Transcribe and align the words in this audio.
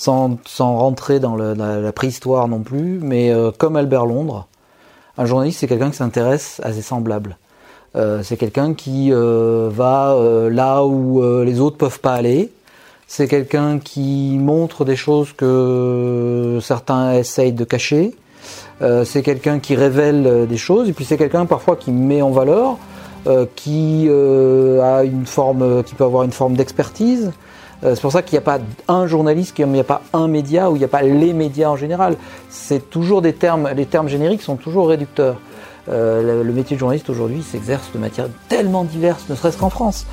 sans, 0.00 0.38
rentrer 0.58 1.20
dans 1.20 1.36
la, 1.36 1.92
préhistoire 1.92 2.48
non 2.48 2.60
plus, 2.60 2.98
mais 3.02 3.30
euh, 3.30 3.50
comme 3.56 3.76
Albert 3.76 4.06
Londres, 4.06 4.46
un 5.18 5.26
journaliste 5.26 5.60
c'est 5.60 5.66
quelqu'un 5.66 5.90
qui 5.90 5.98
s'intéresse 5.98 6.60
à 6.64 6.72
ses 6.72 6.82
semblables. 6.82 7.36
Euh, 7.96 8.22
c'est 8.22 8.36
quelqu'un 8.36 8.72
qui 8.72 9.12
euh, 9.12 9.68
va 9.70 10.16
là 10.50 10.84
où 10.84 11.22
les 11.42 11.60
autres 11.60 11.76
peuvent 11.76 12.00
pas 12.00 12.14
aller. 12.14 12.50
C'est 13.06 13.28
quelqu'un 13.28 13.78
qui 13.78 14.38
montre 14.38 14.84
des 14.84 14.96
choses 14.96 15.32
que 15.32 16.58
certains 16.62 17.14
essayent 17.14 17.52
de 17.52 17.64
cacher. 17.64 18.14
C'est 19.04 19.22
quelqu'un 19.22 19.58
qui 19.58 19.74
révèle 19.74 20.46
des 20.48 20.56
choses. 20.56 20.88
Et 20.88 20.92
puis 20.92 21.04
c'est 21.04 21.18
quelqu'un 21.18 21.44
parfois 21.44 21.74
qui 21.74 21.90
met 21.90 22.22
en 22.22 22.30
valeur, 22.30 22.78
qui 23.56 24.08
a 24.08 25.02
une 25.02 25.26
forme, 25.26 25.82
qui 25.82 25.96
peut 25.96 26.04
avoir 26.04 26.22
une 26.22 26.32
forme 26.32 26.54
d'expertise. 26.54 27.32
Euh, 27.82 27.94
c'est 27.94 28.00
pour 28.00 28.12
ça 28.12 28.22
qu'il 28.22 28.38
n'y 28.38 28.42
a 28.42 28.42
pas 28.42 28.58
un 28.88 29.06
journaliste, 29.06 29.56
qu'il 29.56 29.66
n'y 29.66 29.80
a 29.80 29.84
pas 29.84 30.02
un 30.12 30.28
média 30.28 30.70
ou 30.70 30.76
il 30.76 30.80
n'y 30.80 30.84
a 30.84 30.88
pas 30.88 31.02
les 31.02 31.32
médias 31.32 31.68
en 31.68 31.76
général. 31.76 32.16
C'est 32.48 32.90
toujours 32.90 33.22
des 33.22 33.32
termes, 33.32 33.70
les 33.74 33.86
termes 33.86 34.08
génériques 34.08 34.42
sont 34.42 34.56
toujours 34.56 34.88
réducteurs. 34.88 35.38
Euh, 35.88 36.44
le, 36.44 36.52
métier 36.52 36.76
de 36.76 36.80
journaliste 36.80 37.08
aujourd'hui 37.08 37.42
s'exerce 37.42 37.90
de 37.92 37.98
matières 37.98 38.28
tellement 38.48 38.84
diverses, 38.84 39.24
ne 39.30 39.34
serait-ce 39.34 39.56
qu'en 39.56 39.70
France. 39.70 40.06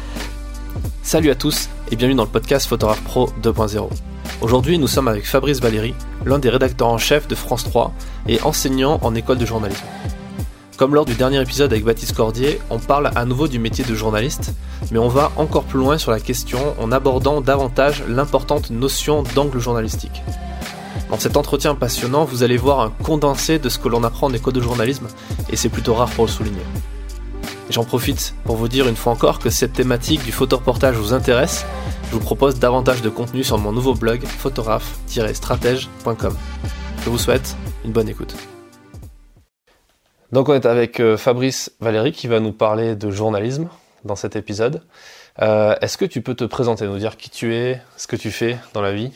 Salut 1.03 1.30
à 1.30 1.35
tous 1.35 1.70
et 1.91 1.95
bienvenue 1.95 2.16
dans 2.16 2.23
le 2.23 2.30
podcast 2.30 2.67
Photographe 2.67 3.03
Pro 3.03 3.30
2.0. 3.43 3.90
Aujourd'hui, 4.41 4.79
nous 4.79 4.88
sommes 4.88 5.07
avec 5.07 5.26
Fabrice 5.26 5.59
Valéry, 5.59 5.93
l'un 6.26 6.40
des 6.40 6.49
rédacteurs 6.49 6.88
en 6.88 6.98
chef 6.98 7.27
de 7.27 7.35
France 7.35 7.65
3 7.65 7.91
et 8.27 8.41
enseignant 8.41 8.99
en 9.02 9.13
école 9.13 9.38
de 9.38 9.45
journalisme. 9.45 9.85
Comme 10.77 10.94
lors 10.94 11.05
du 11.05 11.16
dernier 11.16 11.41
épisode 11.41 11.73
avec 11.73 11.84
Baptiste 11.84 12.16
Cordier, 12.16 12.62
on 12.70 12.77
parle 12.77 13.09
à 13.16 13.26
nouveau 13.26 13.48
du 13.48 13.58
métier 13.58 13.84
de 13.84 13.95
journaliste, 13.95 14.54
mais 14.91 14.99
on 14.99 15.08
va 15.08 15.31
encore 15.35 15.63
plus 15.63 15.80
loin 15.80 15.98
sur 15.98 16.12
la 16.12 16.20
question 16.20 16.59
en 16.80 16.91
abordant 16.91 17.41
davantage 17.41 18.04
l'importante 18.08 18.70
notion 18.70 19.23
d'angle 19.34 19.58
journalistique. 19.58 20.21
Dans 21.09 21.18
cet 21.18 21.35
entretien 21.35 21.73
passionnant, 21.73 22.26
vous 22.26 22.44
allez 22.44 22.58
voir 22.58 22.82
un 22.82 22.91
condensé 22.91 23.58
de 23.58 23.70
ce 23.70 23.79
que 23.79 23.88
l'on 23.88 24.04
apprend 24.04 24.27
en 24.27 24.34
école 24.34 24.54
de 24.54 24.62
journalisme, 24.62 25.07
et 25.49 25.55
c'est 25.55 25.70
plutôt 25.70 25.96
rare 25.96 26.12
pour 26.12 26.26
le 26.26 26.32
souligner. 26.32 26.62
J'en 27.71 27.84
profite 27.84 28.35
pour 28.44 28.55
vous 28.55 28.68
dire 28.68 28.88
une 28.88 28.96
fois 28.96 29.13
encore 29.13 29.40
que 29.40 29.49
cette 29.49 29.73
thématique 29.73 30.23
du 30.26 30.32
photoreportage 30.32 30.96
vous 30.96 31.12
intéresse. 31.12 31.66
Je 32.10 32.12
vous 32.12 32.20
propose 32.20 32.60
davantage 32.60 33.01
de 33.01 33.10
contenu 33.10 33.44
sur 33.44 33.57
mon 33.57 33.71
nouveau 33.71 33.96
blog 33.96 34.23
photographe-stratège.com. 34.26 36.35
Je 37.04 37.10
vous 37.10 37.18
souhaite 37.18 37.57
une 37.84 37.94
bonne 37.94 38.10
écoute. 38.10 38.35
Donc 40.31 40.49
on 40.49 40.53
est 40.53 40.65
avec 40.65 40.99
euh, 40.99 41.15
Fabrice 41.15 41.71
Valéry 41.79 42.11
qui 42.11 42.27
va 42.27 42.41
nous 42.41 42.51
parler 42.51 42.95
de 42.95 43.11
journalisme 43.11 43.70
dans 44.03 44.17
cet 44.17 44.35
épisode. 44.35 44.81
Euh, 45.41 45.75
Est-ce 45.81 45.97
que 45.97 46.03
tu 46.03 46.21
peux 46.21 46.35
te 46.35 46.43
présenter, 46.43 46.85
nous 46.85 46.97
dire 46.97 47.15
qui 47.15 47.29
tu 47.29 47.55
es, 47.55 47.79
ce 47.95 48.07
que 48.07 48.17
tu 48.17 48.31
fais 48.31 48.57
dans 48.73 48.81
la 48.81 48.91
vie? 48.91 49.11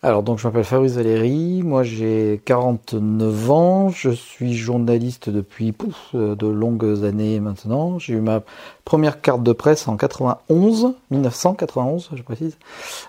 Alors 0.00 0.22
donc 0.22 0.38
je 0.38 0.46
m'appelle 0.46 0.62
Fabrice 0.62 0.92
Valéry, 0.92 1.62
moi 1.64 1.82
j'ai 1.82 2.40
49 2.44 3.50
ans, 3.50 3.88
je 3.88 4.10
suis 4.10 4.54
journaliste 4.54 5.28
depuis 5.28 5.74
euh, 6.14 6.36
de 6.36 6.46
longues 6.46 7.04
années 7.04 7.40
maintenant. 7.40 7.98
J'ai 7.98 8.12
eu 8.12 8.20
ma 8.20 8.42
première 8.84 9.20
carte 9.20 9.42
de 9.42 9.52
presse 9.52 9.88
en 9.88 9.96
91, 9.96 10.94
1991 11.10 12.10
je 12.14 12.22
précise. 12.22 12.56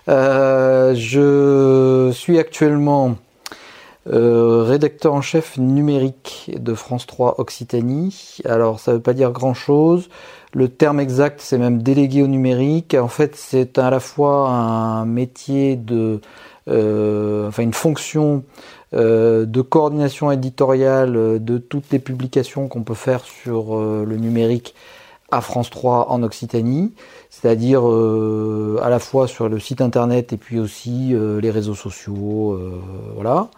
Je 0.08 2.10
suis 2.12 2.40
actuellement 2.40 3.14
euh, 4.08 4.62
rédacteur 4.62 5.12
en 5.14 5.20
chef 5.20 5.58
numérique 5.58 6.50
de 6.56 6.74
France 6.74 7.06
3 7.06 7.36
Occitanie. 7.38 8.38
Alors 8.44 8.80
ça 8.80 8.92
veut 8.92 9.00
pas 9.00 9.12
dire 9.12 9.30
grand 9.30 9.54
chose. 9.54 10.08
Le 10.52 10.68
terme 10.68 10.98
exact, 10.98 11.40
c'est 11.40 11.58
même 11.58 11.82
délégué 11.82 12.22
au 12.22 12.26
numérique. 12.26 12.94
En 12.94 13.08
fait, 13.08 13.36
c'est 13.36 13.78
à 13.78 13.90
la 13.90 14.00
fois 14.00 14.48
un 14.48 15.04
métier 15.04 15.76
de, 15.76 16.20
euh, 16.68 17.48
enfin 17.48 17.62
une 17.62 17.74
fonction 17.74 18.44
euh, 18.94 19.46
de 19.46 19.60
coordination 19.60 20.30
éditoriale 20.30 21.16
euh, 21.16 21.38
de 21.38 21.58
toutes 21.58 21.90
les 21.90 21.98
publications 21.98 22.68
qu'on 22.68 22.82
peut 22.82 22.94
faire 22.94 23.24
sur 23.24 23.76
le 23.78 24.16
numérique 24.16 24.74
à 25.30 25.40
France 25.40 25.70
3 25.70 26.10
en 26.10 26.24
Occitanie, 26.24 26.92
c'est-à-dire 27.30 27.84
à 27.84 28.90
la 28.90 28.98
fois 28.98 29.28
sur 29.28 29.48
le 29.48 29.60
site 29.60 29.80
internet 29.80 30.32
et 30.32 30.36
puis 30.36 30.58
aussi 30.58 31.14
les 31.14 31.50
réseaux 31.52 31.76
sociaux, 31.76 32.58
voilà. 33.14 33.48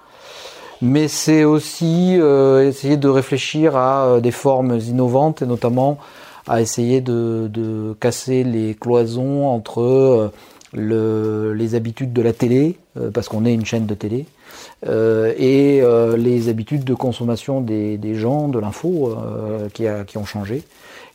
Mais 0.82 1.06
c'est 1.06 1.44
aussi 1.44 2.18
euh, 2.18 2.68
essayer 2.68 2.96
de 2.96 3.08
réfléchir 3.08 3.76
à 3.76 4.04
euh, 4.04 4.20
des 4.20 4.32
formes 4.32 4.80
innovantes 4.80 5.40
et 5.40 5.46
notamment 5.46 5.96
à 6.48 6.60
essayer 6.60 7.00
de, 7.00 7.94
casser 8.00 8.42
les 8.42 8.74
cloisons 8.74 9.46
entre 9.46 9.80
euh, 9.80 10.32
le, 10.72 11.54
les 11.54 11.76
habitudes 11.76 12.12
de 12.12 12.20
la 12.20 12.32
télé, 12.32 12.78
parce 13.14 13.28
qu'on 13.28 13.44
est 13.44 13.54
une 13.54 13.64
chaîne 13.64 13.86
de 13.86 13.94
télé, 13.94 14.24
et 14.86 15.82
les 16.16 16.48
habitudes 16.48 16.82
de 16.82 16.94
consommation 16.94 17.60
des, 17.60 18.14
gens, 18.14 18.48
de 18.48 18.58
l'info, 18.58 19.14
qui, 19.74 19.86
ont 20.16 20.24
changé. 20.24 20.62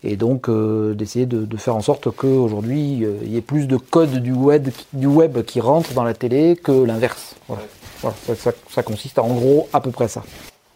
Et 0.03 0.16
donc 0.16 0.47
d'essayer 0.49 1.25
de, 1.25 1.57
faire 1.57 1.75
en 1.75 1.81
sorte 1.81 2.11
qu'aujourd'hui, 2.11 3.03
il 3.23 3.34
y 3.34 3.35
ait 3.35 3.41
plus 3.41 3.67
de 3.67 3.78
codes 3.78 4.19
du 4.19 4.31
web, 4.31 4.69
du 4.94 5.07
web 5.07 5.41
qui 5.44 5.59
rentrent 5.59 5.94
dans 5.94 6.03
la 6.03 6.13
télé 6.13 6.55
que 6.55 6.72
l'inverse. 6.72 7.35
Voilà. 7.47 7.63
Voilà, 8.02 8.16
ça, 8.25 8.35
ça- 8.35 8.52
ça 8.69 8.84
consiste 8.84 9.18
à, 9.19 9.24
en 9.24 9.34
gros 9.34 9.68
à 9.74 9.81
peu 9.81 9.91
près 9.91 10.08
ça. 10.08 10.24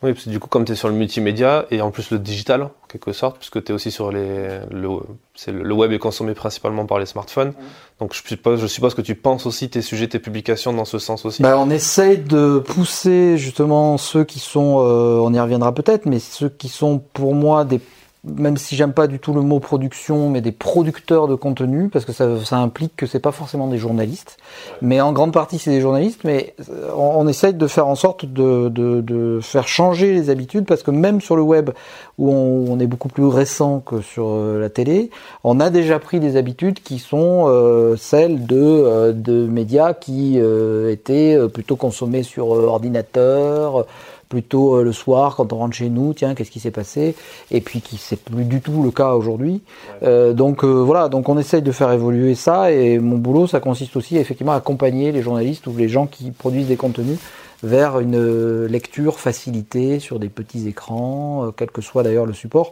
Oui, 0.03 0.13
parce 0.13 0.25
que 0.25 0.31
du 0.31 0.39
coup, 0.39 0.47
comme 0.47 0.65
tu 0.65 0.71
es 0.71 0.75
sur 0.75 0.87
le 0.87 0.95
multimédia 0.95 1.65
et 1.69 1.79
en 1.79 1.91
plus 1.91 2.09
le 2.09 2.17
digital, 2.17 2.63
en 2.63 2.71
quelque 2.89 3.13
sorte, 3.13 3.37
puisque 3.37 3.63
tu 3.63 3.71
es 3.71 3.75
aussi 3.75 3.91
sur 3.91 4.11
les. 4.11 4.59
Le, 4.71 4.89
c'est 5.35 5.51
le, 5.51 5.61
le 5.61 5.73
web 5.75 5.91
est 5.91 5.99
consommé 5.99 6.33
principalement 6.33 6.87
par 6.87 6.97
les 6.97 7.05
smartphones. 7.05 7.53
Donc 7.99 8.15
je 8.15 8.27
suppose, 8.27 8.59
je 8.59 8.65
suppose 8.65 8.95
que 8.95 9.03
tu 9.03 9.13
penses 9.13 9.45
aussi 9.45 9.69
tes 9.69 9.83
sujets, 9.83 10.07
tes 10.07 10.17
publications 10.17 10.73
dans 10.73 10.85
ce 10.85 10.97
sens 10.97 11.23
aussi. 11.23 11.43
Bah, 11.43 11.55
on 11.59 11.69
essaye 11.69 12.17
de 12.17 12.57
pousser 12.57 13.37
justement 13.37 13.99
ceux 13.99 14.23
qui 14.23 14.39
sont, 14.39 14.79
euh, 14.79 15.19
on 15.21 15.31
y 15.35 15.39
reviendra 15.39 15.71
peut-être, 15.71 16.07
mais 16.07 16.17
ceux 16.17 16.49
qui 16.49 16.67
sont 16.67 16.97
pour 16.97 17.35
moi 17.35 17.63
des, 17.63 17.79
même 18.23 18.57
si 18.57 18.75
j'aime 18.75 18.93
pas 18.93 19.07
du 19.07 19.17
tout 19.19 19.33
le 19.33 19.41
mot 19.41 19.59
production, 19.59 20.29
mais 20.29 20.41
des 20.41 20.51
producteurs 20.51 21.27
de 21.27 21.35
contenu, 21.35 21.89
parce 21.89 22.05
que 22.05 22.13
ça, 22.13 22.43
ça 22.45 22.57
implique 22.57 22.95
que 22.95 23.07
c'est 23.07 23.19
pas 23.19 23.31
forcément 23.31 23.67
des 23.67 23.79
journalistes, 23.79 24.37
mais 24.81 25.01
en 25.01 25.11
grande 25.11 25.33
partie 25.33 25.57
c'est 25.57 25.71
des 25.71 25.81
journalistes, 25.81 26.21
mais 26.23 26.53
on, 26.95 27.13
on 27.17 27.27
essaye 27.27 27.55
de 27.55 27.67
faire 27.67 27.87
en 27.87 27.95
sorte 27.95 28.25
de, 28.25 28.69
de, 28.69 29.01
de 29.01 29.39
faire 29.41 29.67
changer 29.67 30.13
les 30.13 30.29
habitudes, 30.29 30.65
parce 30.65 30.83
que 30.83 30.91
même 30.91 31.19
sur 31.19 31.35
le 31.35 31.41
web 31.41 31.71
où 32.19 32.31
on, 32.31 32.71
on 32.71 32.79
est 32.79 32.85
beaucoup 32.85 33.09
plus 33.09 33.25
récent 33.25 33.79
que 33.79 34.01
sur 34.01 34.27
euh, 34.27 34.59
la 34.61 34.69
télé, 34.69 35.09
on 35.43 35.59
a 35.59 35.71
déjà 35.71 35.97
pris 35.97 36.19
des 36.19 36.37
habitudes 36.37 36.79
qui 36.81 36.99
sont 36.99 37.45
euh, 37.47 37.95
celles 37.97 38.45
de, 38.45 38.57
euh, 38.59 39.13
de 39.13 39.47
médias 39.47 39.93
qui 39.95 40.35
euh, 40.37 40.91
étaient 40.91 41.35
euh, 41.35 41.47
plutôt 41.47 41.75
consommés 41.75 42.23
sur 42.23 42.49
ordinateur, 42.49 43.87
plutôt 44.31 44.77
euh, 44.77 44.83
le 44.83 44.93
soir 44.93 45.35
quand 45.35 45.51
on 45.51 45.57
rentre 45.57 45.75
chez 45.75 45.89
nous, 45.89 46.13
tiens, 46.13 46.35
qu'est-ce 46.35 46.49
qui 46.49 46.61
s'est 46.61 46.71
passé? 46.71 47.15
Et 47.51 47.59
puis 47.59 47.81
qui 47.81 47.97
c'est 47.97 48.15
plus 48.15 48.45
du 48.45 48.61
tout 48.61 48.81
le 48.81 48.89
cas 48.89 49.11
aujourd'hui. 49.13 49.61
Euh, 50.03 50.31
donc 50.31 50.63
euh, 50.63 50.67
voilà, 50.67 51.09
donc 51.09 51.27
on 51.27 51.37
essaye 51.37 51.61
de 51.61 51.71
faire 51.73 51.91
évoluer 51.91 52.33
ça 52.33 52.71
et 52.71 52.97
mon 52.97 53.17
boulot, 53.17 53.45
ça 53.45 53.59
consiste 53.59 53.97
aussi 53.97 54.15
effectivement 54.15 54.53
à 54.53 54.55
accompagner 54.55 55.11
les 55.11 55.21
journalistes 55.21 55.67
ou 55.67 55.75
les 55.75 55.89
gens 55.89 56.07
qui 56.07 56.31
produisent 56.31 56.69
des 56.69 56.77
contenus 56.77 57.19
vers 57.61 57.99
une 57.99 58.65
lecture 58.65 59.19
facilitée 59.19 59.99
sur 59.99 60.17
des 60.17 60.29
petits 60.29 60.65
écrans, 60.67 61.51
quel 61.55 61.69
que 61.69 61.81
soit 61.81 62.01
d'ailleurs 62.01 62.25
le 62.25 62.33
support, 62.33 62.71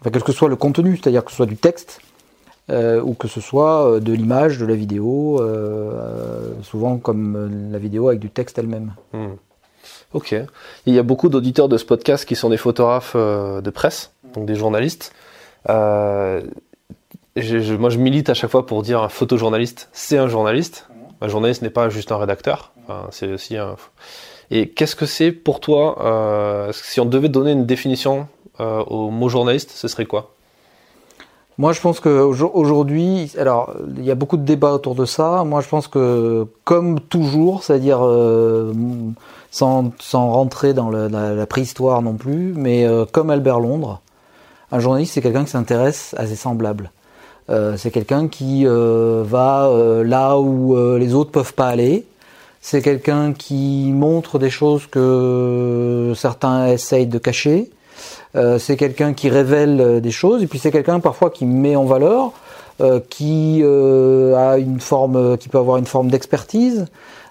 enfin 0.00 0.10
quel 0.12 0.22
que 0.22 0.30
soit 0.30 0.50
le 0.50 0.56
contenu, 0.56 0.96
c'est-à-dire 0.96 1.24
que 1.24 1.30
ce 1.30 1.38
soit 1.38 1.46
du 1.46 1.56
texte 1.56 2.00
euh, 2.70 3.00
ou 3.00 3.14
que 3.14 3.28
ce 3.28 3.40
soit 3.40 3.98
de 3.98 4.12
l'image, 4.12 4.58
de 4.58 4.66
la 4.66 4.74
vidéo, 4.74 5.40
euh, 5.40 6.52
souvent 6.62 6.98
comme 6.98 7.70
la 7.72 7.78
vidéo 7.78 8.08
avec 8.08 8.20
du 8.20 8.30
texte 8.30 8.58
elle-même. 8.58 8.92
Hmm. 9.12 9.36
Ok. 10.14 10.34
Il 10.86 10.94
y 10.94 10.98
a 10.98 11.02
beaucoup 11.02 11.28
d'auditeurs 11.28 11.68
de 11.68 11.78
ce 11.78 11.84
podcast 11.84 12.26
qui 12.26 12.36
sont 12.36 12.50
des 12.50 12.56
photographes 12.58 13.14
euh, 13.16 13.60
de 13.60 13.70
presse, 13.70 14.12
donc 14.34 14.44
des 14.44 14.54
journalistes. 14.54 15.12
Euh, 15.70 16.42
moi, 17.78 17.88
je 17.88 17.98
milite 17.98 18.28
à 18.28 18.34
chaque 18.34 18.50
fois 18.50 18.66
pour 18.66 18.82
dire 18.82 19.02
un 19.02 19.08
photojournaliste, 19.08 19.88
c'est 19.92 20.18
un 20.18 20.28
journaliste. 20.28 20.88
Un 21.22 21.28
journaliste 21.28 21.62
n'est 21.62 21.70
pas 21.70 21.88
juste 21.88 22.12
un 22.12 22.18
rédacteur. 22.18 22.72
C'est 23.10 23.32
aussi 23.32 23.56
un. 23.56 23.76
Et 24.50 24.68
qu'est-ce 24.68 24.96
que 24.96 25.06
c'est 25.06 25.32
pour 25.32 25.60
toi 25.60 25.96
euh, 26.04 26.72
Si 26.72 27.00
on 27.00 27.06
devait 27.06 27.30
donner 27.30 27.52
une 27.52 27.64
définition 27.64 28.26
au 28.58 29.10
mot 29.10 29.28
journaliste, 29.28 29.70
ce 29.70 29.88
serait 29.88 30.04
quoi? 30.04 30.34
Moi, 31.58 31.72
je 31.72 31.80
pense 31.80 32.00
qu'aujourd'hui, 32.00 33.32
alors 33.38 33.72
il 33.96 34.04
y 34.04 34.10
a 34.10 34.14
beaucoup 34.14 34.36
de 34.36 34.44
débats 34.44 34.72
autour 34.72 34.94
de 34.94 35.04
ça. 35.04 35.44
Moi, 35.44 35.62
je 35.62 35.68
pense 35.68 35.88
que 35.88 36.46
comme 36.64 37.00
toujours, 37.00 37.62
c'est-à-dire 37.62 38.00
sans, 39.52 39.92
sans 40.00 40.32
rentrer 40.32 40.72
dans 40.72 40.90
la, 40.90 41.46
préhistoire 41.46 42.02
non 42.02 42.14
plus, 42.14 42.54
mais 42.56 42.84
euh, 42.84 43.04
comme 43.04 43.30
Albert 43.30 43.60
Londres, 43.60 44.00
un 44.72 44.80
journaliste, 44.80 45.12
c'est 45.12 45.20
quelqu'un 45.20 45.44
qui 45.44 45.50
s'intéresse 45.50 46.14
à 46.18 46.26
ses 46.26 46.34
semblables. 46.34 46.90
Euh, 47.50 47.76
c'est 47.76 47.90
quelqu'un 47.90 48.28
qui 48.28 48.66
euh, 48.66 49.22
va 49.26 49.66
euh, 49.66 50.02
là 50.02 50.38
où 50.38 50.74
euh, 50.74 50.98
les 50.98 51.12
autres 51.12 51.30
peuvent 51.30 51.52
pas 51.52 51.68
aller. 51.68 52.06
C'est 52.62 52.80
quelqu'un 52.80 53.34
qui 53.34 53.90
montre 53.92 54.38
des 54.38 54.48
choses 54.48 54.86
que 54.86 56.12
certains 56.16 56.68
essayent 56.68 57.06
de 57.06 57.18
cacher. 57.18 57.70
Euh, 58.36 58.58
c'est 58.58 58.76
quelqu'un 58.76 59.12
qui 59.12 59.28
révèle 59.28 60.00
des 60.00 60.10
choses. 60.12 60.42
Et 60.42 60.46
puis 60.46 60.58
c'est 60.58 60.70
quelqu'un 60.70 61.00
parfois 61.00 61.30
qui 61.30 61.44
met 61.44 61.76
en 61.76 61.84
valeur, 61.84 62.32
qui 63.10 63.62
a 63.64 64.56
une 64.58 64.80
forme, 64.80 65.36
qui 65.38 65.48
peut 65.48 65.58
avoir 65.58 65.76
une 65.76 65.86
forme 65.86 66.08
d'expertise. 66.08 66.86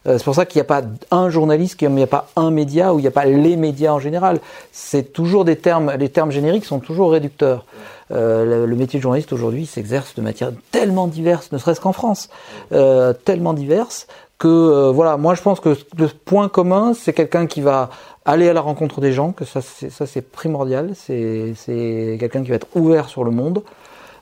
Euh, 0.07 0.17
c'est 0.17 0.23
pour 0.23 0.35
ça 0.35 0.45
qu'il 0.45 0.59
n'y 0.59 0.61
a 0.61 0.65
pas 0.65 0.81
un 1.11 1.29
journaliste, 1.29 1.75
qu'il 1.75 1.89
n'y 1.89 2.03
a 2.03 2.07
pas 2.07 2.27
un 2.35 2.51
média 2.51 2.93
ou 2.93 2.99
il 2.99 3.03
n'y 3.03 3.07
a 3.07 3.11
pas 3.11 3.25
les 3.25 3.55
médias 3.55 3.91
en 3.91 3.99
général. 3.99 4.39
C'est 4.71 5.13
toujours 5.13 5.45
des 5.45 5.57
termes, 5.57 5.93
les 5.97 6.09
termes 6.09 6.31
génériques 6.31 6.65
sont 6.65 6.79
toujours 6.79 7.11
réducteurs. 7.11 7.65
Euh, 8.11 8.65
le, 8.65 8.75
métier 8.75 8.99
de 8.99 9.03
journaliste 9.03 9.31
aujourd'hui 9.31 9.65
s'exerce 9.65 10.15
de 10.15 10.21
matières 10.21 10.51
tellement 10.71 11.07
diverses, 11.07 11.51
ne 11.53 11.57
serait-ce 11.57 11.79
qu'en 11.79 11.93
France, 11.93 12.29
euh, 12.73 13.13
tellement 13.13 13.53
diverses 13.53 14.07
que 14.37 14.47
euh, 14.47 14.91
voilà, 14.91 15.15
moi 15.15 15.33
je 15.33 15.41
pense 15.41 15.61
que 15.61 15.77
le 15.97 16.07
point 16.07 16.49
commun, 16.49 16.93
c'est 16.93 17.13
quelqu'un 17.13 17.45
qui 17.45 17.61
va 17.61 17.89
aller 18.25 18.49
à 18.49 18.53
la 18.53 18.59
rencontre 18.59 18.99
des 18.99 19.13
gens, 19.13 19.31
que 19.31 19.45
ça 19.45 19.61
c'est, 19.61 20.21
primordial, 20.21 20.91
c'est 20.95 22.17
quelqu'un 22.19 22.43
qui 22.43 22.49
va 22.49 22.55
être 22.55 22.67
ouvert 22.75 23.07
sur 23.07 23.23
le 23.23 23.31
monde. 23.31 23.63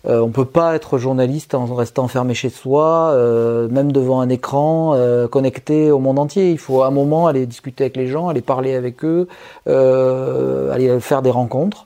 Euh, 0.07 0.21
on 0.21 0.29
peut 0.29 0.45
pas 0.45 0.75
être 0.75 0.97
journaliste 0.97 1.53
en 1.53 1.65
restant 1.65 2.03
enfermé 2.03 2.33
chez 2.33 2.49
soi, 2.49 3.11
euh, 3.11 3.67
même 3.67 3.91
devant 3.91 4.21
un 4.21 4.29
écran, 4.29 4.93
euh, 4.95 5.27
connecté 5.27 5.91
au 5.91 5.99
monde 5.99 6.19
entier. 6.19 6.51
Il 6.51 6.57
faut 6.57 6.83
à 6.83 6.87
un 6.87 6.91
moment 6.91 7.27
aller 7.27 7.45
discuter 7.45 7.85
avec 7.85 7.97
les 7.97 8.07
gens, 8.07 8.29
aller 8.29 8.41
parler 8.41 8.75
avec 8.75 9.03
eux, 9.03 9.27
aller 9.65 10.99
faire 10.99 11.21
des 11.21 11.31
rencontres. 11.31 11.85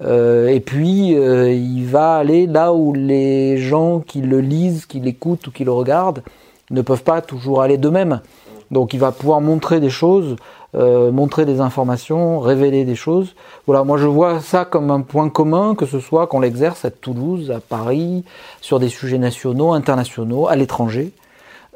et 0.00 0.62
puis 0.64 1.12
il 1.12 1.84
va 1.86 2.16
aller 2.16 2.46
là 2.46 2.72
où 2.72 2.92
les 2.92 3.58
gens 3.58 4.00
qui 4.00 4.20
le 4.20 4.40
lisent, 4.40 4.86
qui 4.86 5.00
l'écoutent 5.00 5.46
ou 5.46 5.50
qui 5.50 5.64
le 5.64 5.72
regardent 5.72 6.22
ne 6.70 6.82
peuvent 6.82 7.04
pas 7.04 7.22
toujours 7.22 7.62
aller 7.62 7.78
d'eux-mêmes. 7.78 8.20
Donc 8.70 8.94
il 8.94 9.00
va 9.00 9.12
pouvoir 9.12 9.40
montrer 9.40 9.80
des 9.80 9.90
choses 9.90 10.36
euh, 10.76 11.10
montrer 11.10 11.46
des 11.46 11.60
informations, 11.60 12.38
révéler 12.38 12.84
des 12.84 12.96
choses. 12.96 13.34
Voilà, 13.66 13.82
moi 13.82 13.96
je 13.96 14.06
vois 14.06 14.40
ça 14.40 14.66
comme 14.66 14.90
un 14.90 15.00
point 15.00 15.30
commun, 15.30 15.74
que 15.74 15.86
ce 15.86 16.00
soit 16.00 16.26
qu'on 16.26 16.40
l'exerce 16.40 16.84
à 16.84 16.90
Toulouse, 16.90 17.50
à 17.50 17.60
Paris, 17.60 18.24
sur 18.60 18.78
des 18.78 18.90
sujets 18.90 19.16
nationaux, 19.16 19.72
internationaux, 19.72 20.48
à 20.48 20.56
l'étranger, 20.56 21.12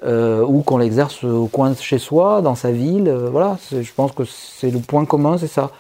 euh, 0.05 0.45
ou 0.45 0.61
qu'on 0.61 0.77
l'exerce 0.77 1.25
au 1.25 1.47
coin 1.47 1.71
de 1.71 1.77
chez 1.77 1.97
soi, 1.97 2.43
dans 2.43 2.55
sa 2.55 2.73
ville. 2.73 3.09
Euh, 3.09 3.31
voilà, 3.31 3.57
je 3.71 3.93
pense 3.97 4.13
que 4.13 4.25
c'est 4.27 4.71
le 4.71 4.81
point 4.81 5.07
commun, 5.07 5.39
c'est 5.39 5.47
ça. 5.47 5.71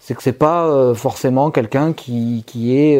C'est 0.00 0.14
que 0.14 0.22
c'est 0.22 0.32
pas 0.32 0.94
forcément 0.94 1.52
quelqu'un 1.52 1.92
qui, 1.92 2.42
qui 2.44 2.76
est 2.76 2.98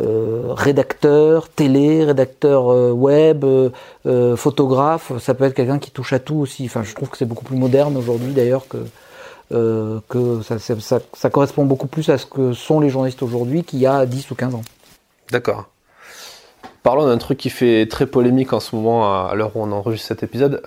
euh, 0.00 0.52
rédacteur 0.54 1.48
télé, 1.48 2.04
rédacteur 2.04 2.72
euh, 2.72 2.92
web, 2.92 3.44
euh, 3.44 4.36
photographe. 4.36 5.12
Ça 5.18 5.34
peut 5.34 5.44
être 5.44 5.54
quelqu'un 5.54 5.80
qui 5.80 5.90
touche 5.90 6.12
à 6.12 6.20
tout 6.20 6.36
aussi. 6.36 6.66
Enfin, 6.66 6.84
je 6.84 6.94
trouve 6.94 7.08
que 7.08 7.16
c'est 7.16 7.24
beaucoup 7.24 7.44
plus 7.44 7.56
moderne 7.56 7.96
aujourd'hui 7.96 8.32
d'ailleurs 8.32 8.66
que 8.68 8.78
ça, 10.42 11.00
ça, 11.14 11.30
correspond 11.30 11.64
beaucoup 11.64 11.88
plus 11.88 12.10
à 12.10 12.18
ce 12.18 12.26
que 12.26 12.52
sont 12.52 12.80
les 12.80 12.90
journalistes 12.90 13.22
aujourd'hui 13.22 13.64
qu'il 13.64 13.80
y 13.80 13.86
a 13.86 14.06
10 14.06 14.30
ou 14.30 14.34
15 14.34 14.54
ans. 14.54 14.62
D'accord. 15.32 15.64
Parlons 16.84 17.06
d'un 17.06 17.18
truc 17.18 17.38
qui 17.38 17.50
fait 17.50 17.86
très 17.86 18.06
polémique 18.06 18.52
en 18.52 18.60
ce 18.60 18.76
moment, 18.76 19.26
à 19.26 19.34
l'heure 19.34 19.56
où 19.56 19.62
on 19.62 19.72
enregistre 19.72 20.08
cet 20.08 20.22
épisode. 20.22 20.62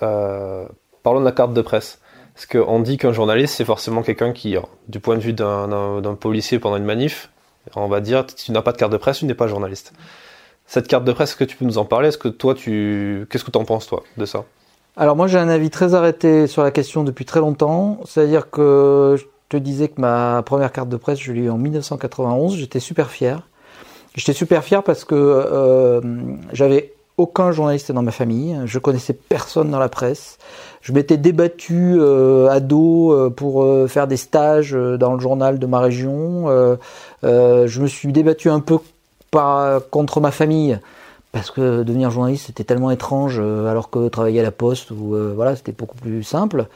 parlons 1.02 1.20
de 1.20 1.24
la 1.24 1.32
carte 1.32 1.54
de 1.54 1.62
presse. 1.62 2.00
Parce 2.34 2.46
qu'on 2.46 2.80
dit 2.80 2.98
qu'un 2.98 3.12
journaliste, 3.12 3.54
c'est 3.54 3.64
forcément 3.64 4.02
quelqu'un 4.02 4.32
qui, 4.32 4.56
du 4.88 5.00
point 5.00 5.16
de 5.16 5.22
vue 5.22 5.32
d'un 5.32 6.16
policier 6.20 6.58
pendant 6.58 6.76
une 6.76 6.84
manif, 6.84 7.31
on 7.76 7.88
va 7.88 8.00
dire, 8.00 8.26
tu 8.26 8.52
n'as 8.52 8.62
pas 8.62 8.72
de 8.72 8.76
carte 8.76 8.92
de 8.92 8.96
presse, 8.96 9.18
tu 9.18 9.26
n'es 9.26 9.34
pas 9.34 9.46
journaliste. 9.46 9.92
Cette 10.66 10.88
carte 10.88 11.04
de 11.04 11.12
presse, 11.12 11.30
est-ce 11.30 11.36
que 11.36 11.44
tu 11.44 11.56
peux 11.56 11.64
nous 11.64 11.78
en 11.78 11.84
parler? 11.84 12.08
Est-ce 12.08 12.18
que 12.18 12.28
toi, 12.28 12.54
tu, 12.54 13.26
qu'est-ce 13.30 13.44
que 13.44 13.50
tu 13.50 13.58
en 13.58 13.64
penses 13.64 13.86
toi 13.86 14.02
de 14.16 14.24
ça? 14.24 14.44
Alors 14.96 15.16
moi, 15.16 15.26
j'ai 15.26 15.38
un 15.38 15.48
avis 15.48 15.70
très 15.70 15.94
arrêté 15.94 16.46
sur 16.46 16.62
la 16.62 16.70
question 16.70 17.04
depuis 17.04 17.24
très 17.24 17.40
longtemps. 17.40 18.00
C'est-à-dire 18.04 18.50
que 18.50 19.16
je 19.18 19.24
te 19.48 19.56
disais 19.56 19.88
que 19.88 20.00
ma 20.00 20.42
première 20.42 20.72
carte 20.72 20.88
de 20.88 20.96
presse, 20.96 21.18
je 21.18 21.32
l'ai 21.32 21.42
eu 21.42 21.50
en 21.50 21.58
1991. 21.58 22.56
J'étais 22.56 22.80
super 22.80 23.10
fier. 23.10 23.48
J'étais 24.14 24.34
super 24.34 24.62
fier 24.62 24.82
parce 24.82 25.04
que 25.04 25.14
euh, 25.14 26.00
j'avais 26.52 26.92
aucun 27.16 27.52
journaliste 27.52 27.92
dans 27.92 28.02
ma 28.02 28.10
famille, 28.10 28.58
je 28.64 28.78
connaissais 28.78 29.12
personne 29.12 29.70
dans 29.70 29.78
la 29.78 29.88
presse. 29.88 30.38
Je 30.80 30.92
m'étais 30.92 31.16
débattu 31.16 31.94
euh, 31.98 32.48
ado 32.48 33.12
euh, 33.12 33.30
pour 33.30 33.62
euh, 33.62 33.86
faire 33.86 34.06
des 34.06 34.16
stages 34.16 34.74
euh, 34.74 34.96
dans 34.96 35.14
le 35.14 35.20
journal 35.20 35.58
de 35.58 35.66
ma 35.66 35.80
région. 35.80 36.46
Je 37.22 37.80
me 37.80 37.86
suis 37.86 38.12
débattu 38.12 38.50
un 38.50 38.60
peu 38.60 38.78
contre 39.90 40.20
ma 40.20 40.30
famille 40.30 40.78
parce 41.32 41.50
que 41.50 41.82
devenir 41.82 42.10
journaliste 42.10 42.46
c'était 42.48 42.64
tellement 42.64 42.90
étrange 42.90 43.38
alors 43.40 43.88
que 43.88 44.08
travailler 44.08 44.40
à 44.40 44.42
la 44.42 44.50
poste 44.50 44.90
ou 44.90 45.16
voilà 45.34 45.56
c'était 45.56 45.72
beaucoup 45.72 45.96
plus 45.96 46.22
simple. 46.22 46.66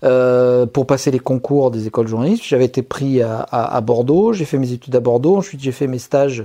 pour 0.00 0.86
passer 0.86 1.10
les 1.10 1.18
concours 1.18 1.70
des 1.70 1.86
écoles 1.86 2.08
journalistes, 2.08 2.44
j'avais 2.44 2.64
été 2.64 2.82
pris 2.82 3.20
à, 3.22 3.40
à, 3.40 3.80
Bordeaux, 3.82 4.32
j'ai 4.32 4.46
fait 4.46 4.56
mes 4.56 4.72
études 4.72 4.96
à 4.96 5.00
Bordeaux, 5.00 5.36
ensuite 5.36 5.60
j'ai 5.60 5.72
fait 5.72 5.86
mes 5.86 5.98
stages 5.98 6.44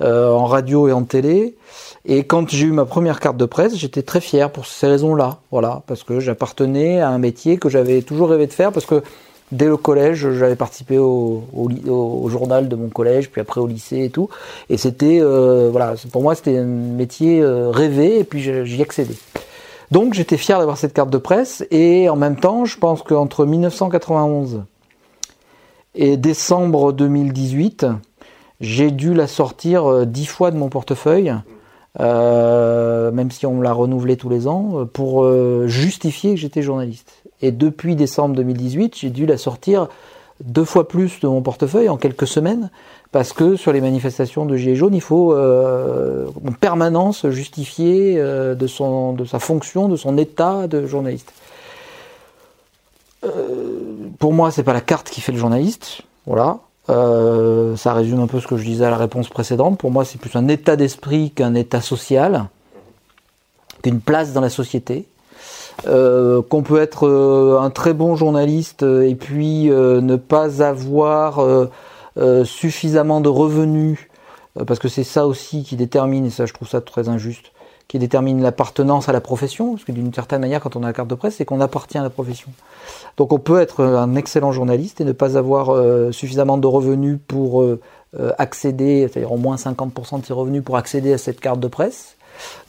en 0.00 0.46
radio 0.46 0.88
et 0.88 0.92
en 0.92 1.04
télé. 1.04 1.54
Et 2.06 2.24
quand 2.24 2.50
j'ai 2.50 2.66
eu 2.66 2.72
ma 2.72 2.84
première 2.84 3.18
carte 3.18 3.38
de 3.38 3.46
presse, 3.46 3.76
j'étais 3.76 4.02
très 4.02 4.20
fier 4.20 4.50
pour 4.50 4.66
ces 4.66 4.86
raisons-là, 4.86 5.38
voilà, 5.50 5.82
parce 5.86 6.02
que 6.02 6.20
j'appartenais 6.20 7.00
à 7.00 7.08
un 7.08 7.18
métier 7.18 7.56
que 7.56 7.70
j'avais 7.70 8.02
toujours 8.02 8.28
rêvé 8.28 8.46
de 8.46 8.52
faire, 8.52 8.72
parce 8.72 8.84
que 8.84 9.02
dès 9.54 9.66
le 9.66 9.76
collège, 9.76 10.30
j'avais 10.32 10.56
participé 10.56 10.98
au, 10.98 11.44
journal 12.28 12.68
de 12.68 12.76
mon 12.76 12.88
collège, 12.88 13.30
puis 13.30 13.40
après 13.40 13.60
au 13.60 13.66
lycée 13.66 14.04
et 14.04 14.10
tout, 14.10 14.28
et 14.68 14.76
c'était, 14.76 15.20
euh, 15.20 15.68
voilà, 15.70 15.94
pour 16.12 16.22
moi 16.22 16.34
c'était 16.34 16.58
un 16.58 16.64
métier 16.64 17.40
euh, 17.40 17.70
rêvé, 17.70 18.18
et 18.18 18.24
puis 18.24 18.42
j'y 18.64 18.82
accédais. 18.82 19.16
Donc 19.90 20.14
j'étais 20.14 20.36
fier 20.36 20.58
d'avoir 20.58 20.76
cette 20.76 20.92
carte 20.92 21.10
de 21.10 21.18
presse, 21.18 21.64
et 21.70 22.08
en 22.08 22.16
même 22.16 22.36
temps, 22.36 22.64
je 22.64 22.78
pense 22.78 23.02
qu'entre 23.02 23.46
1991 23.46 24.64
et 25.94 26.16
décembre 26.16 26.92
2018, 26.92 27.86
j'ai 28.60 28.90
dû 28.90 29.14
la 29.14 29.26
sortir 29.26 29.86
euh, 29.86 30.04
dix 30.04 30.26
fois 30.26 30.50
de 30.50 30.56
mon 30.56 30.68
portefeuille 30.68 31.34
même 32.00 33.30
si 33.30 33.46
on 33.46 33.60
l'a 33.60 33.72
renouvelé 33.72 34.16
tous 34.16 34.28
les 34.28 34.48
ans, 34.48 34.84
pour 34.92 35.24
justifier 35.68 36.34
que 36.34 36.40
j'étais 36.40 36.60
journaliste. 36.60 37.23
Et 37.44 37.52
depuis 37.52 37.94
décembre 37.94 38.34
2018, 38.36 38.96
j'ai 38.96 39.10
dû 39.10 39.26
la 39.26 39.36
sortir 39.36 39.88
deux 40.42 40.64
fois 40.64 40.88
plus 40.88 41.20
de 41.20 41.28
mon 41.28 41.42
portefeuille 41.42 41.90
en 41.90 41.98
quelques 41.98 42.26
semaines, 42.26 42.70
parce 43.12 43.34
que 43.34 43.54
sur 43.56 43.70
les 43.70 43.82
manifestations 43.82 44.46
de 44.46 44.56
Gilets 44.56 44.76
jaunes, 44.76 44.94
il 44.94 45.02
faut 45.02 45.34
euh, 45.34 46.26
en 46.42 46.52
permanence 46.52 47.28
justifier 47.28 48.14
euh, 48.16 48.54
de, 48.54 48.66
son, 48.66 49.12
de 49.12 49.26
sa 49.26 49.40
fonction, 49.40 49.88
de 49.88 49.96
son 49.96 50.16
état 50.16 50.66
de 50.68 50.86
journaliste. 50.86 51.34
Euh, 53.24 53.28
pour 54.18 54.32
moi, 54.32 54.50
c'est 54.50 54.62
pas 54.62 54.72
la 54.72 54.80
carte 54.80 55.10
qui 55.10 55.20
fait 55.20 55.32
le 55.32 55.38
journaliste, 55.38 56.00
voilà. 56.24 56.60
Ça 56.86 57.92
résume 57.92 58.20
un 58.20 58.26
peu 58.26 58.40
ce 58.40 58.46
que 58.46 58.56
je 58.56 58.64
disais 58.64 58.86
à 58.86 58.90
la 58.90 58.96
réponse 58.96 59.28
précédente. 59.28 59.76
Pour 59.78 59.90
moi, 59.90 60.06
c'est 60.06 60.18
plus 60.18 60.34
un 60.34 60.48
état 60.48 60.76
d'esprit 60.76 61.30
qu'un 61.30 61.54
état 61.54 61.82
social, 61.82 62.46
qu'une 63.82 64.00
place 64.00 64.32
dans 64.32 64.40
la 64.40 64.50
société. 64.50 65.06
Euh, 65.86 66.40
qu'on 66.40 66.62
peut 66.62 66.80
être 66.80 67.06
euh, 67.06 67.58
un 67.60 67.70
très 67.70 67.94
bon 67.94 68.16
journaliste 68.16 68.82
et 68.82 69.14
puis 69.14 69.70
euh, 69.70 70.00
ne 70.00 70.16
pas 70.16 70.62
avoir 70.62 71.40
euh, 71.40 72.44
suffisamment 72.44 73.20
de 73.20 73.28
revenus, 73.28 73.98
parce 74.66 74.78
que 74.78 74.88
c'est 74.88 75.04
ça 75.04 75.26
aussi 75.26 75.64
qui 75.64 75.74
détermine, 75.74 76.26
et 76.26 76.30
ça 76.30 76.46
je 76.46 76.52
trouve 76.52 76.68
ça 76.68 76.80
très 76.80 77.08
injuste, 77.08 77.50
qui 77.88 77.98
détermine 77.98 78.42
l'appartenance 78.42 79.08
à 79.08 79.12
la 79.12 79.20
profession, 79.20 79.72
parce 79.72 79.84
que 79.84 79.92
d'une 79.92 80.12
certaine 80.12 80.40
manière, 80.40 80.60
quand 80.60 80.76
on 80.76 80.82
a 80.82 80.86
la 80.86 80.92
carte 80.92 81.08
de 81.08 81.14
presse, 81.14 81.36
c'est 81.36 81.44
qu'on 81.44 81.60
appartient 81.60 81.98
à 81.98 82.02
la 82.02 82.10
profession. 82.10 82.50
Donc 83.16 83.32
on 83.32 83.38
peut 83.38 83.60
être 83.60 83.84
un 83.84 84.14
excellent 84.16 84.52
journaliste 84.52 85.00
et 85.00 85.04
ne 85.04 85.12
pas 85.12 85.36
avoir 85.36 85.70
euh, 85.70 86.10
suffisamment 86.12 86.58
de 86.58 86.66
revenus 86.66 87.18
pour 87.26 87.62
euh, 87.62 87.80
euh, 88.18 88.32
accéder, 88.38 89.08
c'est-à-dire 89.08 89.32
au 89.32 89.36
moins 89.36 89.56
50% 89.56 90.20
de 90.20 90.26
ses 90.26 90.32
revenus 90.32 90.64
pour 90.64 90.76
accéder 90.76 91.12
à 91.12 91.18
cette 91.18 91.40
carte 91.40 91.60
de 91.60 91.68
presse, 91.68 92.13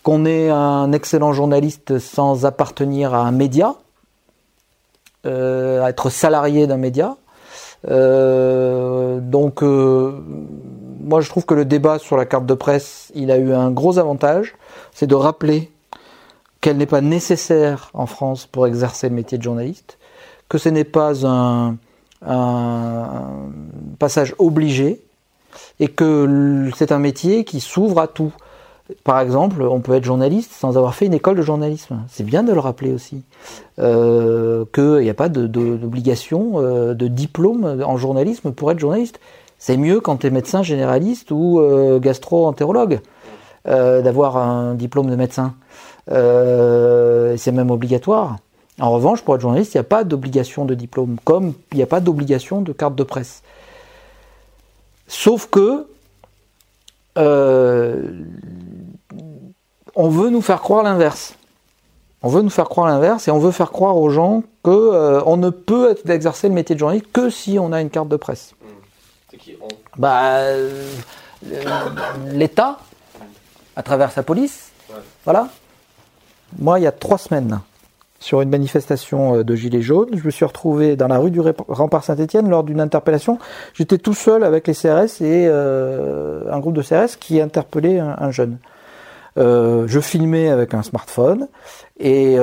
qu'on 0.03 0.25
est 0.25 0.49
un 0.49 0.91
excellent 0.91 1.33
journaliste 1.33 1.99
sans 1.99 2.45
appartenir 2.45 3.13
à 3.13 3.19
un 3.19 3.31
média, 3.31 3.75
à 5.23 5.89
être 5.89 6.09
salarié 6.09 6.67
d'un 6.67 6.77
média. 6.77 7.15
donc 7.83 9.63
moi 11.05 11.21
je 11.21 11.29
trouve 11.29 11.45
que 11.45 11.53
le 11.53 11.65
débat 11.65 11.99
sur 11.99 12.17
la 12.17 12.25
carte 12.25 12.45
de 12.45 12.53
presse, 12.53 13.11
il 13.15 13.31
a 13.31 13.37
eu 13.37 13.53
un 13.53 13.71
gros 13.71 13.99
avantage, 13.99 14.55
c'est 14.93 15.07
de 15.07 15.15
rappeler 15.15 15.71
qu'elle 16.61 16.77
n'est 16.77 16.87
pas 16.87 17.01
nécessaire 17.01 17.91
en 17.93 18.07
France 18.07 18.47
pour 18.47 18.65
exercer 18.65 19.09
le 19.09 19.15
métier 19.15 19.37
de 19.37 19.43
journaliste, 19.43 19.97
que 20.49 20.57
ce 20.57 20.69
n'est 20.69 20.83
pas 20.83 21.25
un, 21.25 21.77
un, 22.25 23.51
passage 23.99 24.33
obligé 24.39 25.01
et 25.79 25.87
que 25.87 26.69
c'est 26.75 26.91
un 26.91 26.99
métier 26.99 27.43
qui 27.43 27.59
s'ouvre 27.59 27.99
à 27.99 28.07
tout. 28.07 28.33
Par 29.03 29.19
exemple, 29.19 29.63
on 29.63 29.79
peut 29.79 29.95
être 29.95 30.03
journaliste 30.03 30.51
sans 30.51 30.77
avoir 30.77 30.93
fait 30.93 31.07
une 31.07 31.13
école 31.13 31.37
de 31.37 31.41
journalisme. 31.41 32.03
C'est 32.07 32.23
bien 32.23 32.43
de 32.43 32.53
le 32.53 32.59
rappeler 32.59 32.93
aussi. 32.93 33.23
Euh, 33.79 34.63
Qu'il 34.73 34.99
n'y 34.99 35.09
a 35.09 35.15
pas 35.15 35.29
d'obligation 35.29 36.53
euh, 36.55 36.93
de, 36.93 37.07
diplôme 37.07 37.83
en 37.83 37.97
journalisme 37.97 38.51
pour 38.51 38.71
être 38.71 38.77
journaliste. 38.77 39.19
C'est 39.57 39.77
mieux 39.77 40.01
quand 40.01 40.17
tu 40.17 40.27
es 40.27 40.29
médecin 40.29 40.61
généraliste 40.61 41.31
ou 41.31 41.59
euh, 41.59 41.99
gastro-entérologue 41.99 42.99
d'avoir 43.67 44.37
un 44.37 44.75
diplôme 44.75 45.09
de 45.09 45.15
médecin. 45.15 45.55
C'est 46.07 47.51
même 47.51 47.71
obligatoire. 47.71 48.37
En 48.79 48.91
revanche, 48.91 49.23
pour 49.23 49.33
être 49.33 49.41
journaliste, 49.41 49.73
il 49.73 49.77
n'y 49.77 49.81
a 49.81 49.85
pas 49.85 50.03
d'obligation 50.03 50.65
de 50.65 50.75
diplôme, 50.75 51.17
comme 51.23 51.53
il 51.71 51.77
n'y 51.77 51.83
a 51.83 51.87
pas 51.87 51.99
d'obligation 51.99 52.61
de 52.61 52.71
carte 52.73 52.93
de 52.93 53.01
presse. 53.01 53.41
Sauf 55.07 55.49
que 55.49 55.87
on 59.95 60.09
veut 60.09 60.29
nous 60.29 60.41
faire 60.41 60.61
croire 60.61 60.83
l'inverse. 60.83 61.35
On 62.21 62.29
veut 62.29 62.41
nous 62.41 62.49
faire 62.49 62.69
croire 62.69 62.87
l'inverse 62.87 63.27
et 63.27 63.31
on 63.31 63.39
veut 63.39 63.51
faire 63.51 63.71
croire 63.71 63.97
aux 63.97 64.09
gens 64.09 64.43
que 64.63 64.71
euh, 64.71 65.21
on 65.25 65.37
ne 65.37 65.49
peut 65.49 65.95
exercer 66.07 66.47
le 66.47 66.53
métier 66.53 66.75
de 66.75 66.79
journaliste 66.79 67.07
que 67.13 67.29
si 67.29 67.59
on 67.59 67.71
a 67.71 67.81
une 67.81 67.89
carte 67.89 68.09
de 68.09 68.15
presse. 68.15 68.55
C'est 69.29 69.37
qui 69.37 69.55
Bah, 69.97 70.37
euh, 70.39 70.87
l'État, 72.31 72.79
à 73.75 73.83
travers 73.83 74.11
sa 74.11 74.23
police. 74.23 74.71
Voilà. 75.23 75.49
Moi, 76.57 76.79
il 76.79 76.83
y 76.83 76.87
a 76.87 76.91
trois 76.91 77.17
semaines, 77.17 77.59
sur 78.19 78.41
une 78.41 78.49
manifestation 78.49 79.35
euh, 79.35 79.43
de 79.43 79.55
Gilets 79.55 79.81
jaunes. 79.81 80.09
Je 80.13 80.25
me 80.25 80.31
suis 80.31 80.45
retrouvé 80.45 80.95
dans 80.95 81.07
la 81.07 81.19
rue 81.19 81.31
du 81.31 81.41
Rempart 81.67 82.03
Saint-Étienne 82.03 82.49
lors 82.49 82.63
d'une 82.63 82.79
interpellation. 82.79 83.37
J'étais 83.73 83.97
tout 83.97 84.13
seul 84.13 84.43
avec 84.43 84.67
les 84.67 84.73
CRS 84.73 85.21
et 85.21 85.47
euh, 85.47 86.51
un 86.51 86.59
groupe 86.59 86.73
de 86.73 86.81
CRS 86.81 87.17
qui 87.19 87.39
interpellait 87.39 87.99
un, 87.99 88.31
jeune. 88.31 88.57
Euh, 89.37 89.85
je 89.87 89.99
filmais 89.99 90.49
avec 90.49 90.73
un 90.73 90.81
smartphone 90.81 91.47
et 91.99 92.37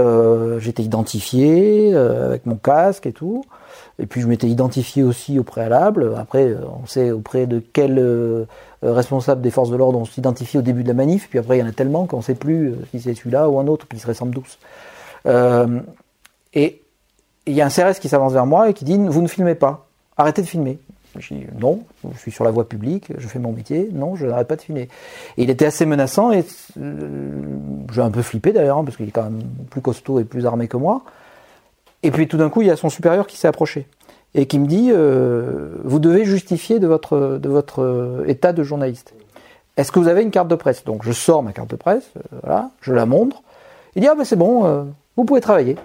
j'étais 0.59 0.83
identifié 0.83 1.95
avec 1.95 2.47
mon 2.47 2.57
casque 2.57 3.07
et 3.07 3.13
tout. 3.13 3.45
Et 3.99 4.07
puis 4.07 4.21
je 4.21 4.27
m'étais 4.27 4.49
identifié 4.49 5.03
aussi 5.03 5.39
au 5.39 5.43
préalable. 5.43 6.15
Après, 6.19 6.55
on 6.83 6.87
sait 6.87 7.11
auprès 7.11 7.47
de 7.47 7.63
quel 7.73 8.47
responsable 8.83 9.43
des 9.43 9.51
forces 9.51 9.71
de 9.71 9.77
l'ordre 9.77 9.99
on 9.99 10.05
s'identifie 10.05 10.59
au 10.59 10.63
début 10.63 10.83
de 10.83 10.89
la 10.89 10.95
manif. 10.95 11.29
Puis 11.29 11.39
après, 11.39 11.59
il 11.59 11.61
y 11.61 11.63
en 11.63 11.69
a 11.69 11.73
tellement 11.73 12.07
qu'on 12.07 12.19
ne 12.19 12.23
sait 12.23 12.35
plus 12.35 12.75
si 12.91 13.01
c'est 13.01 13.15
celui-là 13.15 13.49
ou 13.49 13.59
un 13.59 13.67
autre 13.67 13.87
qui 13.89 13.99
se 13.99 14.07
ressemble 14.07 14.35
tous. 14.35 14.59
Euh, 15.27 15.81
et 16.55 16.81
il 17.47 17.55
y 17.55 17.61
a 17.61 17.67
un 17.67 17.71
CRS 17.71 17.99
qui 18.01 18.09
s'avance 18.09 18.33
vers 18.33 18.47
moi 18.47 18.71
et 18.71 18.75
qui 18.75 18.85
dit 18.85 18.97
Vous 18.99 19.23
ne 19.23 19.29
filmez 19.29 19.55
pas, 19.55 19.87
arrêtez 20.17 20.43
de 20.43 20.47
filmer. 20.47 20.79
Je 21.19 21.35
dis 21.35 21.45
non, 21.59 21.81
je 22.12 22.19
suis 22.19 22.31
sur 22.31 22.45
la 22.45 22.50
voie 22.50 22.69
publique, 22.69 23.12
je 23.19 23.26
fais 23.26 23.38
mon 23.38 23.52
métier, 23.52 23.88
non, 23.92 24.16
je 24.16 24.26
n'arrête 24.26 24.49
pas 24.49 24.57
de 24.57 24.62
filmer. 24.62 24.88
Il 25.37 25.50
était 25.50 25.66
assez 25.66 25.85
menaçant 25.85 26.33
et 26.33 26.45
euh, 26.81 27.42
j'ai 27.92 28.00
un 28.00 28.11
peu 28.11 28.23
flippé 28.23 28.52
d'ailleurs, 28.52 28.78
hein, 28.78 28.85
parce 28.85 28.97
qu'il 28.97 29.09
est 29.09 29.12
quand 29.12 29.25
même 29.25 29.42
plus 29.71 29.81
costaud 29.81 30.21
et 30.21 30.25
plus 30.25 30.47
armé 30.47 30.69
que 30.69 30.76
moi. 30.76 31.02
Et 32.02 32.11
puis 32.11 32.28
tout 32.28 32.37
d'un 32.37 32.49
coup, 32.49 32.62
il 32.62 32.69
y 32.69 32.71
a 32.71 32.76
son 32.76 32.88
supérieur 32.88 33.26
qui 33.26 33.37
s'est 33.37 33.49
approché 33.49 33.87
et 34.35 34.47
qui 34.47 34.59
me 34.59 34.66
dit 34.66 34.90
euh, 34.90 35.76
Vous 35.85 35.99
devez 35.99 36.25
justifier 36.25 36.78
de 36.78 36.87
votre, 36.87 37.38
votre 37.42 38.25
état 38.26 38.52
de 38.52 38.62
journaliste. 38.62 39.14
Est-ce 39.76 39.92
que 39.92 39.99
vous 39.99 40.09
avez 40.09 40.23
une 40.23 40.31
carte 40.31 40.49
de 40.49 40.54
presse? 40.54 40.85
Donc 40.85 41.04
je 41.04 41.12
sors 41.12 41.42
ma 41.42 41.52
carte 41.52 41.71
de 41.71 41.76
presse, 41.76 42.11
je 42.81 42.92
la 42.92 43.07
montre. 43.07 43.42
Il 43.97 44.02
dit 44.02 44.09
Ah 44.09 44.14
ben 44.14 44.25
c'est 44.25 44.37
bon, 44.37 44.87
vous 45.16 45.25
pouvez 45.25 45.40
travailler. 45.40 45.76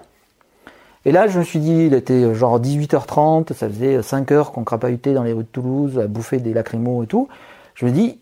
Et 1.08 1.10
là, 1.10 1.26
je 1.26 1.38
me 1.38 1.42
suis 1.42 1.58
dit, 1.58 1.86
il 1.86 1.94
était 1.94 2.34
genre 2.34 2.60
18h30, 2.60 3.54
ça 3.54 3.66
faisait 3.66 4.02
5 4.02 4.30
heures 4.30 4.52
qu'on 4.52 4.62
crapahutait 4.62 5.14
dans 5.14 5.22
les 5.22 5.32
rues 5.32 5.44
de 5.44 5.48
Toulouse, 5.48 5.98
à 5.98 6.06
bouffer 6.06 6.36
des 6.36 6.52
lacrymos 6.52 7.02
et 7.02 7.06
tout. 7.06 7.28
Je 7.74 7.86
me 7.86 7.90
dis, 7.90 8.18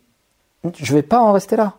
je 0.72 0.94
vais 0.94 1.02
pas 1.02 1.20
en 1.20 1.32
rester 1.32 1.56
là. 1.56 1.72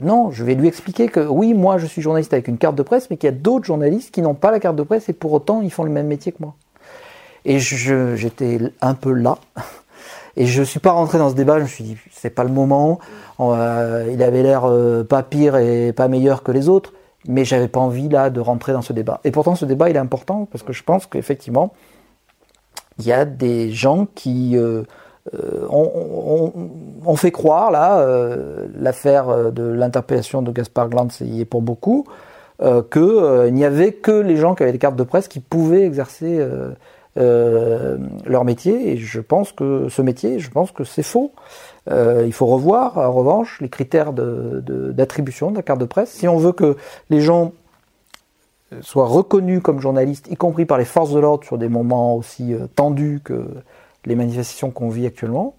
non, 0.00 0.32
je 0.32 0.42
vais 0.42 0.56
lui 0.56 0.66
expliquer 0.66 1.06
que 1.06 1.20
oui, 1.20 1.54
moi 1.54 1.78
je 1.78 1.86
suis 1.86 2.02
journaliste 2.02 2.32
avec 2.32 2.48
une 2.48 2.58
carte 2.58 2.74
de 2.74 2.82
presse, 2.82 3.08
mais 3.08 3.16
qu'il 3.16 3.28
y 3.28 3.32
a 3.32 3.36
d'autres 3.36 3.66
journalistes 3.66 4.12
qui 4.12 4.20
n'ont 4.20 4.34
pas 4.34 4.50
la 4.50 4.58
carte 4.58 4.74
de 4.74 4.82
presse 4.82 5.08
et 5.08 5.12
pour 5.12 5.32
autant 5.32 5.62
ils 5.62 5.70
font 5.70 5.84
le 5.84 5.90
même 5.90 6.08
métier 6.08 6.32
que 6.32 6.38
moi. 6.40 6.56
Et 7.44 7.60
j'étais 7.60 8.58
un 8.80 8.94
peu 8.94 9.12
là. 9.12 9.38
Et 10.36 10.46
je 10.46 10.64
suis 10.64 10.80
pas 10.80 10.90
rentré 10.90 11.18
dans 11.18 11.30
ce 11.30 11.36
débat, 11.36 11.58
je 11.58 11.62
me 11.62 11.68
suis 11.68 11.84
dit, 11.84 11.96
c'est 12.10 12.30
pas 12.30 12.42
le 12.42 12.50
moment. 12.50 12.98
Euh, 13.38 14.10
il 14.12 14.20
avait 14.24 14.42
l'air 14.42 14.64
euh, 14.64 15.04
pas 15.04 15.22
pire 15.22 15.54
et 15.54 15.92
pas 15.92 16.08
meilleur 16.08 16.42
que 16.42 16.50
les 16.50 16.68
autres 16.68 16.92
mais 17.28 17.44
j'avais 17.44 17.68
pas 17.68 17.80
envie 17.80 18.08
là 18.08 18.30
de 18.30 18.40
rentrer 18.40 18.72
dans 18.72 18.82
ce 18.82 18.92
débat. 18.92 19.20
Et 19.24 19.30
pourtant, 19.30 19.54
ce 19.54 19.64
débat 19.64 19.90
il 19.90 19.96
est 19.96 20.00
important 20.00 20.46
parce 20.50 20.62
que 20.62 20.72
je 20.72 20.82
pense 20.82 21.06
qu'effectivement, 21.06 21.72
il 22.98 23.06
y 23.06 23.12
a 23.12 23.24
des 23.24 23.72
gens 23.72 24.06
qui 24.14 24.56
euh, 24.56 24.82
euh 25.34 25.66
ont, 25.68 27.16
fait 27.16 27.30
croire 27.30 27.70
là 27.70 27.98
euh, 28.00 28.66
l'affaire 28.74 29.52
de 29.52 29.62
l'interpellation 29.62 30.42
de 30.42 30.52
Gaspard 30.52 30.90
Glantz 30.90 31.20
y 31.20 31.40
est 31.40 31.44
pour 31.44 31.62
beaucoup 31.62 32.06
euh, 32.62 32.82
qu'il 32.82 33.54
n'y 33.54 33.64
avait 33.64 33.92
que 33.92 34.12
les 34.12 34.36
gens 34.36 34.54
qui 34.54 34.62
avaient 34.62 34.72
des 34.72 34.78
cartes 34.78 34.96
de 34.96 35.02
presse 35.02 35.28
qui 35.28 35.40
pouvaient 35.40 35.84
exercer 35.84 36.46
leur 37.16 38.44
métier. 38.44 38.92
Et 38.92 38.96
je 38.96 39.20
pense 39.20 39.52
que 39.52 39.88
ce 39.88 40.02
métier, 40.02 40.38
je 40.38 40.50
pense 40.50 40.70
que 40.70 40.84
c'est 40.84 41.02
faux. 41.02 41.32
Euh, 41.90 42.24
il 42.26 42.32
faut 42.32 42.46
revoir, 42.46 42.98
en 42.98 43.12
revanche, 43.12 43.60
les 43.60 43.68
critères 43.68 44.12
d'attribution 44.12 45.48
de, 45.48 45.52
de, 45.52 45.56
la 45.56 45.62
carte 45.62 45.80
de 45.80 45.84
presse. 45.84 46.10
Si 46.10 46.26
on 46.26 46.38
veut 46.38 46.52
que 46.52 46.76
les 47.10 47.20
gens 47.20 47.52
soient 48.80 49.06
reconnus 49.06 49.60
comme 49.62 49.80
journalistes, 49.80 50.28
y 50.30 50.36
compris 50.36 50.64
par 50.64 50.78
les 50.78 50.84
forces 50.84 51.12
de 51.12 51.20
l'ordre 51.20 51.44
sur 51.44 51.58
des 51.58 51.68
moments 51.68 52.16
aussi 52.16 52.54
euh, 52.54 52.66
tendus 52.74 53.20
que 53.22 53.46
les 54.04 54.16
manifestations 54.16 54.70
qu'on 54.70 54.88
vit 54.88 55.06
actuellement, 55.06 55.54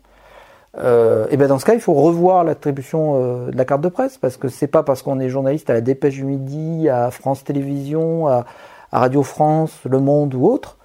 euh, 0.78 1.28
et 1.30 1.38
bien 1.38 1.48
dans 1.48 1.60
ce 1.60 1.66
cas, 1.66 1.74
il 1.74 1.80
faut 1.80 1.94
revoir 1.94 2.44
l'attribution 2.44 3.16
euh, 3.16 3.52
de 3.52 3.58
la 3.58 3.66
carte 3.66 3.82
de 3.82 3.90
presse, 3.90 4.18
parce 4.18 4.38
que 4.38 4.50
c'est 4.50 4.68
pas 4.68 4.84
parce 4.84 5.02
qu'on 5.02 5.20
est 5.20 5.30
journaliste 5.30 5.70
à 5.70 5.74
la 5.74 5.82
Dépêche 5.82 6.16
du 6.16 6.26
Midi, 6.26 6.90
à 6.90 7.12
France 7.12 7.44
Télévisions, 7.44 8.28
à, 8.28 8.46
à 8.92 9.00
Radio 9.00 9.24
France, 9.24 9.72
Le 9.90 10.00
Monde 10.00 10.36
ou 10.36 10.46
autre, 10.48 10.78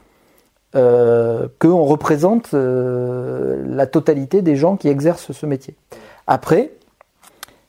euh, 0.77 1.49
qu'on 1.59 1.85
représente 1.85 2.55
euh, 2.55 3.63
la 3.67 3.87
totalité 3.87 4.41
des 4.41 4.55
gens 4.57 4.77
qui 4.77 4.89
exercent 4.89 5.33
ce 5.33 5.47
métier. 5.47 5.75
Après, 6.27 6.71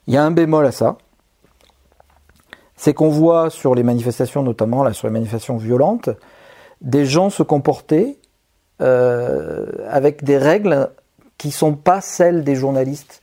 il 0.06 0.14
y 0.14 0.16
a 0.16 0.24
un 0.24 0.30
bémol 0.30 0.66
à 0.66 0.72
ça, 0.72 0.98
c'est 2.76 2.94
qu'on 2.94 3.08
voit 3.08 3.50
sur 3.50 3.74
les 3.74 3.82
manifestations, 3.82 4.42
notamment 4.42 4.84
là 4.84 4.92
sur 4.92 5.08
les 5.08 5.12
manifestations 5.12 5.56
violentes, 5.56 6.10
des 6.80 7.04
gens 7.04 7.30
se 7.30 7.42
comporter 7.42 8.18
euh, 8.80 9.66
avec 9.88 10.24
des 10.24 10.38
règles 10.38 10.90
qui 11.38 11.50
sont 11.50 11.74
pas 11.74 12.00
celles 12.00 12.44
des 12.44 12.54
journalistes 12.54 13.22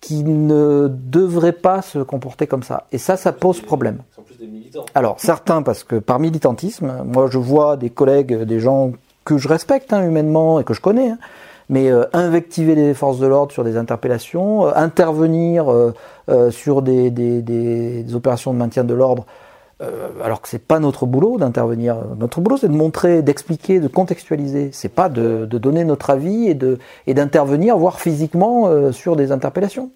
qui 0.00 0.22
ne 0.22 0.88
devraient 0.88 1.52
pas 1.52 1.82
se 1.82 1.98
comporter 1.98 2.46
comme 2.46 2.62
ça. 2.62 2.86
Et 2.92 2.98
ça, 2.98 3.16
ça 3.16 3.32
pose 3.32 3.60
problème. 3.60 4.02
Alors, 4.94 5.18
certains, 5.18 5.62
parce 5.62 5.84
que 5.84 5.96
par 5.96 6.18
militantisme, 6.18 7.02
moi 7.04 7.28
je 7.30 7.38
vois 7.38 7.76
des 7.76 7.90
collègues, 7.90 8.42
des 8.42 8.60
gens 8.60 8.92
que 9.24 9.38
je 9.38 9.48
respecte 9.48 9.92
hein, 9.92 10.06
humainement 10.06 10.60
et 10.60 10.64
que 10.64 10.72
je 10.72 10.80
connais, 10.80 11.10
hein, 11.10 11.18
mais 11.68 11.90
euh, 11.90 12.04
invectiver 12.12 12.74
les 12.74 12.94
forces 12.94 13.18
de 13.18 13.26
l'ordre 13.26 13.52
sur 13.52 13.64
des 13.64 13.76
interpellations, 13.76 14.66
euh, 14.66 14.72
intervenir 14.74 15.66
euh, 15.70 16.50
sur 16.50 16.82
des, 16.82 18.04
opérations 18.14 18.52
de 18.52 18.58
maintien 18.58 18.84
de 18.84 18.94
l'ordre, 18.94 19.26
alors 20.24 20.40
que 20.40 20.48
c'est 20.48 20.66
pas 20.66 20.78
notre 20.78 21.04
boulot 21.04 21.36
d'intervenir. 21.36 21.98
Notre 22.18 22.40
boulot, 22.40 22.56
c'est 22.56 22.68
de 22.68 22.72
montrer, 22.72 23.20
d'expliquer, 23.20 23.78
de 23.78 23.88
contextualiser. 23.88 24.70
C'est 24.72 24.88
pas 24.88 25.10
de, 25.10 25.44
donner 25.44 25.84
notre 25.84 26.08
avis 26.08 26.48
et 26.48 27.14
d'intervenir, 27.14 27.76
voire 27.76 28.00
physiquement, 28.00 28.90
sur 28.90 29.16
des 29.16 29.32
interpellations. 29.32 29.90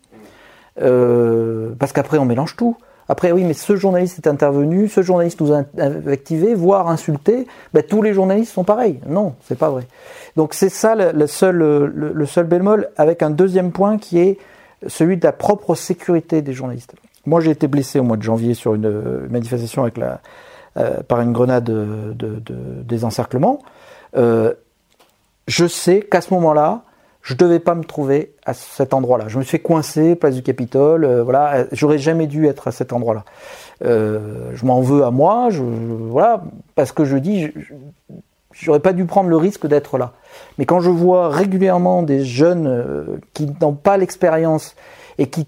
parce 0.77 1.93
qu'après, 1.95 2.19
on 2.19 2.27
mélange 2.27 2.57
tout. 2.57 2.77
Après, 3.11 3.33
oui, 3.33 3.43
mais 3.43 3.55
ce 3.55 3.75
journaliste 3.75 4.19
est 4.19 4.29
intervenu, 4.29 4.87
ce 4.87 5.03
journaliste 5.03 5.41
nous 5.41 5.53
a 5.53 5.65
activé, 6.07 6.55
voire 6.55 6.89
insulté. 6.89 7.45
Ben, 7.75 7.83
tous 7.83 8.03
les 8.03 8.15
journalistes 8.15 8.53
sont 8.53 8.63
pareils. 8.63 9.01
Non, 9.05 9.35
c'est 9.43 9.59
pas 9.59 9.69
vrai. 9.69 9.83
Donc 10.37 10.55
c'est 10.55 10.69
ça 10.69 10.95
le, 10.95 11.27
seul, 11.27 11.57
le, 11.57 12.27
seul 12.27 12.47
bémol, 12.47 12.89
avec 12.97 13.25
un 13.25 13.31
deuxième 13.31 13.73
point 13.73 13.99
qui 13.99 14.21
est 14.21 14.39
celui 14.87 15.17
de 15.17 15.25
la 15.25 15.33
propre 15.33 15.75
sécurité 15.75 16.41
des 16.41 16.53
journalistes. 16.53 16.95
Moi, 17.27 17.41
j'ai 17.41 17.51
été 17.51 17.67
blessé 17.67 17.99
au 17.99 18.05
mois 18.05 18.17
de 18.17 18.23
janvier 18.23 18.55
sur 18.55 18.77
une 18.77 19.27
manifestation 19.29 19.83
avec 19.83 19.99
la, 19.99 20.21
euh, 20.77 21.03
par 21.03 21.21
une 21.21 21.33
grenade 21.33 21.65
de, 21.65 22.15
de, 22.15 22.41
des 22.85 23.05
encerclements. 23.05 23.59
Euh, 24.17 24.55
je 25.49 25.67
sais 25.67 25.99
qu'à 26.01 26.21
ce 26.21 26.33
moment-là, 26.35 26.85
je 27.23 27.35
devais 27.35 27.59
pas 27.59 27.75
me 27.75 27.85
trouver 27.85 28.35
à 28.47 28.55
cet 28.55 28.95
endroit-là. 28.95 29.29
Je 29.29 29.39
me 29.39 29.45
suis 29.45 29.61
coincer, 29.61 30.15
place 30.15 30.35
du 30.35 30.43
Capitole, 30.43 31.05
euh, 31.05 31.23
voilà, 31.23 31.67
j'aurais 31.73 31.99
jamais 31.99 32.27
dû 32.27 32.47
être 32.47 32.69
à 32.69 32.73
cet 32.73 32.93
endroit-là. 32.93 33.25
Euh, 33.85 34.51
je 34.55 34.65
m'en 34.65 34.81
veux 34.81 35.05
à 35.05 35.11
moi, 35.11 35.49
voilà, 35.51 36.43
parce 36.75 36.93
que 36.93 37.05
je 37.05 37.17
dis, 37.17 37.51
j'aurais 38.53 38.81
pas 38.81 38.93
dû 38.93 39.05
prendre 39.05 39.29
le 39.29 39.37
risque 39.37 39.67
d'être 39.67 39.99
là. 39.99 40.13
Mais 40.59 40.65
quand 40.65 40.81
je 40.81 40.91
vois 40.91 41.29
régulièrement 41.29 42.03
des 42.03 42.25
jeunes 42.25 42.67
euh, 42.67 43.19
qui 43.35 43.51
n'ont 43.61 43.75
pas 43.75 43.97
l'expérience 43.97 44.75
et 45.19 45.29
qui 45.29 45.47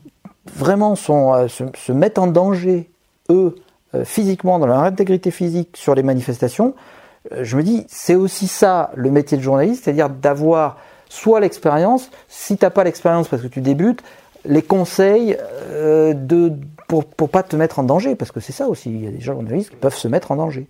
vraiment 0.55 0.95
se, 0.95 1.93
mettent 1.93 2.19
en 2.19 2.27
danger, 2.27 2.91
eux, 3.31 3.55
physiquement, 4.05 4.59
dans 4.59 4.67
leur 4.67 4.79
intégrité 4.79 5.31
physique 5.31 5.77
sur 5.77 5.95
les 5.95 6.03
manifestations, 6.03 6.75
je 7.41 7.57
me 7.57 7.63
dis, 7.63 7.85
c'est 7.89 8.15
aussi 8.15 8.49
ça 8.49 8.91
le 8.95 9.11
métier 9.11 9.37
de 9.37 9.43
journaliste, 9.43 9.85
c'est-à-dire 9.85 10.09
d'avoir 10.09 10.79
soit 11.13 11.41
l'expérience, 11.41 12.09
si 12.27 12.57
tu 12.57 12.65
n'as 12.65 12.71
pas 12.71 12.85
l'expérience 12.85 13.29
parce 13.29 13.43
que 13.43 13.49
tu 13.49 13.61
débutes, 13.61 14.01
les 14.47 14.63
conseils 14.63 15.37
euh, 15.71 16.15
de, 16.15 16.53
pour 16.89 17.05
ne 17.21 17.27
pas 17.27 17.43
te 17.43 17.55
mettre 17.55 17.79
en 17.79 17.83
danger, 17.83 18.17
parce 18.17 18.33
que 18.33 18.41
c'est 18.41 18.53
ça 18.53 18.67
aussi, 18.67 18.91
il 18.91 19.05
y 19.05 19.07
a 19.07 19.11
des 19.11 19.21
journalistes 19.21 19.71
qui 19.71 19.77
peuvent 19.77 19.95
se 19.95 20.09
mettre 20.09 20.33
en 20.33 20.37
danger. 20.37 20.67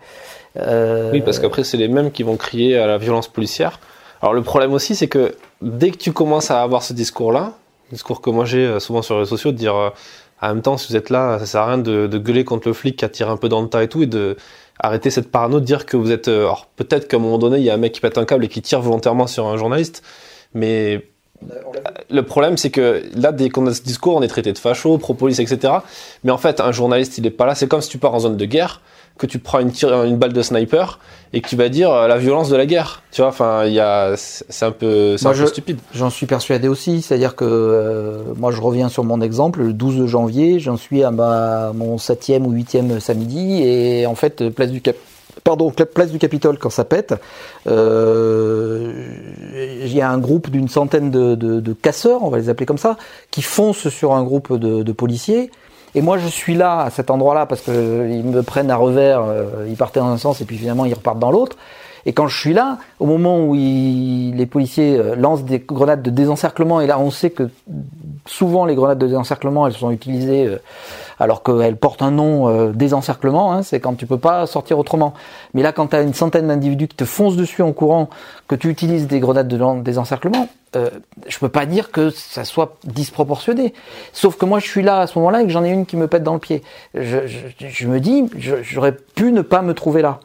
Euh, 0.58 1.12
oui, 1.12 1.20
parce 1.20 1.38
qu'après, 1.38 1.62
c'est 1.62 1.76
les 1.76 1.86
mêmes 1.86 2.10
qui 2.10 2.24
vont 2.24 2.36
crier 2.36 2.76
à 2.76 2.88
la 2.88 2.98
violence 2.98 3.28
policière. 3.28 3.78
Alors 4.20 4.34
le 4.34 4.42
problème 4.42 4.72
aussi, 4.72 4.96
c'est 4.96 5.06
que 5.06 5.36
dès 5.62 5.92
que 5.92 5.96
tu 5.96 6.12
commences 6.12 6.50
à 6.50 6.60
avoir 6.60 6.82
ce 6.82 6.92
discours-là, 6.92 7.52
discours 7.92 8.20
que 8.20 8.30
moi 8.30 8.44
j'ai 8.44 8.66
euh, 8.66 8.80
souvent 8.80 9.02
sur 9.02 9.14
les 9.14 9.20
réseaux 9.20 9.36
sociaux, 9.36 9.52
de 9.52 9.56
dire 9.56 9.92
en 10.40 10.48
même 10.48 10.62
temps, 10.62 10.76
si 10.76 10.88
vous 10.88 10.96
êtes 10.96 11.08
là, 11.10 11.38
ça 11.38 11.46
sert 11.46 11.60
à 11.60 11.66
rien 11.66 11.78
de, 11.78 12.08
de 12.08 12.18
gueuler 12.18 12.44
contre 12.44 12.66
le 12.66 12.74
flic 12.74 12.96
qui 12.96 13.04
attire 13.04 13.30
un 13.30 13.36
peu 13.36 13.48
dans 13.48 13.62
le 13.62 13.68
tas 13.68 13.84
et 13.84 13.88
tout, 13.88 14.02
et 14.02 14.06
de 14.06 14.36
arrêter 14.80 15.10
cette 15.10 15.30
parano 15.30 15.60
de 15.60 15.64
dire 15.64 15.86
que 15.86 15.96
vous 15.96 16.10
êtes... 16.10 16.26
alors 16.26 16.66
peut-être 16.74 17.06
qu'à 17.06 17.16
un 17.16 17.20
moment 17.20 17.38
donné, 17.38 17.58
il 17.58 17.62
y 17.62 17.70
a 17.70 17.74
un 17.74 17.78
mec 17.78 17.92
qui 17.92 18.00
pète 18.00 18.18
un 18.18 18.24
câble 18.24 18.44
et 18.44 18.48
qui 18.48 18.60
tire 18.60 18.80
volontairement 18.80 19.28
sur 19.28 19.46
un 19.46 19.56
journaliste, 19.56 20.02
mais 20.54 21.04
le 22.10 22.22
problème, 22.22 22.56
c'est 22.56 22.70
que 22.70 23.02
là, 23.14 23.32
dès 23.32 23.48
qu'on 23.48 23.66
a 23.66 23.74
ce 23.74 23.82
discours, 23.82 24.16
on 24.16 24.22
est 24.22 24.28
traité 24.28 24.52
de 24.52 24.58
facho, 24.58 24.96
pro-police, 24.98 25.40
etc. 25.40 25.74
Mais 26.24 26.30
en 26.30 26.38
fait, 26.38 26.60
un 26.60 26.72
journaliste, 26.72 27.18
il 27.18 27.26
est 27.26 27.30
pas 27.30 27.46
là. 27.46 27.54
C'est 27.54 27.66
comme 27.66 27.80
si 27.80 27.88
tu 27.88 27.98
pars 27.98 28.14
en 28.14 28.20
zone 28.20 28.36
de 28.36 28.44
guerre, 28.44 28.80
que 29.18 29.26
tu 29.26 29.38
prends 29.38 29.60
une, 29.60 29.72
une 29.82 30.16
balle 30.16 30.32
de 30.32 30.42
sniper 30.42 30.98
et 31.32 31.40
que 31.40 31.48
tu 31.48 31.56
vas 31.56 31.68
dire 31.68 31.90
euh, 31.90 32.08
la 32.08 32.16
violence 32.16 32.48
de 32.48 32.56
la 32.56 32.66
guerre. 32.66 33.02
Tu 33.10 33.20
vois, 33.20 33.28
enfin, 33.28 33.64
il 33.66 33.72
y 33.72 33.80
a, 33.80 34.14
c'est 34.16 34.64
un 34.64 34.70
peu, 34.70 35.16
c'est 35.16 35.26
un 35.26 35.32
peu 35.32 35.46
stupide. 35.46 35.78
J'en 35.94 36.10
suis 36.10 36.26
persuadé 36.26 36.68
aussi. 36.68 37.02
C'est-à-dire 37.02 37.36
que 37.36 37.44
euh, 37.44 38.22
moi, 38.36 38.52
je 38.52 38.60
reviens 38.60 38.88
sur 38.88 39.04
mon 39.04 39.20
exemple. 39.20 39.60
Le 39.60 39.72
12 39.72 40.06
janvier, 40.06 40.60
j'en 40.60 40.76
suis 40.76 41.02
à 41.02 41.10
ma, 41.10 41.72
mon 41.74 41.98
septième 41.98 42.46
ou 42.46 42.52
huitième 42.52 43.00
samedi 43.00 43.62
et 43.62 44.06
en 44.06 44.14
fait, 44.14 44.48
place 44.50 44.70
du 44.70 44.80
Cap 44.80 44.96
pardon, 45.44 45.70
place 45.70 46.10
du 46.10 46.18
Capitole 46.18 46.58
quand 46.58 46.70
ça 46.70 46.84
pète, 46.84 47.14
euh, 47.66 48.92
il 49.54 49.94
y 49.94 50.00
a 50.00 50.10
un 50.10 50.18
groupe 50.18 50.50
d'une 50.50 50.68
centaine 50.68 51.10
de, 51.10 51.72
casseurs, 51.72 52.22
on 52.22 52.30
va 52.30 52.38
les 52.38 52.48
appeler 52.48 52.66
comme 52.66 52.78
ça, 52.78 52.96
qui 53.30 53.42
foncent 53.42 53.88
sur 53.88 54.14
un 54.14 54.22
groupe 54.22 54.56
de, 54.56 54.92
policiers. 54.92 55.50
Et 55.94 56.00
moi, 56.00 56.16
je 56.16 56.26
suis 56.26 56.54
là, 56.54 56.80
à 56.80 56.90
cet 56.90 57.10
endroit-là, 57.10 57.44
parce 57.46 57.60
qu'ils 57.60 57.74
me 58.24 58.42
prennent 58.42 58.70
à 58.70 58.76
revers, 58.76 59.22
euh, 59.22 59.66
ils 59.68 59.76
partaient 59.76 60.00
dans 60.00 60.08
un 60.08 60.16
sens 60.16 60.40
et 60.40 60.46
puis 60.46 60.56
finalement 60.56 60.86
ils 60.86 60.94
repartent 60.94 61.18
dans 61.18 61.30
l'autre. 61.30 61.56
Et 62.04 62.12
quand 62.12 62.26
je 62.26 62.38
suis 62.38 62.52
là, 62.52 62.78
au 62.98 63.06
moment 63.06 63.44
où 63.44 63.54
les 63.54 64.46
policiers 64.46 64.98
euh, 64.98 65.14
lancent 65.14 65.44
des 65.44 65.60
grenades 65.60 66.02
de 66.02 66.10
désencerclement, 66.10 66.80
et 66.80 66.86
là 66.86 66.98
on 66.98 67.10
sait 67.10 67.30
que 67.30 67.48
souvent 68.26 68.64
les 68.64 68.74
grenades 68.74 68.98
de 68.98 69.06
désencerclement, 69.06 69.66
elles 69.66 69.74
sont 69.74 69.90
utilisées 69.90 70.46
euh, 70.46 70.58
alors 71.18 71.42
qu'elles 71.42 71.76
portent 71.76 72.02
un 72.02 72.10
nom 72.10 72.48
euh, 72.48 72.72
désencerclement, 72.72 73.52
hein, 73.52 73.62
c'est 73.62 73.80
quand 73.80 73.94
tu 73.94 74.06
peux 74.06 74.18
pas 74.18 74.46
sortir 74.46 74.78
autrement. 74.78 75.14
Mais 75.54 75.62
là, 75.62 75.72
quand 75.72 75.88
tu 75.88 75.96
as 75.96 76.02
une 76.02 76.14
centaine 76.14 76.48
d'individus 76.48 76.88
qui 76.88 76.96
te 76.96 77.04
foncent 77.04 77.36
dessus 77.36 77.62
en 77.62 77.72
courant, 77.72 78.08
que 78.48 78.54
tu 78.54 78.68
utilises 78.68 79.06
des 79.06 79.20
grenades 79.20 79.48
de 79.48 79.82
désencerclement, 79.82 80.48
euh, 80.74 80.90
je 81.28 81.38
peux 81.38 81.48
pas 81.48 81.66
dire 81.66 81.90
que 81.90 82.10
ça 82.10 82.44
soit 82.44 82.76
disproportionné. 82.84 83.74
Sauf 84.12 84.36
que 84.36 84.44
moi, 84.44 84.58
je 84.58 84.66
suis 84.66 84.82
là 84.82 85.00
à 85.00 85.06
ce 85.06 85.18
moment-là 85.18 85.42
et 85.42 85.44
que 85.44 85.50
j'en 85.50 85.64
ai 85.64 85.70
une 85.70 85.86
qui 85.86 85.96
me 85.96 86.06
pète 86.06 86.22
dans 86.22 86.34
le 86.34 86.40
pied. 86.40 86.62
Je, 86.94 87.18
je 87.58 87.86
me 87.88 88.00
dis, 88.00 88.24
j'aurais 88.36 88.92
pu 88.92 89.32
ne 89.32 89.42
pas 89.42 89.62
me 89.62 89.74
trouver 89.74 90.02
là. 90.02 90.20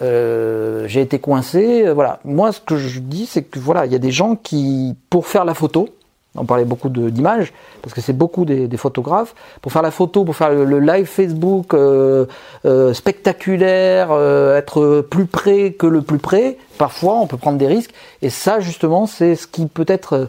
Euh, 0.00 0.86
j'ai 0.88 1.02
été 1.02 1.18
coincé, 1.18 1.86
euh, 1.86 1.92
voilà. 1.92 2.20
Moi, 2.24 2.52
ce 2.52 2.60
que 2.60 2.76
je 2.76 2.98
dis, 3.00 3.26
c'est 3.26 3.42
que 3.42 3.58
voilà, 3.58 3.84
il 3.86 3.92
y 3.92 3.94
a 3.94 3.98
des 3.98 4.10
gens 4.10 4.36
qui, 4.36 4.96
pour 5.10 5.26
faire 5.26 5.44
la 5.44 5.54
photo, 5.54 5.88
on 6.36 6.44
parlait 6.44 6.64
beaucoup 6.64 6.88
d'images, 6.88 7.52
parce 7.82 7.94
que 7.94 8.00
c'est 8.00 8.12
beaucoup 8.12 8.44
des, 8.44 8.76
photographes, 8.76 9.34
pour 9.60 9.72
faire 9.72 9.82
la 9.82 9.90
photo, 9.90 10.24
pour 10.24 10.36
faire 10.36 10.50
le, 10.50 10.80
live 10.80 11.06
Facebook 11.06 11.74
euh, 11.74 12.26
spectaculaire, 12.94 14.12
être 14.56 15.02
plus 15.08 15.26
près 15.26 15.72
que 15.72 15.86
le 15.86 16.02
plus 16.02 16.18
près, 16.18 16.58
parfois 16.78 17.16
on 17.16 17.26
peut 17.26 17.36
prendre 17.36 17.58
des 17.58 17.66
risques, 17.66 17.92
et 18.22 18.30
ça 18.30 18.60
justement, 18.60 19.06
c'est 19.06 19.36
ce 19.36 19.46
qui 19.46 19.66
peut 19.66 19.86
être 19.88 20.28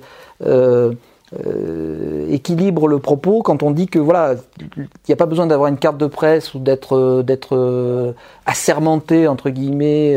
euh, 1.45 2.27
équilibre 2.29 2.87
le 2.87 2.99
propos 2.99 3.41
quand 3.41 3.63
on 3.63 3.71
dit 3.71 3.87
que 3.87 3.97
voilà, 3.97 4.35
il 4.77 4.87
n'y 5.07 5.13
a 5.13 5.15
pas 5.15 5.25
besoin 5.25 5.47
d'avoir 5.47 5.67
une 5.67 5.77
carte 5.77 5.97
de 5.97 6.05
presse 6.05 6.53
ou 6.53 6.59
d'être 6.59 6.95
euh, 6.95 7.23
d'être 7.23 7.55
euh, 7.55 8.11
assermenté 8.45 9.27
entre 9.27 9.49
guillemets 9.49 10.15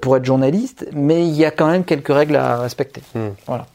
pour 0.00 0.16
être 0.16 0.24
journaliste, 0.24 0.86
mais 0.92 1.26
il 1.26 1.34
y 1.34 1.44
a 1.44 1.50
quand 1.50 1.68
même 1.68 1.84
quelques 1.84 2.12
règles 2.12 2.36
à 2.36 2.58
respecter. 2.58 3.02
Hmm. 3.14 3.30
Voilà. 3.46 3.66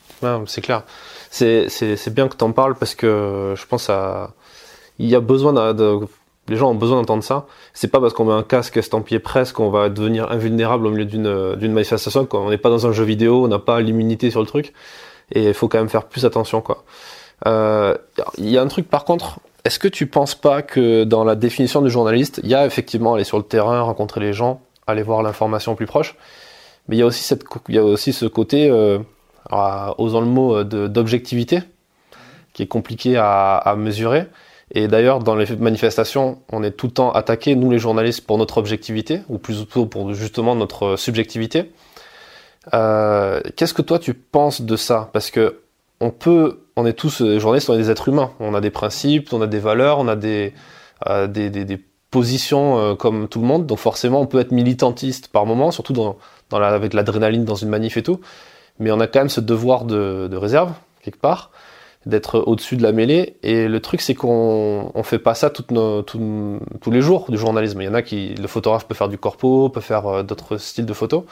c'est 0.45 0.61
clair. 0.61 0.83
C'est 1.31 2.13
bien 2.13 2.27
que 2.27 2.35
tu 2.35 2.43
en 2.43 2.51
parles 2.51 2.75
parce 2.75 2.93
que 2.93 3.53
je 3.57 3.65
pense 3.65 3.89
à 3.89 4.33
il 4.99 5.09
y 5.09 5.15
a 5.15 5.19
besoin 5.19 5.73
de, 5.73 5.99
les 6.47 6.57
gens 6.57 6.71
ont 6.71 6.75
besoin 6.75 6.97
d'entendre 6.97 7.23
ça. 7.23 7.47
C'est 7.73 7.87
pas 7.87 7.99
parce 7.99 8.13
qu'on 8.13 8.25
met 8.25 8.33
un 8.33 8.43
casque 8.43 8.77
estampillé 8.77 9.19
presse 9.19 9.51
qu'on 9.51 9.69
va 9.69 9.89
devenir 9.89 10.31
invulnérable 10.31 10.85
au 10.85 10.91
milieu 10.91 11.05
d'une 11.05 11.73
manifestation. 11.73 12.27
On 12.33 12.49
n'est 12.49 12.57
pas 12.57 12.69
dans 12.69 12.85
un 12.85 12.91
jeu 12.91 13.03
vidéo, 13.03 13.45
on 13.45 13.47
n'a 13.47 13.59
pas 13.59 13.81
l'immunité 13.81 14.29
sur 14.29 14.41
le 14.41 14.45
truc 14.45 14.73
et 15.31 15.47
il 15.47 15.53
faut 15.53 15.67
quand 15.67 15.77
même 15.79 15.89
faire 15.89 16.05
plus 16.05 16.25
attention 16.25 16.61
quoi. 16.61 16.83
Euh, 17.47 17.97
il 18.37 18.49
y 18.49 18.57
a 18.57 18.61
un 18.61 18.67
truc 18.67 18.89
par 18.89 19.05
contre, 19.05 19.39
est-ce 19.63 19.79
que 19.79 19.87
tu 19.87 20.07
penses 20.07 20.35
pas 20.35 20.61
que 20.61 21.03
dans 21.03 21.23
la 21.23 21.35
définition 21.35 21.81
du 21.81 21.89
journaliste, 21.89 22.41
il 22.43 22.49
y 22.49 22.55
a 22.55 22.65
effectivement 22.65 23.13
aller 23.13 23.23
sur 23.23 23.37
le 23.37 23.43
terrain, 23.43 23.81
rencontrer 23.81 24.19
les 24.19 24.33
gens, 24.33 24.61
aller 24.87 25.03
voir 25.03 25.23
l'information 25.23 25.75
plus 25.75 25.85
proche, 25.85 26.15
mais 26.87 26.97
il 26.97 26.99
y 26.99 27.03
a 27.03 27.05
aussi 27.05 27.23
cette, 27.23 27.45
il 27.69 27.75
y 27.75 27.77
a 27.77 27.83
aussi 27.83 28.13
ce 28.13 28.25
côté, 28.25 28.69
euh, 28.69 28.99
osant 29.49 30.21
le 30.21 30.27
mot, 30.27 30.57
euh, 30.57 30.87
d'objectivité, 30.87 31.61
qui 32.53 32.63
est 32.63 32.67
compliqué 32.67 33.17
à, 33.17 33.55
à 33.55 33.75
mesurer. 33.75 34.27
Et 34.73 34.87
d'ailleurs, 34.87 35.19
dans 35.19 35.35
les 35.35 35.53
manifestations, 35.57 36.39
on 36.51 36.63
est 36.63 36.71
tout 36.71 36.87
le 36.87 36.93
temps 36.93 37.11
attaqué, 37.11 37.55
nous 37.55 37.69
les 37.69 37.79
journalistes, 37.79 38.25
pour 38.25 38.37
notre 38.37 38.57
objectivité, 38.57 39.21
ou 39.27 39.37
plutôt 39.37 39.85
pour 39.85 40.13
justement 40.13 40.55
notre 40.55 40.95
subjectivité. 40.95 41.71
Euh, 42.73 43.41
qu'est-ce 43.55 43.73
que 43.73 43.81
toi 43.81 43.99
tu 43.99 44.13
penses 44.13 44.61
de 44.61 44.75
ça? 44.75 45.09
Parce 45.13 45.31
que 45.31 45.61
on 45.99 46.09
peut, 46.09 46.61
on 46.75 46.85
est 46.85 46.93
tous 46.93 47.23
journalistes, 47.37 47.69
on 47.69 47.75
est 47.75 47.79
des 47.79 47.91
êtres 47.91 48.09
humains. 48.09 48.31
On 48.39 48.53
a 48.53 48.61
des 48.61 48.69
principes, 48.71 49.33
on 49.33 49.41
a 49.41 49.47
des 49.47 49.59
valeurs, 49.59 49.99
on 49.99 50.07
a 50.07 50.15
des, 50.15 50.53
euh, 51.07 51.27
positions 52.09 52.77
euh, 52.77 52.95
comme 52.95 53.27
tout 53.27 53.39
le 53.39 53.47
monde. 53.47 53.65
Donc 53.65 53.79
forcément, 53.79 54.21
on 54.21 54.25
peut 54.25 54.39
être 54.39 54.51
militantiste 54.51 55.29
par 55.29 55.45
moment, 55.45 55.71
surtout 55.71 56.15
avec 56.51 56.93
l'adrénaline 56.93 57.45
dans 57.45 57.55
une 57.55 57.69
manif 57.69 57.97
et 57.97 58.03
tout. 58.03 58.19
Mais 58.81 58.91
on 58.91 58.99
a 58.99 59.07
quand 59.07 59.19
même 59.19 59.29
ce 59.29 59.39
devoir 59.39 59.85
de, 59.85 60.35
réserve 60.35 60.73
quelque 61.01 61.19
part 61.19 61.51
d'être 62.07 62.39
au-dessus 62.39 62.77
de 62.77 62.83
la 62.83 62.93
mêlée. 62.93 63.37
Et 63.43 63.67
le 63.67 63.79
truc, 63.79 64.01
c'est 64.01 64.15
qu'on 64.15 64.91
on 64.95 65.03
fait 65.03 65.19
pas 65.19 65.35
ça 65.35 65.51
tous 65.51 65.67
les 66.87 67.01
jours 67.01 67.27
du 67.29 67.37
journalisme. 67.37 67.79
Il 67.79 67.85
y 67.85 67.87
en 67.87 67.93
a 67.93 68.01
qui, 68.01 68.33
le 68.33 68.47
photographe 68.47 68.87
peut 68.87 68.95
faire 68.95 69.07
du 69.07 69.19
corpo, 69.19 69.69
peut 69.69 69.81
faire 69.81 70.07
euh, 70.07 70.23
d'autres 70.23 70.57
styles 70.57 70.87
de 70.87 70.93
photos. 70.93 71.23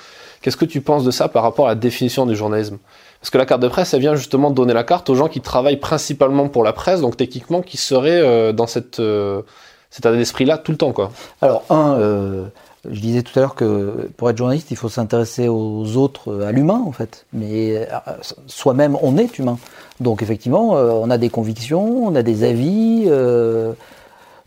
Qu'est-ce 0.44 0.58
que 0.58 0.66
tu 0.66 0.82
penses 0.82 1.04
de 1.04 1.10
ça 1.10 1.28
par 1.28 1.42
rapport 1.42 1.66
à 1.66 1.70
la 1.70 1.76
définition 1.76 2.28
du 2.28 2.36
journalisme? 2.36 2.78
Parce 3.20 3.32
que 3.32 3.40
la 3.40 3.48
carte 3.48 3.64
de 3.64 3.68
presse, 3.68 3.96
elle 3.96 4.02
vient 4.02 4.14
justement 4.14 4.52
donner 4.52 4.74
la 4.74 4.84
carte 4.84 5.10
aux 5.10 5.16
gens 5.16 5.28
qui 5.28 5.42
travaillent 5.42 5.80
principalement 5.80 6.50
pour 6.50 6.64
la 6.64 6.72
presse, 6.72 7.02
donc 7.02 7.18
techniquement 7.18 7.64
qui 7.64 7.78
seraient 7.78 8.22
euh, 8.22 8.54
dans 8.54 8.68
euh, 9.00 9.42
cet 9.90 10.06
état 10.06 10.12
d'esprit-là 10.12 10.60
tout 10.60 10.72
le 10.72 10.78
temps, 10.78 10.94
quoi. 10.94 11.10
Alors, 11.42 11.64
un, 11.72 12.52
je 12.90 13.00
disais 13.02 13.24
tout 13.24 13.38
à 13.38 13.42
l'heure 13.42 13.56
que 13.56 14.10
pour 14.16 14.30
être 14.30 14.38
journaliste, 14.38 14.72
il 14.72 14.78
faut 14.78 14.90
s'intéresser 14.90 15.48
aux 15.50 15.98
autres, 15.98 16.44
à 16.44 16.52
l'humain 16.52 16.82
en 16.86 16.92
fait. 16.92 17.26
Mais 17.34 17.76
euh, 17.78 18.14
soi-même, 18.48 18.98
on 19.02 19.18
est 19.18 19.38
humain. 19.38 19.58
Donc 20.00 20.22
effectivement, 20.22 20.78
euh, 20.78 20.92
on 20.92 21.10
a 21.10 21.18
des 21.18 21.30
convictions, 21.30 22.08
on 22.08 22.16
a 22.16 22.24
des 22.24 22.44
avis. 22.44 23.04
Euh. 23.08 23.74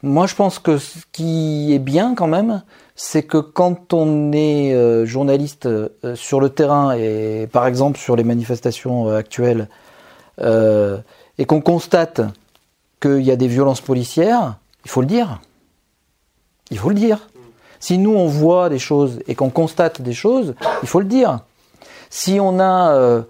Moi, 0.03 0.27
je 0.27 0.35
pense 0.35 0.59
que 0.59 0.79
ce 0.79 0.99
qui 1.13 1.73
est 1.75 1.79
bien 1.79 2.15
quand 2.15 2.27
même, 2.27 2.63
c'est 2.97 3.23
que 3.23 3.39
quand 3.39 3.93
on 3.93 4.33
est 4.33 5.07
journaliste 5.07 5.69
sur 6.17 6.41
le 6.41 6.49
terrain 6.49 6.93
et 6.97 7.49
par 7.51 7.67
exemple 7.67 7.99
sur 8.01 8.17
les 8.17 8.25
manifestations 8.25 9.09
actuelles, 9.11 9.69
et 10.41 11.45
qu'on 11.47 11.61
constate 11.61 12.21
qu'il 13.01 13.23
y 13.23 13.31
a 13.31 13.37
des 13.37 13.47
violences 13.47 13.81
policières, 13.81 14.57
il 14.85 14.91
faut 14.91 15.03
le 15.03 15.07
dire. 15.07 15.41
Il 16.73 16.79
faut 16.79 16.89
le 16.89 16.97
dire. 16.97 17.29
Si 17.83 17.99
nous, 17.99 18.15
on 18.15 18.29
voit 18.29 18.69
des 18.69 18.79
choses 18.79 19.19
et 19.27 19.35
qu'on 19.35 19.51
constate 19.51 20.01
des 20.03 20.13
choses, 20.13 20.55
il 20.85 20.89
faut 20.89 21.01
le 21.01 21.07
dire. 21.07 21.41
Si 22.11 22.39
on 22.39 22.61
a 22.61 22.93
euh, 22.93 23.23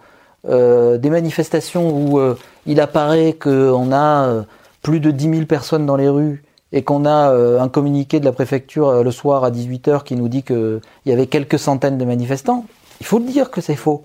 euh, 0.46 0.98
des 0.98 1.08
manifestations 1.08 1.88
où 1.88 2.18
euh, 2.18 2.36
il 2.66 2.78
apparaît 2.78 3.32
qu'on 3.32 3.92
a 3.94 4.44
plus 4.82 5.00
de 5.00 5.10
10 5.10 5.30
000 5.36 5.46
personnes 5.46 5.86
dans 5.86 5.96
les 5.96 6.10
rues 6.10 6.44
et 6.70 6.82
qu'on 6.82 7.06
a 7.06 7.32
un 7.32 7.68
communiqué 7.70 8.20
de 8.20 8.26
la 8.26 8.32
préfecture 8.32 9.02
le 9.02 9.10
soir 9.10 9.42
à 9.42 9.50
18h 9.50 10.02
qui 10.02 10.16
nous 10.16 10.28
dit 10.28 10.42
qu'il 10.42 10.80
y 11.06 11.12
avait 11.12 11.28
quelques 11.28 11.58
centaines 11.58 11.96
de 11.96 12.04
manifestants, 12.04 12.66
il 13.00 13.06
faut 13.06 13.20
le 13.20 13.24
dire 13.24 13.50
que 13.50 13.62
c'est 13.62 13.74
faux. 13.74 14.02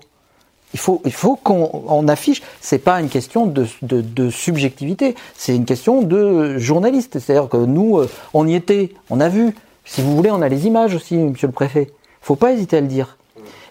Il 0.72 0.80
faut, 0.80 1.02
il 1.04 1.12
faut 1.12 1.36
qu'on 1.36 2.08
affiche. 2.08 2.42
C'est 2.60 2.78
pas 2.78 3.00
une 3.00 3.08
question 3.08 3.46
de, 3.46 3.66
de, 3.82 4.00
de 4.00 4.30
subjectivité, 4.30 5.14
c'est 5.36 5.54
une 5.54 5.66
question 5.66 6.00
de 6.00 6.56
journaliste. 6.56 7.18
C'est-à-dire 7.18 7.50
que 7.50 7.58
nous, 7.58 8.00
on 8.32 8.46
y 8.46 8.54
était, 8.54 8.94
on 9.10 9.20
a 9.20 9.28
vu. 9.28 9.54
Si 9.88 10.02
vous 10.02 10.14
voulez, 10.14 10.30
on 10.30 10.42
a 10.42 10.48
les 10.50 10.66
images 10.66 10.94
aussi, 10.94 11.16
monsieur 11.16 11.46
le 11.46 11.52
préfet. 11.52 11.90
Faut 12.20 12.36
pas 12.36 12.52
hésiter 12.52 12.76
à 12.76 12.80
le 12.82 12.86
dire. 12.86 13.16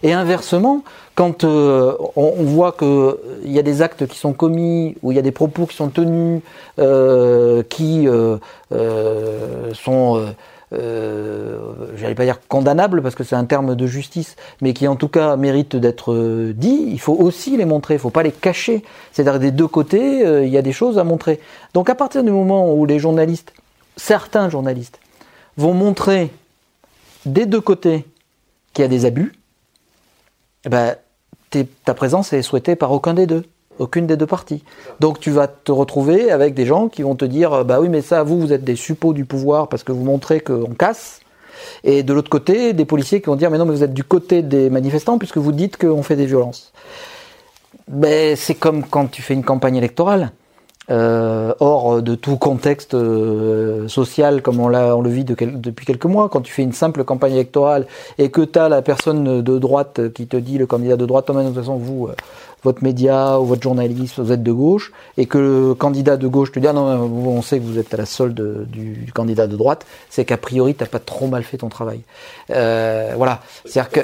Et 0.02 0.12
inversement, 0.12 0.82
quand 1.14 1.44
euh, 1.44 1.94
on, 2.16 2.42
voit 2.42 2.72
qu'il 2.72 2.88
euh, 2.88 3.14
y 3.44 3.58
a 3.58 3.62
des 3.62 3.82
actes 3.82 4.06
qui 4.08 4.18
sont 4.18 4.32
commis, 4.32 4.96
ou 5.02 5.12
il 5.12 5.14
y 5.14 5.18
a 5.18 5.22
des 5.22 5.30
propos 5.30 5.66
qui 5.66 5.76
sont 5.76 5.90
tenus, 5.90 6.42
euh, 6.80 7.62
qui 7.62 8.08
sont, 9.74 10.26
je 10.72 12.02
n'allais 12.02 12.14
pas 12.16 12.24
dire 12.24 12.40
condamnables 12.48 13.00
parce 13.00 13.14
que 13.14 13.22
c'est 13.22 13.36
un 13.36 13.44
terme 13.44 13.76
de 13.76 13.86
justice, 13.86 14.34
mais 14.60 14.72
qui 14.72 14.88
en 14.88 14.96
tout 14.96 15.08
cas 15.08 15.36
méritent 15.36 15.76
d'être 15.76 16.52
dits, 16.52 16.88
il 16.88 17.00
faut 17.00 17.14
aussi 17.14 17.56
les 17.56 17.64
montrer, 17.64 17.94
il 17.94 17.98
ne 17.98 18.02
faut 18.02 18.10
pas 18.10 18.24
les 18.24 18.32
cacher. 18.32 18.82
C'est-à-dire 19.12 19.38
des 19.38 19.52
deux 19.52 19.68
côtés, 19.68 20.22
il 20.44 20.50
y 20.50 20.58
a 20.58 20.62
des 20.62 20.72
choses 20.72 20.98
à 20.98 21.04
montrer. 21.04 21.38
Donc 21.74 21.88
à 21.90 21.94
partir 21.94 22.24
du 22.24 22.32
moment 22.32 22.74
où 22.74 22.86
les 22.86 22.98
journalistes, 22.98 23.52
certains 23.96 24.48
journalistes, 24.48 24.98
vont 25.58 25.74
montrer 25.74 26.30
des 27.26 27.44
deux 27.44 27.60
côtés 27.60 28.06
qu'il 28.72 28.82
y 28.82 28.84
a 28.86 28.88
des 28.88 29.04
abus, 29.04 29.34
eh 30.64 30.68
ben, 30.68 30.94
ta 31.84 31.94
présence 31.94 32.32
est 32.32 32.42
souhaitée 32.42 32.76
par 32.76 32.92
aucun 32.92 33.12
des 33.12 33.26
deux, 33.26 33.44
aucune 33.78 34.06
des 34.06 34.16
deux 34.16 34.26
parties. 34.26 34.62
Donc 35.00 35.18
tu 35.18 35.30
vas 35.30 35.48
te 35.48 35.72
retrouver 35.72 36.30
avec 36.30 36.54
des 36.54 36.64
gens 36.64 36.88
qui 36.88 37.02
vont 37.02 37.16
te 37.16 37.24
dire 37.24 37.64
bah 37.64 37.80
oui 37.80 37.88
mais 37.88 38.02
ça 38.02 38.22
vous 38.22 38.40
vous 38.40 38.52
êtes 38.52 38.64
des 38.64 38.76
suppôts 38.76 39.12
du 39.12 39.24
pouvoir 39.24 39.68
parce 39.68 39.82
que 39.82 39.92
vous 39.92 40.04
montrez 40.04 40.40
qu'on 40.40 40.74
casse. 40.74 41.20
Et 41.82 42.04
de 42.04 42.12
l'autre 42.12 42.30
côté, 42.30 42.72
des 42.72 42.84
policiers 42.84 43.20
qui 43.20 43.26
vont 43.26 43.36
dire 43.36 43.50
mais 43.50 43.58
non 43.58 43.64
mais 43.64 43.72
vous 43.72 43.82
êtes 43.82 43.94
du 43.94 44.04
côté 44.04 44.42
des 44.42 44.70
manifestants 44.70 45.18
puisque 45.18 45.38
vous 45.38 45.52
dites 45.52 45.76
qu'on 45.76 46.02
fait 46.02 46.16
des 46.16 46.26
violences. 46.26 46.72
ben, 47.88 48.36
c'est 48.36 48.54
comme 48.54 48.84
quand 48.84 49.10
tu 49.10 49.22
fais 49.22 49.34
une 49.34 49.44
campagne 49.44 49.76
électorale. 49.76 50.30
Euh, 50.90 51.52
hors 51.60 52.00
de 52.00 52.14
tout 52.14 52.38
contexte 52.38 52.94
euh, 52.94 53.88
social 53.88 54.40
comme 54.40 54.58
on, 54.58 54.68
l'a, 54.68 54.96
on 54.96 55.02
le 55.02 55.10
vit 55.10 55.24
depuis 55.24 55.84
quelques 55.84 56.06
mois. 56.06 56.30
Quand 56.30 56.40
tu 56.40 56.50
fais 56.50 56.62
une 56.62 56.72
simple 56.72 57.04
campagne 57.04 57.34
électorale 57.34 57.86
et 58.16 58.30
que 58.30 58.40
tu 58.40 58.58
as 58.58 58.70
la 58.70 58.80
personne 58.80 59.42
de 59.42 59.58
droite 59.58 60.12
qui 60.14 60.26
te 60.26 60.36
dit, 60.38 60.56
le 60.56 60.66
candidat 60.66 60.96
de 60.96 61.04
droite, 61.04 61.30
de 61.30 61.42
toute 61.42 61.54
façon, 61.54 61.76
vous, 61.76 62.06
euh, 62.06 62.14
votre 62.62 62.82
média 62.82 63.38
ou 63.40 63.44
votre 63.44 63.62
journaliste, 63.62 64.18
vous 64.18 64.32
êtes 64.32 64.42
de 64.42 64.52
gauche, 64.52 64.92
et 65.16 65.26
que 65.26 65.38
le 65.38 65.74
candidat 65.74 66.16
de 66.16 66.26
gauche 66.26 66.52
te 66.52 66.58
dit 66.58 66.66
ah 66.66 66.72
non, 66.72 66.86
on 66.86 67.42
sait 67.42 67.58
que 67.58 67.64
vous 67.64 67.78
êtes 67.78 67.92
à 67.94 67.96
la 67.96 68.06
solde 68.06 68.66
du, 68.68 69.10
candidat 69.14 69.46
de 69.46 69.56
droite, 69.56 69.86
c'est 70.10 70.24
qu'a 70.24 70.36
priori 70.36 70.74
t'as 70.74 70.86
pas 70.86 70.98
trop 70.98 71.26
mal 71.26 71.42
fait 71.42 71.58
ton 71.58 71.68
travail. 71.68 72.00
Euh, 72.50 73.12
voilà, 73.16 73.40
c'est-à-dire 73.64 73.90
que 73.90 74.00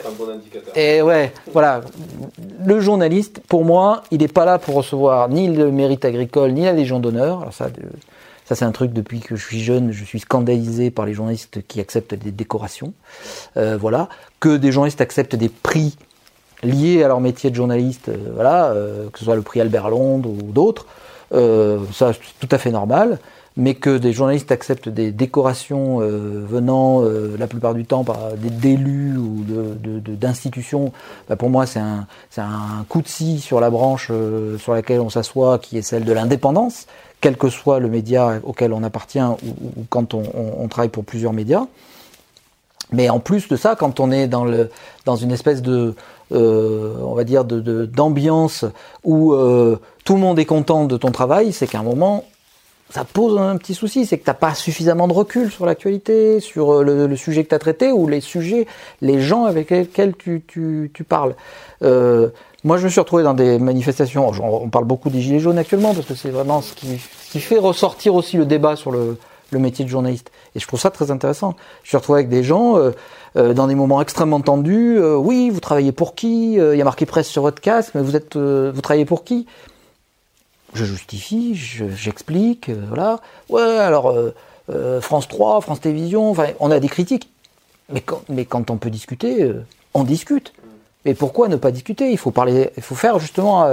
et 0.78 1.02
ouais, 1.02 1.32
voilà, 1.52 1.80
le 2.64 2.80
journaliste, 2.80 3.40
pour 3.48 3.64
moi, 3.64 4.02
il 4.10 4.18
n'est 4.18 4.28
pas 4.28 4.44
là 4.44 4.58
pour 4.58 4.76
recevoir 4.76 5.28
ni 5.28 5.48
le 5.48 5.70
mérite 5.70 6.04
agricole 6.04 6.52
ni 6.52 6.64
la 6.64 6.73
Légion 6.74 7.00
d'honneur. 7.00 7.40
Alors 7.40 7.54
ça. 7.54 7.68
Ça, 8.46 8.54
c'est 8.54 8.66
un 8.66 8.72
truc 8.72 8.92
depuis 8.92 9.20
que 9.20 9.36
je 9.36 9.42
suis 9.42 9.62
jeune, 9.62 9.90
je 9.90 10.04
suis 10.04 10.20
scandalisé 10.20 10.90
par 10.90 11.06
les 11.06 11.14
journalistes 11.14 11.66
qui 11.66 11.80
acceptent 11.80 12.12
des 12.12 12.30
décorations. 12.30 12.92
Euh, 13.56 13.78
voilà. 13.80 14.10
Que 14.38 14.58
des 14.58 14.70
journalistes 14.70 15.00
acceptent 15.00 15.34
des 15.34 15.48
prix 15.48 15.96
liés 16.64 17.02
à 17.02 17.08
leur 17.08 17.20
métier 17.20 17.50
de 17.50 17.54
journaliste, 17.54 18.08
euh, 18.08 18.16
voilà, 18.34 18.66
euh, 18.66 19.08
que 19.10 19.18
ce 19.18 19.24
soit 19.24 19.36
le 19.36 19.42
prix 19.42 19.60
Albert 19.60 19.90
Londres 19.90 20.28
ou 20.28 20.52
d'autres, 20.52 20.86
euh, 21.32 21.78
ça 21.92 22.12
c'est 22.12 22.46
tout 22.46 22.54
à 22.54 22.58
fait 22.58 22.70
normal. 22.70 23.18
Mais 23.56 23.74
que 23.74 23.98
des 23.98 24.12
journalistes 24.12 24.50
acceptent 24.50 24.88
des 24.88 25.12
décorations 25.12 25.98
venant 25.98 27.02
la 27.38 27.46
plupart 27.46 27.72
du 27.72 27.84
temps 27.84 28.02
par 28.02 28.32
d'élus 28.32 29.16
ou 29.16 29.44
d'institutions, 30.08 30.86
de, 30.86 30.90
bah, 31.28 31.36
pour 31.36 31.50
moi 31.50 31.64
c'est 31.64 31.78
un, 31.78 32.08
un, 32.36 32.84
coup 32.88 33.00
de 33.00 33.06
scie 33.06 33.38
sur 33.38 33.60
la 33.60 33.70
branche 33.70 34.10
sur 34.58 34.72
laquelle 34.72 34.98
on 34.98 35.08
s'assoit, 35.08 35.60
qui 35.60 35.78
est 35.78 35.82
celle 35.82 36.04
de 36.04 36.12
l'indépendance, 36.12 36.88
quel 37.20 37.38
que 37.38 37.48
soit 37.48 37.78
le 37.78 37.88
média 37.88 38.40
auquel 38.42 38.72
on 38.72 38.82
appartient 38.82 39.22
ou, 39.22 39.84
quand 39.88 40.12
on, 40.12 40.24
on, 40.58 40.68
travaille 40.68 40.90
pour 40.90 41.04
plusieurs 41.04 41.32
médias. 41.32 41.64
Mais 42.92 43.08
en 43.08 43.18
plus 43.18 43.48
de 43.48 43.56
ça, 43.56 43.76
quand 43.76 43.98
on 43.98 44.10
est 44.10 44.26
dans, 44.26 44.44
le, 44.44 44.70
dans 45.06 45.16
une 45.16 45.32
espèce 45.32 45.62
de, 45.62 45.94
euh, 46.32 46.94
on 47.00 47.14
va 47.14 47.24
dire, 47.24 47.44
d'ambiance 47.44 48.64
de, 48.64 48.70
où 49.04 49.32
euh, 49.32 49.80
tout 50.04 50.14
le 50.14 50.20
monde 50.20 50.38
est 50.38 50.44
content 50.44 50.84
de 50.84 50.96
ton 50.96 51.10
travail, 51.10 51.52
c'est 51.52 51.66
qu'à 51.66 51.78
un 51.78 51.82
moment, 51.82 52.24
ça 52.90 53.04
pose 53.04 53.38
un 53.38 53.56
petit 53.56 53.74
souci, 53.74 54.06
c'est 54.06 54.18
que 54.18 54.24
tu 54.24 54.30
n'as 54.30 54.34
pas 54.34 54.54
suffisamment 54.54 55.08
de 55.08 55.12
recul 55.12 55.50
sur 55.50 55.66
l'actualité, 55.66 56.40
sur 56.40 56.74
euh, 56.74 57.06
le, 57.08 57.16
sujet 57.16 57.42
que 57.42 57.48
tu 57.48 57.54
as 57.54 57.58
traité 57.58 57.90
ou 57.90 58.06
les 58.06 58.20
sujets, 58.20 58.66
les 59.00 59.20
gens 59.20 59.44
avec 59.44 59.70
lesquels 59.70 60.14
tu, 60.16 60.42
tu, 60.46 60.90
tu 60.92 61.04
parles. 61.04 61.34
Euh, 61.82 62.28
moi, 62.62 62.78
je 62.78 62.84
me 62.84 62.88
suis 62.88 63.00
retrouvé 63.00 63.22
dans 63.22 63.34
des 63.34 63.58
manifestations. 63.58 64.30
On 64.42 64.70
parle 64.70 64.86
beaucoup 64.86 65.10
des 65.10 65.20
gilets 65.20 65.40
jaunes 65.40 65.58
actuellement 65.58 65.92
parce 65.92 66.06
que 66.06 66.14
c'est 66.14 66.30
vraiment 66.30 66.62
ce 66.62 66.72
qui, 66.74 66.98
ce 66.98 67.32
qui, 67.32 67.40
fait 67.40 67.58
ressortir 67.58 68.14
aussi 68.14 68.38
le 68.38 68.46
débat 68.46 68.74
sur 68.74 68.90
le, 68.90 69.18
le 69.50 69.58
métier 69.58 69.84
de 69.84 69.90
journaliste. 69.90 70.30
Et 70.54 70.60
je 70.60 70.66
trouve 70.66 70.80
ça 70.80 70.90
très 70.90 71.10
intéressant. 71.10 71.54
Je 71.82 71.88
suis 71.88 71.96
retrouvé 71.96 72.20
avec 72.20 72.28
des 72.28 72.42
gens 72.42 72.76
euh, 72.76 72.90
euh, 73.36 73.54
dans 73.54 73.66
des 73.66 73.74
moments 73.74 74.00
extrêmement 74.02 74.40
tendus. 74.40 74.98
Euh, 74.98 75.16
oui, 75.16 75.50
vous 75.50 75.60
travaillez 75.60 75.92
pour 75.92 76.14
qui 76.14 76.54
Il 76.54 76.76
y 76.76 76.80
a 76.80 76.84
marqué 76.84 77.06
presse 77.06 77.28
sur 77.28 77.42
votre 77.42 77.60
casque, 77.60 77.92
mais 77.94 78.02
vous 78.02 78.16
êtes, 78.16 78.36
vous 78.36 78.80
travaillez 78.80 79.06
pour 79.06 79.24
qui? 79.24 79.46
Je 80.74 80.84
justifie, 80.84 81.54
j'explique, 81.54 82.70
voilà. 82.88 83.20
Ouais, 83.48 83.62
alors 83.62 84.14
France 85.00 85.28
3, 85.28 85.60
France 85.60 85.80
Télévisions, 85.80 86.30
enfin, 86.30 86.48
on 86.60 86.70
a 86.70 86.80
des 86.80 86.88
critiques. 86.88 87.30
Mais 87.92 88.00
quand, 88.00 88.22
mais 88.28 88.44
quand 88.44 88.70
on 88.70 88.76
peut 88.76 88.90
discuter, 88.90 89.52
on 89.92 90.04
discute. 90.04 90.52
Mais 91.04 91.14
pourquoi 91.14 91.48
ne 91.48 91.56
pas 91.56 91.70
discuter? 91.70 92.10
Il 92.10 92.18
faut 92.18 92.30
parler, 92.30 92.70
il 92.76 92.82
faut 92.82 92.94
faire 92.94 93.18
justement 93.18 93.66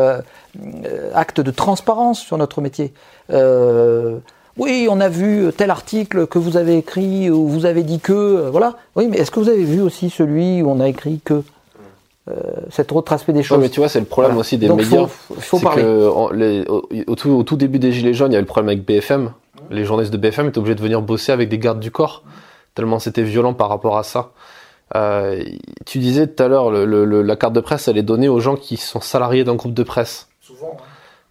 acte 1.14 1.42
de 1.42 1.52
transparence 1.52 2.20
sur 2.20 2.38
notre 2.38 2.62
métier. 2.62 2.94
Euh, 3.32 4.20
oui, 4.58 4.88
on 4.90 5.00
a 5.00 5.10
vu 5.10 5.52
tel 5.56 5.72
article 5.72 6.28
que 6.28 6.38
vous 6.38 6.58
avez 6.58 6.78
écrit 6.78 7.30
où 7.30 7.48
vous 7.48 7.66
avez 7.66 7.84
dit 7.84 8.00
que, 8.00 8.12
euh, 8.12 8.50
voilà. 8.52 8.76
Oui, 8.96 9.08
mais 9.10 9.18
est-ce 9.18 9.32
que 9.32 9.40
vous 9.40 9.50
avez 9.50 9.64
vu 9.64 9.82
aussi 9.82 10.10
celui 10.10 10.62
où 10.62 10.70
on 10.70 10.80
a 10.80 10.90
écrit 10.90 11.22
que? 11.24 11.36
euh, 11.36 11.44
cet 12.70 12.92
autre 12.92 13.14
aspect 13.14 13.34
des 13.34 13.44
choses. 13.44 13.60
mais 13.60 13.70
tu 13.70 13.80
vois, 13.80 13.90
c'est 13.90 14.00
le 14.00 14.06
problème 14.06 14.38
aussi 14.38 14.58
des 14.58 14.70
médias. 14.70 15.08
Il 15.36 15.42
faut, 15.42 15.60
parler. 15.60 15.84
au, 15.84 17.16
tout, 17.16 17.56
début 17.56 17.80
des 17.80 17.92
Gilets 17.92 18.14
jaunes, 18.14 18.32
il 18.32 18.34
y 18.34 18.38
avait 18.38 18.42
le 18.42 18.48
problème 18.48 18.70
avec 18.70 18.86
BFM. 18.86 19.32
Les 19.70 19.86
journalistes 19.86 20.14
de 20.14 20.18
BFM 20.18 20.48
étaient 20.48 20.58
obligés 20.58 20.76
de 20.76 20.82
venir 20.82 21.02
bosser 21.02 21.32
avec 21.32 21.50
des 21.50 21.58
gardes 21.58 21.80
du 21.80 21.92
corps, 21.92 22.24
tellement 22.76 23.00
c'était 23.00 23.24
violent 23.24 23.54
par 23.54 23.70
rapport 23.70 23.98
à 23.98 24.04
ça. 24.04 24.32
Euh, 24.96 25.44
tu 25.86 26.00
disais 26.00 26.28
tout 26.28 26.44
à 26.44 26.48
l'heure, 26.48 26.72
la 26.72 27.36
carte 27.36 27.54
de 27.54 27.62
presse, 27.62 27.88
elle 27.88 27.98
est 27.98 28.04
donnée 28.04 28.28
aux 28.28 28.40
gens 28.40 28.56
qui 28.56 28.78
sont 28.78 29.02
salariés 29.02 29.44
d'un 29.44 29.56
groupe 29.56 29.74
de 29.74 29.84
presse. 29.84 30.28
Souvent. 30.42 30.78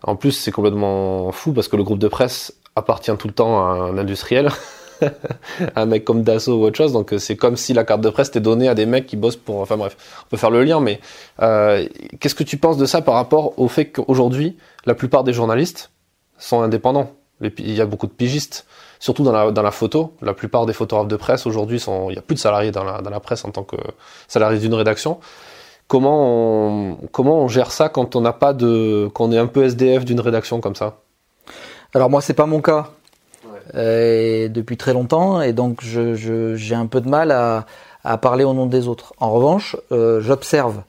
En 0.03 0.17
plus, 0.17 0.33
c'est 0.33 0.53
complètement 0.53 1.31
fou 1.33 1.53
parce 1.53 1.69
que 1.69 1.77
le 1.77 1.83
groupe 1.83 1.99
de 1.99 2.09
presse 2.09 2.55
appartient 2.77 3.15
tout 3.19 3.29
le 3.29 3.35
temps 3.35 3.59
à 3.59 3.73
un 3.73 3.99
industriel, 3.99 4.51
un 5.77 5.87
mec 5.87 6.05
comme 6.05 6.23
Dassault 6.23 6.61
ou 6.61 6.65
autre 6.65 6.77
chose. 6.77 6.93
Donc 6.93 7.15
c'est 7.19 7.37
comme 7.37 7.57
si 7.57 7.73
la 7.73 7.85
carte 7.85 8.01
de 8.01 8.11
presse 8.11 8.29
était 8.29 8.41
donnée 8.41 8.69
à 8.69 8.75
des 8.75 8.87
mecs 8.87 9.07
qui 9.07 9.17
bossent 9.17 9.37
pour. 9.37 9.61
Enfin 9.61 9.77
bref, 9.77 9.97
on 10.27 10.29
peut 10.29 10.37
faire 10.37 10.51
le 10.51 10.65
lien, 10.65 10.81
mais 10.81 11.01
euh, 11.43 11.87
qu'est-ce 12.19 12.35
que 12.35 12.45
tu 12.45 12.57
penses 12.57 12.77
de 12.77 12.87
ça 12.87 13.03
par 13.03 13.15
rapport 13.15 13.59
au 13.59 13.69
fait 13.69 13.87
qu'aujourd'hui 13.87 14.57
la 14.87 14.95
plupart 14.95 15.25
des 15.25 15.33
journalistes 15.33 15.91
sont 16.39 16.63
indépendants? 16.63 17.13
Il 17.43 17.73
y 17.73 17.81
a 17.81 17.87
beaucoup 17.87 18.07
de 18.07 18.13
pigistes, 18.13 18.67
surtout 18.99 19.25
dans 19.25 19.33
la, 19.33 19.71
photo. 19.71 20.13
La 20.21 20.35
plupart 20.35 20.67
des 20.67 20.75
photographes 20.75 21.09
de 21.09 21.17
presse 21.17 21.47
aujourd'hui. 21.47 21.83
Il 21.87 22.13
n'y 22.13 22.19
a 22.19 22.23
plus 22.23 22.35
de 22.35 22.41
salariés 22.41 22.71
dans 22.71 22.85
la, 22.85 23.21
presse 23.21 23.47
en 23.47 23.51
tant 23.51 23.63
que 23.63 23.77
salariés 24.29 24.59
d'une 24.59 24.75
rédaction 24.75 25.21
comment 25.89 26.69
on, 26.69 26.97
comment 27.11 27.43
on 27.43 27.49
gère 27.49 27.73
ça 27.73 27.89
quand 27.89 28.15
on 28.15 28.21
n'a 28.21 28.33
pas 28.33 28.53
de, 28.53 29.11
quand 29.13 29.25
on 29.25 29.33
est 29.33 29.39
un 29.39 29.49
peu 29.49 29.65
SDF 29.65 30.05
d'une 30.05 30.21
rédaction 30.21 30.61
comme 30.61 30.77
ça? 30.77 30.99
Alors 31.95 32.09
moi, 32.09 32.21
c'est 32.21 32.35
pas 32.35 32.47
mon 32.47 32.61
cas 32.61 32.91
euh, 33.75 34.49
depuis 34.49 34.77
très 34.77 34.93
longtemps, 34.93 35.41
et 35.41 35.53
donc 35.53 35.81
j'ai 35.83 36.17
je, 36.17 36.75
un 36.75 36.87
peu 36.87 37.01
de 37.01 37.09
mal 37.09 37.31
à, 37.31 37.67
à, 38.05 38.19
parler 38.19 38.45
au 38.45 38.55
nom 38.55 38.67
des 38.67 38.89
autres. 38.89 39.15
En 39.19 39.31
revanche, 39.31 39.77
euh, 39.93 40.21
j'observe. 40.21 40.83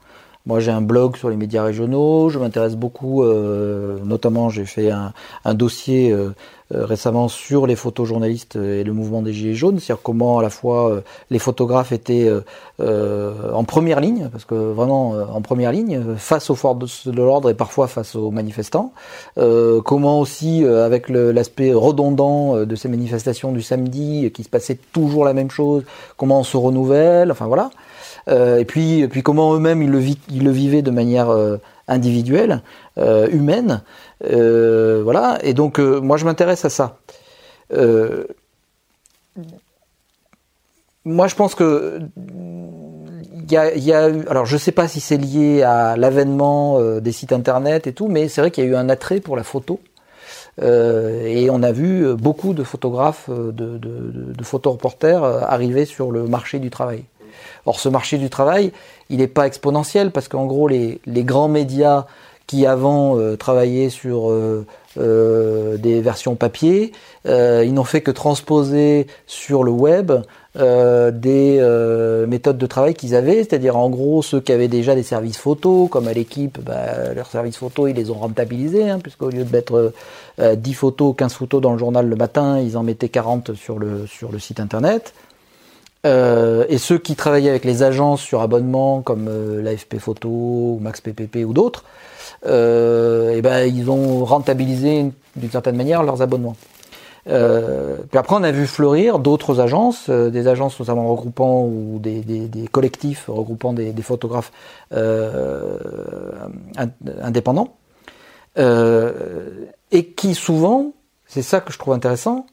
Moi, 0.47 0.59
j'ai 0.59 0.71
un 0.71 0.81
blog 0.81 1.17
sur 1.17 1.29
les 1.29 1.35
médias 1.35 1.63
régionaux. 1.63 2.29
Je 2.29 2.39
m'intéresse 2.39 2.75
beaucoup, 2.75 3.23
euh, 3.23 3.99
notamment, 4.03 4.49
j'ai 4.49 4.65
fait 4.65 4.89
un, 4.89 5.13
un 5.45 5.53
dossier 5.53 6.11
euh, 6.11 6.33
récemment 6.73 7.27
sur 7.27 7.67
les 7.67 7.75
photojournalistes 7.75 8.55
et 8.55 8.83
le 8.83 8.93
mouvement 8.93 9.21
des 9.21 9.33
Gilets 9.33 9.55
jaunes, 9.55 9.79
c'est-à-dire 9.79 10.01
comment 10.03 10.39
à 10.39 10.41
la 10.41 10.49
fois 10.49 10.89
euh, 10.89 11.01
les 11.29 11.39
photographes 11.39 11.91
étaient 11.91 12.29
euh, 12.79 13.51
en 13.53 13.63
première 13.63 13.99
ligne, 13.99 14.29
parce 14.31 14.45
que 14.45 14.55
vraiment 14.55 15.11
en 15.11 15.41
première 15.41 15.71
ligne, 15.71 16.01
face 16.17 16.49
aux 16.49 16.55
forces 16.55 17.07
de 17.07 17.21
l'ordre 17.21 17.49
et 17.49 17.53
parfois 17.53 17.87
face 17.87 18.15
aux 18.15 18.31
manifestants, 18.31 18.93
comment 19.35 20.19
aussi 20.19 20.65
avec 20.65 21.09
l'aspect 21.09 21.73
redondant 21.73 22.65
de 22.65 22.75
ces 22.75 22.87
manifestations 22.87 23.51
du 23.51 23.61
samedi, 23.61 24.31
qui 24.33 24.43
se 24.43 24.49
passait 24.49 24.79
toujours 24.91 25.25
la 25.25 25.33
même 25.33 25.51
chose, 25.51 25.83
comment 26.17 26.39
on 26.39 26.43
se 26.43 26.57
renouvelle, 26.57 27.31
enfin 27.31 27.47
voilà. 27.47 27.69
et 28.29 28.65
puis, 28.65 29.07
puis 29.07 29.21
comment 29.21 29.53
eux-mêmes 29.53 29.81
ils 29.83 29.91
le, 29.91 30.01
ils 30.29 30.43
le 30.43 30.51
vivaient 30.51 30.81
de 30.81 30.91
manière 30.91 31.29
individuelle, 31.87 32.61
humaine. 32.97 33.81
Euh, 34.25 35.01
voilà, 35.03 35.39
et 35.43 35.53
donc 35.53 35.79
euh, 35.79 35.99
moi 35.99 36.17
je 36.17 36.25
m'intéresse 36.25 36.65
à 36.65 36.69
ça. 36.69 36.97
Euh, 37.73 38.25
moi 41.05 41.27
je 41.27 41.35
pense 41.35 41.55
que 41.55 41.99
il 42.17 43.83
y 43.83 43.93
a, 43.93 44.03
alors 44.29 44.45
je 44.45 44.57
sais 44.57 44.71
pas 44.71 44.87
si 44.87 44.99
c'est 44.99 45.17
lié 45.17 45.63
à 45.63 45.97
l'avènement 45.97 46.79
des 47.01 47.11
sites 47.11 47.33
internet 47.33 47.87
et 47.87 47.93
tout, 47.93 48.07
mais 48.07 48.29
c'est 48.29 48.39
vrai 48.39 48.51
qu'il 48.51 48.63
y 48.63 48.67
a 48.67 48.69
eu 48.69 48.75
un 48.75 48.87
attrait 48.87 49.19
pour 49.19 49.35
la 49.35 49.43
photo. 49.43 49.79
et 50.61 51.49
on 51.49 51.63
a 51.63 51.71
vu 51.73 52.15
beaucoup 52.15 52.53
de 52.53 52.63
photographes, 52.63 53.29
de, 53.29 54.43
photoreporters 54.43 55.23
arriver 55.23 55.85
sur 55.85 56.11
le 56.11 56.27
marché 56.27 56.59
du 56.59 56.69
travail. 56.69 57.03
Or, 57.65 57.79
ce 57.79 57.89
marché 57.89 58.17
du 58.17 58.29
travail, 58.29 58.71
il 59.09 59.17
n'est 59.17 59.27
pas 59.27 59.47
exponentiel 59.47 60.11
parce 60.11 60.27
qu'en 60.27 60.45
gros, 60.45 60.67
les, 60.67 60.99
grands 61.07 61.49
médias 61.49 62.05
qui 62.51 62.65
avant 62.65 63.17
euh, 63.17 63.37
travaillaient 63.37 63.89
sur 63.89 64.29
euh, 64.29 64.65
euh, 64.97 65.77
des 65.77 66.01
versions 66.01 66.35
papier, 66.35 66.91
ils 67.23 67.73
n'ont 67.73 67.85
fait 67.85 68.01
que 68.01 68.11
transposer 68.11 69.07
sur 69.25 69.63
le 69.63 69.71
web 69.71 70.11
des 70.55 72.25
méthodes 72.27 72.57
de 72.57 72.65
travail 72.65 72.93
qu'ils 72.93 73.15
avaient, 73.15 73.37
c'est-à-dire 73.37 73.77
en 73.77 73.89
gros 73.89 74.21
ceux 74.21 74.41
qui 74.41 74.51
avaient 74.51 74.67
déjà 74.67 74.95
des 74.95 75.03
services 75.03 75.37
photos, 75.37 75.89
comme 75.89 76.09
à 76.09 76.13
l'équipe, 76.13 76.59
bah, 76.59 77.13
leurs 77.15 77.27
services 77.27 77.55
photos, 77.55 77.91
ils 77.91 77.95
les 77.95 78.09
ont 78.09 78.15
rentabilisés, 78.15 78.89
hein, 78.89 78.99
puisqu'au 78.99 79.29
lieu 79.29 79.45
de 79.45 79.51
mettre 79.51 79.93
10 80.41 80.73
photos, 80.73 81.15
15 81.15 81.33
photos 81.33 81.61
dans 81.61 81.71
le 81.71 81.77
journal 81.77 82.09
le 82.09 82.15
matin, 82.17 82.59
ils 82.59 82.75
en 82.75 82.83
mettaient 82.83 83.07
40 83.07 83.53
sur 83.53 83.79
le, 83.79 84.07
sur 84.07 84.29
le 84.29 84.39
site 84.39 84.59
internet. 84.59 85.13
Et 86.03 86.77
ceux 86.77 86.97
qui 86.97 87.15
travaillaient 87.15 87.49
avec 87.49 87.65
les 87.65 87.83
agences 87.83 88.21
sur 88.21 88.41
abonnement, 88.41 89.01
comme 89.01 89.29
l'AFP 89.61 89.99
Photo, 89.99 90.29
ou 90.29 90.79
Max 90.81 91.01
PPP 91.01 91.45
ou 91.45 91.53
d'autres, 91.53 91.83
euh, 92.45 93.31
et 93.31 93.41
ben 93.41 93.65
ils 93.65 93.89
ont 93.89 94.25
rentabilisé 94.25 95.11
d'une 95.35 95.51
certaine 95.51 95.75
manière 95.75 96.03
leurs 96.03 96.21
abonnements. 96.21 96.55
Euh, 97.27 97.97
puis 98.09 98.17
après, 98.17 98.35
on 98.35 98.43
a 98.43 98.51
vu 98.51 98.65
fleurir 98.65 99.19
d'autres 99.19 99.59
agences, 99.59 100.07
euh, 100.09 100.31
des 100.31 100.47
agences 100.47 100.79
notamment 100.79 101.07
regroupant 101.07 101.65
ou 101.65 101.99
des, 101.99 102.21
des, 102.21 102.47
des 102.47 102.67
collectifs 102.67 103.25
regroupant 103.27 103.73
des, 103.73 103.93
des 103.93 104.01
photographes 104.01 104.51
euh, 104.91 105.77
indépendants, 107.21 107.75
et 108.57 110.05
qui 110.05 110.33
souvent, 110.35 110.93
c'est 111.27 111.43
ça 111.43 111.61
que 111.61 111.71
je 111.71 111.77
trouve 111.77 111.93
intéressant, 111.93 112.47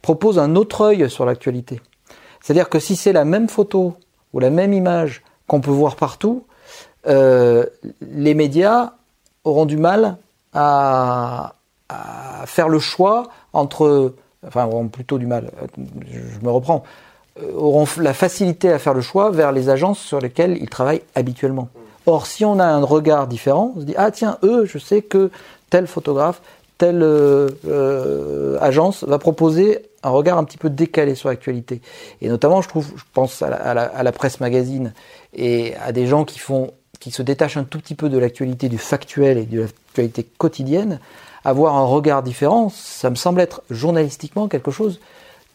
propose 0.00 0.38
un 0.38 0.56
autre 0.56 0.80
œil 0.80 1.10
sur 1.10 1.26
l'actualité. 1.26 1.80
C'est-à-dire 2.44 2.68
que 2.68 2.78
si 2.78 2.94
c'est 2.94 3.14
la 3.14 3.24
même 3.24 3.48
photo 3.48 3.94
ou 4.34 4.38
la 4.38 4.50
même 4.50 4.74
image 4.74 5.22
qu'on 5.46 5.62
peut 5.62 5.70
voir 5.70 5.96
partout, 5.96 6.44
les 7.06 8.34
médias 8.34 8.92
auront 9.44 9.64
du 9.64 9.78
mal 9.78 10.18
à, 10.52 11.54
à 11.88 12.46
faire 12.46 12.68
le 12.68 12.78
choix 12.78 13.28
entre, 13.52 14.14
enfin, 14.46 14.66
auront 14.66 14.88
plutôt 14.88 15.18
du 15.18 15.26
mal, 15.26 15.50
je 15.76 16.44
me 16.44 16.50
reprends, 16.50 16.84
euh, 17.40 17.52
auront 17.56 17.86
la 17.98 18.14
facilité 18.14 18.70
à 18.70 18.78
faire 18.78 18.94
le 18.94 19.00
choix 19.00 19.30
vers 19.30 19.52
les 19.52 19.68
agences 19.68 19.98
sur 19.98 20.20
lesquelles 20.20 20.56
ils 20.60 20.68
travaillent 20.68 21.02
habituellement. 21.14 21.68
Or, 22.06 22.26
si 22.26 22.44
on 22.44 22.58
a 22.58 22.64
un 22.64 22.84
regard 22.84 23.26
différent, 23.26 23.72
on 23.76 23.80
se 23.80 23.86
dit, 23.86 23.94
ah 23.96 24.10
tiens, 24.10 24.38
eux, 24.42 24.66
je 24.66 24.78
sais 24.78 25.02
que 25.02 25.30
tel 25.70 25.86
photographe, 25.86 26.42
telle 26.78 27.02
euh, 27.02 27.48
euh, 27.66 28.58
agence 28.60 29.04
va 29.04 29.18
proposer 29.18 29.86
un 30.02 30.10
regard 30.10 30.38
un 30.38 30.44
petit 30.44 30.58
peu 30.58 30.70
décalé 30.70 31.14
sur 31.14 31.28
l'actualité. 31.28 31.80
Et 32.20 32.28
notamment, 32.28 32.60
je 32.62 32.68
trouve, 32.68 32.92
je 32.96 33.04
pense 33.12 33.42
à 33.42 33.74
la, 33.74 34.12
presse 34.12 34.40
magazine 34.40 34.92
et 35.32 35.74
à 35.76 35.92
des 35.92 36.06
gens 36.06 36.24
qui 36.24 36.38
font, 36.38 36.72
qui 37.00 37.10
se 37.10 37.22
détachent 37.22 37.56
un 37.56 37.64
tout 37.64 37.78
petit 37.78 37.94
peu 37.94 38.08
de 38.08 38.18
l'actualité 38.18 38.68
du 38.68 38.78
factuel 38.78 39.38
et 39.38 39.44
de 39.44 39.62
l'actualité 39.62 40.26
quotidienne, 40.36 41.00
avoir 41.44 41.76
un 41.76 41.84
regard 41.84 42.22
différent, 42.22 42.70
ça 42.74 43.08
me 43.10 43.14
semble 43.14 43.40
être 43.40 43.62
journalistiquement 43.70 44.48
quelque 44.48 44.70
chose 44.70 45.00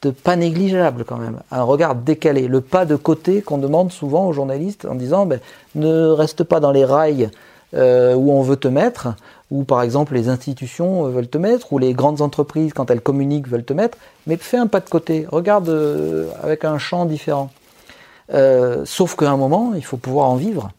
de 0.02 0.12
pas 0.12 0.36
négligeable 0.36 1.04
quand 1.04 1.18
même, 1.18 1.42
un 1.52 1.64
regard 1.64 1.94
décalé, 1.94 2.48
le 2.48 2.62
pas 2.62 2.86
de 2.86 2.96
côté 2.96 3.42
qu'on 3.42 3.58
demande 3.58 3.92
souvent 3.92 4.28
aux 4.28 4.34
journalistes 4.34 4.86
en 4.86 4.96
disant 4.96 5.26
ben, 5.26 5.40
ne 5.76 6.08
reste 6.08 6.44
pas 6.44 6.60
dans 6.60 6.72
les 6.72 6.86
rails 6.86 7.30
euh, 7.76 8.16
où 8.16 8.32
on 8.32 8.42
veut 8.42 8.56
te 8.56 8.68
mettre, 8.68 9.10
où 9.52 9.64
par 9.64 9.82
exemple 9.82 10.14
les 10.14 10.30
institutions 10.30 11.04
veulent 11.04 11.28
te 11.28 11.38
mettre, 11.38 11.74
ou 11.74 11.80
les 11.80 11.94
grandes 11.94 12.22
entreprises 12.22 12.74
quand 12.74 12.92
elles 12.92 13.02
communiquent 13.02 13.48
veulent 13.48 13.66
te 13.66 13.74
mettre, 13.74 13.98
mais 14.28 14.38
fais 14.38 14.58
un 14.58 14.68
pas 14.68 14.80
de 14.80 14.90
côté, 14.90 15.26
regarde 15.32 15.70
euh, 15.70 16.30
avec 16.42 16.66
un 16.66 16.78
champ 16.78 17.06
différent. 17.06 17.50
Euh, 18.32 18.84
sauf 18.86 19.16
qu'à 19.16 19.32
un 19.32 19.38
moment, 19.38 19.74
il 19.76 19.84
faut 19.84 19.98
pouvoir 19.98 20.30
en 20.30 20.36
vivre. 20.36 20.70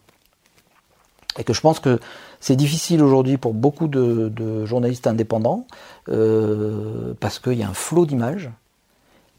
Et 1.37 1.43
que 1.43 1.53
je 1.53 1.61
pense 1.61 1.79
que 1.79 1.99
c'est 2.39 2.55
difficile 2.55 3.03
aujourd'hui 3.03 3.37
pour 3.37 3.53
beaucoup 3.53 3.87
de, 3.87 4.65
journalistes 4.65 5.07
indépendants 5.07 5.65
euh, 6.09 7.13
parce 7.19 7.39
qu'il 7.39 7.53
y 7.53 7.63
a 7.63 7.69
un 7.69 7.73
flot 7.73 8.05
d'images. 8.05 8.49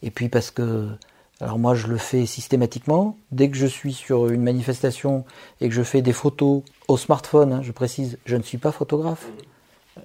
Et 0.02 0.10
puis 0.10 0.28
parce 0.28 0.50
que, 0.50 0.88
alors 1.42 1.58
moi 1.58 1.74
je 1.74 1.88
le 1.88 1.96
fais 1.96 2.24
systématiquement, 2.24 3.16
dès 3.32 3.50
que 3.50 3.56
je 3.56 3.66
suis 3.66 3.92
sur 3.92 4.28
une 4.28 4.42
manifestation 4.42 5.24
et 5.60 5.68
que 5.68 5.74
je 5.74 5.82
fais 5.82 6.00
des 6.00 6.12
photos 6.12 6.62
au 6.86 6.96
smartphone, 6.96 7.52
hein, 7.52 7.60
je 7.62 7.72
précise, 7.72 8.18
je 8.24 8.36
ne 8.36 8.42
suis 8.42 8.58
pas 8.58 8.70
photographe. 8.70 9.26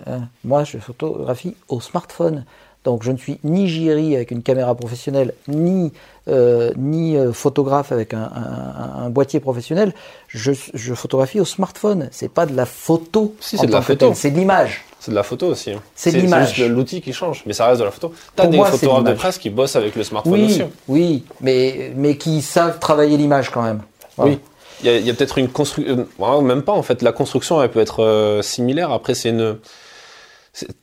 Euh, 0.08 0.20
moi 0.44 0.64
je 0.64 0.80
photographie 0.80 1.56
au 1.70 1.80
smartphone. 1.80 2.44
Donc 2.84 3.04
je 3.04 3.12
ne 3.12 3.18
suis 3.18 3.40
ni 3.44 3.68
JRI 3.68 4.16
avec 4.16 4.32
une 4.32 4.42
caméra 4.42 4.74
professionnelle, 4.74 5.34
ni, 5.48 5.92
euh, 6.28 6.72
ni 6.78 7.18
euh, 7.18 7.34
photographe 7.34 7.92
avec 7.92 8.14
un, 8.14 8.32
un, 8.34 9.04
un, 9.04 9.10
boîtier 9.10 9.40
professionnel. 9.40 9.94
Je, 10.28 10.54
je 10.74 10.94
photographie 10.94 11.40
au 11.42 11.46
smartphone. 11.46 12.08
C'est 12.12 12.32
pas 12.32 12.46
de 12.46 12.56
la 12.56 12.66
photo. 12.66 13.36
Si, 13.42 13.58
c'est 13.58 13.68
de 13.68 13.72
la 13.74 13.82
photo. 13.82 14.14
C'est 14.14 14.32
de 14.32 14.38
l'image. 14.38 14.86
C'est 15.00 15.12
de 15.12 15.16
la 15.16 15.24
photo 15.24 15.48
aussi. 15.48 15.72
C'est 15.96 16.12
de 16.12 16.18
l'image. 16.18 16.50
C'est 16.50 16.56
juste 16.56 16.70
l'outil 16.70 17.02
qui 17.02 17.14
change, 17.14 17.44
mais 17.46 17.54
ça 17.54 17.68
reste 17.68 17.80
de 17.80 17.86
la 17.86 17.92
photo. 17.92 18.14
T'as 18.36 18.48
des 18.48 18.58
photographes 18.58 19.04
de 19.04 19.14
presse 19.14 19.38
qui 19.38 19.50
bossent 19.50 19.76
avec 19.76 19.96
le 19.96 20.04
smartphone 20.04 20.34
oui, 20.34 20.46
aussi. 20.46 20.64
Oui, 20.88 21.24
mais, 21.42 21.92
mais 21.96 22.18
qui 22.18 22.42
savent 22.42 22.80
travailler 22.80 23.18
l'image 23.18 23.50
quand 23.50 23.62
même. 23.62 23.82
Voilà. 24.16 24.34
Oui. 24.34 24.40
Il 24.84 24.92
y 24.92 25.10
a, 25.10 25.12
a 25.12 25.16
peut-être 25.16 25.40
une 25.40 25.50
construction, 25.50 26.06
euh, 26.20 26.42
même 26.42 26.62
pas 26.62 26.74
en 26.74 26.84
fait. 26.84 27.02
La 27.02 27.12
construction, 27.12 27.62
elle 27.62 27.72
peut 27.72 27.80
être 27.80 28.04
euh, 28.04 28.42
similaire. 28.44 28.92
Après, 28.92 29.16
c'est 29.16 29.30
une, 29.30 29.58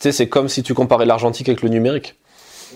c'est 0.01 0.29
comme 0.29 0.49
si 0.49 0.63
tu 0.63 0.75
comparais 0.75 1.07
l'argentique 1.07 1.49
avec 1.49 1.63
le 1.63 1.69
numérique. 1.69 2.17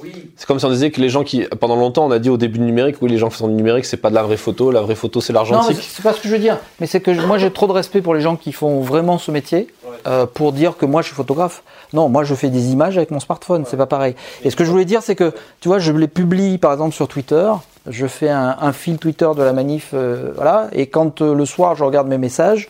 Oui. 0.02 0.30
C'est 0.36 0.46
comme 0.46 0.58
si 0.58 0.64
on 0.64 0.70
disait 0.70 0.90
que 0.90 1.00
les 1.00 1.08
gens 1.08 1.24
qui, 1.24 1.42
pendant 1.60 1.76
longtemps, 1.76 2.06
on 2.06 2.10
a 2.10 2.18
dit 2.18 2.30
au 2.30 2.36
début 2.36 2.58
du 2.58 2.64
numérique, 2.64 2.96
oui, 3.00 3.10
les 3.10 3.18
gens 3.18 3.28
qui 3.28 3.36
font 3.36 3.48
du 3.48 3.54
numérique, 3.54 3.84
c'est 3.84 3.96
pas 3.96 4.10
de 4.10 4.14
la 4.14 4.22
vraie 4.22 4.36
photo, 4.36 4.70
la 4.70 4.80
vraie 4.80 4.94
photo, 4.94 5.20
c'est 5.20 5.32
l'argentique. 5.32 5.76
Non, 5.76 5.82
c'est 5.82 6.02
pas 6.02 6.12
ce 6.12 6.20
que 6.20 6.28
je 6.28 6.32
veux 6.34 6.40
dire. 6.40 6.58
Mais 6.80 6.86
c'est 6.86 7.00
que 7.00 7.10
moi, 7.26 7.38
j'ai 7.38 7.50
trop 7.50 7.66
de 7.66 7.72
respect 7.72 8.00
pour 8.00 8.14
les 8.14 8.20
gens 8.20 8.36
qui 8.36 8.52
font 8.52 8.80
vraiment 8.80 9.18
ce 9.18 9.30
métier, 9.30 9.68
ouais. 9.84 9.90
euh, 10.06 10.26
pour 10.26 10.52
dire 10.52 10.76
que 10.76 10.86
moi, 10.86 11.02
je 11.02 11.08
suis 11.08 11.16
photographe. 11.16 11.62
Non, 11.92 12.08
moi, 12.08 12.24
je 12.24 12.34
fais 12.34 12.48
des 12.48 12.70
images 12.70 12.96
avec 12.96 13.10
mon 13.10 13.20
smartphone, 13.20 13.62
ouais. 13.62 13.68
c'est 13.70 13.76
pas 13.76 13.86
pareil. 13.86 14.14
Et 14.44 14.50
ce 14.50 14.56
que 14.56 14.64
je 14.64 14.70
voulais 14.70 14.84
dire, 14.84 15.02
c'est 15.02 15.16
que, 15.16 15.32
tu 15.60 15.68
vois, 15.68 15.78
je 15.78 15.92
les 15.92 16.08
publie, 16.08 16.58
par 16.58 16.72
exemple, 16.72 16.94
sur 16.94 17.08
Twitter. 17.08 17.50
Je 17.86 18.06
fais 18.06 18.28
un, 18.28 18.56
un 18.60 18.72
fil 18.72 18.98
Twitter 18.98 19.28
de 19.36 19.42
la 19.42 19.52
manif, 19.52 19.90
euh, 19.94 20.32
voilà. 20.34 20.68
Et 20.72 20.86
quand 20.86 21.22
euh, 21.22 21.34
le 21.34 21.46
soir, 21.46 21.74
je 21.74 21.84
regarde 21.84 22.06
mes 22.06 22.18
messages, 22.18 22.68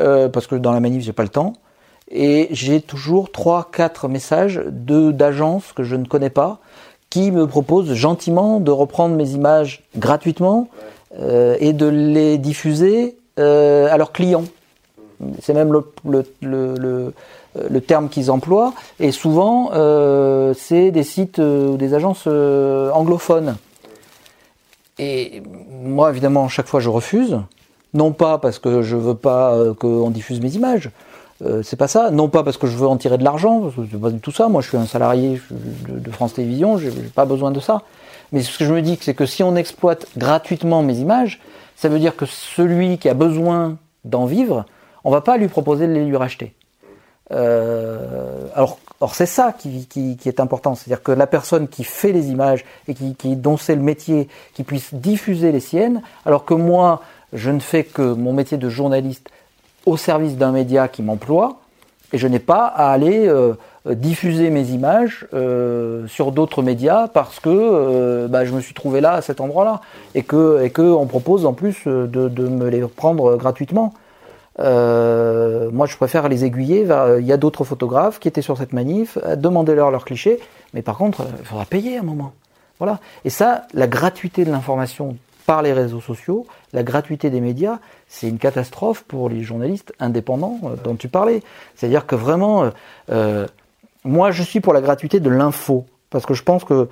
euh, 0.00 0.28
parce 0.28 0.46
que 0.46 0.56
dans 0.56 0.72
la 0.72 0.80
manif, 0.80 1.04
j'ai 1.04 1.12
pas 1.12 1.22
le 1.22 1.28
temps 1.28 1.54
et 2.10 2.48
j'ai 2.50 2.80
toujours 2.80 3.30
trois, 3.30 3.68
quatre 3.70 4.08
messages 4.08 4.62
de 4.66 5.10
d'agences 5.10 5.72
que 5.72 5.82
je 5.82 5.96
ne 5.96 6.04
connais 6.04 6.30
pas 6.30 6.58
qui 7.10 7.30
me 7.30 7.46
proposent 7.46 7.94
gentiment 7.94 8.60
de 8.60 8.70
reprendre 8.70 9.14
mes 9.14 9.30
images 9.30 9.82
gratuitement 9.96 10.68
euh, 11.18 11.56
et 11.58 11.72
de 11.72 11.86
les 11.86 12.36
diffuser 12.36 13.16
euh, 13.38 13.88
à 13.90 13.96
leurs 13.96 14.12
clients. 14.12 14.44
C'est 15.40 15.54
même 15.54 15.72
le, 15.72 17.12
le 17.70 17.80
terme 17.80 18.08
qu'ils 18.08 18.30
emploient. 18.30 18.74
Et 19.00 19.10
souvent, 19.10 19.70
euh, 19.72 20.54
c'est 20.56 20.90
des 20.90 21.02
sites 21.02 21.38
ou 21.38 21.76
des 21.76 21.94
agences 21.94 22.24
euh, 22.26 22.90
anglophones. 22.92 23.56
Et 24.98 25.42
moi, 25.82 26.10
évidemment, 26.10 26.48
chaque 26.48 26.66
fois, 26.66 26.80
je 26.80 26.88
refuse. 26.88 27.38
Non 27.94 28.12
pas 28.12 28.38
parce 28.38 28.58
que 28.58 28.82
je 28.82 28.96
veux 28.96 29.14
pas 29.14 29.54
euh, 29.54 29.72
qu'on 29.72 30.10
diffuse 30.10 30.40
mes 30.40 30.54
images, 30.54 30.90
euh, 31.44 31.62
c'est 31.62 31.76
pas 31.76 31.88
ça. 31.88 32.10
Non 32.10 32.28
pas 32.28 32.42
parce 32.42 32.56
que 32.56 32.66
je 32.66 32.76
veux 32.76 32.86
en 32.86 32.96
tirer 32.96 33.18
de 33.18 33.24
l'argent, 33.24 33.70
c'est 33.90 34.00
pas 34.00 34.10
du 34.10 34.20
tout 34.20 34.32
ça. 34.32 34.48
Moi, 34.48 34.60
je 34.62 34.68
suis 34.68 34.76
un 34.76 34.86
salarié 34.86 35.40
de, 35.50 36.10
France 36.10 36.34
Télévisions, 36.34 36.78
j'ai 36.78 36.90
pas 36.90 37.24
besoin 37.24 37.50
de 37.50 37.60
ça. 37.60 37.82
Mais 38.32 38.42
ce 38.42 38.58
que 38.58 38.64
je 38.64 38.72
me 38.72 38.82
dis, 38.82 38.98
c'est 39.00 39.14
que 39.14 39.26
si 39.26 39.42
on 39.42 39.56
exploite 39.56 40.06
gratuitement 40.16 40.82
mes 40.82 40.98
images, 40.98 41.40
ça 41.76 41.88
veut 41.88 41.98
dire 41.98 42.16
que 42.16 42.26
celui 42.26 42.98
qui 42.98 43.08
a 43.08 43.14
besoin 43.14 43.76
d'en 44.04 44.26
vivre, 44.26 44.66
on 45.04 45.10
va 45.10 45.20
pas 45.20 45.36
lui 45.36 45.48
proposer 45.48 45.86
de 45.86 45.92
les 45.92 46.04
lui 46.04 46.16
racheter. 46.16 46.54
Euh, 47.30 48.46
alors, 48.54 48.78
or 49.00 49.14
c'est 49.14 49.26
ça 49.26 49.52
qui, 49.52 49.86
est 50.24 50.40
important, 50.40 50.74
c'est-à-dire 50.74 51.02
que 51.02 51.12
la 51.12 51.26
personne 51.26 51.68
qui 51.68 51.84
fait 51.84 52.12
les 52.12 52.30
images 52.30 52.64
et 52.88 52.94
qui 52.94 53.36
dont 53.36 53.56
c'est 53.56 53.76
le 53.76 53.82
métier, 53.82 54.28
qui 54.54 54.64
puisse 54.64 54.92
diffuser 54.92 55.52
les 55.52 55.60
siennes, 55.60 56.02
alors 56.26 56.44
que 56.44 56.54
moi, 56.54 57.02
je 57.32 57.50
ne 57.50 57.60
fais 57.60 57.84
que 57.84 58.02
mon 58.02 58.32
métier 58.32 58.56
de 58.56 58.68
journaliste 58.68 59.30
au 59.86 59.96
service 59.96 60.36
d'un 60.36 60.52
média 60.52 60.88
qui 60.88 61.02
m'emploie 61.02 61.58
et 62.12 62.18
je 62.18 62.26
n'ai 62.26 62.38
pas 62.38 62.66
à 62.66 62.90
aller 62.90 63.28
euh, 63.28 63.54
diffuser 63.86 64.50
mes 64.50 64.70
images 64.70 65.26
euh, 65.34 66.06
sur 66.06 66.32
d'autres 66.32 66.62
médias 66.62 67.08
parce 67.08 67.38
que 67.38 67.50
euh, 67.50 68.28
bah, 68.28 68.44
je 68.44 68.52
me 68.52 68.60
suis 68.60 68.74
trouvé 68.74 69.00
là 69.00 69.12
à 69.12 69.22
cet 69.22 69.40
endroit-là 69.40 69.80
et 70.14 70.22
que 70.22 70.62
et 70.62 70.70
que 70.70 70.82
on 70.82 71.06
propose 71.06 71.44
en 71.44 71.52
plus 71.52 71.86
de, 71.86 72.48
me 72.48 72.68
les 72.68 72.80
prendre 72.80 73.36
gratuitement. 73.36 73.92
Moi, 74.58 75.86
je 75.86 75.96
préfère 75.96 76.28
les 76.28 76.44
aiguiller. 76.44 76.86
Il 77.20 77.26
y 77.26 77.32
a 77.32 77.36
d'autres 77.36 77.64
photographes 77.64 78.18
qui 78.18 78.26
étaient 78.26 78.42
sur 78.42 78.56
cette 78.56 78.72
manif, 78.72 79.16
demandez-leur 79.36 79.92
leurs 79.92 80.04
clichés, 80.04 80.40
mais 80.74 80.82
par 80.82 80.96
contre, 80.96 81.24
il 81.38 81.44
faudra 81.44 81.64
payer 81.64 81.98
un 81.98 82.02
moment. 82.02 82.32
Voilà. 82.80 82.98
Et 83.24 83.30
ça, 83.30 83.66
la 83.72 83.86
gratuité 83.86 84.44
de 84.44 84.50
l'information 84.50 85.16
par 85.48 85.62
les 85.62 85.72
réseaux 85.72 86.02
sociaux, 86.02 86.46
la 86.74 86.82
gratuité 86.82 87.30
des 87.30 87.40
médias, 87.40 87.78
c'est 88.06 88.28
une 88.28 88.36
catastrophe 88.36 89.02
pour 89.08 89.30
les 89.30 89.40
journalistes 89.40 89.94
indépendants 89.98 90.60
euh, 90.64 90.76
dont 90.84 90.94
tu 90.94 91.08
parlais. 91.08 91.42
C'est-à-dire 91.74 92.04
que 92.04 92.16
vraiment, 92.16 92.64
euh, 92.64 92.70
euh, 93.10 93.46
moi 94.04 94.30
je 94.30 94.42
suis 94.42 94.60
pour 94.60 94.74
la 94.74 94.82
gratuité 94.82 95.20
de 95.20 95.30
l'info, 95.30 95.86
parce 96.10 96.26
que 96.26 96.34
je 96.34 96.42
pense 96.42 96.64
que 96.64 96.90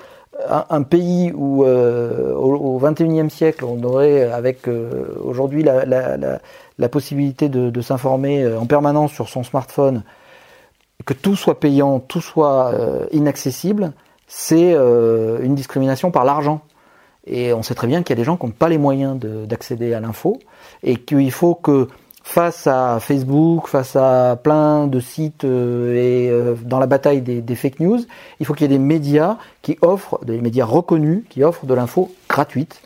un, 0.48 0.82
pays 0.82 1.32
où 1.34 1.64
au, 1.64 2.80
21e 2.80 3.28
siècle 3.28 3.64
on 3.66 3.82
aurait 3.84 4.22
avec 4.22 4.68
aujourd'hui 5.22 5.62
la, 5.62 6.88
possibilité 6.90 7.48
de 7.48 7.80
s'informer 7.80 8.46
en 8.54 8.66
permanence 8.66 9.12
sur 9.12 9.30
son 9.30 9.44
smartphone, 9.44 10.02
que 11.06 11.14
tout 11.14 11.36
soit 11.36 11.58
payant, 11.58 12.00
tout 12.00 12.20
soit 12.20 12.70
inaccessible, 13.12 13.92
c'est 14.26 14.74
une 14.74 15.54
discrimination 15.54 16.10
par 16.10 16.26
l'argent. 16.26 16.60
Et 17.26 17.52
on 17.52 17.62
sait 17.62 17.74
très 17.74 17.86
bien 17.86 18.02
qu'il 18.02 18.14
y 18.14 18.18
a 18.18 18.20
des 18.20 18.24
gens 18.24 18.36
qui 18.36 18.46
n'ont 18.46 18.52
pas 18.52 18.68
les 18.68 18.78
moyens 18.78 19.18
d'accéder 19.18 19.94
à 19.94 20.00
l'info 20.00 20.38
et 20.82 20.96
qu'il 20.96 21.32
faut 21.32 21.54
que 21.54 21.88
face 22.22 22.66
à 22.66 22.98
Facebook, 23.00 23.68
face 23.68 23.94
à 23.94 24.36
plein 24.42 24.88
de 24.88 24.98
sites 24.98 25.44
euh, 25.44 25.94
et 25.94 26.28
euh, 26.28 26.56
dans 26.60 26.80
la 26.80 26.86
bataille 26.86 27.20
des, 27.20 27.54
fake 27.54 27.78
news, 27.78 28.00
il 28.40 28.46
faut 28.46 28.52
qu'il 28.52 28.62
y 28.62 28.74
ait 28.74 28.76
des 28.76 28.82
médias 28.82 29.36
qui 29.62 29.78
offrent, 29.80 30.24
des 30.24 30.40
médias 30.40 30.64
reconnus, 30.64 31.22
qui 31.30 31.44
offrent 31.44 31.66
de 31.66 31.74
l'info 31.74 32.12
gratuite 32.28 32.82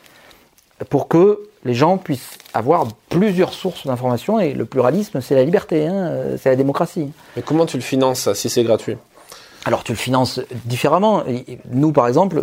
pour 0.91 1.09
que 1.09 1.41
les 1.65 1.73
gens 1.75 1.97
puissent 1.97 2.37
avoir 2.53 2.87
plusieurs 3.09 3.55
sources 3.55 3.87
d'information 3.87 4.41
et 4.41 4.53
le 4.53 4.67
pluralisme, 4.67 5.23
c'est 5.23 5.35
la 5.35 5.45
liberté, 5.45 5.87
hein, 5.87 6.37
c'est 6.39 6.51
la 6.51 6.57
démocratie. 6.57 7.11
Mais 7.37 7.43
comment 7.43 7.67
tu 7.67 7.77
le 7.77 7.83
finances 7.83 8.33
si 8.35 8.51
c'est 8.51 8.63
gratuit? 8.63 8.97
Alors 9.65 9.85
tu 9.85 9.93
le 9.93 9.99
finances 9.99 10.41
différemment. 10.65 11.23
Nous, 11.71 11.93
par 11.93 12.09
exemple, 12.09 12.43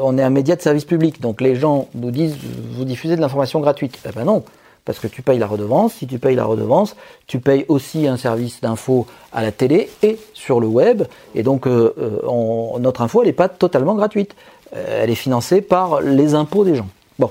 on 0.00 0.16
est 0.16 0.22
un 0.22 0.30
média 0.30 0.56
de 0.56 0.62
service 0.62 0.84
public, 0.84 1.20
donc 1.20 1.40
les 1.40 1.56
gens 1.56 1.88
nous 1.94 2.10
disent 2.10 2.36
vous 2.72 2.84
diffusez 2.84 3.16
de 3.16 3.20
l'information 3.20 3.60
gratuite. 3.60 3.98
Eh 4.08 4.12
ben 4.12 4.24
non, 4.24 4.42
parce 4.86 5.00
que 5.00 5.08
tu 5.08 5.20
payes 5.20 5.38
la 5.38 5.46
redevance. 5.46 5.94
Si 5.94 6.06
tu 6.06 6.18
payes 6.18 6.36
la 6.36 6.46
redevance, 6.46 6.96
tu 7.26 7.40
payes 7.40 7.66
aussi 7.68 8.06
un 8.06 8.16
service 8.16 8.62
d'info 8.62 9.06
à 9.32 9.42
la 9.42 9.52
télé 9.52 9.90
et 10.02 10.16
sur 10.32 10.60
le 10.60 10.68
web. 10.68 11.02
Et 11.34 11.42
donc, 11.42 11.66
euh, 11.66 11.92
euh, 11.98 12.78
notre 12.78 13.02
info, 13.02 13.20
elle 13.20 13.26
n'est 13.26 13.34
pas 13.34 13.50
totalement 13.50 13.96
gratuite. 13.96 14.34
Euh, 14.74 15.02
elle 15.02 15.10
est 15.10 15.16
financée 15.16 15.60
par 15.60 16.00
les 16.00 16.34
impôts 16.34 16.64
des 16.64 16.76
gens. 16.76 16.88
Bon, 17.18 17.30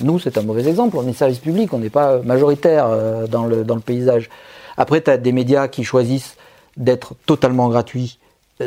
nous, 0.00 0.18
c'est 0.20 0.38
un 0.38 0.42
mauvais 0.42 0.66
exemple. 0.66 0.96
On 0.96 1.06
est 1.06 1.12
service 1.12 1.40
public, 1.40 1.74
on 1.74 1.78
n'est 1.78 1.90
pas 1.90 2.18
majoritaire 2.22 2.88
dans, 3.28 3.44
le, 3.44 3.64
dans 3.64 3.74
le 3.74 3.80
paysage. 3.80 4.30
Après, 4.76 5.02
tu 5.02 5.10
as 5.10 5.18
des 5.18 5.32
médias 5.32 5.68
qui 5.68 5.84
choisissent 5.84 6.36
d'être 6.76 7.14
totalement 7.26 7.68
gratuits. 7.68 8.18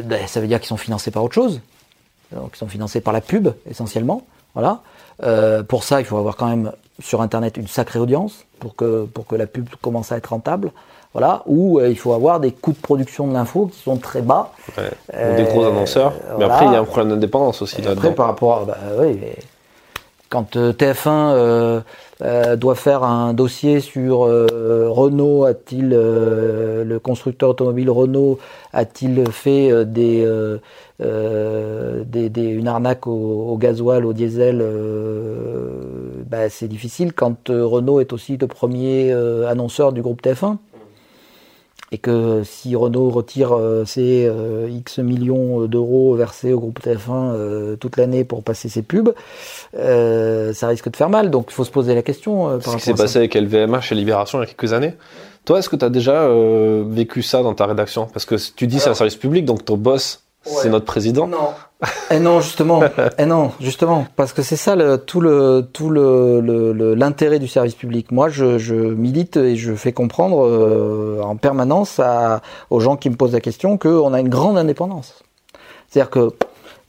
Ben, 0.04 0.28
ça 0.28 0.40
veut 0.40 0.48
dire 0.48 0.60
qu'ils 0.60 0.68
sont 0.68 0.78
financés 0.78 1.12
par 1.12 1.24
autre 1.24 1.34
chose. 1.34 1.62
Donc, 2.32 2.52
ils 2.54 2.58
sont 2.58 2.68
financés 2.68 3.02
par 3.02 3.14
la 3.14 3.22
pub, 3.22 3.50
essentiellement. 3.70 4.24
Voilà. 4.54 4.80
Euh, 5.24 5.64
pour 5.64 5.84
ça, 5.84 6.00
il 6.00 6.06
faut 6.06 6.18
avoir 6.18 6.36
quand 6.36 6.48
même 6.48 6.72
sur 7.00 7.22
Internet 7.22 7.58
une 7.58 7.68
sacrée 7.68 8.00
audience 8.00 8.46
pour 8.60 8.76
que, 8.76 9.06
pour 9.06 9.28
que 9.28 9.36
la 9.36 9.48
pub 9.48 9.68
commence 9.82 10.12
à 10.12 10.18
être 10.18 10.28
rentable. 10.28 10.72
Voilà, 11.14 11.44
ou 11.46 11.80
euh, 11.80 11.90
il 11.90 11.98
faut 11.98 12.12
avoir 12.12 12.42
des 12.42 12.52
coûts 12.52 12.74
de 12.74 12.78
production 12.78 13.26
de 13.26 13.34
l'info 13.34 13.68
qui 13.68 13.80
sont 13.80 13.96
très 13.96 14.22
bas. 14.22 14.52
ou 14.78 15.36
des 15.38 15.44
gros 15.44 15.64
euh, 15.64 15.70
annonceurs. 15.70 16.12
Mais 16.38 16.44
après, 16.44 16.66
il 16.66 16.74
y 16.74 16.76
a 16.76 16.80
un 16.80 16.84
problème 16.84 17.10
d'indépendance 17.10 17.62
aussi 17.62 17.82
là-dedans. 17.82 18.02
Après, 18.02 18.14
par 18.14 18.28
rapport 18.28 18.58
à. 18.58 18.66
Bah, 18.66 18.78
oui, 19.00 19.18
quand 20.28 20.58
TF1 20.58 21.84
doit 22.22 22.76
faire 22.76 23.04
un 23.04 23.34
dossier 23.34 23.80
sur 23.82 24.20
Renault, 24.20 25.44
a-t-il 25.44 25.90
le 25.90 26.98
constructeur 27.00 27.50
automobile 27.50 27.90
Renault 27.90 28.40
a-t-il 28.72 29.30
fait 29.32 29.86
des 29.86 30.26
euh, 31.02 32.04
des, 32.06 32.42
une 32.42 32.68
arnaque 32.68 33.08
au, 33.08 33.12
au, 33.50 33.58
gasoil, 33.58 34.06
au 34.06 34.14
diesel, 34.14 34.60
euh, 34.62 36.24
bah, 36.26 36.50
c'est 36.50 36.68
difficile 36.70 37.12
quand 37.14 37.50
euh, 37.50 37.66
Renault 37.66 38.00
est 38.00 38.14
aussi 38.14 38.38
le 38.38 38.48
premier 38.48 39.12
euh, 39.12 39.50
annonceur 39.50 39.92
du 39.92 40.02
groupe 40.02 40.22
TF1. 40.22 40.58
Et 41.92 41.98
que 42.00 42.42
si 42.44 42.76
Renault 42.76 43.10
retire 43.10 43.56
ses 43.86 44.30
X 44.70 45.00
millions 45.00 45.66
d'euros 45.68 46.16
versés 46.16 46.52
au 46.52 46.60
groupe 46.60 46.80
TF1 46.82 47.78
toute 47.78 47.98
l'année 47.98 48.24
pour 48.24 48.44
passer 48.44 48.70
ses 48.70 48.82
pubs, 48.82 49.14
ça 49.74 50.68
risque 50.68 50.90
de 50.90 50.96
faire 50.96 51.10
mal. 51.10 51.30
Donc 51.30 51.48
il 51.50 51.54
faut 51.54 51.64
se 51.64 51.72
poser 51.72 51.94
la 51.96 52.02
question. 52.02 52.60
Ce 52.60 52.76
qui 52.76 52.82
s'est 52.82 52.94
passé 52.96 53.20
avec 53.20 53.36
LVMH 53.36 53.92
et 53.92 53.96
Libération 53.96 54.40
il 54.40 54.42
y 54.42 54.44
a 54.46 54.48
quelques 54.48 54.74
années. 54.74 54.96
Toi, 55.46 55.60
est-ce 55.60 55.70
que 55.70 55.76
tu 55.76 55.86
as 55.86 55.92
déjà 55.92 56.28
vécu 56.88 57.22
ça 57.22 57.44
dans 57.44 57.54
ta 57.54 57.68
rédaction? 57.68 58.08
Parce 58.12 58.26
que 58.26 58.36
tu 58.56 58.66
dis 58.66 58.80
c'est 58.80 58.90
un 58.90 58.96
service 58.96 59.16
public, 59.16 59.46
donc 59.46 59.64
ton 59.64 59.78
boss 59.78 60.24
c'est 60.46 60.70
notre 60.70 60.86
président. 60.86 61.28
Non. 61.28 61.50
et 61.84 62.16
eh 62.16 62.20
non, 62.20 62.40
justement. 62.40 62.84
et 62.84 62.90
eh 63.20 63.26
non, 63.26 63.52
justement, 63.60 64.06
parce 64.16 64.34
que 64.34 64.42
c'est 64.42 64.56
ça 64.56 64.76
le, 64.76 64.98
tout 64.98 65.20
le 65.20 65.68
tout 65.74 65.90
le 65.90 66.94
l'intérêt 66.94 67.40
du 67.40 67.48
service 67.48 67.76
public. 67.76 68.12
Moi, 68.12 68.30
je, 68.30 68.58
je, 68.58 68.76
milite 68.76 69.38
et 69.38 69.56
je 69.56 69.74
fais 69.74 69.92
comprendre 69.92 70.46
euh, 70.46 71.22
en 71.24 71.36
permanence 71.36 72.00
à, 72.00 72.42
aux 72.70 72.80
gens 72.80 72.96
qui 72.96 73.10
me 73.10 73.16
posent 73.16 73.34
la 73.34 73.42
question 73.42 73.78
qu'on 73.78 74.14
a 74.14 74.20
une 74.20 74.30
grande 74.30 74.58
indépendance. 74.58 75.24
C'est-à-dire 75.90 76.10
que 76.10 76.30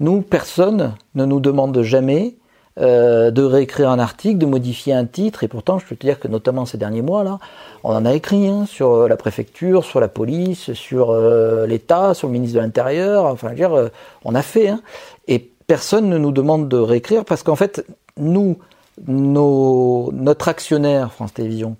nous, 0.00 0.20
personne 0.20 0.94
ne 1.14 1.24
nous 1.24 1.40
demande 1.40 1.80
jamais 1.82 2.36
euh, 2.78 3.30
de 3.30 3.42
réécrire 3.42 3.88
un 3.88 3.98
article, 3.98 4.36
de 4.36 4.44
modifier 4.44 4.92
un 4.92 5.06
titre, 5.06 5.42
et 5.42 5.48
pourtant 5.48 5.78
je 5.78 5.86
peux 5.86 5.96
te 5.96 6.04
dire 6.04 6.20
que 6.20 6.28
notamment 6.28 6.66
ces 6.66 6.76
derniers 6.76 7.00
mois 7.00 7.24
là, 7.24 7.38
on 7.84 7.94
en 7.94 8.04
a 8.04 8.12
écrit 8.12 8.48
hein, 8.48 8.66
sur 8.66 8.92
euh, 8.92 9.08
la 9.08 9.16
préfecture, 9.16 9.82
sur 9.82 9.98
la 9.98 10.08
police, 10.08 10.74
sur 10.74 11.08
euh, 11.08 11.66
l'État, 11.66 12.12
sur 12.12 12.28
le 12.28 12.34
ministre 12.34 12.56
de 12.56 12.60
l'Intérieur, 12.60 13.24
enfin 13.24 13.48
je 13.48 13.52
veux 13.52 13.56
dire, 13.56 13.90
on 14.26 14.34
a 14.34 14.42
fait, 14.42 14.68
hein, 14.68 14.82
et 15.26 15.38
personne 15.38 16.10
ne 16.10 16.18
nous 16.18 16.32
demande 16.32 16.68
de 16.68 16.76
réécrire 16.76 17.24
parce 17.24 17.42
qu'en 17.42 17.56
fait 17.56 17.82
nous, 18.18 18.58
nos, 19.06 20.10
notre 20.12 20.48
actionnaire 20.48 21.12
France 21.12 21.32
Télévisions, 21.32 21.76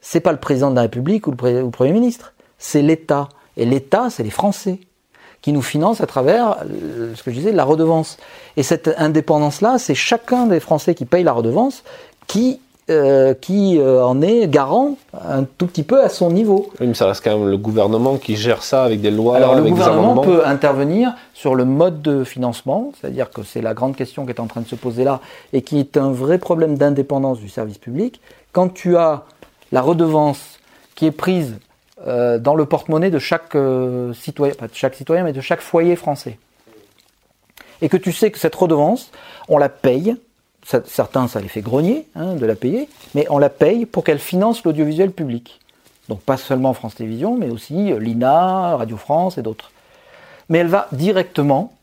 c'est 0.00 0.18
pas 0.18 0.32
le 0.32 0.40
président 0.40 0.70
de 0.70 0.74
la 0.74 0.82
République 0.82 1.28
ou 1.28 1.30
le 1.30 1.70
Premier 1.70 1.92
ministre, 1.92 2.32
c'est 2.58 2.82
l'État, 2.82 3.28
et 3.56 3.64
l'État 3.66 4.10
c'est 4.10 4.24
les 4.24 4.30
Français 4.30 4.80
qui 5.42 5.52
nous 5.52 5.62
finance 5.62 6.00
à 6.00 6.06
travers 6.06 6.58
euh, 6.64 7.14
ce 7.14 7.22
que 7.22 7.30
je 7.30 7.36
disais, 7.36 7.52
la 7.52 7.64
redevance. 7.64 8.18
Et 8.56 8.62
cette 8.62 8.90
indépendance-là, 8.98 9.78
c'est 9.78 9.94
chacun 9.94 10.46
des 10.46 10.60
Français 10.60 10.94
qui 10.94 11.04
paye 11.04 11.24
la 11.24 11.32
redevance 11.32 11.82
qui 12.26 12.60
euh, 12.90 13.34
qui 13.34 13.78
euh, 13.78 14.04
en 14.04 14.20
est 14.20 14.48
garant 14.48 14.96
un 15.12 15.44
tout 15.44 15.68
petit 15.68 15.84
peu 15.84 16.02
à 16.02 16.08
son 16.08 16.30
niveau. 16.30 16.70
Oui, 16.80 16.88
mais 16.88 16.94
ça 16.94 17.06
reste 17.06 17.22
quand 17.22 17.38
même 17.38 17.48
le 17.48 17.56
gouvernement 17.56 18.16
qui 18.16 18.34
gère 18.34 18.64
ça 18.64 18.82
avec 18.82 19.00
des 19.00 19.12
lois. 19.12 19.36
Alors 19.36 19.54
le 19.54 19.62
gouvernement 19.62 20.16
peut 20.22 20.44
intervenir 20.44 21.14
sur 21.32 21.54
le 21.54 21.64
mode 21.64 22.02
de 22.02 22.24
financement, 22.24 22.90
c'est-à-dire 23.00 23.30
que 23.30 23.44
c'est 23.44 23.62
la 23.62 23.74
grande 23.74 23.94
question 23.94 24.24
qui 24.24 24.32
est 24.32 24.40
en 24.40 24.48
train 24.48 24.62
de 24.62 24.66
se 24.66 24.74
poser 24.74 25.04
là 25.04 25.20
et 25.52 25.62
qui 25.62 25.78
est 25.78 25.96
un 25.96 26.10
vrai 26.10 26.38
problème 26.38 26.76
d'indépendance 26.76 27.38
du 27.38 27.48
service 27.48 27.78
public. 27.78 28.20
Quand 28.50 28.68
tu 28.68 28.96
as 28.96 29.22
la 29.70 29.82
redevance 29.82 30.58
qui 30.96 31.06
est 31.06 31.12
prise 31.12 31.58
euh, 32.06 32.38
dans 32.38 32.54
le 32.54 32.64
porte-monnaie 32.64 33.10
de 33.10 33.18
chaque 33.18 33.54
euh, 33.54 34.14
citoyen, 34.14 34.54
pas 34.54 34.68
de 34.68 34.74
chaque 34.74 34.94
citoyen, 34.94 35.22
mais 35.22 35.34
de 35.34 35.40
chaque 35.40 35.60
foyer 35.60 35.96
français. 35.96 36.38
Et 37.82 37.88
que 37.88 37.98
tu 37.98 38.12
sais 38.12 38.30
que 38.30 38.38
cette 38.38 38.54
redevance, 38.54 39.10
on 39.48 39.58
la 39.58 39.68
paye, 39.68 40.16
certains 40.86 41.28
ça 41.28 41.40
les 41.40 41.48
fait 41.48 41.60
grogner 41.60 42.06
hein, 42.14 42.36
de 42.36 42.46
la 42.46 42.54
payer, 42.54 42.88
mais 43.14 43.26
on 43.28 43.38
la 43.38 43.50
paye 43.50 43.84
pour 43.84 44.04
qu'elle 44.04 44.18
finance 44.18 44.64
l'audiovisuel 44.64 45.10
public. 45.10 45.60
Donc 46.08 46.20
pas 46.20 46.38
seulement 46.38 46.72
France 46.72 46.94
Télévisions, 46.94 47.36
mais 47.36 47.50
aussi 47.50 47.92
euh, 47.92 47.98
l'INA, 47.98 48.76
Radio 48.76 48.96
France 48.96 49.36
et 49.36 49.42
d'autres. 49.42 49.70
Mais 50.48 50.58
elle 50.58 50.68
va 50.68 50.88
directement, 50.92 51.74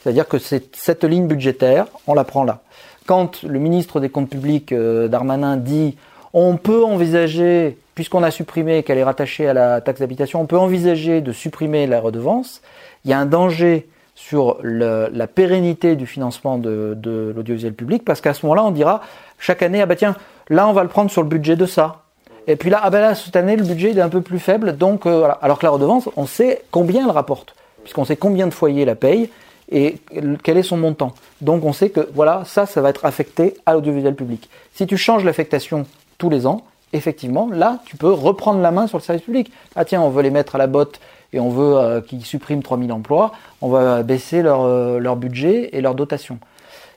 c'est-à-dire 0.00 0.28
que 0.28 0.38
cette 0.38 1.04
ligne 1.04 1.26
budgétaire, 1.26 1.86
on 2.06 2.14
la 2.14 2.24
prend 2.24 2.44
là. 2.44 2.62
Quand 3.06 3.42
le 3.42 3.58
ministre 3.58 4.00
des 4.00 4.08
Comptes 4.08 4.30
publics, 4.30 4.72
Darmanin, 4.72 5.56
dit 5.56 5.96
on 6.32 6.56
peut 6.56 6.82
envisager 6.82 7.76
puisqu'on 7.94 8.22
a 8.22 8.30
supprimé 8.30 8.82
qu'elle 8.82 8.98
est 8.98 9.04
rattachée 9.04 9.46
à 9.48 9.52
la 9.52 9.80
taxe 9.80 10.00
d'habitation, 10.00 10.40
on 10.40 10.46
peut 10.46 10.58
envisager 10.58 11.20
de 11.20 11.32
supprimer 11.32 11.86
la 11.86 12.00
redevance. 12.00 12.60
Il 13.04 13.10
y 13.10 13.14
a 13.14 13.18
un 13.18 13.26
danger 13.26 13.88
sur 14.14 14.58
la 14.62 15.26
pérennité 15.26 15.96
du 15.96 16.06
financement 16.06 16.58
de, 16.58 17.32
l'audiovisuel 17.34 17.74
public, 17.74 18.04
parce 18.04 18.20
qu'à 18.20 18.34
ce 18.34 18.46
moment-là, 18.46 18.64
on 18.64 18.70
dira 18.70 19.00
chaque 19.38 19.62
année, 19.62 19.82
ah 19.82 19.86
bah 19.86 19.96
tiens, 19.96 20.16
là 20.48 20.68
on 20.68 20.72
va 20.72 20.82
le 20.82 20.88
prendre 20.88 21.10
sur 21.10 21.22
le 21.22 21.28
budget 21.28 21.56
de 21.56 21.66
ça. 21.66 22.02
Et 22.46 22.56
puis 22.56 22.70
là, 22.70 22.80
ah 22.82 22.90
ben 22.90 23.00
là, 23.00 23.14
cette 23.14 23.36
année, 23.36 23.56
le 23.56 23.64
budget 23.64 23.90
est 23.90 24.00
un 24.00 24.08
peu 24.08 24.20
plus 24.20 24.38
faible, 24.38 24.76
donc 24.76 25.06
euh, 25.06 25.18
voilà. 25.18 25.34
Alors 25.34 25.58
que 25.58 25.64
la 25.64 25.70
redevance, 25.70 26.08
on 26.16 26.26
sait 26.26 26.62
combien 26.70 27.04
elle 27.04 27.10
rapporte, 27.10 27.54
puisqu'on 27.82 28.04
sait 28.04 28.16
combien 28.16 28.46
de 28.46 28.52
foyers 28.52 28.84
la 28.84 28.94
payent 28.94 29.30
et 29.72 29.96
quel 30.42 30.58
est 30.58 30.62
son 30.62 30.76
montant. 30.76 31.14
Donc 31.40 31.64
on 31.64 31.72
sait 31.72 31.88
que 31.88 32.08
voilà, 32.14 32.42
ça, 32.44 32.66
ça 32.66 32.82
va 32.82 32.90
être 32.90 33.06
affecté 33.06 33.54
à 33.64 33.72
l'audiovisuel 33.72 34.14
public. 34.14 34.50
Si 34.74 34.86
tu 34.86 34.98
changes 34.98 35.24
l'affectation 35.24 35.86
tous 36.18 36.28
les 36.28 36.46
ans, 36.46 36.64
effectivement, 36.94 37.50
là, 37.50 37.80
tu 37.84 37.96
peux 37.96 38.10
reprendre 38.10 38.60
la 38.60 38.70
main 38.70 38.86
sur 38.86 38.96
le 38.96 39.02
service 39.02 39.24
public. 39.24 39.52
Ah 39.76 39.84
tiens, 39.84 40.00
on 40.00 40.08
veut 40.08 40.22
les 40.22 40.30
mettre 40.30 40.54
à 40.54 40.58
la 40.58 40.66
botte 40.66 41.00
et 41.32 41.40
on 41.40 41.50
veut 41.50 41.76
euh, 41.76 42.00
qu'ils 42.00 42.24
suppriment 42.24 42.62
3000 42.62 42.92
emplois, 42.92 43.32
on 43.60 43.68
va 43.68 44.02
baisser 44.02 44.40
leur, 44.40 44.62
euh, 44.62 44.98
leur 44.98 45.16
budget 45.16 45.70
et 45.72 45.80
leur 45.80 45.94
dotation. 45.94 46.38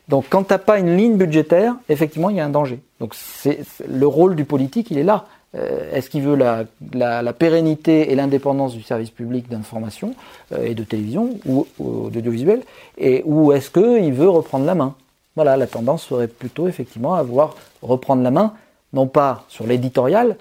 Donc 0.08 0.26
quand 0.30 0.44
tu 0.44 0.54
n'as 0.54 0.60
pas 0.60 0.78
une 0.80 0.96
ligne 0.96 1.18
budgétaire, 1.18 1.76
effectivement, 1.90 2.30
il 2.30 2.38
y 2.38 2.40
a 2.40 2.46
un 2.46 2.50
danger. 2.50 2.80
Donc 3.00 3.16
c'est 3.16 3.60
le 3.90 4.08
rôle 4.08 4.36
du 4.36 4.46
politique, 4.46 4.92
il 4.92 5.00
est 5.00 5.04
là. 5.04 5.26
Euh, 5.56 5.92
est-ce 5.94 6.10
qu'il 6.10 6.22
veut 6.22 6.36
la, 6.36 7.34
pérennité 7.34 8.12
et 8.12 8.16
l'indépendance 8.16 8.76
du 8.76 8.84
service 8.84 9.10
public 9.10 9.50
d'information 9.50 10.14
et 10.62 10.76
de 10.76 10.84
télévision 10.84 11.32
ou, 11.46 11.66
ou 11.80 12.10
d'audiovisuel, 12.10 12.62
et 12.98 13.24
ou 13.26 13.52
est-ce 13.54 13.72
qu'il 13.72 14.14
veut 14.14 14.30
reprendre 14.30 14.66
la 14.66 14.76
main? 14.76 14.94
Voilà, 15.36 15.58
la 15.58 15.68
tendance 15.68 16.04
serait 16.04 16.28
plutôt 16.28 16.68
effectivement 16.68 17.16
à 17.16 17.24
vouloir 17.24 17.56
reprendre 17.82 18.24
la 18.24 18.32
main 18.32 18.54
non 18.94 19.08
pas 19.08 19.44
sur 19.48 19.68
l'éditorial, 19.68 20.38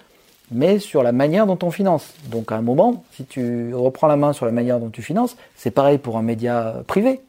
mais 0.51 0.79
sur 0.79 1.03
la 1.03 1.13
manière 1.13 1.47
dont 1.47 1.59
on 1.63 1.71
finance. 1.71 2.15
Donc 2.31 2.53
à 2.53 2.57
un 2.57 2.63
moment, 2.63 3.05
si 3.13 3.25
tu 3.25 3.75
reprends 3.75 4.07
la 4.07 4.17
main 4.17 4.33
sur 4.33 4.47
la 4.47 4.53
manière 4.53 4.79
dont 4.79 4.91
tu 4.91 5.03
finances, 5.03 5.37
c'est 5.57 5.71
pareil 5.71 5.99
pour 5.99 6.17
un 6.17 6.23
média 6.23 6.83
privé. 6.87 7.21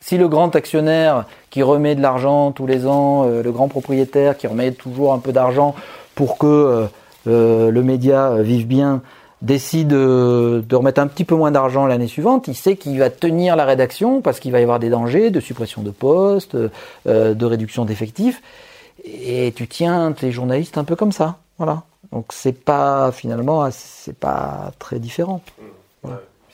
Si 0.00 0.18
le 0.18 0.28
grand 0.28 0.54
actionnaire 0.56 1.26
qui 1.50 1.62
remet 1.62 1.94
de 1.94 2.02
l'argent 2.02 2.50
tous 2.50 2.66
les 2.66 2.86
ans, 2.86 3.24
euh, 3.24 3.42
le 3.42 3.52
grand 3.52 3.68
propriétaire 3.68 4.36
qui 4.36 4.46
remet 4.48 4.72
toujours 4.72 5.12
un 5.12 5.18
peu 5.18 5.32
d'argent 5.32 5.74
pour 6.14 6.38
que 6.38 6.46
euh, 6.46 6.86
euh, 7.28 7.70
le 7.70 7.82
média 7.82 8.34
vive 8.40 8.66
bien, 8.66 9.00
décide 9.42 9.88
de 9.88 10.74
remettre 10.74 11.00
un 11.00 11.06
petit 11.08 11.24
peu 11.24 11.34
moins 11.34 11.50
d'argent 11.50 11.86
l'année 11.86 12.06
suivante, 12.06 12.46
il 12.46 12.54
sait 12.54 12.76
qu'il 12.76 12.98
va 12.98 13.10
tenir 13.10 13.56
la 13.56 13.64
rédaction 13.64 14.20
parce 14.20 14.38
qu'il 14.38 14.52
va 14.52 14.60
y 14.60 14.62
avoir 14.62 14.78
des 14.78 14.88
dangers 14.88 15.30
de 15.30 15.40
suppression 15.40 15.82
de 15.82 15.90
postes, 15.90 16.56
de 17.06 17.44
réduction 17.44 17.84
d'effectifs 17.84 18.40
et 19.04 19.52
tu 19.54 19.66
tiens 19.68 20.12
tes 20.12 20.32
journalistes 20.32 20.78
un 20.78 20.84
peu 20.84 20.96
comme 20.96 21.12
ça, 21.12 21.38
voilà. 21.58 21.82
Donc 22.12 22.26
c'est 22.30 22.52
pas 22.52 23.10
finalement 23.12 23.68
c'est 23.70 24.16
pas 24.16 24.72
très 24.78 24.98
différent. 24.98 25.40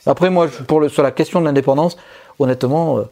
Après 0.05 0.29
moi 0.29 0.47
pour 0.67 0.79
le, 0.79 0.89
sur 0.89 1.03
la 1.03 1.11
question 1.11 1.41
de 1.41 1.45
l'indépendance, 1.45 1.97
honnêtement, 2.39 2.97
euh, 2.97 3.03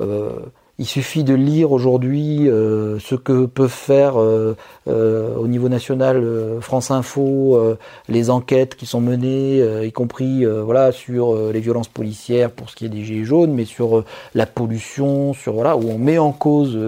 euh, 0.00 0.40
il 0.78 0.86
suffit 0.86 1.22
de 1.22 1.34
lire 1.34 1.70
aujourd'hui 1.70 2.48
euh, 2.48 2.98
ce 2.98 3.14
que 3.14 3.44
peuvent 3.44 3.68
faire 3.68 4.18
euh, 4.18 4.56
euh, 4.88 5.36
au 5.36 5.46
niveau 5.46 5.68
national 5.68 6.24
France 6.60 6.90
Info, 6.90 7.76
les 8.08 8.30
enquêtes 8.30 8.74
qui 8.74 8.86
sont 8.86 9.00
menées, 9.00 9.62
y 9.84 9.92
compris 9.92 10.44
voilà 10.44 10.90
sur 10.92 11.36
les 11.52 11.60
violences 11.60 11.88
policières 11.88 12.50
pour 12.50 12.70
ce 12.70 12.76
qui 12.76 12.86
est 12.86 12.88
des 12.88 13.04
gilets 13.04 13.24
jaunes, 13.24 13.52
mais 13.52 13.64
sur 13.64 14.04
la 14.34 14.46
pollution, 14.46 15.34
sur 15.34 15.52
voilà 15.52 15.76
où 15.76 15.88
on 15.88 15.98
met 15.98 16.18
en 16.18 16.32
cause 16.32 16.78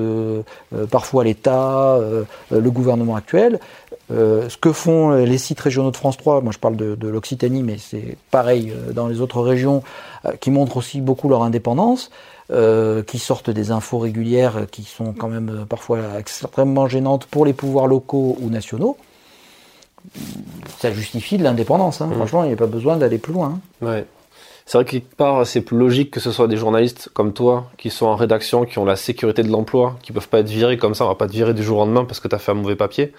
parfois 0.90 1.24
l'État, 1.24 1.98
le 2.50 2.70
gouvernement 2.70 3.16
actuel. 3.16 3.60
Ce 4.10 4.56
que 4.56 4.72
font 4.72 5.10
les 5.12 5.38
sites 5.38 5.60
régionaux 5.60 5.90
de 5.90 5.96
France 5.96 6.16
3, 6.16 6.40
moi 6.40 6.52
je 6.52 6.58
parle 6.58 6.76
de, 6.76 6.94
de 6.94 7.08
l'Occitanie, 7.08 7.62
mais 7.62 7.78
c'est 7.78 8.16
pareil 8.30 8.72
dans 8.92 9.08
les 9.08 9.20
autres 9.20 9.40
régions, 9.40 9.82
qui 10.40 10.50
montrent 10.50 10.76
aussi 10.76 11.00
beaucoup 11.00 11.28
leur 11.28 11.42
indépendance. 11.42 12.10
Euh, 12.50 13.02
qui 13.02 13.18
sortent 13.18 13.48
des 13.48 13.70
infos 13.70 13.98
régulières 13.98 14.66
qui 14.70 14.82
sont 14.82 15.14
quand 15.14 15.28
même 15.28 15.48
euh, 15.48 15.64
parfois 15.64 16.00
extrêmement 16.18 16.86
gênantes 16.86 17.24
pour 17.24 17.46
les 17.46 17.54
pouvoirs 17.54 17.86
locaux 17.86 18.36
ou 18.38 18.50
nationaux, 18.50 18.98
ça 20.78 20.92
justifie 20.92 21.38
de 21.38 21.42
l'indépendance. 21.42 22.02
Hein. 22.02 22.08
Mmh. 22.08 22.14
Franchement, 22.16 22.44
il 22.44 22.48
n'y 22.48 22.52
a 22.52 22.56
pas 22.58 22.66
besoin 22.66 22.98
d'aller 22.98 23.16
plus 23.16 23.32
loin. 23.32 23.60
Hein. 23.80 23.86
Ouais. 23.86 24.04
C'est 24.66 24.76
vrai 24.76 24.84
que 24.84 24.90
quelque 24.90 25.14
part, 25.16 25.46
c'est 25.46 25.62
plus 25.62 25.78
logique 25.78 26.10
que 26.10 26.20
ce 26.20 26.32
soit 26.32 26.46
des 26.46 26.58
journalistes 26.58 27.08
comme 27.14 27.32
toi, 27.32 27.70
qui 27.78 27.88
sont 27.88 28.04
en 28.04 28.14
rédaction, 28.14 28.66
qui 28.66 28.78
ont 28.78 28.84
la 28.84 28.96
sécurité 28.96 29.42
de 29.42 29.48
l'emploi, 29.48 29.96
qui 30.02 30.12
peuvent 30.12 30.28
pas 30.28 30.40
être 30.40 30.50
virés 30.50 30.76
comme 30.76 30.94
ça, 30.94 31.06
on 31.06 31.08
va 31.08 31.14
pas 31.14 31.28
te 31.28 31.32
virer 31.32 31.54
du 31.54 31.62
jour 31.62 31.78
au 31.78 31.80
lendemain 31.80 32.04
parce 32.04 32.20
que 32.20 32.28
tu 32.28 32.34
as 32.34 32.38
fait 32.38 32.52
un 32.52 32.56
mauvais 32.56 32.76
papier. 32.76 33.14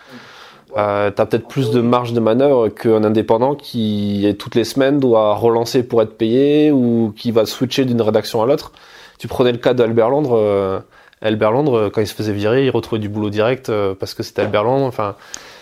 Euh, 0.77 1.09
tu 1.09 1.21
as 1.21 1.25
peut-être 1.25 1.47
plus 1.47 1.71
de 1.71 1.79
marge 1.79 2.11
de 2.11 2.19
manœuvre 2.19 2.67
qu'un 2.67 3.03
indépendant 3.03 3.55
qui, 3.55 4.35
toutes 4.37 4.55
les 4.55 4.65
semaines, 4.65 4.99
doit 4.99 5.35
relancer 5.35 5.83
pour 5.83 6.01
être 6.01 6.17
payé 6.17 6.71
ou 6.71 7.13
qui 7.15 7.31
va 7.31 7.45
switcher 7.45 7.85
d'une 7.85 8.01
rédaction 8.01 8.41
à 8.41 8.45
l'autre. 8.45 8.73
Tu 9.17 9.27
prenais 9.27 9.53
le 9.53 9.57
cas 9.57 9.73
d'Albert 9.73 10.09
Londres. 10.09 10.37
Euh, 10.37 10.79
Albert 11.21 11.51
Londres, 11.51 11.89
quand 11.93 12.01
il 12.01 12.07
se 12.07 12.13
faisait 12.13 12.33
virer, 12.33 12.65
il 12.65 12.69
retrouvait 12.69 12.99
du 12.99 13.07
boulot 13.07 13.29
direct 13.29 13.69
euh, 13.69 13.95
parce 13.97 14.13
que 14.13 14.21
c'était 14.21 14.41
Albert 14.41 14.65
Londres. 14.65 14.85
Enfin, 14.85 15.15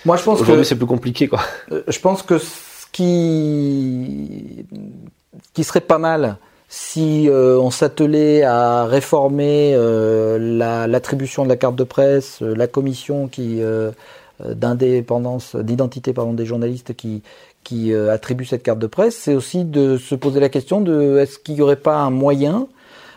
moi 0.03 0.17
je 0.17 0.23
pense 0.23 0.41
aujourd'hui 0.41 0.65
c'est 0.65 0.75
plus 0.75 0.87
compliqué 0.87 1.27
quoi. 1.27 1.41
Euh, 1.71 1.83
je 1.87 1.99
pense 1.99 2.23
que 2.23 2.39
ce 2.39 2.87
qui 2.91 4.65
qui 5.53 5.63
serait 5.63 5.81
pas 5.81 5.99
mal 5.99 6.37
si 6.69 7.29
on 7.31 7.69
s'attelait 7.69 8.41
à 8.41 8.85
réformer 8.85 9.77
l'attribution 10.39 11.43
de 11.43 11.49
la 11.49 11.55
carte 11.55 11.75
de 11.75 11.83
presse, 11.83 12.41
la 12.41 12.65
commission 12.65 13.27
qui 13.27 13.61
d'indépendance, 14.39 15.55
d'identité 15.55 16.13
pardon 16.13 16.33
des 16.33 16.45
journalistes 16.45 16.95
qui 16.95 17.21
qui 17.63 17.93
attribue 17.93 18.43
cette 18.43 18.61
carte 18.61 18.79
de 18.79 18.87
presse, 18.87 19.15
c'est 19.15 19.35
aussi 19.35 19.63
de 19.63 19.95
se 19.95 20.15
poser 20.15 20.41
la 20.41 20.49
question 20.49 20.81
de 20.81 21.17
est-ce 21.19 21.39
qu'il 21.39 21.55
n'y 21.55 21.61
aurait 21.61 21.77
pas 21.77 21.95
un 21.95 22.09
moyen 22.09 22.67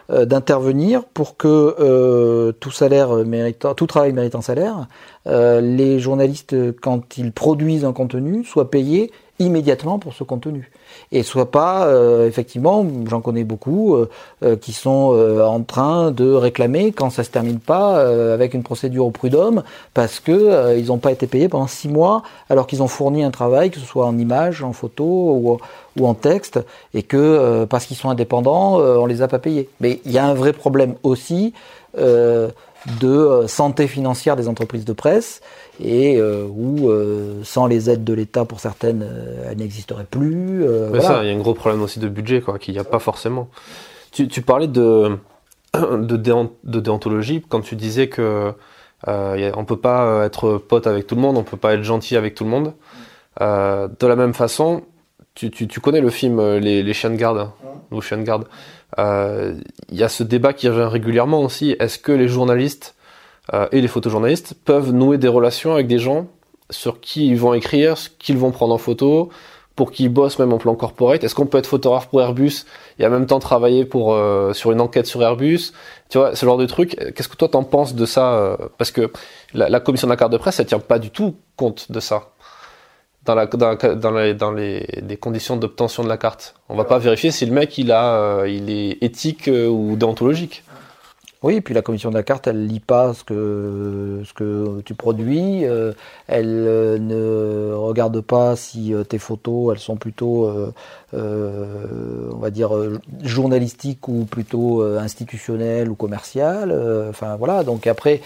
euh, 0.08 0.24
d'intervenir 0.24 1.04
pour 1.04 1.36
que 1.36 1.74
euh, 1.80 2.52
tout 2.52 2.70
salaire 2.70 3.12
méritant, 3.24 3.74
tout 3.74 3.88
travail 3.88 4.12
méritant 4.12 4.40
salaire, 4.40 4.86
euh, 5.26 5.60
les 5.60 5.98
journalistes 5.98 6.54
quand 6.80 7.18
ils 7.18 7.32
produisent 7.32 7.84
un 7.84 7.92
contenu 7.92 8.44
soient 8.44 8.70
payés 8.70 9.10
immédiatement 9.40 9.98
pour 9.98 10.14
ce 10.14 10.22
contenu? 10.22 10.70
Et 11.12 11.22
soit 11.22 11.50
pas 11.50 11.86
euh, 11.86 12.26
effectivement 12.26 12.84
j'en 13.08 13.20
connais 13.20 13.44
beaucoup 13.44 13.94
euh, 13.94 14.08
euh, 14.42 14.56
qui 14.56 14.72
sont 14.72 15.16
en 15.42 15.62
train 15.62 16.10
de 16.10 16.32
réclamer 16.32 16.92
quand 16.92 17.10
ça 17.10 17.24
se 17.24 17.30
termine 17.30 17.58
pas 17.58 17.96
avec 18.32 18.54
une 18.54 18.62
procédure 18.62 19.06
au 19.06 19.10
prud'homme 19.10 19.62
parce 19.94 20.20
que 20.20 20.76
ils 20.78 20.86
n'ont 20.86 20.98
pas 20.98 21.12
été 21.12 21.26
payés 21.26 21.48
pendant 21.48 21.66
six 21.66 21.88
mois 21.88 22.22
alors 22.50 22.66
qu'ils 22.66 22.82
ont 22.82 22.88
fourni 22.88 23.22
un 23.22 23.30
travail 23.30 23.70
que 23.70 23.78
ce 23.80 23.86
soit 23.86 24.06
en 24.06 24.18
image 24.18 24.62
en 24.62 24.72
photo 24.72 25.04
ou, 25.04 25.58
ou 25.98 26.06
en 26.06 26.14
texte 26.14 26.60
et 26.94 27.02
que 27.02 27.64
parce 27.64 27.86
qu'ils 27.86 27.96
sont 27.96 28.10
indépendants 28.10 28.78
on 28.78 29.06
les 29.06 29.22
a 29.22 29.28
pas 29.28 29.38
payés. 29.38 29.68
Mais 29.80 30.00
il 30.04 30.12
y 30.12 30.18
a 30.18 30.26
un 30.26 30.34
vrai 30.34 30.52
problème 30.52 30.94
aussi 31.02 31.54
de 33.00 33.44
santé 33.46 33.86
financière 33.88 34.36
des 34.36 34.48
entreprises 34.48 34.84
de 34.84 34.92
presse 34.92 35.40
et 35.82 36.16
euh, 36.16 36.46
où 36.48 36.88
euh, 36.88 37.40
sans 37.44 37.66
les 37.66 37.90
aides 37.90 38.04
de 38.04 38.14
l'État 38.14 38.44
pour 38.44 38.60
certaines, 38.60 39.02
euh, 39.02 39.48
elles 39.50 39.58
n'existeraient 39.58 40.06
plus. 40.10 40.64
Mais 40.92 41.00
ça, 41.00 41.22
il 41.22 41.28
y 41.28 41.32
a 41.32 41.34
un 41.34 41.38
gros 41.38 41.54
problème 41.54 41.82
aussi 41.82 41.98
de 41.98 42.08
budget, 42.08 42.40
quoi, 42.40 42.58
qu'il 42.58 42.74
n'y 42.74 42.80
a 42.80 42.84
pas 42.84 42.98
forcément. 42.98 43.48
Tu, 44.12 44.28
tu 44.28 44.42
parlais 44.42 44.68
de, 44.68 45.18
de, 45.74 46.16
de, 46.16 46.80
déontologie 46.80 47.42
quand 47.46 47.60
tu 47.60 47.76
disais 47.76 48.08
que 48.08 48.52
euh, 49.08 49.52
on 49.56 49.64
peut 49.64 49.78
pas 49.78 50.24
être 50.24 50.56
pote 50.56 50.86
avec 50.86 51.06
tout 51.06 51.14
le 51.14 51.20
monde, 51.20 51.36
on 51.36 51.42
peut 51.42 51.58
pas 51.58 51.74
être 51.74 51.82
gentil 51.82 52.16
avec 52.16 52.34
tout 52.34 52.44
le 52.44 52.50
monde. 52.50 52.72
de 53.40 54.06
la 54.06 54.16
même 54.16 54.34
façon, 54.34 54.82
tu, 55.34 55.50
tu, 55.50 55.68
tu 55.68 55.80
connais 55.80 56.00
le 56.00 56.10
film 56.10 56.40
Les, 56.56 56.82
les 56.82 56.94
chiens 56.94 57.10
de 57.10 57.16
garde, 57.16 57.50
ou 57.90 58.00
chiens 58.00 58.16
de 58.16 58.22
garde. 58.22 58.46
Il 58.98 59.96
y 59.96 60.02
a 60.02 60.08
ce 60.08 60.22
débat 60.22 60.54
qui 60.54 60.70
revient 60.70 60.88
régulièrement 60.90 61.42
aussi. 61.42 61.76
Est-ce 61.78 61.98
que 61.98 62.12
les 62.12 62.28
journalistes 62.28 62.95
euh, 63.54 63.68
et 63.72 63.80
les 63.80 63.88
photojournalistes 63.88 64.54
peuvent 64.64 64.92
nouer 64.92 65.18
des 65.18 65.28
relations 65.28 65.74
avec 65.74 65.86
des 65.86 65.98
gens 65.98 66.26
sur 66.70 67.00
qui 67.00 67.28
ils 67.28 67.38
vont 67.38 67.54
écrire, 67.54 67.96
ce 67.96 68.08
qu'ils 68.08 68.38
vont 68.38 68.50
prendre 68.50 68.74
en 68.74 68.78
photo, 68.78 69.30
pour 69.76 69.92
qui 69.92 70.04
ils 70.04 70.08
bossent 70.08 70.38
même 70.38 70.52
en 70.52 70.58
plan 70.58 70.74
corporate. 70.74 71.22
Est-ce 71.22 71.34
qu'on 71.34 71.46
peut 71.46 71.58
être 71.58 71.66
photographe 71.66 72.08
pour 72.08 72.22
Airbus 72.22 72.64
et 72.98 73.06
en 73.06 73.10
même 73.10 73.26
temps 73.26 73.38
travailler 73.38 73.84
pour 73.84 74.14
euh, 74.14 74.52
sur 74.54 74.72
une 74.72 74.80
enquête 74.80 75.06
sur 75.06 75.22
Airbus? 75.22 75.72
Tu 76.08 76.18
vois, 76.18 76.34
ce 76.34 76.44
genre 76.44 76.56
de 76.56 76.66
truc. 76.66 76.96
Qu'est-ce 77.14 77.28
que 77.28 77.36
toi 77.36 77.48
t'en 77.48 77.62
penses 77.62 77.94
de 77.94 78.06
ça 78.06 78.34
euh, 78.34 78.56
Parce 78.78 78.90
que 78.90 79.12
la, 79.52 79.68
la, 79.68 79.78
commission 79.78 80.08
de 80.08 80.12
la 80.12 80.16
carte 80.16 80.32
de 80.32 80.38
presse, 80.38 80.58
elle 80.58 80.66
tient 80.66 80.78
pas 80.78 80.98
du 80.98 81.10
tout 81.10 81.36
compte 81.56 81.92
de 81.92 82.00
ça 82.00 82.30
dans, 83.26 83.34
la, 83.34 83.46
dans, 83.46 83.76
dans, 83.96 84.10
les, 84.12 84.34
dans 84.34 84.50
les, 84.50 84.86
les 85.06 85.16
conditions 85.18 85.56
d'obtention 85.56 86.02
de 86.02 86.08
la 86.08 86.16
carte. 86.16 86.54
On 86.68 86.74
va 86.74 86.84
pas 86.84 86.98
vérifier 86.98 87.30
si 87.30 87.44
le 87.44 87.52
mec 87.52 87.76
il 87.76 87.92
a, 87.92 88.46
il 88.46 88.70
est 88.70 89.02
éthique 89.02 89.48
ou 89.48 89.96
déontologique. 89.96 90.64
Oui, 91.42 91.56
et 91.56 91.60
puis 91.60 91.74
la 91.74 91.82
commission 91.82 92.08
de 92.10 92.14
la 92.14 92.22
carte, 92.22 92.46
elle 92.46 92.66
lit 92.66 92.80
pas 92.80 93.12
ce 93.12 93.22
que 93.22 94.80
tu 94.84 94.94
produis, 94.94 95.66
euh, 95.66 95.92
elle 96.28 96.64
euh, 96.66 96.98
ne 96.98 97.74
regarde 97.74 98.20
pas 98.22 98.56
si 98.56 98.94
euh, 98.94 99.04
tes 99.04 99.18
photos, 99.18 99.74
elles 99.74 99.80
sont 99.80 99.96
plutôt, 99.96 100.50
on 101.12 102.38
va 102.38 102.50
dire 102.50 102.70
journalistiques 103.22 104.08
ou 104.08 104.24
plutôt 104.24 104.82
institutionnelles 104.82 105.90
ou 105.90 105.94
commerciales. 105.94 106.72
Enfin 107.10 107.36
voilà. 107.36 107.64
Donc 107.64 107.86
après. 107.86 108.20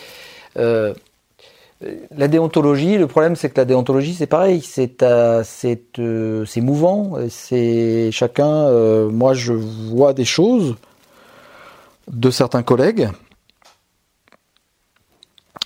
La 0.57 2.29
déontologie, 2.29 2.99
le 2.99 3.07
problème 3.07 3.37
c'est 3.37 3.49
que 3.49 3.59
la 3.59 3.65
déontologie 3.65 4.13
c'est 4.15 4.27
pareil, 4.27 4.61
c'est 4.61 5.03
c'est 5.43 6.61
mouvant, 6.61 7.17
c'est 7.31 8.11
chacun. 8.13 9.09
moi 9.09 9.33
je 9.33 9.55
vois 9.55 10.13
des 10.13 10.27
choses 10.27 10.77
de 12.11 12.31
certains 12.31 12.63
collègues. 12.63 13.09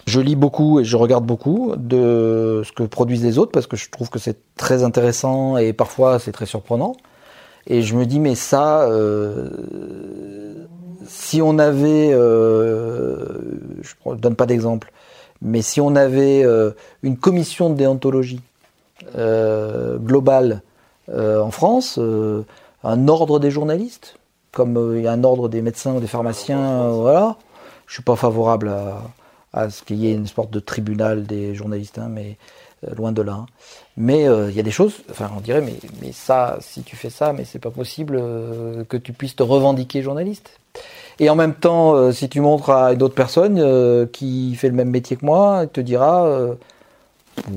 Je 0.06 0.20
lis 0.20 0.36
beaucoup 0.36 0.80
et 0.80 0.84
je 0.84 0.96
regarde 0.96 1.24
beaucoup 1.24 1.72
de 1.76 2.62
ce 2.64 2.72
que 2.72 2.82
produisent 2.82 3.24
les 3.24 3.38
autres 3.38 3.52
parce 3.52 3.66
que 3.66 3.76
je 3.76 3.88
trouve 3.90 4.10
que 4.10 4.18
c'est 4.18 4.36
très 4.54 4.84
intéressant 4.84 5.56
et 5.56 5.72
parfois 5.72 6.18
c'est 6.18 6.32
très 6.32 6.46
surprenant. 6.46 6.94
Et 7.66 7.80
je 7.80 7.96
me 7.96 8.04
dis 8.04 8.20
mais 8.20 8.34
ça, 8.34 8.82
euh, 8.82 9.48
si 11.06 11.40
on 11.40 11.58
avait, 11.58 12.12
euh, 12.12 13.38
je 13.80 13.94
ne 14.04 14.16
donne 14.16 14.36
pas 14.36 14.44
d'exemple, 14.44 14.92
mais 15.40 15.62
si 15.62 15.80
on 15.80 15.96
avait 15.96 16.44
euh, 16.44 16.72
une 17.02 17.16
commission 17.16 17.70
de 17.70 17.74
déontologie 17.74 18.42
globale 19.14 20.62
en 21.12 21.50
France, 21.50 21.98
un 22.82 23.08
ordre 23.08 23.38
des 23.38 23.50
journalistes, 23.50 24.16
comme 24.54 24.78
euh, 24.78 24.98
il 24.98 25.04
y 25.04 25.06
a 25.06 25.12
un 25.12 25.24
ordre 25.24 25.48
des 25.48 25.60
médecins 25.60 25.94
ou 25.94 26.00
des 26.00 26.06
pharmaciens, 26.06 26.82
euh, 26.82 26.92
voilà. 26.92 27.36
Je 27.86 27.94
suis 27.94 28.02
pas 28.02 28.16
favorable 28.16 28.72
à, 29.52 29.68
ce 29.68 29.82
qu'il 29.82 29.96
y 29.96 30.10
ait 30.10 30.14
une 30.14 30.26
sorte 30.26 30.50
de 30.50 30.60
tribunal 30.60 31.26
des 31.26 31.54
journalistes, 31.54 31.98
hein, 31.98 32.08
mais 32.10 32.38
euh, 32.84 32.94
loin 32.94 33.12
de 33.12 33.20
là. 33.20 33.34
Hein. 33.34 33.46
Mais 33.98 34.22
il 34.24 34.54
y 34.56 34.58
a 34.58 34.62
des 34.64 34.72
choses, 34.72 35.02
enfin 35.10 35.30
on 35.36 35.40
dirait, 35.40 35.60
mais, 35.60 35.74
mais 36.02 36.10
ça, 36.10 36.56
si 36.60 36.82
tu 36.82 36.96
fais 36.96 37.10
ça, 37.10 37.32
mais 37.32 37.44
c'est 37.44 37.60
pas 37.60 37.70
possible 37.70 38.16
que 38.88 38.96
tu 38.96 39.12
puisses 39.12 39.36
te 39.36 39.44
revendiquer 39.44 40.02
journaliste. 40.02 40.58
Et 41.20 41.30
en 41.30 41.36
même 41.36 41.54
temps, 41.54 42.10
si 42.10 42.28
tu 42.28 42.40
montres 42.40 42.70
à 42.70 42.92
une 42.92 43.04
autre 43.04 43.14
personne 43.14 44.08
qui 44.10 44.56
fait 44.56 44.66
le 44.66 44.74
même 44.74 44.90
métier 44.90 45.16
que 45.16 45.24
moi, 45.24 45.60
elle 45.62 45.68
te 45.68 45.80
dira 45.80 46.28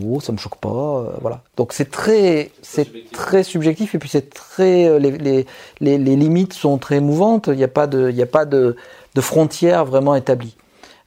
oh, 0.05 0.19
ça 0.19 0.32
me 0.32 0.38
choque 0.38 0.57
pas, 0.57 0.69
euh, 0.69 1.09
voilà. 1.21 1.41
Donc 1.55 1.73
c'est 1.73 1.89
très, 1.91 2.51
c'est 2.61 3.11
très 3.11 3.43
subjectif 3.43 3.95
et 3.95 3.99
puis 3.99 4.09
c'est 4.09 4.30
très, 4.34 4.86
euh, 4.86 4.99
les, 4.99 5.11
les, 5.17 5.45
les, 5.80 6.15
limites 6.15 6.53
sont 6.53 6.78
très 6.78 6.99
mouvantes. 6.99 7.47
Il 7.47 7.57
n'y 7.57 7.63
a 7.63 7.69
pas 7.69 7.88
de, 7.88 8.09
il 8.09 8.15
n'y 8.15 8.21
a 8.21 8.28
pas 8.28 8.45
de, 8.45 8.75
de 9.15 9.21
frontières 9.21 9.86
vraiment 9.86 10.15
établies. 10.15 10.55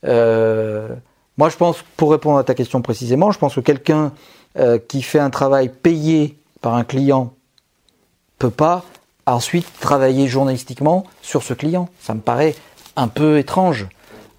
Euh, 0.04 0.88
moi, 1.36 1.48
je 1.48 1.56
pense, 1.56 1.78
pour 1.96 2.10
répondre 2.10 2.38
à 2.38 2.44
ta 2.44 2.54
question 2.54 2.82
précisément, 2.82 3.30
je 3.30 3.38
pense 3.38 3.54
que 3.54 3.60
quelqu'un 3.60 4.12
qui 4.88 5.00
fait 5.00 5.20
un 5.20 5.30
travail 5.30 5.68
payé 5.68 6.36
par 6.60 6.74
un 6.74 6.82
client 6.82 7.32
peut 8.38 8.50
pas 8.50 8.84
ensuite 9.26 9.66
travailler 9.78 10.26
journalistiquement 10.26 11.04
sur 11.22 11.44
ce 11.44 11.54
client. 11.54 11.88
Ça 12.00 12.14
me 12.14 12.20
paraît 12.20 12.56
un 12.96 13.06
peu 13.06 13.38
étrange. 13.38 13.86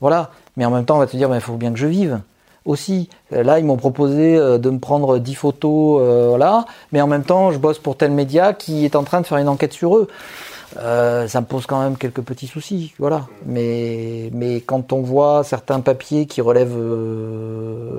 Voilà. 0.01 0.31
Mais 0.57 0.65
en 0.65 0.71
même 0.71 0.83
temps, 0.83 0.97
on 0.97 0.99
va 0.99 1.07
te 1.07 1.15
dire, 1.15 1.33
il 1.33 1.39
faut 1.39 1.55
bien 1.55 1.71
que 1.71 1.79
je 1.79 1.87
vive 1.87 2.19
aussi. 2.65 3.09
Euh, 3.33 3.43
là, 3.43 3.59
ils 3.59 3.65
m'ont 3.65 3.77
proposé 3.77 4.37
euh, 4.37 4.57
de 4.57 4.69
me 4.69 4.79
prendre 4.79 5.17
10 5.17 5.35
photos, 5.35 6.01
euh, 6.01 6.27
voilà, 6.29 6.65
mais 6.91 7.01
en 7.01 7.07
même 7.07 7.23
temps, 7.23 7.51
je 7.51 7.57
bosse 7.57 7.79
pour 7.79 7.97
tel 7.97 8.11
média 8.11 8.53
qui 8.53 8.85
est 8.85 8.95
en 8.95 9.03
train 9.03 9.21
de 9.21 9.27
faire 9.27 9.37
une 9.37 9.49
enquête 9.49 9.73
sur 9.73 9.97
eux. 9.97 10.07
ça 10.75 11.41
me 11.41 11.45
pose 11.45 11.65
quand 11.65 11.81
même 11.81 11.97
quelques 11.97 12.21
petits 12.21 12.47
soucis, 12.47 12.93
voilà. 12.99 13.27
Mais, 13.45 14.29
mais 14.33 14.61
quand 14.61 14.93
on 14.93 15.01
voit 15.01 15.43
certains 15.43 15.81
papiers 15.81 16.27
qui 16.27 16.41
relèvent, 16.41 16.77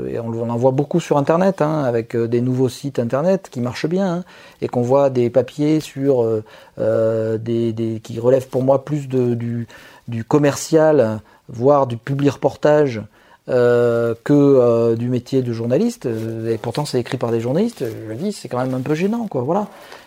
et 0.08 0.18
on, 0.18 0.50
en 0.50 0.56
voit 0.56 0.70
beaucoup 0.70 1.00
sur 1.00 1.18
Internet, 1.18 1.60
hein, 1.60 1.82
avec 1.84 2.16
des 2.16 2.40
nouveaux 2.40 2.68
sites 2.68 2.98
Internet 2.98 3.48
qui 3.50 3.60
marchent 3.60 3.88
bien, 3.88 4.14
hein, 4.14 4.24
et 4.60 4.68
qu'on 4.68 4.82
voit 4.82 5.10
des 5.10 5.28
papiers 5.28 5.80
sur 5.80 6.24
des, 6.78 7.72
des, 7.72 8.00
qui 8.02 8.20
relèvent 8.20 8.48
pour 8.48 8.62
moi 8.62 8.84
plus 8.84 9.08
de, 9.08 9.34
du, 9.34 9.66
du 10.08 10.24
commercial, 10.24 11.20
voire 11.48 11.86
du 11.86 11.96
public 11.98 12.32
reportage, 12.32 13.02
euh, 13.48 14.14
que 14.22 14.32
euh, 14.32 14.94
du 14.94 15.08
métier 15.08 15.42
de 15.42 15.52
journaliste. 15.52 16.06
Euh, 16.06 16.54
et 16.54 16.58
pourtant, 16.58 16.84
c'est 16.84 17.00
écrit 17.00 17.16
par 17.16 17.32
des 17.32 17.40
journalistes. 17.40 17.84
Je 18.08 18.14
dis, 18.14 18.32
c'est 18.32 18.48
quand 18.48 18.58
même 18.58 18.72
un 18.72 18.80
peu 18.80 18.94
gênant, 18.94 19.26
quoi. 19.26 19.42
Voilà. 19.42 19.66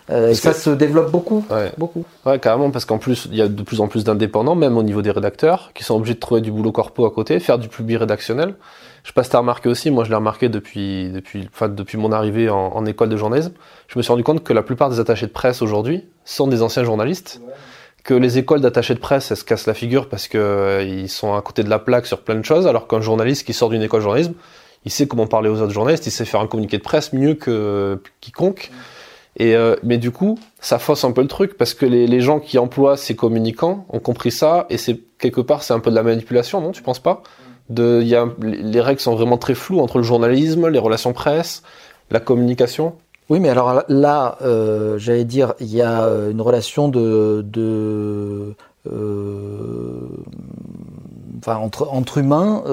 et 0.10 0.34
ça 0.36 0.54
se 0.54 0.70
développe 0.70 1.12
beaucoup, 1.12 1.44
ouais. 1.50 1.72
beaucoup. 1.78 2.06
Ouais, 2.26 2.40
carrément, 2.40 2.72
parce 2.72 2.86
qu'en 2.86 2.98
plus, 2.98 3.28
il 3.30 3.36
y 3.36 3.42
a 3.42 3.50
de 3.50 3.64
plus 3.64 3.82
en 3.82 3.90
plus 3.90 4.06
d'indépendants, 4.06 4.56
même 4.56 4.78
au 4.78 4.84
niveau 4.84 5.02
des 5.02 5.12
rédacteurs, 5.12 5.72
qui 5.74 5.84
sont 5.84 5.96
obligés 5.96 6.14
de 6.14 6.20
trouver 6.20 6.40
du 6.40 6.50
boulot 6.50 6.72
corpo 6.72 7.06
à 7.06 7.12
côté, 7.12 7.40
faire 7.42 7.60
du 7.60 7.68
public 7.68 8.00
rédactionnel. 8.00 8.56
Je 9.04 9.10
sais 9.10 9.14
pas 9.14 9.24
si 9.24 9.30
t'as 9.30 9.40
remarqué 9.40 9.68
aussi, 9.68 9.92
moi 9.92 10.04
je 10.04 10.10
l'ai 10.10 10.16
remarqué 10.16 10.48
depuis, 10.48 11.10
depuis, 11.10 11.48
enfin, 11.54 11.68
depuis 11.68 11.98
mon 11.98 12.12
arrivée 12.12 12.50
en, 12.50 12.70
en, 12.74 12.86
école 12.86 13.10
de 13.10 13.18
journalisme. 13.18 13.52
Je 13.88 14.00
me 14.00 14.02
suis 14.02 14.12
rendu 14.12 14.24
compte 14.24 14.44
que 14.44 14.54
la 14.54 14.64
plupart 14.64 14.90
des 14.90 15.00
attachés 15.00 15.28
de 15.28 15.32
presse 15.32 15.62
aujourd'hui 15.62 16.06
sont 16.24 16.48
des 16.48 16.64
anciens 16.64 16.84
journalistes. 16.84 17.42
Ouais 17.46 17.54
que 18.06 18.14
les 18.14 18.38
écoles 18.38 18.62
d'attachés 18.62 18.94
de 18.94 19.00
presse 19.00 19.32
elles 19.32 19.38
se 19.38 19.44
cassent 19.44 19.66
la 19.66 19.74
figure 19.74 20.08
parce 20.08 20.28
que 20.28 20.38
euh, 20.38 21.08
sont 21.08 21.34
à 21.34 21.42
côté 21.42 21.64
de 21.64 21.70
la 21.70 21.80
plaque 21.80 22.06
sur 22.06 22.22
plein 22.22 22.36
de 22.36 22.46
choses, 22.46 22.68
alors 22.68 22.88
qu'un 22.88 23.02
journaliste 23.02 23.46
qui 23.46 23.54
sort 23.54 23.70
d'une 23.70 23.82
école 23.82 24.00
de 24.00 24.04
journalisme, 24.04 24.36
il 24.86 24.92
sait 24.92 25.08
comment 25.08 25.26
parler 25.26 25.50
aux 25.50 25.60
autres 25.60 25.74
journalistes, 25.74 26.06
il 26.06 26.12
sait 26.12 26.24
faire 26.24 26.40
un 26.40 26.48
communiqué 26.48 26.78
de 26.78 26.84
presse 26.84 27.12
mieux 27.12 27.34
que 27.34 28.00
quiconque. 28.22 28.72
Et 29.38 29.56
euh, 29.56 29.76
mais 29.84 29.98
du 29.98 30.12
coup, 30.12 30.40
ça 30.62 30.78
fausse 30.80 31.04
un 31.04 31.12
peu 31.12 31.22
le 31.22 31.28
truc 31.28 31.58
parce 31.58 31.74
que 31.74 31.86
les, 31.86 32.06
les 32.08 32.22
gens 32.22 32.40
qui 32.40 32.58
emploient 32.60 32.96
ces 32.96 33.16
communicants 33.16 33.86
ont 33.90 34.00
compris 34.00 34.32
ça 34.32 34.68
et 34.70 34.78
c'est 34.78 34.98
quelque 35.18 35.42
part 35.42 35.64
c'est 35.64 35.74
un 35.74 35.80
peu 35.80 35.90
de 35.90 35.96
la 35.96 36.04
manipulation, 36.04 36.62
non? 36.62 36.72
Tu 36.72 36.84
penses 36.84 37.00
pas? 37.02 37.24
De, 37.70 38.04
y 38.04 38.16
a, 38.16 38.28
les 38.40 38.82
règles 38.82 39.02
sont 39.02 39.16
vraiment 39.16 39.40
très 39.40 39.56
floues 39.56 39.80
entre 39.82 39.98
le 39.98 40.04
journalisme, 40.04 40.70
les 40.70 40.80
relations 40.80 41.12
presse, 41.12 41.64
la 42.12 42.20
communication. 42.20 42.94
Oui, 43.30 43.40
mais 43.40 43.50
alors 43.50 43.84
là, 43.88 44.38
euh, 44.44 45.00
j'allais 45.00 45.24
dire, 45.24 45.56
il 45.60 45.74
y 45.74 45.82
a 45.82 46.04
euh, 46.04 46.30
une 46.30 46.42
relation 46.42 46.90
de, 46.90 47.44
de 47.44 48.54
euh, 48.92 50.08
entre 51.48 51.88
entre 51.92 52.20
humains 52.20 52.64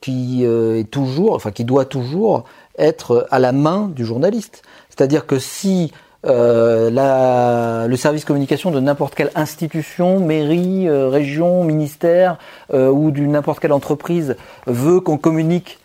qui 0.00 0.44
est 0.44 0.90
toujours, 0.90 1.34
enfin 1.34 1.50
qui 1.52 1.64
doit 1.64 1.84
toujours 1.84 2.44
être 2.76 3.26
à 3.30 3.38
la 3.38 3.52
main 3.52 3.88
du 3.88 4.04
journaliste. 4.04 4.62
C'est-à-dire 4.88 5.26
que 5.26 5.38
si 5.38 5.92
le 6.24 7.96
service 7.96 8.24
communication 8.24 8.70
de 8.70 8.80
n'importe 8.80 9.14
quelle 9.14 9.30
institution, 9.34 10.20
mairie, 10.20 10.88
région, 10.88 11.64
ministère 11.64 12.38
ou 12.72 13.10
d'une 13.10 13.32
n'importe 13.32 13.58
quelle 13.58 13.72
entreprise 13.72 14.36
veut 14.66 15.00
qu'on 15.00 15.18
communique 15.18 15.78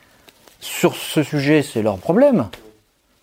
sur 0.60 0.96
ce 0.96 1.24
sujet, 1.24 1.64
c'est 1.64 1.82
leur 1.82 1.98
problème. 1.98 2.46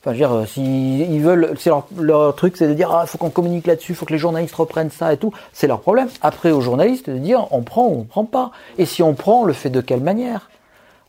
Enfin, 0.00 0.14
je 0.14 0.22
veux 0.22 0.28
dire, 0.28 0.32
euh, 0.32 0.46
s'ils 0.46 1.20
veulent, 1.20 1.54
c'est 1.58 1.68
leur, 1.70 1.86
leur, 1.98 2.34
truc, 2.34 2.56
c'est 2.56 2.68
de 2.68 2.74
dire, 2.74 2.90
ah, 2.90 3.04
faut 3.06 3.18
qu'on 3.18 3.30
communique 3.30 3.66
là-dessus, 3.66 3.94
faut 3.94 4.06
que 4.06 4.12
les 4.12 4.18
journalistes 4.18 4.54
reprennent 4.54 4.90
ça 4.90 5.12
et 5.12 5.18
tout. 5.18 5.32
C'est 5.52 5.66
leur 5.66 5.80
problème. 5.80 6.08
Après, 6.22 6.52
aux 6.52 6.62
journalistes 6.62 7.10
de 7.10 7.18
dire, 7.18 7.46
on 7.50 7.62
prend 7.62 7.86
ou 7.86 8.00
on 8.00 8.04
prend 8.04 8.24
pas. 8.24 8.50
Et 8.78 8.86
si 8.86 9.02
on 9.02 9.14
prend, 9.14 9.42
on 9.42 9.44
le 9.44 9.52
fait 9.52 9.70
de 9.70 9.80
quelle 9.80 10.00
manière? 10.00 10.50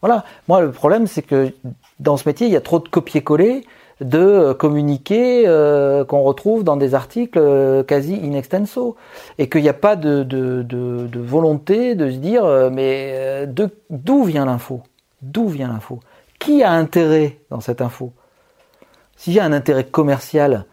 Voilà. 0.02 0.26
Moi, 0.48 0.62
le 0.62 0.72
problème, 0.72 1.08
c'est 1.08 1.22
que 1.22 1.54
dans 2.00 2.18
ce 2.18 2.28
métier, 2.28 2.48
il 2.48 2.54
y 2.54 2.58
a 2.58 2.62
trop 2.62 2.80
de 2.80 2.88
copier-coller 2.90 3.64
de 4.02 4.18
euh, 4.18 4.54
communiquer 4.54 5.44
euh, 5.48 6.04
qu'on 6.04 6.22
retrouve 6.24 6.64
dans 6.64 6.76
des 6.76 6.96
articles 6.96 7.38
euh, 7.40 7.84
quasi 7.84 8.20
in 8.24 8.34
extenso 8.34 8.96
et 9.38 9.48
qu'il 9.48 9.62
n'y 9.62 9.70
a 9.70 9.74
pas 9.74 9.96
de, 9.96 10.24
de, 10.24 10.64
de, 10.64 11.08
de, 11.08 11.20
volonté 11.20 11.96
de 11.96 12.10
se 12.10 12.18
dire 12.18 12.44
mais 12.72 13.48
d'où 13.90 14.24
vient 14.24 14.46
l'info? 14.46 14.82
D'où 15.22 15.48
vient 15.48 15.68
l'info? 15.68 16.00
Qui 16.40 16.64
a 16.64 16.72
intérêt 16.72 17.38
dans 17.52 17.62
cette 17.62 17.82
info? 17.82 18.12
Y 19.28 19.40
a 19.40 19.46
un 19.46 19.54
intérêt 19.54 19.86
commercial, 19.86 20.66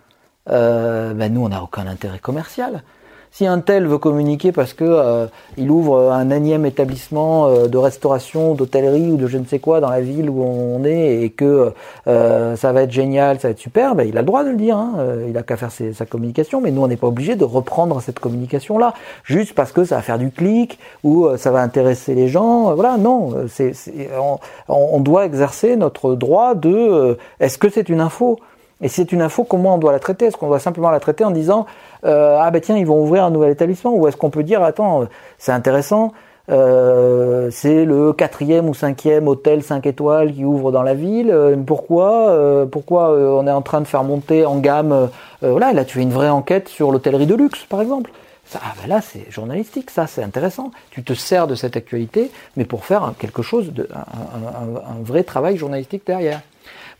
euh, 0.49 1.13
ben 1.15 1.33
nous, 1.33 1.45
on 1.45 1.49
n'a 1.49 1.63
aucun 1.63 1.87
intérêt 1.87 2.19
commercial. 2.19 2.83
Si 3.31 3.47
un 3.47 3.61
tel 3.61 3.87
veut 3.87 3.99
communiquer 3.99 4.53
parce 4.53 4.73
que 4.73 4.85
euh, 4.85 5.27
il 5.57 5.71
ouvre 5.71 6.11
un 6.11 6.31
énième 6.31 6.67
établissement 6.67 7.47
euh, 7.47 7.67
de 7.69 7.77
restauration, 7.79 8.55
d'hôtellerie 8.55 9.13
ou 9.13 9.17
de 9.17 9.27
je 9.27 9.39
ne 9.39 9.45
sais 9.45 9.59
quoi 9.59 9.81
dans 9.81 9.91
la 9.91 10.01
ville 10.01 10.31
où 10.31 10.43
on 10.43 10.85
est 10.85 11.23
et 11.23 11.31
que 11.31 11.73
euh, 12.07 12.57
ça 12.57 12.73
va 12.73 12.83
être 12.83 12.91
génial, 12.91 13.39
ça 13.39 13.49
va 13.49 13.53
être 13.53 13.59
super, 13.59 13.95
ben, 13.95 14.09
il 14.09 14.17
a 14.17 14.23
le 14.23 14.27
droit 14.27 14.45
de 14.45 14.51
le 14.51 14.57
dire. 14.57 14.77
Hein. 14.77 14.95
il 15.29 15.37
a 15.37 15.43
qu'à 15.43 15.57
faire 15.57 15.71
sa 15.71 16.07
communication, 16.07 16.61
mais 16.61 16.71
nous 16.71 16.83
on 16.83 16.89
n'est 16.89 16.97
pas 16.97 17.07
obligé 17.07 17.37
de 17.37 17.45
reprendre 17.45 18.01
cette 18.01 18.19
communication 18.19 18.79
là 18.79 18.95
juste 19.25 19.55
parce 19.55 19.73
que 19.73 19.85
ça 19.85 19.97
va 19.97 20.03
faire 20.03 20.19
du 20.19 20.31
clic 20.31 20.79
ou 21.05 21.29
ça 21.37 21.51
va 21.51 21.61
intéresser 21.61 22.15
les 22.15 22.29
gens. 22.29 22.75
voilà, 22.75 22.97
non, 22.97 23.35
c'est, 23.49 23.73
on, 24.19 24.39
on, 24.69 25.01
doit 25.01 25.27
exercer 25.27 25.77
notre 25.77 26.15
droit 26.15 26.55
de 26.55 27.17
est-ce 27.41 27.59
que 27.59 27.69
c'est 27.69 27.89
une 27.89 28.01
info? 28.01 28.39
Et 28.81 28.89
c'est 28.89 29.13
une 29.13 29.23
info, 29.23 29.45
comment 29.45 29.75
on 29.75 29.79
doit 29.79 29.93
la 29.93 29.99
traiter 29.99 30.27
Est-ce 30.27 30.37
qu'on 30.37 30.49
doit 30.49 30.61
simplement 30.61 30.91
la 30.91 31.01
traiter 31.01 31.25
en 31.25 31.31
disant 31.31 31.67
euh, 32.05 32.39
ah 32.41 32.51
ben 32.51 32.61
tiens 32.61 32.77
ils 32.77 32.87
vont 32.87 33.03
ouvrir 33.03 33.25
un 33.25 33.31
nouvel 33.31 33.51
établissement? 33.51 33.95
Ou 33.95 34.07
est-ce 34.07 34.17
qu'on 34.17 34.31
peut 34.31 34.45
dire 34.45 34.63
attends 34.63 35.07
c'est 35.39 35.53
intéressant 35.53 36.13
euh, 36.51 37.51
c'est 37.51 37.85
le 37.85 38.13
quatrième 38.13 38.69
ou 38.69 38.75
cinquième 38.75 39.29
hôtel 39.29 39.63
5 39.63 39.85
étoiles 39.87 40.33
qui 40.33 40.45
ouvre 40.45 40.73
dans 40.73 40.83
la 40.83 40.95
ville. 40.95 41.31
Euh, 41.31 41.57
pourquoi 41.57 42.31
euh, 42.31 42.65
Pourquoi 42.65 43.11
on 43.11 43.47
est 43.47 43.51
en 43.51 43.63
train 43.63 43.81
de 43.81 43.87
faire 43.87 44.05
monter 44.05 44.47
en 44.47 44.59
gamme 44.59 45.11
Voilà, 45.43 45.73
là 45.73 45.85
tu 45.85 45.99
fais 45.99 46.03
une 46.03 46.13
vraie 46.13 46.31
enquête 46.31 46.69
sur 46.69 46.91
l'hôtellerie 46.91 47.27
de 47.27 47.35
luxe, 47.35 47.65
par 47.65 47.83
exemple. 47.83 48.11
Ça, 48.47 48.61
ah 48.65 48.73
ben 48.81 48.89
là, 48.89 49.03
c'est 49.03 49.31
journalistique, 49.31 49.91
ça, 49.91 50.07
c'est 50.07 50.23
intéressant. 50.23 50.71
Tu 50.91 51.03
te 51.03 51.13
sers 51.13 51.47
de 51.47 51.55
cette 51.55 51.77
actualité, 51.77 52.31
mais 52.57 52.65
pour 52.65 52.87
faire 52.87 53.13
quelque 53.19 53.43
chose, 53.43 53.75
de, 53.75 53.87
un, 53.95 53.99
un, 53.99 54.77
un 54.77 55.03
vrai 55.03 55.23
travail 55.23 55.59
journalistique 55.59 56.05
derrière. 56.07 56.41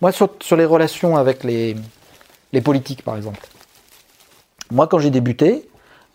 Moi, 0.01 0.13
sur, 0.13 0.31
sur 0.41 0.57
les 0.57 0.65
relations 0.65 1.17
avec 1.17 1.45
les, 1.45 1.77
les 2.53 2.61
politiques, 2.61 3.03
par 3.03 3.17
exemple. 3.17 3.41
Moi, 4.71 4.87
quand 4.87 4.99
j'ai 4.99 5.11
débuté, 5.11 5.69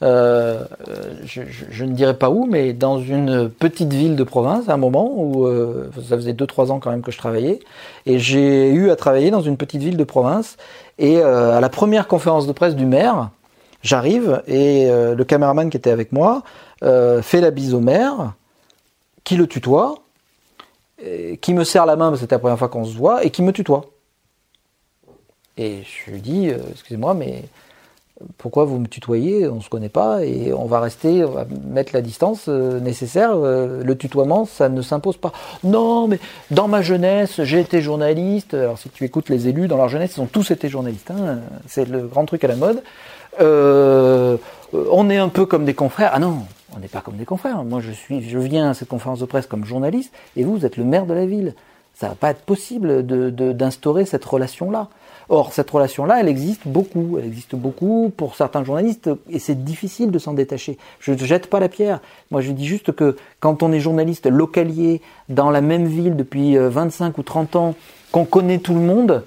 euh, 0.04 0.66
je, 1.24 1.42
je, 1.50 1.66
je, 1.70 1.86
ne 1.86 1.94
dirais 1.94 2.18
pas 2.18 2.30
où, 2.30 2.46
mais 2.46 2.74
dans 2.74 3.00
une 3.00 3.50
petite 3.50 3.94
ville 3.94 4.16
de 4.16 4.24
province, 4.24 4.68
à 4.70 4.74
un 4.74 4.78
moment 4.78 5.12
où 5.16 5.46
euh, 5.46 5.90
ça 6.08 6.16
faisait 6.16 6.34
2-3 6.34 6.72
ans 6.72 6.80
quand 6.80 6.92
même 6.92 7.02
que 7.02 7.12
je 7.12 7.18
travaillais, 7.18 7.60
et 8.06 8.20
j'ai 8.20 8.70
eu 8.70 8.90
à 8.90 8.96
travailler 8.96 9.32
dans 9.32 9.42
une 9.42 9.58
petite 9.58 9.82
ville 9.82 9.98
de 9.98 10.04
province, 10.04 10.58
et 11.00 11.18
euh, 11.18 11.58
à 11.58 11.62
la 11.62 11.70
première 11.70 12.08
conférence 12.08 12.48
de 12.48 12.52
presse 12.52 12.76
du 12.76 12.86
maire, 12.86 13.30
j'arrive, 13.82 14.42
et 14.48 14.90
euh, 14.90 15.16
le 15.16 15.24
caméraman 15.24 15.70
qui 15.70 15.78
était 15.78 15.92
avec 15.92 16.12
moi 16.12 16.44
euh, 16.84 17.22
fait 17.22 17.42
la 17.42 17.52
bise 17.52 17.74
au 17.74 17.80
maire, 17.80 18.34
qui 19.24 19.38
le 19.38 19.48
tutoie, 19.48 20.03
qui 21.42 21.54
me 21.54 21.64
serre 21.64 21.86
la 21.86 21.96
main, 21.96 22.10
parce 22.10 22.20
que 22.20 22.22
c'était 22.22 22.36
la 22.36 22.40
première 22.40 22.60
fois 22.60 22.70
qu'on 22.70 22.86
se 22.86 22.96
voit, 22.96 23.24
et 23.24 23.30
qui 23.30 23.42
me 23.42 23.52
tutoie. 23.52 23.86
Et 25.58 25.84
je 25.84 26.12
lui 26.12 26.22
dis, 26.22 26.50
excusez-moi, 26.72 27.14
mais 27.14 27.44
pourquoi 28.38 28.66
vous 28.66 28.80
me 28.80 28.88
tutoyez? 28.88 29.48
On 29.48 29.62
se 29.62 29.70
connaît 29.70 29.90
pas 29.90 30.24
et 30.24 30.54
on 30.54 30.66
va 30.66 30.80
rester, 30.80 31.24
on 31.24 31.32
va 31.32 31.46
mettre 31.66 31.94
la 31.94 32.02
distance 32.02 32.46
euh, 32.48 32.80
nécessaire. 32.80 33.32
Euh, 33.34 33.84
le 33.84 33.98
tutoiement, 33.98 34.46
ça 34.46 34.70
ne 34.70 34.82
s'impose 34.82 35.18
pas. 35.18 35.32
Non, 35.64 36.08
mais 36.08 36.20
dans 36.52 36.68
ma 36.68 36.82
jeunesse, 36.82 37.42
j'ai 37.44 37.60
été 37.60 37.82
journaliste. 37.82 38.54
Alors 38.54 38.78
si 38.78 38.90
tu 38.90 39.04
écoutes 39.04 39.30
les 39.30 39.48
élus 39.48 39.68
dans 39.68 39.78
leur 39.78 39.90
jeunesse, 39.90 40.14
ils 40.18 40.22
ont 40.22 40.28
tous 40.28 40.52
été 40.52 40.70
journalistes. 40.70 41.12
Hein. 41.12 41.40
C'est 41.68 41.88
le 41.88 42.08
grand 42.08 42.26
truc 42.26 42.44
à 42.44 42.48
la 42.48 42.56
mode. 42.56 42.84
Euh, 43.42 44.38
on 44.92 45.10
est 45.10 45.18
un 45.18 45.30
peu 45.30 45.46
comme 45.46 45.66
des 45.66 45.74
confrères. 45.74 46.12
Ah 46.14 46.20
non, 46.20 46.40
on 46.76 46.80
n'est 46.80 46.88
pas 46.88 47.02
comme 47.02 47.18
des 47.18 47.26
confrères. 47.26 47.64
Moi, 47.64 47.80
je 47.82 47.92
suis, 47.92 48.22
je 48.28 48.40
viens 48.40 48.72
à 48.72 48.74
cette 48.74 48.88
conférence 48.88 49.20
de 49.20 49.26
presse 49.26 49.48
comme 49.48 49.66
journaliste, 49.66 50.14
et 50.36 50.44
vous, 50.44 50.58
vous 50.58 50.66
êtes 50.66 50.78
le 50.78 50.84
maire 50.84 51.06
de 51.06 51.14
la 51.14 51.26
ville. 51.26 51.54
Ça 51.94 52.10
va 52.10 52.16
pas 52.16 52.32
être 52.32 52.42
possible 52.42 53.06
d'instaurer 53.06 54.04
de, 54.04 54.08
cette 54.08 54.26
relation-là. 54.26 54.90
Or, 55.30 55.54
cette 55.54 55.70
relation-là, 55.70 56.20
elle 56.20 56.28
existe 56.28 56.68
beaucoup. 56.68 57.18
Elle 57.20 57.26
existe 57.26 57.56
beaucoup 57.56 58.12
pour 58.18 58.36
certains 58.36 58.64
journalistes 58.64 59.10
et 59.30 59.38
c'est 59.38 59.64
difficile 59.64 60.10
de 60.10 60.18
s'en 60.18 60.34
détacher. 60.34 60.78
Je 61.00 61.12
ne 61.12 61.18
jette 61.18 61.48
pas 61.48 61.60
la 61.60 61.70
pierre. 61.70 62.02
Moi, 62.32 62.42
je 62.42 62.52
dis 62.52 62.66
juste 62.66 62.92
que 62.94 63.16
quand 63.40 63.62
on 63.62 63.72
est 63.72 63.80
journaliste 63.80 64.26
localier 64.26 65.02
dans 65.30 65.52
la 65.52 65.62
même 65.62 65.86
ville 65.86 66.16
depuis 66.16 66.58
25 66.58 67.10
euh, 67.10 67.14
ou 67.20 67.24
30 67.24 67.56
ans, 67.56 67.76
qu'on 68.12 68.26
connaît 68.26 68.58
tout 68.58 68.74
le 68.74 68.82
monde 68.82 69.24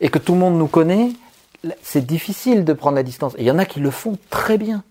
et 0.00 0.08
que 0.08 0.18
tout 0.18 0.32
le 0.32 0.38
monde 0.38 0.56
nous 0.56 0.66
connaît, 0.66 1.10
c'est 1.82 2.06
difficile 2.06 2.64
de 2.64 2.72
prendre 2.72 2.96
la 2.96 3.02
distance. 3.02 3.34
Et 3.36 3.42
il 3.42 3.46
y 3.46 3.50
en 3.50 3.58
a 3.58 3.64
qui 3.64 3.80
le 3.80 3.90
font 3.90 4.16
très 4.30 4.58
bien. 4.58 4.82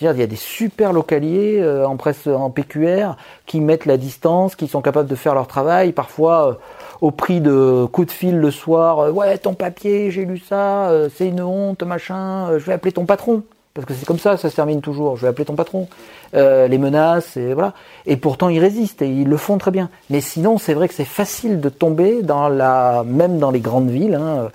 Il 0.00 0.06
y 0.06 0.22
a 0.22 0.26
des 0.26 0.36
super 0.36 0.92
localiers 0.92 1.60
euh, 1.60 1.86
en 1.86 1.96
presse, 1.96 2.26
en 2.26 2.50
PQR, 2.50 3.16
qui 3.46 3.60
mettent 3.60 3.86
la 3.86 3.96
distance, 3.96 4.54
qui 4.54 4.68
sont 4.68 4.80
capables 4.80 5.08
de 5.08 5.14
faire 5.14 5.34
leur 5.34 5.46
travail, 5.46 5.92
parfois 5.92 6.48
euh, 6.48 6.54
au 7.00 7.10
prix 7.10 7.40
de 7.40 7.86
coups 7.90 8.08
de 8.08 8.12
fil 8.12 8.38
le 8.38 8.50
soir, 8.50 9.00
euh, 9.00 9.10
ouais 9.10 9.38
ton 9.38 9.54
papier, 9.54 10.10
j'ai 10.10 10.24
lu 10.24 10.38
ça, 10.38 10.90
euh, 10.90 11.08
c'est 11.14 11.28
une 11.28 11.40
honte, 11.40 11.82
machin, 11.82 12.58
je 12.58 12.64
vais 12.64 12.74
appeler 12.74 12.92
ton 12.92 13.06
patron. 13.06 13.42
parce 13.74 13.86
que 13.86 13.94
c'est 13.94 14.06
comme 14.06 14.18
ça, 14.18 14.36
ça 14.36 14.50
se 14.50 14.56
termine 14.56 14.80
toujours. 14.80 15.16
Je 15.16 15.22
vais 15.22 15.28
appeler 15.28 15.44
ton 15.44 15.54
patron. 15.54 15.88
Les 16.34 16.78
menaces, 16.78 17.36
et 17.36 17.54
voilà. 17.54 17.72
Et 18.04 18.16
pourtant, 18.16 18.50
ils 18.50 18.58
résistent 18.58 19.02
et 19.02 19.08
ils 19.08 19.28
le 19.28 19.36
font 19.38 19.56
très 19.56 19.70
bien. 19.70 19.88
Mais 20.10 20.20
sinon, 20.20 20.58
c'est 20.58 20.74
vrai 20.74 20.88
que 20.88 20.94
c'est 20.94 21.06
facile 21.06 21.60
de 21.60 21.68
tomber 21.70 22.22
dans 22.22 22.48
la, 22.48 23.02
même 23.06 23.38
dans 23.38 23.50
les 23.50 23.60
grandes 23.60 23.88
villes. 23.88 24.14
Hein, 24.14 24.50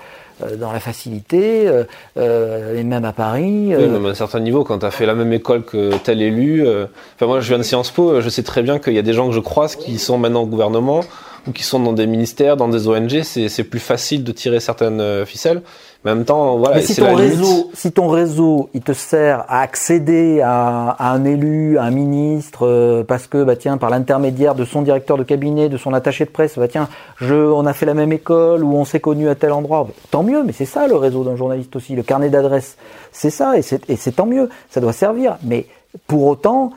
dans 0.57 0.71
la 0.71 0.79
facilité, 0.79 1.67
euh, 1.67 1.83
euh, 2.17 2.79
et 2.79 2.83
même 2.83 3.05
à 3.05 3.13
Paris. 3.13 3.73
Oui, 3.75 3.87
même 3.87 4.05
à 4.05 4.09
un 4.09 4.13
certain 4.13 4.39
niveau, 4.39 4.63
quand 4.63 4.79
tu 4.79 4.85
as 4.85 4.91
fait 4.91 5.05
la 5.05 5.15
même 5.15 5.33
école 5.33 5.63
que 5.63 5.95
tel 5.97 6.21
élu. 6.21 6.67
Enfin, 7.15 7.25
moi, 7.25 7.39
je 7.39 7.47
viens 7.47 7.57
de 7.57 7.63
Sciences 7.63 7.91
Po, 7.91 8.21
je 8.21 8.29
sais 8.29 8.43
très 8.43 8.61
bien 8.61 8.79
qu'il 8.79 8.93
y 8.93 8.99
a 8.99 9.03
des 9.03 9.13
gens 9.13 9.27
que 9.27 9.33
je 9.33 9.39
croise 9.39 9.75
qui 9.75 9.97
sont 9.99 10.17
maintenant 10.17 10.43
au 10.43 10.47
gouvernement 10.47 11.01
ou 11.47 11.51
qui 11.51 11.63
sont 11.63 11.79
dans 11.79 11.93
des 11.93 12.07
ministères, 12.07 12.57
dans 12.57 12.69
des 12.69 12.87
ONG. 12.87 13.21
C'est 13.23 13.63
plus 13.63 13.79
facile 13.79 14.23
de 14.23 14.31
tirer 14.31 14.59
certaines 14.59 15.25
ficelles 15.25 15.61
en 16.05 16.15
même 16.15 16.25
temps, 16.25 16.57
voilà. 16.57 16.81
si 16.81 16.95
ton 16.95 17.15
réseau, 17.15 17.69
si 17.73 17.91
ton 17.93 18.07
réseau, 18.09 18.69
il 18.73 18.81
te 18.81 18.91
sert 18.91 19.45
à 19.47 19.61
accéder 19.61 20.41
à, 20.41 20.89
à 20.89 21.11
un 21.11 21.23
élu, 21.23 21.77
à 21.77 21.83
un 21.83 21.91
ministre, 21.91 22.67
euh, 22.67 23.03
parce 23.03 23.27
que 23.27 23.43
bah 23.43 23.55
tiens, 23.55 23.77
par 23.77 23.89
l'intermédiaire 23.89 24.53
de 24.53 24.65
son 24.65 24.81
directeur 24.81 25.17
de 25.17 25.23
cabinet, 25.23 25.69
de 25.69 25.77
son 25.77 25.93
attaché 25.93 26.25
de 26.25 26.29
presse, 26.29 26.57
bah 26.57 26.67
tiens, 26.67 26.89
je, 27.17 27.35
on 27.35 27.65
a 27.65 27.73
fait 27.73 27.85
la 27.85 27.93
même 27.93 28.11
école 28.11 28.63
ou 28.63 28.75
on 28.75 28.83
s'est 28.83 28.99
connu 28.99 29.29
à 29.29 29.35
tel 29.35 29.53
endroit, 29.53 29.87
tant 30.11 30.23
mieux. 30.23 30.43
Mais 30.43 30.51
c'est 30.51 30.65
ça 30.65 30.87
le 30.87 30.95
réseau 30.95 31.23
d'un 31.23 31.37
journaliste 31.37 31.75
aussi, 31.75 31.95
le 31.95 32.03
carnet 32.03 32.29
d'adresses, 32.29 32.75
c'est 33.13 33.29
ça 33.29 33.57
et 33.57 33.61
c'est 33.61 34.15
tant 34.15 34.25
mieux. 34.25 34.49
Ça 34.69 34.81
doit 34.81 34.93
servir. 34.93 35.37
Mais 35.43 35.67
pour 36.07 36.25
autant, 36.25 36.71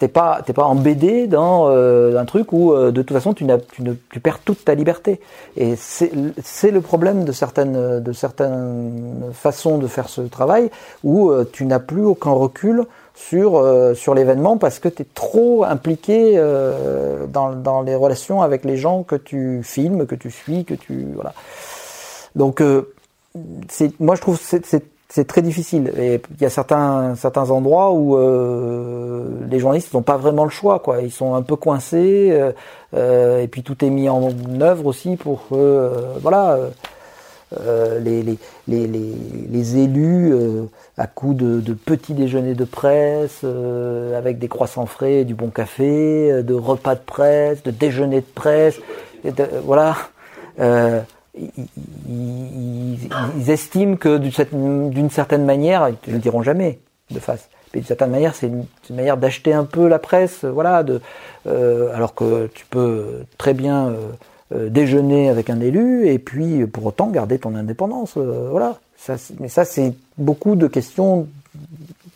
t'es 0.00 0.08
pas 0.08 0.40
t'es 0.44 0.52
pas 0.52 0.64
embêté 0.64 1.26
dans 1.26 1.68
euh, 1.68 2.18
un 2.18 2.24
truc 2.24 2.52
où 2.52 2.72
euh, 2.72 2.90
de 2.90 3.02
toute 3.02 3.16
façon 3.16 3.34
tu, 3.34 3.46
tu, 3.70 3.82
ne, 3.82 3.92
tu 4.10 4.20
perds 4.20 4.40
toute 4.40 4.64
ta 4.64 4.74
liberté. 4.74 5.20
Et 5.56 5.76
c'est, 5.76 6.10
le 6.70 6.80
problème 6.80 7.24
de 7.24 7.32
certaines 7.32 8.00
de 8.00 8.12
certaines 8.12 9.30
façons 9.32 9.78
de 9.78 9.86
faire 9.86 10.08
ce 10.08 10.22
travail 10.22 10.70
où 11.04 11.30
euh, 11.30 11.48
tu 11.50 11.66
n'as 11.66 11.78
plus 11.78 12.04
aucun 12.04 12.30
recul 12.30 12.84
sur 13.14 13.62
sur 13.94 14.14
l'événement 14.14 14.56
parce 14.56 14.78
que 14.78 14.88
tu 14.88 15.02
es 15.02 15.06
trop 15.14 15.64
impliqué 15.64 16.42
dans, 17.28 17.50
dans 17.50 17.82
les 17.82 17.94
relations 17.94 18.40
avec 18.40 18.64
les 18.64 18.78
gens 18.78 19.02
que 19.02 19.16
tu 19.16 19.60
filmes 19.62 20.06
que 20.06 20.14
tu 20.14 20.30
suis 20.30 20.64
que 20.64 20.72
tu 20.72 21.06
voilà. 21.14 21.34
Donc 22.34 22.62
c'est 23.68 24.00
moi 24.00 24.14
je 24.14 24.22
trouve 24.22 24.40
c'est 24.40 24.84
c'est 25.10 25.26
très 25.26 25.42
difficile. 25.42 25.92
Et 25.98 26.22
il 26.36 26.42
y 26.42 26.46
a 26.46 26.50
certains 26.50 27.16
certains 27.16 27.50
endroits 27.50 27.92
où 27.92 28.16
euh, 28.16 29.24
les 29.50 29.58
journalistes 29.58 29.92
n'ont 29.92 30.02
pas 30.02 30.16
vraiment 30.16 30.44
le 30.44 30.50
choix, 30.50 30.78
quoi. 30.78 31.02
Ils 31.02 31.10
sont 31.10 31.34
un 31.34 31.42
peu 31.42 31.56
coincés. 31.56 32.28
Euh, 32.30 32.52
euh, 32.94 33.42
et 33.42 33.48
puis 33.48 33.62
tout 33.62 33.84
est 33.84 33.90
mis 33.90 34.08
en 34.08 34.30
œuvre 34.60 34.86
aussi 34.86 35.16
pour 35.16 35.48
que, 35.48 35.92
voilà, 36.22 36.58
les, 38.00 38.22
les, 38.22 38.38
les, 38.68 38.86
les, 38.86 39.76
élus 39.76 40.32
à 40.96 41.08
coup 41.08 41.34
de, 41.34 41.60
de, 41.60 41.74
petits 41.74 42.14
déjeuners 42.14 42.54
de 42.54 42.64
presse, 42.64 43.44
avec 44.16 44.38
des 44.38 44.48
croissants 44.48 44.86
frais, 44.86 45.24
du 45.24 45.34
bon 45.34 45.50
café, 45.50 46.42
de 46.42 46.54
repas 46.54 46.94
de 46.94 47.00
presse, 47.00 47.62
de 47.64 47.72
déjeuners 47.72 48.20
de 48.20 48.32
presse, 48.34 48.78
et 49.24 49.32
voilà 49.64 49.96
ils, 51.36 52.98
estiment 53.48 53.96
que 53.96 54.18
d'une 54.18 55.10
certaine 55.10 55.44
manière, 55.44 55.88
ils 55.88 56.10
ne 56.10 56.14
le 56.14 56.18
diront 56.20 56.42
jamais 56.42 56.78
de 57.10 57.18
face, 57.18 57.48
mais 57.72 57.80
d'une 57.80 57.86
certaine 57.86 58.10
manière, 58.10 58.34
c'est 58.34 58.48
une, 58.48 58.64
manière 58.90 59.16
d'acheter 59.16 59.52
un 59.52 59.64
peu 59.64 59.88
la 59.88 59.98
presse, 59.98 60.44
voilà, 60.44 60.82
de, 60.82 61.00
euh, 61.46 61.94
alors 61.94 62.14
que 62.14 62.48
tu 62.48 62.66
peux 62.66 63.24
très 63.38 63.54
bien 63.54 63.88
euh, 63.88 63.96
euh, 64.54 64.68
déjeuner 64.68 65.28
avec 65.28 65.50
un 65.50 65.60
élu 65.60 66.08
et 66.08 66.18
puis 66.18 66.66
pour 66.66 66.86
autant 66.86 67.08
garder 67.08 67.38
ton 67.38 67.54
indépendance, 67.54 68.16
voilà. 68.16 68.78
Ça, 68.96 69.14
mais 69.38 69.48
ça, 69.48 69.64
c'est 69.64 69.94
beaucoup 70.18 70.56
de 70.56 70.66
questions 70.66 71.26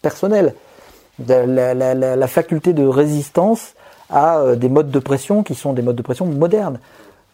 personnelles. 0.02 0.54
La, 1.26 2.26
faculté 2.26 2.74
de 2.74 2.84
résistance 2.84 3.74
à 4.10 4.54
des 4.54 4.68
modes 4.68 4.90
de 4.90 4.98
pression 4.98 5.42
qui 5.42 5.54
sont 5.54 5.72
des 5.72 5.80
modes 5.80 5.96
de 5.96 6.02
pression 6.02 6.26
modernes. 6.26 6.78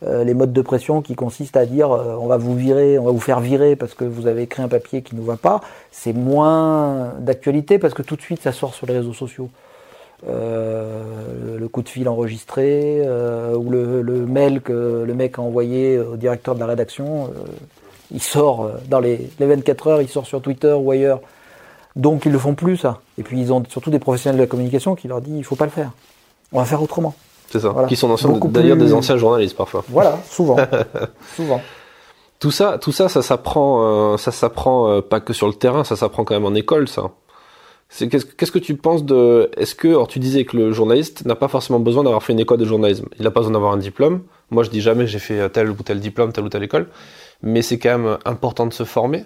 Euh, 0.02 0.24
les 0.24 0.32
modes 0.32 0.54
de 0.54 0.62
pression 0.62 1.02
qui 1.02 1.14
consistent 1.14 1.58
à 1.58 1.66
dire 1.66 1.92
euh, 1.92 2.16
on 2.18 2.26
va 2.26 2.38
vous 2.38 2.56
virer, 2.56 2.98
on 2.98 3.04
va 3.04 3.10
vous 3.10 3.20
faire 3.20 3.40
virer 3.40 3.76
parce 3.76 3.92
que 3.92 4.04
vous 4.04 4.26
avez 4.26 4.42
écrit 4.42 4.62
un 4.62 4.68
papier 4.68 5.02
qui 5.02 5.14
ne 5.14 5.20
va 5.20 5.36
pas, 5.36 5.60
c'est 5.90 6.14
moins 6.14 7.12
d'actualité 7.18 7.78
parce 7.78 7.92
que 7.92 8.00
tout 8.00 8.16
de 8.16 8.22
suite 8.22 8.40
ça 8.40 8.52
sort 8.52 8.72
sur 8.72 8.86
les 8.86 8.94
réseaux 8.94 9.12
sociaux. 9.12 9.50
Euh, 10.28 11.58
le 11.58 11.68
coup 11.68 11.82
de 11.82 11.88
fil 11.88 12.08
enregistré 12.08 13.02
ou 13.54 13.70
le, 13.70 14.26
mail 14.26 14.62
que 14.62 15.04
le 15.06 15.14
mec 15.14 15.38
a 15.38 15.42
envoyé 15.42 15.98
au 15.98 16.16
directeur 16.16 16.54
de 16.54 16.60
la 16.60 16.66
rédaction, 16.66 17.30
il 18.10 18.22
sort 18.22 18.70
dans 18.88 19.00
les, 19.00 19.30
les 19.38 19.46
24 19.46 19.86
heures, 19.86 20.02
il 20.02 20.08
sort 20.08 20.26
sur 20.26 20.40
Twitter 20.40 20.72
ou 20.72 20.90
ailleurs. 20.90 21.20
Donc 21.96 22.24
ils 22.24 22.32
le 22.32 22.38
font 22.38 22.54
plus 22.54 22.76
ça. 22.76 23.00
Et 23.18 23.22
puis 23.22 23.40
ils 23.40 23.52
ont 23.52 23.62
surtout 23.68 23.90
des 23.90 23.98
professionnels 23.98 24.38
de 24.38 24.42
la 24.42 24.46
communication 24.46 24.94
qui 24.94 25.08
leur 25.08 25.20
disent 25.20 25.36
il 25.36 25.44
faut 25.44 25.56
pas 25.56 25.66
le 25.66 25.70
faire. 25.70 25.90
On 26.52 26.58
va 26.58 26.64
faire 26.64 26.82
autrement. 26.82 27.14
C'est 27.50 27.60
ça. 27.60 27.74
Qui 27.88 27.96
sont 27.96 28.14
d'ailleurs 28.44 28.76
des 28.76 28.94
anciens 28.94 29.16
journalistes 29.16 29.56
parfois. 29.56 29.84
Voilà, 29.88 30.18
souvent. 30.28 30.56
souvent. 31.36 31.60
Tout 32.38 32.50
ça, 32.50 32.78
tout 32.78 32.92
ça, 32.92 33.08
ça 33.08 33.20
s'apprend, 33.20 34.12
euh, 34.14 34.16
ça 34.16 34.30
s'apprend 34.30 34.88
euh, 34.88 35.00
pas 35.02 35.20
que 35.20 35.32
sur 35.32 35.46
le 35.46 35.52
terrain, 35.52 35.84
ça 35.84 35.96
s'apprend 35.96 36.24
quand 36.24 36.34
même 36.34 36.46
en 36.46 36.54
école, 36.54 36.88
ça. 36.88 37.10
Qu'est-ce 37.98 38.24
qu'est-ce 38.24 38.52
que 38.52 38.60
tu 38.60 38.76
penses 38.76 39.04
de 39.04 39.50
Est-ce 39.56 39.74
que, 39.74 39.88
alors 39.88 40.06
tu 40.06 40.20
disais 40.20 40.44
que 40.44 40.56
le 40.56 40.72
journaliste 40.72 41.26
n'a 41.26 41.34
pas 41.34 41.48
forcément 41.48 41.80
besoin 41.80 42.04
d'avoir 42.04 42.22
fait 42.22 42.32
une 42.32 42.38
école 42.38 42.58
de 42.58 42.64
journalisme. 42.64 43.08
Il 43.18 43.24
n'a 43.24 43.32
pas 43.32 43.40
besoin 43.40 43.52
d'avoir 43.52 43.72
un 43.72 43.78
diplôme. 43.78 44.22
Moi, 44.50 44.62
je 44.62 44.70
dis 44.70 44.80
jamais 44.80 45.08
j'ai 45.08 45.18
fait 45.18 45.50
tel 45.50 45.70
ou 45.70 45.74
tel 45.74 45.98
diplôme, 45.98 46.32
telle 46.32 46.44
ou 46.44 46.48
telle 46.48 46.62
école, 46.62 46.86
mais 47.42 47.62
c'est 47.62 47.78
quand 47.78 47.98
même 47.98 48.18
important 48.24 48.66
de 48.66 48.72
se 48.72 48.84
former. 48.84 49.24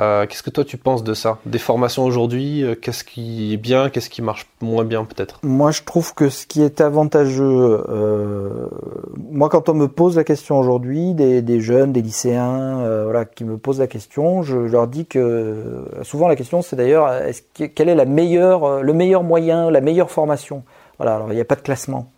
Euh, 0.00 0.26
qu'est-ce 0.26 0.42
que 0.42 0.50
toi 0.50 0.64
tu 0.64 0.78
penses 0.78 1.04
de 1.04 1.14
ça? 1.14 1.38
Des 1.46 1.58
formations 1.58 2.04
aujourd'hui, 2.04 2.64
euh, 2.64 2.74
qu'est-ce 2.74 3.04
qui 3.04 3.54
est 3.54 3.56
bien, 3.56 3.88
qu'est-ce 3.88 4.10
qui 4.10 4.20
marche 4.20 4.48
moins 4.60 4.84
bien 4.84 5.04
peut-être? 5.04 5.38
Moi 5.44 5.70
je 5.70 5.82
trouve 5.82 6.12
que 6.12 6.28
ce 6.28 6.44
qui 6.46 6.62
est 6.62 6.80
avantageux, 6.80 7.84
euh, 7.88 8.68
moi 9.16 9.48
quand 9.48 9.68
on 9.68 9.74
me 9.74 9.86
pose 9.86 10.16
la 10.16 10.24
question 10.24 10.58
aujourd'hui, 10.58 11.14
des, 11.14 11.60
jeunes, 11.60 11.92
des 11.92 12.02
lycéens, 12.02 13.04
voilà, 13.04 13.24
qui 13.24 13.44
me 13.44 13.58
posent 13.58 13.78
la 13.78 13.86
question, 13.86 14.42
je, 14.42 14.56
leur 14.56 14.88
dis 14.88 15.06
que 15.06 15.84
souvent 16.02 16.26
la 16.26 16.34
question 16.34 16.62
c'est 16.62 16.76
d'ailleurs 16.76 17.08
quel 17.54 17.88
est 17.88 17.94
la 17.94 18.06
meilleure, 18.06 18.82
le 18.82 18.92
meilleur 18.92 19.22
moyen, 19.22 19.70
la 19.70 19.80
meilleure 19.80 20.10
formation? 20.10 20.64
Voilà, 20.98 21.14
alors 21.14 21.30
il 21.30 21.36
n'y 21.36 21.40
a 21.40 21.44
pas 21.44 21.56
de 21.56 21.60
classement. 21.60 22.10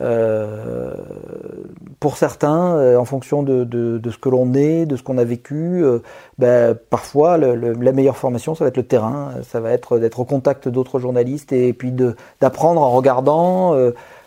Euh, 0.00 0.94
pour 2.00 2.18
certains, 2.18 2.76
euh, 2.76 2.96
en 2.96 3.04
fonction 3.04 3.42
de, 3.42 3.64
de, 3.64 3.98
de 3.98 4.10
ce 4.10 4.18
que 4.18 4.28
l'on 4.28 4.52
est, 4.54 4.86
de 4.86 4.96
ce 4.96 5.02
qu'on 5.02 5.18
a 5.18 5.24
vécu, 5.24 5.82
euh, 5.82 6.00
ben, 6.38 6.74
parfois 6.74 7.38
le, 7.38 7.72
la 7.72 7.92
meilleure 7.92 8.16
formation, 8.16 8.54
ça 8.54 8.64
va 8.64 8.68
être 8.68 8.76
le 8.76 8.86
terrain, 8.86 9.32
ça 9.48 9.60
va 9.60 9.70
être 9.72 9.98
d'être 9.98 10.20
au 10.20 10.24
contact 10.24 10.68
d'autres 10.68 10.98
journalistes 10.98 11.52
et 11.52 11.72
puis 11.72 11.92
d'apprendre 12.40 12.82
en 12.82 12.90
regardant 12.90 13.74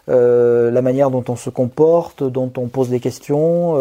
euh, 0.10 0.72
la 0.72 0.82
manière 0.82 1.12
dont 1.12 1.24
on 1.30 1.36
se 1.36 1.52
comporte, 1.52 2.24
dont 2.24 2.52
on 2.58 2.68
pose 2.68 2.90
des 2.90 3.00
questions. 3.00 3.78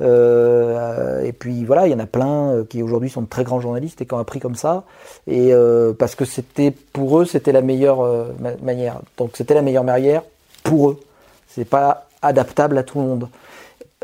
et 0.00 1.32
puis 1.38 1.64
voilà, 1.64 1.86
il 1.86 1.92
y 1.92 1.94
en 1.94 1.98
a 1.98 2.06
plein 2.06 2.64
qui 2.70 2.82
aujourd'hui 2.82 3.10
sont 3.10 3.22
de 3.22 3.28
très 3.28 3.44
grands 3.44 3.60
journalistes 3.60 4.00
et 4.00 4.06
qui 4.06 4.14
ont 4.14 4.18
appris 4.18 4.40
comme 4.40 4.54
ça. 4.54 4.84
Et 5.26 5.52
parce 5.98 6.14
que 6.14 6.24
c'était 6.24 6.70
pour 6.70 7.20
eux, 7.20 7.26
c'était 7.26 7.52
la 7.52 7.62
meilleure 7.62 8.26
manière. 8.62 9.00
Donc 9.18 9.32
c'était 9.34 9.54
la 9.54 9.62
meilleure 9.62 9.84
manière 9.84 10.22
pour 10.64 10.90
eux. 10.90 10.98
C'est 11.48 11.64
pas 11.64 12.06
adaptable 12.22 12.78
à 12.78 12.82
tout 12.82 12.98
le 12.98 13.04
monde. 13.04 13.28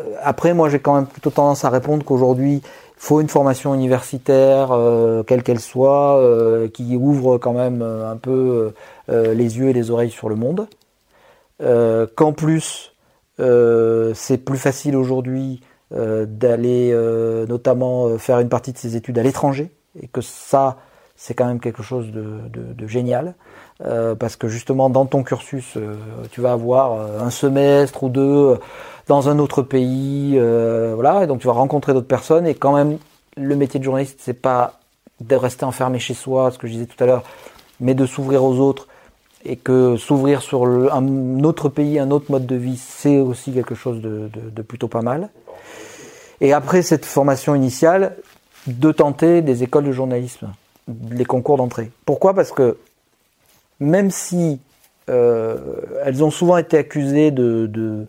Euh, 0.01 0.17
après, 0.23 0.55
moi, 0.55 0.69
j'ai 0.69 0.81
quand 0.81 0.95
même 0.95 1.07
plutôt 1.07 1.31
tendance 1.31 1.65
à 1.65 1.71
répondre 1.71 2.05
qu'aujourd'hui, 2.05 2.63
il 2.63 2.63
faut 2.97 3.21
une 3.21 3.29
formation 3.29 3.75
universitaire, 3.75 4.73
euh, 4.73 5.23
quelle 5.23 5.43
qu'elle 5.43 5.61
soit, 5.61 6.19
euh, 6.19 6.69
qui 6.69 6.97
ouvre 6.97 7.39
quand 7.39 7.53
même 7.53 7.83
un 7.83 8.17
peu 8.17 8.73
les 9.09 9.59
yeux 9.59 9.69
et 9.69 9.73
les 9.73 9.91
oreilles 9.91 10.11
sur 10.11 10.29
le 10.29 10.37
monde. 10.37 10.67
Qu'en 12.17 12.33
plus, 12.33 12.95
c'est 13.39 14.39
plus 14.39 14.59
facile 14.59 14.97
aujourd'hui 14.97 15.63
d'aller 15.91 16.95
notamment 17.49 18.17
faire 18.19 18.39
une 18.41 18.49
partie 18.49 18.73
de 18.73 18.79
ses 18.79 18.97
études 18.97 19.19
à 19.19 19.23
l'étranger, 19.23 19.71
et 20.01 20.09
que 20.09 20.21
ça, 20.23 20.79
c'est 21.17 21.35
quand 21.35 21.47
même 21.47 21.61
quelque 21.61 21.83
chose 21.83 22.11
de 22.11 22.87
génial. 22.87 23.35
Euh, 23.87 24.15
parce 24.15 24.37
que 24.37 24.49
justement 24.49 24.89
dans 24.89 25.05
ton 25.05 25.23
cursus, 25.23 25.77
euh, 25.77 25.97
tu 26.31 26.41
vas 26.41 26.53
avoir 26.53 26.93
euh, 26.93 27.21
un 27.21 27.29
semestre 27.29 28.03
ou 28.03 28.09
deux 28.09 28.59
dans 29.09 29.29
un 29.29 29.39
autre 29.39 29.61
pays, 29.61 30.39
voilà, 30.95 31.25
et 31.25 31.27
donc 31.27 31.41
tu 31.41 31.47
vas 31.47 31.53
rencontrer 31.53 31.93
d'autres 31.93 32.07
personnes 32.07 32.47
et 32.47 32.55
quand 32.55 32.75
même 32.75 32.97
le 33.37 33.55
métier 33.55 33.79
de 33.79 33.85
journaliste, 33.85 34.21
c'est 34.23 34.33
pas 34.33 34.81
de 35.21 35.37
rester 35.37 35.67
enfermé 35.67 35.99
chez 35.99 36.15
soi, 36.15 36.51
ce 36.51 36.57
que 36.57 36.67
je 36.67 36.73
disais 36.73 36.87
tout 36.87 37.05
à 37.05 37.07
l'heure, 37.07 37.23
mais 37.81 37.93
de 37.93 38.07
s'ouvrir 38.07 38.43
aux 38.43 38.59
autres 38.59 38.89
et 39.45 39.57
que 39.57 39.99
s'ouvrir 39.99 40.41
sur 40.41 40.65
un 40.65 41.45
autre 41.45 41.69
pays, 41.69 41.99
un 41.99 42.11
autre 42.11 42.31
mode 42.31 42.47
de 42.47 42.57
vie, 42.57 42.79
c'est 42.79 43.21
aussi 43.21 43.53
quelque 43.53 43.75
chose 43.75 44.01
de, 44.01 44.31
de, 44.33 44.49
de, 44.51 44.63
plutôt 44.63 44.89
pas 44.89 45.03
mal. 45.03 45.29
Et 46.41 46.55
après 46.55 46.81
cette 46.81 47.05
formation 47.05 47.55
initiale, 47.55 48.17
de 48.67 48.91
tenter 48.91 49.43
des 49.43 49.63
écoles 49.63 49.85
de 49.85 49.93
journalisme, 49.93 50.49
les 51.11 51.27
concours 51.27 51.59
d'entrée. 51.59 51.91
Pourquoi? 52.07 52.33
Parce 52.33 52.53
que 52.53 52.79
même 53.81 54.11
si 54.11 54.61
euh, 55.11 55.57
elles 56.05 56.25
ont 56.25 56.31
souvent 56.31 56.57
été 56.57 56.79
accusées 56.79 57.31
de, 57.31 58.07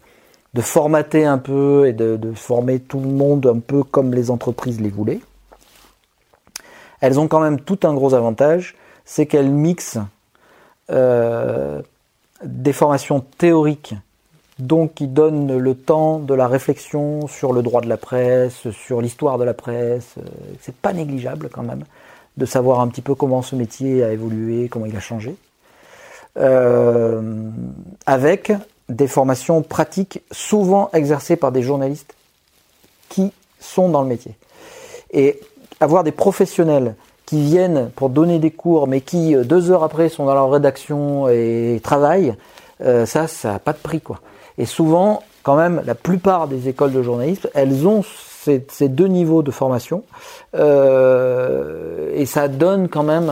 formater 0.59 1.25
un 1.25 1.37
peu 1.37 1.87
et 1.87 1.93
de, 1.93 2.31
former 2.33 2.79
tout 2.79 2.99
le 2.99 3.09
monde 3.09 3.45
un 3.47 3.59
peu 3.59 3.83
comme 3.83 4.13
les 4.13 4.31
entreprises 4.31 4.79
les 4.79 4.89
voulaient, 4.89 5.19
elles 7.01 7.19
ont 7.19 7.27
quand 7.27 7.41
même 7.41 7.59
tout 7.59 7.79
un 7.83 7.93
gros 7.93 8.13
avantage, 8.13 8.75
c'est 9.03 9.25
qu'elles 9.25 9.51
mixent 9.51 9.99
euh, 10.89 11.81
des 12.43 12.73
formations 12.73 13.19
théoriques, 13.37 13.95
donc 14.57 14.93
qui 14.93 15.07
donnent 15.07 15.57
le 15.57 15.75
temps 15.75 16.19
de 16.19 16.33
la 16.33 16.47
réflexion 16.47 17.27
sur 17.27 17.51
le 17.51 17.61
droit 17.61 17.81
de 17.81 17.89
la 17.89 17.97
presse, 17.97 18.69
sur 18.71 19.01
l'histoire 19.01 19.37
de 19.37 19.43
la 19.43 19.53
presse. 19.53 20.15
C'est 20.61 20.75
pas 20.75 20.93
négligeable 20.93 21.49
quand 21.51 21.63
même 21.63 21.83
de 22.37 22.45
savoir 22.45 22.79
un 22.79 22.87
petit 22.87 23.01
peu 23.01 23.15
comment 23.15 23.41
ce 23.41 23.55
métier 23.55 24.03
a 24.03 24.11
évolué, 24.11 24.69
comment 24.69 24.85
il 24.85 24.95
a 24.95 25.01
changé. 25.01 25.35
Euh, 26.37 27.21
avec 28.05 28.51
des 28.89 29.07
formations 29.07 29.61
pratiques 29.61 30.21
souvent 30.31 30.89
exercées 30.93 31.37
par 31.37 31.51
des 31.51 31.61
journalistes 31.61 32.13
qui 33.09 33.31
sont 33.59 33.89
dans 33.89 34.01
le 34.01 34.07
métier. 34.07 34.35
Et 35.11 35.39
avoir 35.79 36.03
des 36.03 36.11
professionnels 36.11 36.95
qui 37.25 37.41
viennent 37.41 37.89
pour 37.95 38.09
donner 38.09 38.39
des 38.39 38.51
cours, 38.51 38.87
mais 38.87 39.01
qui 39.01 39.35
euh, 39.35 39.43
deux 39.43 39.71
heures 39.71 39.83
après 39.83 40.09
sont 40.09 40.25
dans 40.25 40.33
leur 40.33 40.51
rédaction 40.51 41.27
et 41.29 41.79
travaillent, 41.83 42.35
euh, 42.81 43.05
ça, 43.05 43.27
ça 43.27 43.53
n'a 43.53 43.59
pas 43.59 43.73
de 43.73 43.77
prix, 43.77 44.01
quoi. 44.01 44.19
Et 44.57 44.65
souvent, 44.65 45.23
quand 45.43 45.55
même, 45.55 45.81
la 45.85 45.95
plupart 45.95 46.47
des 46.47 46.67
écoles 46.69 46.91
de 46.91 47.01
journalisme, 47.01 47.49
elles 47.53 47.87
ont 47.87 48.03
ces, 48.43 48.89
deux 48.89 49.07
niveaux 49.07 49.41
de 49.41 49.51
formation, 49.51 50.03
euh, 50.55 52.11
et 52.13 52.25
ça 52.25 52.47
donne 52.47 52.89
quand 52.89 53.03
même 53.03 53.31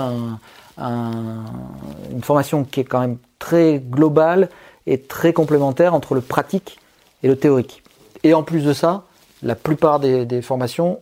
une 0.77 2.23
formation 2.23 2.63
qui 2.63 2.79
est 2.79 2.83
quand 2.83 2.99
même 2.99 3.17
très 3.39 3.79
globale 3.79 4.49
et 4.87 4.99
très 4.99 5.33
complémentaire 5.33 5.93
entre 5.93 6.15
le 6.15 6.21
pratique 6.21 6.79
et 7.21 7.27
le 7.27 7.37
théorique. 7.37 7.83
Et 8.23 8.33
en 8.33 8.43
plus 8.43 8.63
de 8.63 8.73
ça, 8.73 9.03
la 9.41 9.55
plupart 9.55 9.99
des 9.99 10.41
formations 10.41 10.99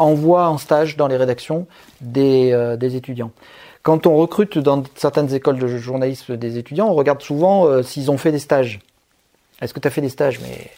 envoie 0.00 0.48
en 0.48 0.58
stage 0.58 0.96
dans 0.96 1.06
les 1.06 1.16
rédactions 1.16 1.66
euh, 2.16 2.76
des, 2.76 2.96
étudiants. 2.96 3.30
Quand 3.82 4.06
on 4.06 4.16
recrute 4.16 4.58
dans 4.58 4.82
certaines 4.96 5.32
écoles 5.34 5.58
de 5.58 5.66
journalisme 5.66 6.36
des 6.36 6.58
étudiants, 6.58 6.88
on 6.88 6.94
regarde 6.94 7.22
souvent 7.22 7.66
euh, 7.66 7.82
s'ils 7.82 8.10
ont 8.10 8.18
fait 8.18 8.32
des 8.32 8.38
stages. 8.38 8.80
Est-ce 9.60 9.74
que 9.74 9.80
tu 9.80 9.88
as 9.88 9.90
fait 9.90 10.00
des 10.00 10.08
stages 10.08 10.40
Mais 10.40 10.70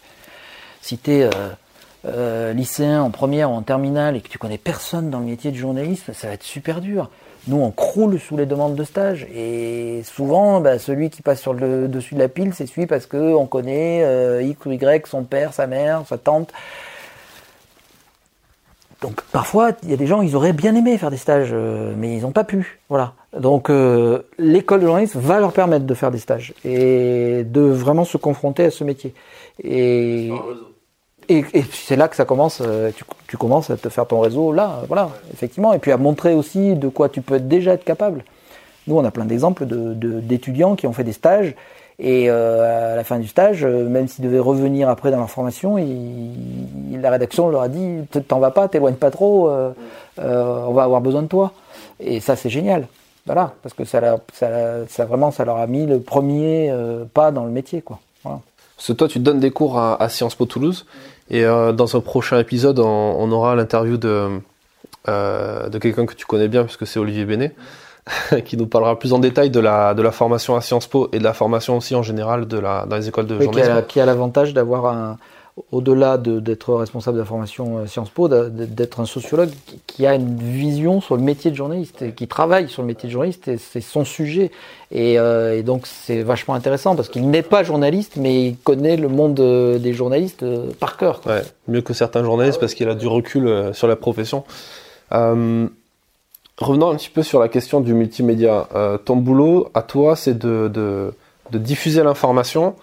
si 0.82 0.98
tu 0.98 1.12
es 1.12 1.30
euh, 2.04 2.52
lycéen 2.52 3.02
en 3.02 3.10
première 3.10 3.50
ou 3.50 3.54
en 3.54 3.62
terminale 3.62 4.16
et 4.16 4.20
que 4.20 4.28
tu 4.28 4.38
connais 4.38 4.58
personne 4.58 5.10
dans 5.10 5.20
le 5.20 5.26
métier 5.26 5.52
de 5.52 5.56
journalisme, 5.56 6.12
ça 6.12 6.26
va 6.26 6.34
être 6.34 6.42
super 6.42 6.80
dur. 6.80 7.08
Nous, 7.48 7.56
on 7.56 7.70
croule 7.70 8.20
sous 8.20 8.36
les 8.36 8.46
demandes 8.46 8.76
de 8.76 8.84
stage. 8.84 9.26
Et 9.34 10.02
souvent, 10.04 10.60
bah, 10.60 10.78
celui 10.78 11.10
qui 11.10 11.22
passe 11.22 11.40
sur 11.40 11.54
le 11.54 11.88
dessus 11.88 12.14
de 12.14 12.20
la 12.20 12.28
pile, 12.28 12.54
c'est 12.54 12.66
celui 12.66 12.86
parce 12.86 13.06
qu'on 13.06 13.46
connaît 13.46 14.44
X 14.44 14.64
ou 14.66 14.72
Y, 14.72 15.06
son 15.06 15.24
père, 15.24 15.52
sa 15.52 15.66
mère, 15.66 16.04
sa 16.06 16.18
tante. 16.18 16.52
Donc 19.02 19.20
parfois, 19.32 19.72
il 19.82 19.90
y 19.90 19.92
a 19.92 19.96
des 19.96 20.06
gens, 20.06 20.22
ils 20.22 20.36
auraient 20.36 20.52
bien 20.52 20.76
aimé 20.76 20.96
faire 20.96 21.10
des 21.10 21.16
stages, 21.16 21.50
euh, 21.52 21.92
mais 21.98 22.16
ils 22.16 22.22
n'ont 22.22 22.30
pas 22.30 22.44
pu. 22.44 22.78
Voilà. 22.88 23.14
Donc 23.36 23.68
euh, 23.68 24.22
l'école 24.38 24.80
de 24.80 24.86
journalisme 24.86 25.18
va 25.18 25.40
leur 25.40 25.52
permettre 25.52 25.84
de 25.84 25.94
faire 25.94 26.12
des 26.12 26.18
stages 26.18 26.54
et 26.64 27.42
de 27.44 27.62
vraiment 27.62 28.04
se 28.04 28.16
confronter 28.16 28.64
à 28.64 28.70
ce 28.70 28.84
métier. 28.84 29.12
Et, 29.62 30.30
et, 31.28 31.44
c'est 31.72 31.96
là 31.96 32.08
que 32.08 32.16
ça 32.16 32.24
commence. 32.24 32.60
Euh, 32.60 32.90
tu, 33.26 33.36
commences 33.36 33.70
à 33.70 33.76
te 33.76 33.88
faire 33.88 34.06
ton 34.06 34.20
réseau 34.20 34.52
là, 34.52 34.82
voilà, 34.88 35.10
effectivement, 35.32 35.72
et 35.72 35.78
puis 35.78 35.90
à 35.90 35.96
montrer 35.96 36.34
aussi 36.34 36.74
de 36.74 36.88
quoi 36.88 37.08
tu 37.08 37.22
peux 37.22 37.40
déjà 37.40 37.72
être 37.72 37.84
capable. 37.84 38.24
Nous, 38.86 38.96
on 38.96 39.04
a 39.04 39.10
plein 39.10 39.24
d'exemples 39.24 39.64
d'étudiants 39.64 40.74
qui 40.76 40.86
ont 40.86 40.92
fait 40.92 41.04
des 41.04 41.12
stages 41.12 41.54
et 41.98 42.28
euh, 42.28 42.94
à 42.94 42.96
la 42.96 43.04
fin 43.04 43.18
du 43.18 43.28
stage, 43.28 43.64
euh, 43.64 43.88
même 43.88 44.08
s'ils 44.08 44.24
devaient 44.24 44.38
revenir 44.38 44.88
après 44.88 45.10
dans 45.10 45.18
leur 45.18 45.30
formation, 45.30 45.76
la 45.76 47.10
rédaction 47.10 47.48
leur 47.48 47.62
a 47.62 47.68
dit 47.68 48.00
T'en 48.28 48.40
vas 48.40 48.50
pas, 48.50 48.68
t'éloignes 48.68 48.94
pas 48.94 49.10
trop, 49.10 49.48
on 50.18 50.72
va 50.72 50.82
avoir 50.82 51.00
besoin 51.00 51.22
de 51.22 51.28
toi. 51.28 51.52
Et 52.00 52.20
ça, 52.20 52.36
c'est 52.36 52.50
génial. 52.50 52.86
Voilà, 53.24 53.52
parce 53.62 53.72
que 53.72 53.84
ça, 53.84 54.00
vraiment, 54.98 55.30
ça 55.30 55.44
leur 55.44 55.58
a 55.58 55.66
mis 55.68 55.86
le 55.86 56.00
premier 56.00 56.74
pas 57.14 57.30
dans 57.30 57.44
le 57.44 57.50
métier. 57.50 57.82
Quoi. 57.82 58.00
Voilà. 58.24 58.40
Toi, 58.96 59.08
tu 59.08 59.20
donnes 59.20 59.38
des 59.38 59.52
cours 59.52 59.78
à, 59.78 60.08
Sciences 60.08 60.34
Po 60.34 60.44
Toulouse. 60.44 60.86
Et 61.32 61.42
dans 61.44 61.96
un 61.96 62.00
prochain 62.00 62.38
épisode, 62.38 62.78
on, 62.78 63.32
aura 63.32 63.56
l'interview 63.56 63.96
de, 63.96 64.38
de 65.06 65.78
quelqu'un 65.78 66.06
que 66.06 66.14
tu 66.14 66.26
connais 66.26 66.48
bien, 66.48 66.64
puisque 66.64 66.86
c'est 66.86 67.00
Olivier 67.00 67.24
Bénet. 67.24 67.54
qui 68.44 68.56
nous 68.56 68.66
parlera 68.66 68.98
plus 68.98 69.12
en 69.12 69.18
détail 69.18 69.50
de 69.50 69.60
la, 69.60 69.94
de 69.94 70.02
la 70.02 70.10
formation 70.10 70.56
à 70.56 70.60
Sciences 70.60 70.86
Po 70.86 71.08
et 71.12 71.18
de 71.18 71.24
la 71.24 71.32
formation 71.32 71.76
aussi 71.76 71.94
en 71.94 72.02
général 72.02 72.46
de 72.46 72.58
la, 72.58 72.84
dans 72.86 72.96
les 72.96 73.08
écoles 73.08 73.26
de 73.26 73.40
journalisme. 73.40 73.84
Qui 73.86 74.00
a, 74.00 74.06
l'avantage 74.06 74.54
d'avoir 74.54 74.86
un, 74.86 75.18
au-delà 75.70 76.16
d'être 76.16 76.74
responsable 76.74 77.16
de 77.16 77.22
la 77.22 77.26
formation 77.26 77.78
euh, 77.78 77.86
Sciences 77.86 78.08
Po, 78.08 78.28
d'être 78.28 79.00
un 79.00 79.06
sociologue 79.06 79.50
qui 79.86 80.06
a 80.06 80.14
une 80.14 80.36
vision 80.36 81.00
sur 81.02 81.16
le 81.16 81.22
métier 81.22 81.50
de 81.50 81.56
journaliste, 81.56 82.00
et 82.02 82.12
qui 82.12 82.26
travaille 82.26 82.68
sur 82.68 82.82
le 82.82 82.86
métier 82.88 83.08
de 83.08 83.12
journaliste, 83.12 83.48
et 83.48 83.58
c'est 83.58 83.82
son 83.82 84.04
sujet. 84.04 84.50
Et, 84.90 85.18
euh, 85.18 85.62
donc 85.62 85.86
c'est 85.86 86.22
vachement 86.22 86.54
intéressant 86.54 86.96
parce 86.96 87.08
qu'il 87.08 87.28
n'est 87.28 87.42
pas 87.42 87.62
journaliste, 87.64 88.16
mais 88.16 88.48
il 88.48 88.56
connaît 88.56 88.96
le 88.96 89.08
monde 89.08 89.40
euh, 89.40 89.78
des 89.78 89.92
journalistes 89.92 90.44
par 90.80 90.96
cœur. 90.96 91.20
Mieux 91.68 91.82
que 91.82 91.92
certains 91.92 92.24
journalistes 92.24 92.58
parce 92.58 92.74
qu'il 92.74 92.88
a 92.88 92.94
du 92.94 93.06
recul 93.06 93.70
sur 93.74 93.86
la 93.86 93.96
profession. 93.96 94.44
Revenons 95.10 96.90
un 96.90 96.96
petit 96.96 97.10
peu 97.10 97.22
sur 97.22 97.40
la 97.40 97.48
question 97.48 97.80
du 97.80 97.92
multimédia. 97.92 98.68
Ton 99.04 99.16
boulot, 99.16 99.68
à 99.74 99.82
toi, 99.82 100.16
c'est 100.16 100.38
de, 100.38 100.68
de, 100.68 101.58
diffuser 101.58 102.02
l'information 102.02 102.74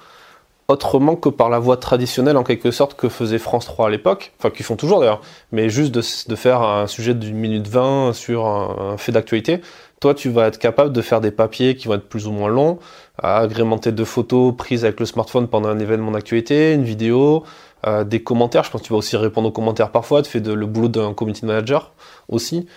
autrement 0.70 1.16
que 1.16 1.30
par 1.30 1.50
la 1.50 1.60
voie 1.60 1.78
traditionnelle, 1.78 2.38
en 2.38 2.44
quelque 2.44 2.72
sorte, 2.72 2.94
que 2.94 3.10
faisait 3.10 3.40
France 3.40 3.66
3 3.66 3.88
à 3.88 3.90
l'époque, 3.90 4.34
enfin, 4.40 4.52
qu'ils 4.52 4.66
font 4.66 4.76
toujours 4.76 5.00
d'ailleurs, 5.00 5.22
mais 5.52 5.70
juste 5.70 5.92
de, 5.94 6.36
faire 6.36 6.62
un 6.62 6.86
sujet 6.88 7.16
d'une 7.16 7.36
minute 7.36 7.68
vingt 7.68 8.14
sur 8.14 8.46
un, 8.46 8.96
fait 8.98 9.12
d'actualité. 9.12 9.62
Toi, 10.00 10.14
tu 10.14 10.30
vas 10.30 10.48
être 10.48 10.60
capable 10.60 10.94
de 10.94 11.02
faire 11.02 11.22
des 11.22 11.32
papiers 11.32 11.76
qui 11.76 11.88
vont 11.88 11.96
être 11.96 12.08
plus 12.08 12.28
ou 12.28 12.32
moins 12.32 12.50
longs, 12.50 12.78
agrémentés 13.22 13.92
de 13.92 14.04
photos 14.04 14.56
prises 14.56 14.86
avec 14.86 15.00
le 15.00 15.06
smartphone 15.08 15.48
pendant 15.48 15.70
un 15.70 15.80
événement 15.80 16.12
d'actualité, 16.12 16.74
une 16.74 16.84
vidéo, 16.84 17.44
euh, 17.88 18.04
des 18.04 18.22
commentaires. 18.22 18.64
Je 18.64 18.70
pense 18.72 18.82
que 18.82 18.88
tu 18.88 18.94
vas 18.94 19.00
aussi 19.00 19.18
répondre 19.18 19.50
aux 19.50 19.52
commentaires 19.52 19.90
parfois. 19.90 20.22
Tu 20.22 20.30
fais 20.30 20.40
de, 20.40 20.54
le 20.54 20.66
boulot 20.68 20.88
d'un 20.88 21.14
community 21.14 21.46
manager 21.46 21.94
aussi. 22.30 22.68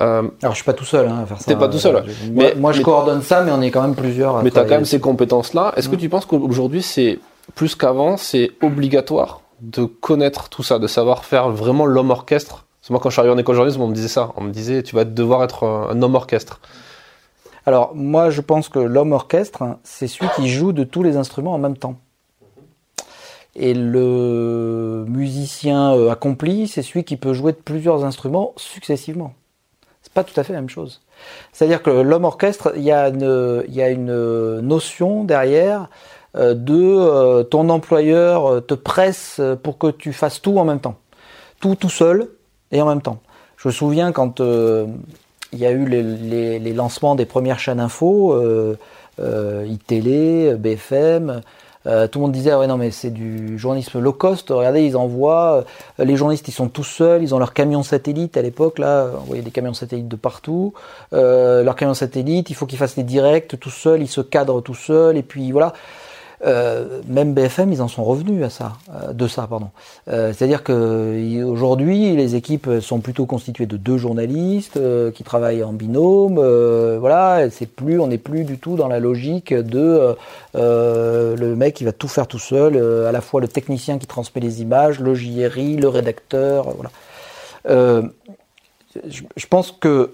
Euh, 0.00 0.22
Alors 0.40 0.52
je 0.52 0.58
suis 0.58 0.64
pas 0.64 0.72
tout 0.72 0.84
seul 0.84 1.08
hein, 1.08 1.18
à 1.22 1.26
faire 1.26 1.38
ça. 1.38 1.46
T'es 1.46 1.56
pas 1.56 1.68
tout 1.68 1.78
seul. 1.78 1.96
Euh, 1.96 2.02
mais, 2.32 2.54
moi, 2.54 2.70
je 2.70 2.80
coordonne 2.80 3.22
ça, 3.22 3.42
mais 3.42 3.50
on 3.50 3.60
est 3.60 3.72
quand 3.72 3.82
même 3.82 3.96
plusieurs. 3.96 4.40
mais 4.42 4.52
tu 4.52 4.58
as 4.58 4.62
quand 4.62 4.76
même 4.76 4.84
ces 4.84 5.00
compétences-là. 5.00 5.72
Est-ce 5.76 5.88
que 5.88 5.96
tu 5.96 6.08
penses 6.08 6.26
qu'aujourd'hui 6.26 6.82
c'est 6.82 7.18
plus 7.54 7.74
qu'avant, 7.74 8.16
c'est 8.16 8.52
obligatoire 8.62 9.42
de 9.60 9.84
connaître 9.84 10.48
tout 10.48 10.62
ça, 10.62 10.78
de 10.78 10.86
savoir 10.86 11.24
faire 11.24 11.50
vraiment 11.50 11.84
l'homme 11.84 12.10
orchestre 12.10 12.66
C'est 12.80 12.90
moi 12.90 13.00
quand 13.00 13.10
je 13.10 13.14
suis 13.14 13.20
arrivé 13.20 13.34
en 13.34 13.38
école 13.38 13.54
de 13.54 13.56
journalisme, 13.56 13.82
on 13.82 13.88
me 13.88 13.94
disait 13.94 14.08
ça. 14.08 14.32
On 14.36 14.42
me 14.42 14.50
disait 14.50 14.82
tu 14.82 14.96
vas 14.96 15.04
devoir 15.04 15.44
être 15.44 15.64
un 15.64 16.00
homme 16.02 16.14
orchestre. 16.14 16.60
Alors 17.66 17.94
moi 17.94 18.30
je 18.30 18.40
pense 18.40 18.68
que 18.68 18.78
l'homme 18.78 19.12
orchestre, 19.12 19.78
c'est 19.84 20.08
celui 20.08 20.30
qui 20.36 20.48
joue 20.48 20.72
de 20.72 20.84
tous 20.84 21.02
les 21.02 21.16
instruments 21.16 21.52
en 21.52 21.58
même 21.58 21.76
temps. 21.76 21.96
Et 23.56 23.74
le 23.74 25.04
musicien 25.08 25.92
euh, 25.92 26.10
accompli, 26.10 26.68
c'est 26.68 26.82
celui 26.82 27.04
qui 27.04 27.16
peut 27.16 27.34
jouer 27.34 27.52
de 27.52 27.58
plusieurs 27.58 28.04
instruments 28.04 28.54
successivement 28.56 29.34
pas 30.14 30.24
tout 30.24 30.38
à 30.38 30.44
fait 30.44 30.52
la 30.52 30.60
même 30.60 30.70
chose. 30.70 31.00
C'est-à-dire 31.52 31.82
que 31.82 31.90
l'homme 31.90 32.24
orchestre, 32.24 32.72
il 32.76 32.82
y, 32.82 32.92
a 32.92 33.08
une, 33.08 33.64
une 33.68 34.60
notion 34.60 35.24
derrière 35.24 35.82
euh, 35.82 35.86
de 36.34 36.74
euh, 36.74 37.42
ton 37.42 37.68
employeur 37.68 38.46
euh, 38.46 38.60
te 38.60 38.74
presse 38.74 39.40
pour 39.62 39.78
que 39.78 39.88
tu 39.88 40.12
fasses 40.12 40.40
tout 40.40 40.58
en 40.58 40.64
même 40.64 40.80
temps. 40.80 40.96
Tout 41.60 41.74
tout 41.74 41.90
seul 41.90 42.28
et 42.72 42.80
en 42.80 42.86
même 42.86 43.02
temps. 43.02 43.20
Je 43.56 43.68
me 43.68 43.72
souviens 43.72 44.12
quand 44.12 44.40
il 44.40 45.58
y 45.58 45.66
a 45.66 45.70
eu 45.70 45.86
les, 45.86 46.02
les, 46.02 46.58
les, 46.58 46.72
lancements 46.72 47.14
des 47.14 47.26
premières 47.26 47.58
chaînes 47.58 47.80
info, 47.80 48.34
iTélé, 49.18 50.54
BFM, 50.54 51.42
euh, 51.86 52.06
tout 52.06 52.18
le 52.18 52.24
monde 52.24 52.32
disait 52.32 52.50
ah 52.50 52.58
ouais 52.58 52.66
non 52.66 52.76
mais 52.76 52.90
c'est 52.90 53.10
du 53.10 53.58
journalisme 53.58 54.00
low 54.00 54.12
cost. 54.12 54.50
Regardez 54.50 54.84
ils 54.84 54.96
envoient 54.96 55.64
euh, 55.98 56.04
les 56.04 56.14
journalistes 56.16 56.46
ils 56.48 56.52
sont 56.52 56.68
tout 56.68 56.84
seuls, 56.84 57.22
ils 57.22 57.34
ont 57.34 57.38
leurs 57.38 57.54
camions 57.54 57.82
satellites 57.82 58.36
à 58.36 58.42
l'époque 58.42 58.78
là, 58.78 59.08
on 59.18 59.24
voyait 59.24 59.42
des 59.42 59.50
camions 59.50 59.72
satellites 59.72 60.08
de 60.08 60.16
partout. 60.16 60.74
Euh, 61.14 61.62
leurs 61.62 61.76
camions 61.76 61.94
satellites, 61.94 62.50
il 62.50 62.54
faut 62.54 62.66
qu'ils 62.66 62.78
fassent 62.78 62.96
des 62.96 63.02
directs 63.02 63.58
tout 63.58 63.70
seuls, 63.70 64.02
ils 64.02 64.08
se 64.08 64.20
cadrent 64.20 64.62
tout 64.62 64.74
seuls 64.74 65.16
et 65.16 65.22
puis 65.22 65.52
voilà. 65.52 65.72
Euh, 66.46 67.02
même 67.06 67.34
BFM, 67.34 67.70
ils 67.72 67.82
en 67.82 67.88
sont 67.88 68.02
revenus 68.02 68.42
à 68.42 68.48
ça, 68.48 68.72
euh, 68.94 69.12
de 69.12 69.26
ça, 69.28 69.46
pardon. 69.46 69.68
Euh, 70.08 70.32
c'est-à-dire 70.32 70.62
que 70.62 71.42
aujourd'hui, 71.44 72.16
les 72.16 72.34
équipes 72.34 72.80
sont 72.80 73.00
plutôt 73.00 73.26
constituées 73.26 73.66
de 73.66 73.76
deux 73.76 73.98
journalistes 73.98 74.78
qui 75.14 75.22
travaillent 75.22 75.62
en 75.62 75.72
binôme. 75.72 76.36
voilà, 76.98 77.50
c'est 77.50 77.66
plus, 77.66 78.00
on 78.00 78.06
n'est 78.06 78.18
plus 78.18 78.44
du 78.44 78.58
tout 78.58 78.76
dans 78.76 78.88
la 78.88 79.00
logique 79.00 79.52
de 79.52 80.16
le 80.54 81.54
mec 81.56 81.74
qui 81.74 81.84
va 81.84 81.92
tout 81.92 82.08
faire 82.08 82.26
tout 82.26 82.38
seul, 82.38 82.76
à 83.06 83.12
la 83.12 83.20
fois 83.20 83.40
le 83.40 83.48
technicien 83.48 83.98
qui 83.98 84.06
transmet 84.06 84.40
les 84.40 84.62
images, 84.62 85.00
le 85.00 85.14
JRI, 85.14 85.76
le 85.76 85.88
rédacteur, 85.88 86.74
voilà. 86.74 86.90
Je, 89.08 89.22
je, 89.36 89.46
pense 89.46 89.70
que 89.70 90.10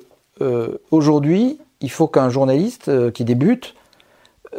aujourd'hui, 0.91 1.59
il 1.81 1.91
faut 1.91 2.09
qu'un 2.09 2.29
journaliste 2.29 2.91
qui 3.13 3.25
débute 3.25 3.75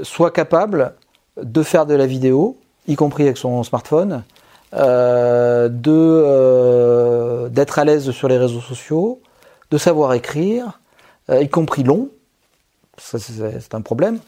soit 0.01 0.31
capable 0.31 0.93
de 1.41 1.63
faire 1.63 1.85
de 1.85 1.93
la 1.93 2.05
vidéo, 2.05 2.57
y 2.87 2.95
compris 2.95 3.23
avec 3.23 3.37
son 3.37 3.63
smartphone, 3.63 4.23
euh, 4.73 5.69
de 5.69 5.91
euh, 5.91 7.49
d'être 7.49 7.79
à 7.79 7.85
l'aise 7.85 8.11
sur 8.11 8.27
les 8.27 8.37
réseaux 8.37 8.61
sociaux, 8.61 9.21
de 9.71 9.77
savoir 9.77 10.13
écrire, 10.13 10.79
y 11.29 11.49
compris 11.49 11.83
long. 11.83 12.09
C'est 12.97 13.73
un 13.73 13.81
problème. 13.81 14.19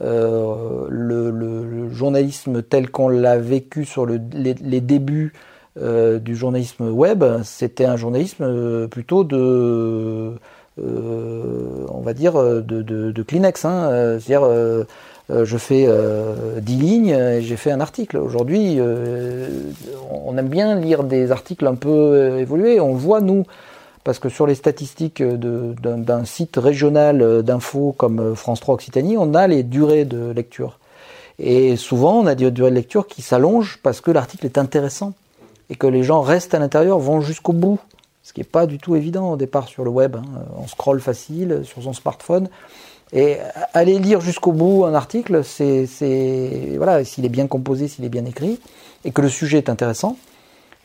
le, 0.00 1.88
journalisme 1.92 2.62
tel 2.62 2.90
qu'on 2.90 3.08
l'a 3.08 3.38
vécu 3.38 3.84
sur 3.84 4.06
les, 4.06 4.80
débuts 4.80 5.32
du 5.76 6.36
journalisme 6.36 6.88
web, 6.90 7.24
c'était 7.44 7.84
un 7.84 7.96
journalisme 7.96 8.88
plutôt 8.88 9.22
de, 9.22 10.34
on 10.76 12.00
va 12.00 12.12
dire, 12.12 12.34
de, 12.34 13.22
Kleenex. 13.22 13.64
Hein. 13.64 14.18
C'est-à-dire, 14.18 14.42
euh, 14.44 14.84
je 15.30 15.58
fais 15.58 15.84
euh, 15.86 16.60
10 16.60 16.76
lignes 16.76 17.08
et 17.08 17.42
j'ai 17.42 17.56
fait 17.56 17.70
un 17.70 17.80
article. 17.80 18.16
Aujourd'hui, 18.16 18.76
euh, 18.78 19.48
on 20.10 20.36
aime 20.38 20.48
bien 20.48 20.74
lire 20.74 21.04
des 21.04 21.30
articles 21.30 21.66
un 21.66 21.74
peu 21.74 21.90
euh, 21.90 22.38
évolués. 22.38 22.80
On 22.80 22.94
voit, 22.94 23.20
nous, 23.20 23.44
parce 24.04 24.18
que 24.18 24.30
sur 24.30 24.46
les 24.46 24.54
statistiques 24.54 25.22
d'un 25.22 26.24
site 26.24 26.56
régional 26.56 27.42
d'infos 27.42 27.94
comme 27.96 28.34
France 28.34 28.60
3 28.60 28.76
Occitanie, 28.76 29.16
on 29.18 29.34
a 29.34 29.46
les 29.46 29.62
durées 29.62 30.06
de 30.06 30.30
lecture. 30.30 30.78
Et 31.38 31.76
souvent, 31.76 32.18
on 32.18 32.26
a 32.26 32.34
des 32.34 32.50
durées 32.50 32.70
de 32.70 32.76
lecture 32.76 33.06
qui 33.06 33.20
s'allongent 33.20 33.78
parce 33.82 34.00
que 34.00 34.10
l'article 34.10 34.46
est 34.46 34.56
intéressant 34.56 35.12
et 35.68 35.76
que 35.76 35.86
les 35.86 36.04
gens 36.04 36.22
restent 36.22 36.54
à 36.54 36.58
l'intérieur, 36.58 36.98
vont 36.98 37.20
jusqu'au 37.20 37.52
bout. 37.52 37.78
Ce 38.22 38.32
qui 38.32 38.40
n'est 38.40 38.44
pas 38.44 38.66
du 38.66 38.78
tout 38.78 38.96
évident 38.96 39.32
au 39.32 39.36
départ 39.36 39.68
sur 39.68 39.84
le 39.84 39.90
web. 39.90 40.16
Hein. 40.16 40.22
On 40.56 40.66
scrolle 40.66 41.00
facile 41.00 41.60
sur 41.64 41.82
son 41.82 41.92
smartphone. 41.92 42.48
Et 43.12 43.38
aller 43.72 43.98
lire 43.98 44.20
jusqu'au 44.20 44.52
bout 44.52 44.84
un 44.84 44.94
article, 44.94 45.42
c'est 45.42 45.86
voilà, 46.76 47.04
s'il 47.04 47.24
est 47.24 47.30
bien 47.30 47.46
composé, 47.46 47.88
s'il 47.88 48.04
est 48.04 48.10
bien 48.10 48.26
écrit, 48.26 48.60
et 49.04 49.12
que 49.12 49.22
le 49.22 49.28
sujet 49.28 49.58
est 49.58 49.70
intéressant, 49.70 50.16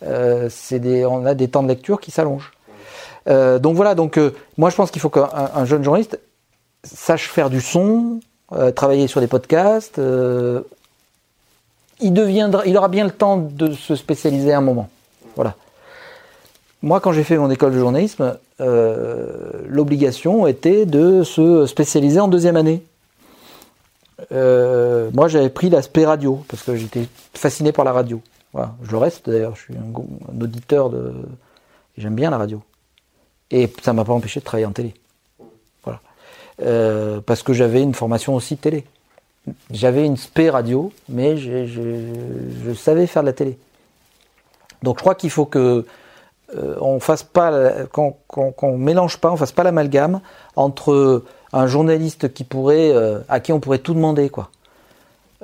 euh, 0.06 0.50
des, 0.72 1.06
on 1.06 1.26
a 1.26 1.34
des 1.34 1.50
temps 1.50 1.64
de 1.64 1.68
lecture 1.68 2.00
qui 2.00 2.12
s'allongent. 2.12 2.54
Euh, 3.28 3.60
donc 3.60 3.76
voilà, 3.76 3.96
donc 3.96 4.18
euh, 4.18 4.34
moi 4.58 4.70
je 4.70 4.76
pense 4.76 4.92
qu'il 4.92 5.02
faut 5.02 5.10
qu'un 5.10 5.66
jeune 5.66 5.84
journaliste 5.84 6.20
sache 6.84 7.30
faire 7.30 7.50
du 7.50 7.62
son, 7.62 8.20
euh, 8.54 8.72
travailler 8.72 9.08
sur 9.08 9.22
des 9.22 9.28
podcasts. 9.28 10.00
Euh, 10.00 10.62
il 12.00 12.14
deviendra, 12.14 12.66
il 12.66 12.78
aura 12.78 12.90
bien 12.90 13.06
le 13.06 13.12
temps 13.12 13.38
de 13.38 13.72
se 13.72 13.96
spécialiser 13.96 14.52
à 14.54 14.58
un 14.58 14.62
moment. 14.62 14.90
Voilà. 15.36 15.56
Moi, 16.82 17.00
quand 17.00 17.14
j'ai 17.14 17.24
fait 17.24 17.38
mon 17.38 17.50
école 17.50 17.74
de 17.74 17.80
journalisme, 17.80 18.38
l'obligation 19.68 20.48
était 20.48 20.86
de 20.86 21.24
se 21.24 21.66
spécialiser 21.66 22.20
en 22.20 22.28
deuxième 22.28 22.56
année. 22.56 22.84
Euh, 24.32 25.10
moi, 25.14 25.28
j'avais 25.28 25.50
pris 25.50 25.70
l'aspect 25.70 26.06
radio 26.06 26.44
parce 26.48 26.64
que 26.64 26.76
j'étais 26.76 27.08
fasciné 27.34 27.72
par 27.72 27.86
la 27.86 27.92
radio. 27.92 28.22
Je 28.84 28.92
le 28.92 28.98
reste 28.98 29.30
d'ailleurs. 29.30 29.56
Je 29.56 29.62
suis 29.64 29.74
un, 29.76 30.42
auditeur 30.42 30.90
de. 30.90 31.14
J'aime 31.98 32.16
bien 32.16 32.30
la 32.30 32.38
radio. 32.38 32.62
Et 33.52 33.72
ça 33.82 33.94
m'a 33.94 34.06
pas 34.06 34.14
empêché 34.14 34.40
de 34.40 34.46
travailler 34.46 34.66
en 34.66 34.72
télé. 34.72 34.94
Voilà, 35.84 36.02
euh, 36.62 37.22
parce 37.22 37.44
que 37.44 37.54
j'avais 37.54 37.82
une 37.82 37.94
formation 37.94 38.36
aussi 38.36 38.58
télé. 38.58 38.86
J'avais 39.72 40.06
une 40.06 40.18
spé 40.18 40.50
radio, 40.50 40.92
mais 41.10 41.38
je 41.38 42.74
savais 42.74 43.08
faire 43.08 43.24
de 43.24 43.28
la 43.28 43.34
télé. 43.34 43.58
Donc, 44.82 44.98
je 44.98 45.02
crois 45.02 45.16
qu'il 45.16 45.30
faut 45.30 45.46
que 45.46 45.86
euh, 46.58 46.76
on 46.82 47.00
fasse 47.00 47.24
pas, 47.24 47.52
qu'on 47.92 48.78
mélange 48.78 49.18
pas, 49.18 49.32
on 49.32 49.38
fasse 49.38 49.52
pas 49.52 49.64
l'amalgame 49.64 50.22
entre 50.56 51.24
un 51.52 51.68
journaliste 51.68 52.34
qui 52.34 52.44
pourrait, 52.44 52.92
euh, 52.92 53.20
à 53.30 53.40
qui 53.40 53.54
on 53.54 53.60
pourrait 53.60 53.80
tout 53.80 53.94
demander, 53.94 54.30
quoi. 54.30 54.50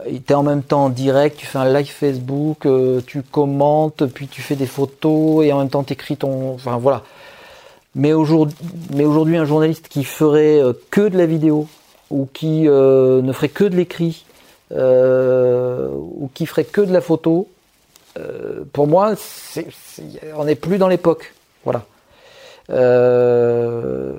Tu 0.05 0.21
es 0.29 0.33
en 0.33 0.43
même 0.43 0.63
temps 0.63 0.85
en 0.85 0.89
direct, 0.89 1.37
tu 1.37 1.45
fais 1.45 1.57
un 1.57 1.71
live 1.73 1.91
Facebook, 1.91 2.65
euh, 2.65 3.01
tu 3.05 3.21
commentes, 3.21 4.05
puis 4.05 4.27
tu 4.27 4.41
fais 4.41 4.55
des 4.55 4.65
photos 4.65 5.45
et 5.45 5.51
en 5.51 5.59
même 5.59 5.69
temps 5.69 5.83
tu 5.83 5.93
écris 5.93 6.15
ton. 6.15 6.53
Enfin 6.53 6.77
voilà. 6.77 7.03
Mais 7.95 8.13
aujourd'hui, 8.13 9.35
un 9.37 9.45
journaliste 9.45 9.89
qui 9.89 10.03
ferait 10.05 10.61
que 10.89 11.09
de 11.09 11.17
la 11.17 11.25
vidéo 11.25 11.67
ou 12.11 12.27
qui 12.31 12.61
ne 12.61 13.31
ferait 13.33 13.49
que 13.49 13.63
de 13.63 13.75
l'écrit 13.75 14.25
ou 14.71 16.29
qui 16.33 16.45
ferait 16.45 16.65
que 16.65 16.81
de 16.81 16.93
la 16.93 17.01
photo, 17.01 17.47
euh, 18.19 18.63
pour 18.71 18.87
moi, 18.87 19.13
on 20.35 20.45
n'est 20.45 20.55
plus 20.55 20.77
dans 20.77 20.87
l'époque. 20.87 21.33
Voilà. 21.63 21.85
Euh, 22.69 24.13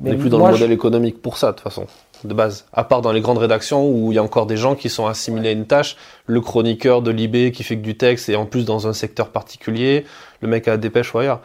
on 0.00 0.08
n'est 0.08 0.16
plus 0.16 0.30
dans 0.30 0.38
le 0.46 0.52
modèle 0.52 0.72
économique 0.72 1.20
pour 1.20 1.36
ça, 1.36 1.48
de 1.48 1.56
toute 1.56 1.64
façon, 1.64 1.86
de 2.24 2.34
base. 2.34 2.64
À 2.72 2.84
part 2.84 3.02
dans 3.02 3.12
les 3.12 3.20
grandes 3.20 3.38
rédactions 3.38 3.86
où 3.86 4.12
il 4.12 4.14
y 4.14 4.18
a 4.18 4.22
encore 4.22 4.46
des 4.46 4.56
gens 4.56 4.74
qui 4.74 4.88
sont 4.88 5.06
assimilés 5.06 5.50
à 5.50 5.52
une 5.52 5.66
tâche, 5.66 5.96
le 6.26 6.40
chroniqueur 6.40 7.02
de 7.02 7.10
l'IB 7.10 7.52
qui 7.52 7.62
fait 7.62 7.76
que 7.76 7.82
du 7.82 7.96
texte 7.96 8.28
et 8.28 8.36
en 8.36 8.46
plus 8.46 8.64
dans 8.64 8.88
un 8.88 8.92
secteur 8.92 9.28
particulier, 9.28 10.04
le 10.40 10.48
mec 10.48 10.68
à 10.68 10.72
la 10.72 10.76
dépêche 10.78 11.14
ou 11.14 11.18
ailleurs. 11.18 11.40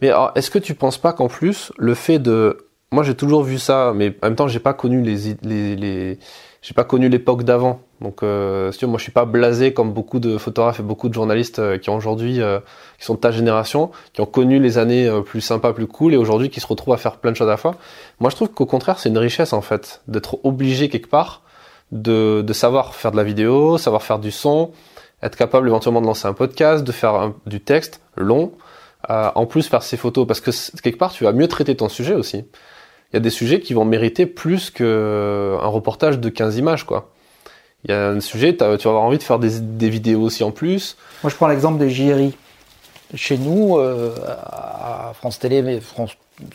Mais 0.00 0.10
est-ce 0.34 0.50
que 0.50 0.58
tu 0.58 0.74
penses 0.74 0.98
pas 0.98 1.12
qu'en 1.12 1.28
plus, 1.28 1.72
le 1.78 1.94
fait 1.94 2.18
de... 2.18 2.66
Moi 2.90 3.04
j'ai 3.04 3.14
toujours 3.14 3.42
vu 3.42 3.58
ça, 3.58 3.92
mais 3.94 4.14
en 4.22 4.26
même 4.26 4.36
temps 4.36 4.48
j'ai 4.48 4.58
pas 4.58 4.74
connu 4.74 5.00
les, 5.02 5.36
les, 5.42 5.76
les 5.76 6.18
j'ai 6.62 6.74
pas 6.74 6.84
connu 6.84 7.08
l'époque 7.08 7.42
d'avant. 7.42 7.80
Donc, 8.00 8.22
euh, 8.22 8.70
moi, 8.82 8.98
je 8.98 9.02
suis 9.02 9.12
pas 9.12 9.24
blasé 9.24 9.74
comme 9.74 9.92
beaucoup 9.92 10.20
de 10.20 10.38
photographes 10.38 10.78
et 10.78 10.84
beaucoup 10.84 11.08
de 11.08 11.14
journalistes 11.14 11.58
euh, 11.58 11.76
qui 11.76 11.90
ont 11.90 11.96
aujourd'hui, 11.96 12.40
euh, 12.40 12.60
qui 12.98 13.04
sont 13.04 13.14
de 13.14 13.18
ta 13.18 13.32
génération, 13.32 13.90
qui 14.12 14.20
ont 14.20 14.26
connu 14.26 14.60
les 14.60 14.78
années 14.78 15.08
euh, 15.08 15.22
plus 15.22 15.40
sympas, 15.40 15.72
plus 15.72 15.88
cool, 15.88 16.14
et 16.14 16.16
aujourd'hui 16.16 16.50
qui 16.50 16.60
se 16.60 16.66
retrouvent 16.66 16.94
à 16.94 16.98
faire 16.98 17.16
plein 17.16 17.32
de 17.32 17.36
choses 17.36 17.48
à 17.48 17.52
la 17.52 17.56
fois. 17.56 17.74
Moi, 18.20 18.30
je 18.30 18.36
trouve 18.36 18.48
qu'au 18.48 18.66
contraire, 18.66 19.00
c'est 19.00 19.08
une 19.08 19.18
richesse 19.18 19.52
en 19.52 19.60
fait 19.60 20.02
d'être 20.06 20.38
obligé 20.44 20.88
quelque 20.88 21.08
part 21.08 21.42
de, 21.90 22.42
de 22.42 22.52
savoir 22.52 22.94
faire 22.94 23.10
de 23.10 23.16
la 23.16 23.24
vidéo, 23.24 23.76
savoir 23.76 24.02
faire 24.02 24.20
du 24.20 24.30
son, 24.30 24.70
être 25.20 25.36
capable 25.36 25.66
éventuellement 25.66 26.00
de 26.00 26.06
lancer 26.06 26.28
un 26.28 26.32
podcast, 26.32 26.84
de 26.84 26.92
faire 26.92 27.32
du 27.44 27.60
texte 27.60 28.00
long, 28.16 28.52
en 29.08 29.46
plus 29.46 29.68
faire 29.68 29.82
ses 29.82 29.96
photos, 29.96 30.26
parce 30.26 30.40
que 30.40 30.50
quelque 30.80 30.98
part, 30.98 31.12
tu 31.12 31.24
vas 31.24 31.32
mieux 31.32 31.48
traiter 31.48 31.76
ton 31.76 31.88
sujet 31.88 32.14
aussi 32.14 32.44
il 33.12 33.16
y 33.16 33.18
a 33.18 33.20
des 33.20 33.30
sujets 33.30 33.60
qui 33.60 33.74
vont 33.74 33.84
mériter 33.84 34.24
plus 34.26 34.70
qu'un 34.70 35.66
reportage 35.66 36.18
de 36.18 36.28
15 36.30 36.56
images, 36.56 36.84
quoi. 36.84 37.10
Il 37.84 37.90
y 37.90 37.94
a 37.94 38.08
un 38.08 38.20
sujet, 38.20 38.56
tu 38.56 38.64
vas 38.64 38.74
avoir 38.74 39.02
envie 39.02 39.18
de 39.18 39.22
faire 39.22 39.38
des, 39.38 39.90
vidéos 39.90 40.22
aussi 40.22 40.44
en 40.44 40.52
plus. 40.52 40.96
Moi, 41.22 41.30
je 41.30 41.36
prends 41.36 41.48
l'exemple 41.48 41.78
des 41.78 41.90
JRI. 41.90 42.32
Chez 43.14 43.36
nous, 43.36 43.76
euh, 43.76 44.14
à 44.24 45.12
France 45.14 45.38
Télé, 45.38 45.62
mais 45.62 45.80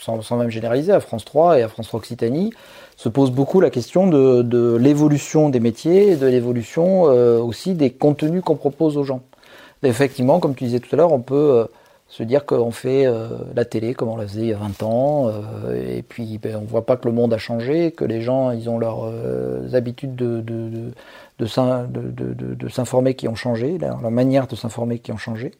sans, 0.01 0.37
même 0.37 0.49
généraliser, 0.49 0.93
à 0.93 0.99
France 0.99 1.25
3 1.25 1.59
et 1.59 1.63
à 1.63 1.67
France 1.67 1.87
3 1.87 1.99
Occitanie, 1.99 2.51
se 2.95 3.09
pose 3.09 3.29
beaucoup 3.29 3.59
la 3.59 3.69
question 3.69 4.07
de, 4.07 4.77
l'évolution 4.77 5.49
des 5.49 5.59
métiers 5.59 6.13
et 6.13 6.15
de 6.15 6.25
l'évolution 6.25 7.07
euh, 7.09 7.39
aussi 7.39 7.75
des 7.75 7.91
contenus 7.91 8.41
qu'on 8.43 8.55
propose 8.55 8.97
aux 8.97 9.03
gens. 9.03 9.21
effectivement, 9.83 10.39
comme 10.39 10.55
tu 10.55 10.63
disais 10.63 10.79
tout 10.79 10.89
à 10.93 10.95
l'heure, 10.95 11.11
on 11.11 11.21
peut 11.21 11.35
euh, 11.35 11.65
se 12.09 12.23
dire 12.23 12.45
qu'on 12.45 12.71
fait 12.71 13.05
euh, 13.05 13.27
la 13.53 13.65
télé 13.65 13.93
comme 13.93 14.09
on 14.09 14.15
la 14.15 14.27
faisait 14.27 14.41
il 14.41 14.47
y 14.47 14.53
a 14.53 14.57
20 14.57 14.83
ans, 14.83 15.29
euh, 15.29 15.97
et 15.97 16.01
puis 16.01 16.37
ben, 16.37 16.55
on 16.55 16.61
voit 16.61 16.85
pas 16.85 16.95
que 16.95 17.07
le 17.07 17.13
monde 17.13 17.33
a 17.33 17.37
changé, 17.37 17.91
que 17.91 18.05
les 18.05 18.21
gens 18.21 18.51
ils 18.51 18.69
ont 18.69 18.79
leurs 18.79 19.05
euh, 19.05 19.73
habitudes 19.73 20.15
de, 20.15 20.41
de, 20.41 20.93
de, 21.39 22.55
de 22.55 22.69
s'informer 22.69 23.15
qui 23.15 23.27
ont 23.27 23.35
changé, 23.35 23.77
leur, 23.77 23.99
manière 24.09 24.47
de 24.47 24.55
s'informer 24.55 24.99
qui 24.99 25.11
ont 25.11 25.17
changé. 25.17 25.51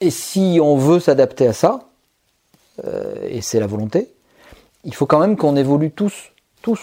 et 0.00 0.10
si 0.10 0.58
on 0.62 0.76
veut 0.76 1.00
s'adapter 1.00 1.48
à 1.48 1.52
ça, 1.52 1.80
et 3.28 3.40
c'est 3.42 3.60
la 3.60 3.66
volonté, 3.66 4.10
il 4.84 4.94
faut 4.94 5.06
quand 5.06 5.18
même 5.18 5.36
qu'on 5.36 5.56
évolue 5.56 5.90
tous, 5.90 6.32
tous. 6.62 6.80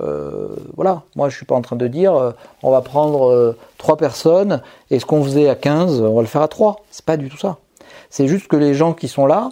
Euh, 0.00 0.48
voilà, 0.74 1.02
moi 1.16 1.28
je 1.28 1.36
suis 1.36 1.44
pas 1.44 1.54
en 1.54 1.60
train 1.60 1.76
de 1.76 1.86
dire 1.86 2.14
euh, 2.14 2.32
on 2.62 2.70
va 2.70 2.80
prendre 2.80 3.30
euh, 3.30 3.58
trois 3.76 3.98
personnes 3.98 4.62
et 4.90 4.98
ce 4.98 5.04
qu'on 5.04 5.22
faisait 5.22 5.50
à 5.50 5.54
15, 5.54 6.00
on 6.00 6.14
va 6.14 6.22
le 6.22 6.26
faire 6.26 6.42
à 6.42 6.48
3. 6.48 6.82
C'est 6.90 7.04
pas 7.04 7.16
du 7.16 7.28
tout 7.28 7.36
ça. 7.36 7.58
C'est 8.08 8.26
juste 8.26 8.48
que 8.48 8.56
les 8.56 8.74
gens 8.74 8.94
qui 8.94 9.08
sont 9.08 9.26
là, 9.26 9.50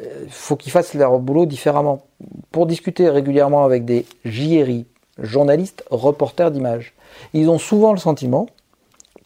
il 0.00 0.30
faut 0.30 0.56
qu'ils 0.56 0.72
fassent 0.72 0.94
leur 0.94 1.18
boulot 1.18 1.46
différemment. 1.46 2.02
Pour 2.50 2.66
discuter 2.66 3.08
régulièrement 3.08 3.64
avec 3.64 3.84
des 3.84 4.06
JRI, 4.24 4.86
journalistes, 5.18 5.84
reporters 5.90 6.50
d'images, 6.50 6.94
ils 7.32 7.48
ont 7.48 7.58
souvent 7.58 7.92
le 7.92 7.98
sentiment, 7.98 8.46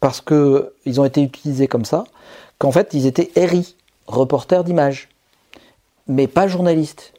parce 0.00 0.20
qu'ils 0.20 1.00
ont 1.00 1.04
été 1.04 1.22
utilisés 1.22 1.66
comme 1.66 1.84
ça, 1.84 2.04
qu'en 2.58 2.70
fait 2.70 2.92
ils 2.92 3.06
étaient 3.06 3.30
RI, 3.36 3.76
reporters 4.06 4.64
d'images, 4.64 5.08
mais 6.06 6.26
pas 6.26 6.46
journalistes. 6.48 7.12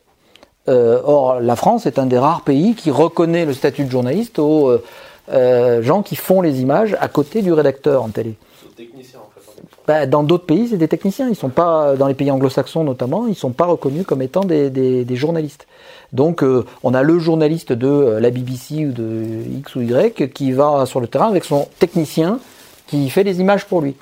Euh, 0.69 1.01
or, 1.03 1.39
la 1.39 1.55
France 1.55 1.85
est 1.85 1.97
un 1.97 2.05
des 2.05 2.17
rares 2.17 2.41
pays 2.41 2.75
qui 2.75 2.91
reconnaît 2.91 3.45
le 3.45 3.53
statut 3.53 3.85
de 3.85 3.91
journaliste 3.91 4.37
aux 4.39 4.69
euh, 4.69 4.83
euh, 5.31 5.81
gens 5.81 6.03
qui 6.03 6.15
font 6.15 6.41
les 6.41 6.61
images 6.61 6.95
à 6.99 7.07
côté 7.07 7.41
du 7.41 7.51
rédacteur 7.51 8.03
en 8.03 8.09
télé. 8.09 8.35
Techniciens, 8.77 9.19
en 9.19 9.29
fait. 9.33 9.61
Bah, 9.87 10.05
dans 10.05 10.23
d'autres 10.23 10.45
pays, 10.45 10.67
c'est 10.69 10.77
des 10.77 10.87
techniciens. 10.87 11.27
Ils 11.27 11.35
sont 11.35 11.49
pas, 11.49 11.95
dans 11.95 12.07
les 12.07 12.13
pays 12.13 12.29
anglo-saxons 12.29 12.83
notamment, 12.83 13.25
ils 13.27 13.35
sont 13.35 13.49
pas 13.49 13.65
reconnus 13.65 14.05
comme 14.05 14.21
étant 14.21 14.41
des, 14.41 14.69
des, 14.69 15.03
des 15.03 15.15
journalistes. 15.15 15.65
Donc, 16.13 16.43
on 16.83 16.93
a 16.93 17.03
le 17.03 17.19
journaliste 17.19 17.71
de 17.73 18.17
la 18.19 18.31
BBC 18.31 18.85
ou 18.85 18.91
de 18.91 19.23
X 19.59 19.75
ou 19.75 19.81
Y 19.81 20.31
qui 20.33 20.51
va 20.51 20.85
sur 20.85 21.01
le 21.01 21.07
terrain 21.07 21.27
avec 21.27 21.43
son 21.43 21.67
technicien 21.77 22.39
qui 22.87 23.09
fait 23.09 23.23
les 23.23 23.41
images 23.41 23.65
pour 23.65 23.81
lui. 23.81 23.95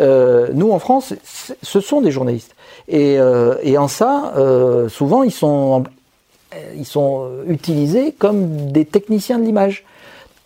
nous, 0.00 0.72
en 0.72 0.78
France, 0.78 1.14
ce 1.62 1.80
sont 1.80 2.00
des 2.00 2.10
journalistes. 2.10 2.56
Et, 2.88 3.18
et 3.62 3.78
en 3.78 3.86
ça, 3.86 4.32
souvent, 4.88 5.22
ils 5.22 5.30
sont 5.30 5.84
ils 6.76 6.86
sont 6.86 7.28
utilisés 7.46 8.12
comme 8.12 8.70
des 8.70 8.84
techniciens 8.84 9.38
de 9.38 9.44
l'image. 9.44 9.84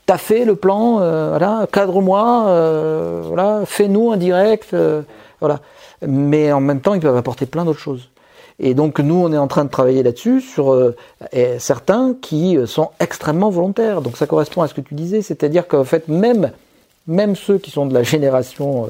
T'as 0.07 0.19
fait 0.19 0.45
le 0.45 0.55
plan, 0.55 0.99
euh, 1.01 1.67
cadre-moi, 1.67 2.47
euh, 2.49 3.65
fais-nous 3.67 4.13
un 4.13 4.17
direct, 4.17 4.75
Voilà. 5.41 5.61
Mais 6.07 6.53
en 6.53 6.61
même 6.61 6.81
temps, 6.81 6.95
ils 6.95 7.01
peuvent 7.01 7.17
apporter 7.17 7.47
plein 7.47 7.65
d'autres 7.65 7.81
choses. 7.81 8.09
Et 8.59 8.75
donc 8.75 9.01
nous, 9.01 9.15
on 9.15 9.33
est 9.33 9.39
en 9.39 9.49
train 9.49 9.65
de 9.65 9.71
travailler 9.71 10.03
là-dessus 10.03 10.41
sur 10.41 10.73
euh, 10.73 10.95
certains 11.59 12.15
qui 12.21 12.57
euh, 12.57 12.67
sont 12.67 12.91
extrêmement 13.01 13.51
volontaires. 13.51 14.01
Donc 14.01 14.17
ça 14.17 14.27
correspond 14.27 14.63
à 14.63 14.69
ce 14.69 14.75
que 14.75 14.81
tu 14.81 14.95
disais, 14.95 15.21
c'est-à-dire 15.21 15.69
qu'en 15.69 15.85
fait 15.85 16.09
même 16.09 16.53
même 17.07 17.37
ceux 17.37 17.59
qui 17.59 17.71
sont 17.71 17.87
de 17.87 17.95
la 17.95 18.03
génération 18.03 18.89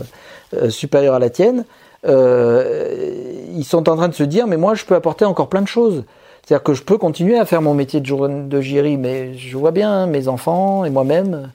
euh, 0.54 0.70
supérieure 0.70 1.14
à 1.14 1.18
la 1.18 1.30
tienne, 1.30 1.64
ils 2.04 3.64
sont 3.64 3.88
en 3.88 3.96
train 3.96 4.08
de 4.08 4.14
se 4.14 4.22
dire 4.22 4.46
mais 4.46 4.56
moi 4.56 4.74
je 4.74 4.84
peux 4.84 4.94
apporter 4.94 5.24
encore 5.24 5.48
plein 5.48 5.62
de 5.62 5.68
choses. 5.68 6.04
C'est-à-dire 6.46 6.62
que 6.62 6.74
je 6.74 6.84
peux 6.84 6.96
continuer 6.96 7.36
à 7.36 7.44
faire 7.44 7.60
mon 7.60 7.74
métier 7.74 8.00
de, 8.00 8.60
giri, 8.60 8.96
mais 8.96 9.34
je 9.34 9.56
vois 9.56 9.72
bien 9.72 10.06
mes 10.06 10.28
enfants 10.28 10.84
et 10.84 10.90
moi-même 10.90 11.50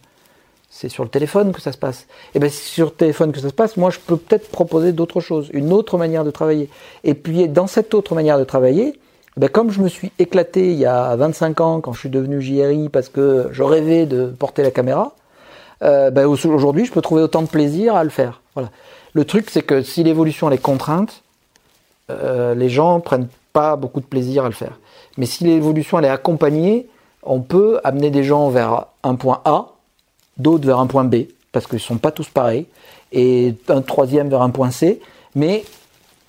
c'est 0.69 0.89
sur 0.89 1.05
le 1.05 1.09
téléphone 1.09 1.53
que 1.53 1.61
ça 1.61 1.71
se 1.71 1.77
passe. 1.77 2.01
Et 2.01 2.05
eh 2.35 2.39
bien, 2.39 2.49
c'est 2.49 2.63
sur 2.63 2.87
le 2.87 2.91
téléphone 2.91 3.31
que 3.31 3.39
ça 3.39 3.49
se 3.49 3.53
passe, 3.53 3.77
moi, 3.77 3.89
je 3.89 3.99
peux 3.99 4.15
peut-être 4.15 4.49
proposer 4.49 4.93
d'autres 4.93 5.19
choses, 5.19 5.49
une 5.53 5.71
autre 5.73 5.97
manière 5.97 6.23
de 6.23 6.31
travailler. 6.31 6.69
Et 7.03 7.13
puis, 7.13 7.47
dans 7.47 7.67
cette 7.67 7.93
autre 7.93 8.15
manière 8.15 8.37
de 8.37 8.43
travailler, 8.45 8.93
eh 9.37 9.39
ben, 9.39 9.49
comme 9.49 9.69
je 9.71 9.81
me 9.81 9.87
suis 9.87 10.11
éclaté 10.19 10.71
il 10.71 10.77
y 10.77 10.85
a 10.85 11.15
25 11.15 11.61
ans 11.61 11.81
quand 11.81 11.93
je 11.93 11.99
suis 11.99 12.09
devenu 12.09 12.41
JRI 12.41 12.89
parce 12.89 13.09
que 13.09 13.49
je 13.51 13.63
rêvais 13.63 14.05
de 14.05 14.27
porter 14.27 14.61
la 14.63 14.71
caméra, 14.71 15.15
euh, 15.83 16.09
ben, 16.09 16.25
aujourd'hui, 16.25 16.85
je 16.85 16.91
peux 16.91 17.01
trouver 17.01 17.21
autant 17.21 17.41
de 17.41 17.47
plaisir 17.47 17.95
à 17.95 18.03
le 18.03 18.09
faire. 18.09 18.41
Voilà. 18.55 18.71
Le 19.13 19.23
truc, 19.25 19.49
c'est 19.49 19.61
que 19.61 19.81
si 19.83 20.03
l'évolution 20.03 20.47
elle 20.47 20.55
est 20.55 20.61
contrainte, 20.61 21.23
euh, 22.09 22.55
les 22.55 22.69
gens 22.69 22.99
prennent 22.99 23.27
pas 23.53 23.75
beaucoup 23.75 23.99
de 23.99 24.05
plaisir 24.05 24.45
à 24.45 24.47
le 24.47 24.53
faire. 24.53 24.79
Mais 25.17 25.25
si 25.25 25.43
l'évolution 25.43 25.99
elle 25.99 26.05
est 26.05 26.09
accompagnée, 26.09 26.87
on 27.23 27.41
peut 27.41 27.79
amener 27.83 28.09
des 28.09 28.23
gens 28.23 28.49
vers 28.49 28.87
un 29.03 29.15
point 29.15 29.41
A, 29.45 29.67
d'autres 30.37 30.65
vers 30.65 30.79
un 30.79 30.87
point 30.87 31.03
B, 31.03 31.23
parce 31.51 31.67
qu'ils 31.67 31.75
ne 31.75 31.81
sont 31.81 31.97
pas 31.97 32.11
tous 32.11 32.29
pareils, 32.29 32.65
et 33.11 33.55
un 33.67 33.81
troisième 33.81 34.29
vers 34.29 34.41
un 34.41 34.49
point 34.49 34.71
C, 34.71 35.01
mais 35.35 35.63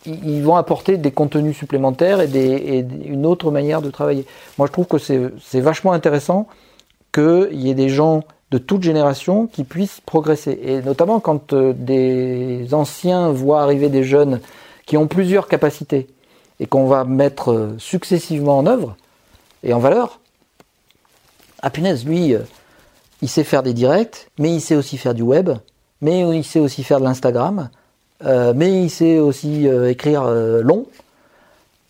ils 0.04 0.42
vont 0.42 0.56
apporter 0.56 0.96
des 0.96 1.12
contenus 1.12 1.56
supplémentaires 1.56 2.20
et, 2.20 2.26
des, 2.26 2.84
une 3.04 3.24
autre 3.24 3.50
manière 3.50 3.82
de 3.82 3.90
travailler. 3.90 4.26
Moi, 4.58 4.66
je 4.66 4.72
trouve 4.72 4.86
que 4.86 4.98
c'est 4.98 5.60
vachement 5.60 5.92
intéressant 5.92 6.48
qu'il 7.12 7.60
y 7.60 7.70
ait 7.70 7.74
des 7.74 7.88
gens 7.88 8.24
de 8.50 8.58
toute 8.58 8.82
génération 8.82 9.46
qui 9.46 9.64
puissent 9.64 10.00
progresser. 10.04 10.58
Et 10.62 10.82
notamment 10.82 11.20
quand 11.20 11.52
euh, 11.52 11.72
des 11.72 12.74
anciens 12.74 13.30
voient 13.30 13.62
arriver 13.62 13.88
des 13.88 14.02
jeunes 14.02 14.40
qui 14.86 14.96
ont 14.96 15.06
plusieurs 15.06 15.48
capacités 15.48 16.08
et 16.62 16.66
qu'on 16.66 16.86
va 16.86 17.02
mettre 17.02 17.50
euh, 17.50 17.74
successivement 17.78 18.56
en 18.56 18.66
œuvre 18.66 18.94
et 19.64 19.72
en 19.74 19.80
valeur. 19.80 20.20
Ah 21.60 21.70
punaise, 21.70 22.06
lui, 22.06 22.34
euh, 22.34 22.38
il 23.20 23.28
sait 23.28 23.42
faire 23.42 23.64
des 23.64 23.74
directs, 23.74 24.30
mais 24.38 24.54
il 24.54 24.60
sait 24.60 24.76
aussi 24.76 24.96
faire 24.96 25.12
du 25.12 25.22
web, 25.22 25.50
mais 26.00 26.20
il 26.20 26.44
sait 26.44 26.60
aussi 26.60 26.84
faire 26.84 27.00
de 27.00 27.04
l'Instagram, 27.04 27.68
euh, 28.24 28.52
mais 28.54 28.84
il 28.84 28.90
sait 28.90 29.18
aussi 29.18 29.66
écrire 29.88 30.22
long. 30.22 30.86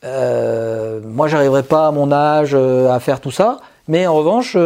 moi, 0.02 1.28
j'arriverai 1.28 1.64
pas 1.64 1.88
à 1.88 1.90
mon 1.90 2.10
âge 2.10 2.54
à 2.54 2.98
faire 2.98 3.20
tout 3.20 3.30
ça, 3.30 3.60
mais 3.88 4.06
en 4.06 4.14
revanche, 4.14 4.56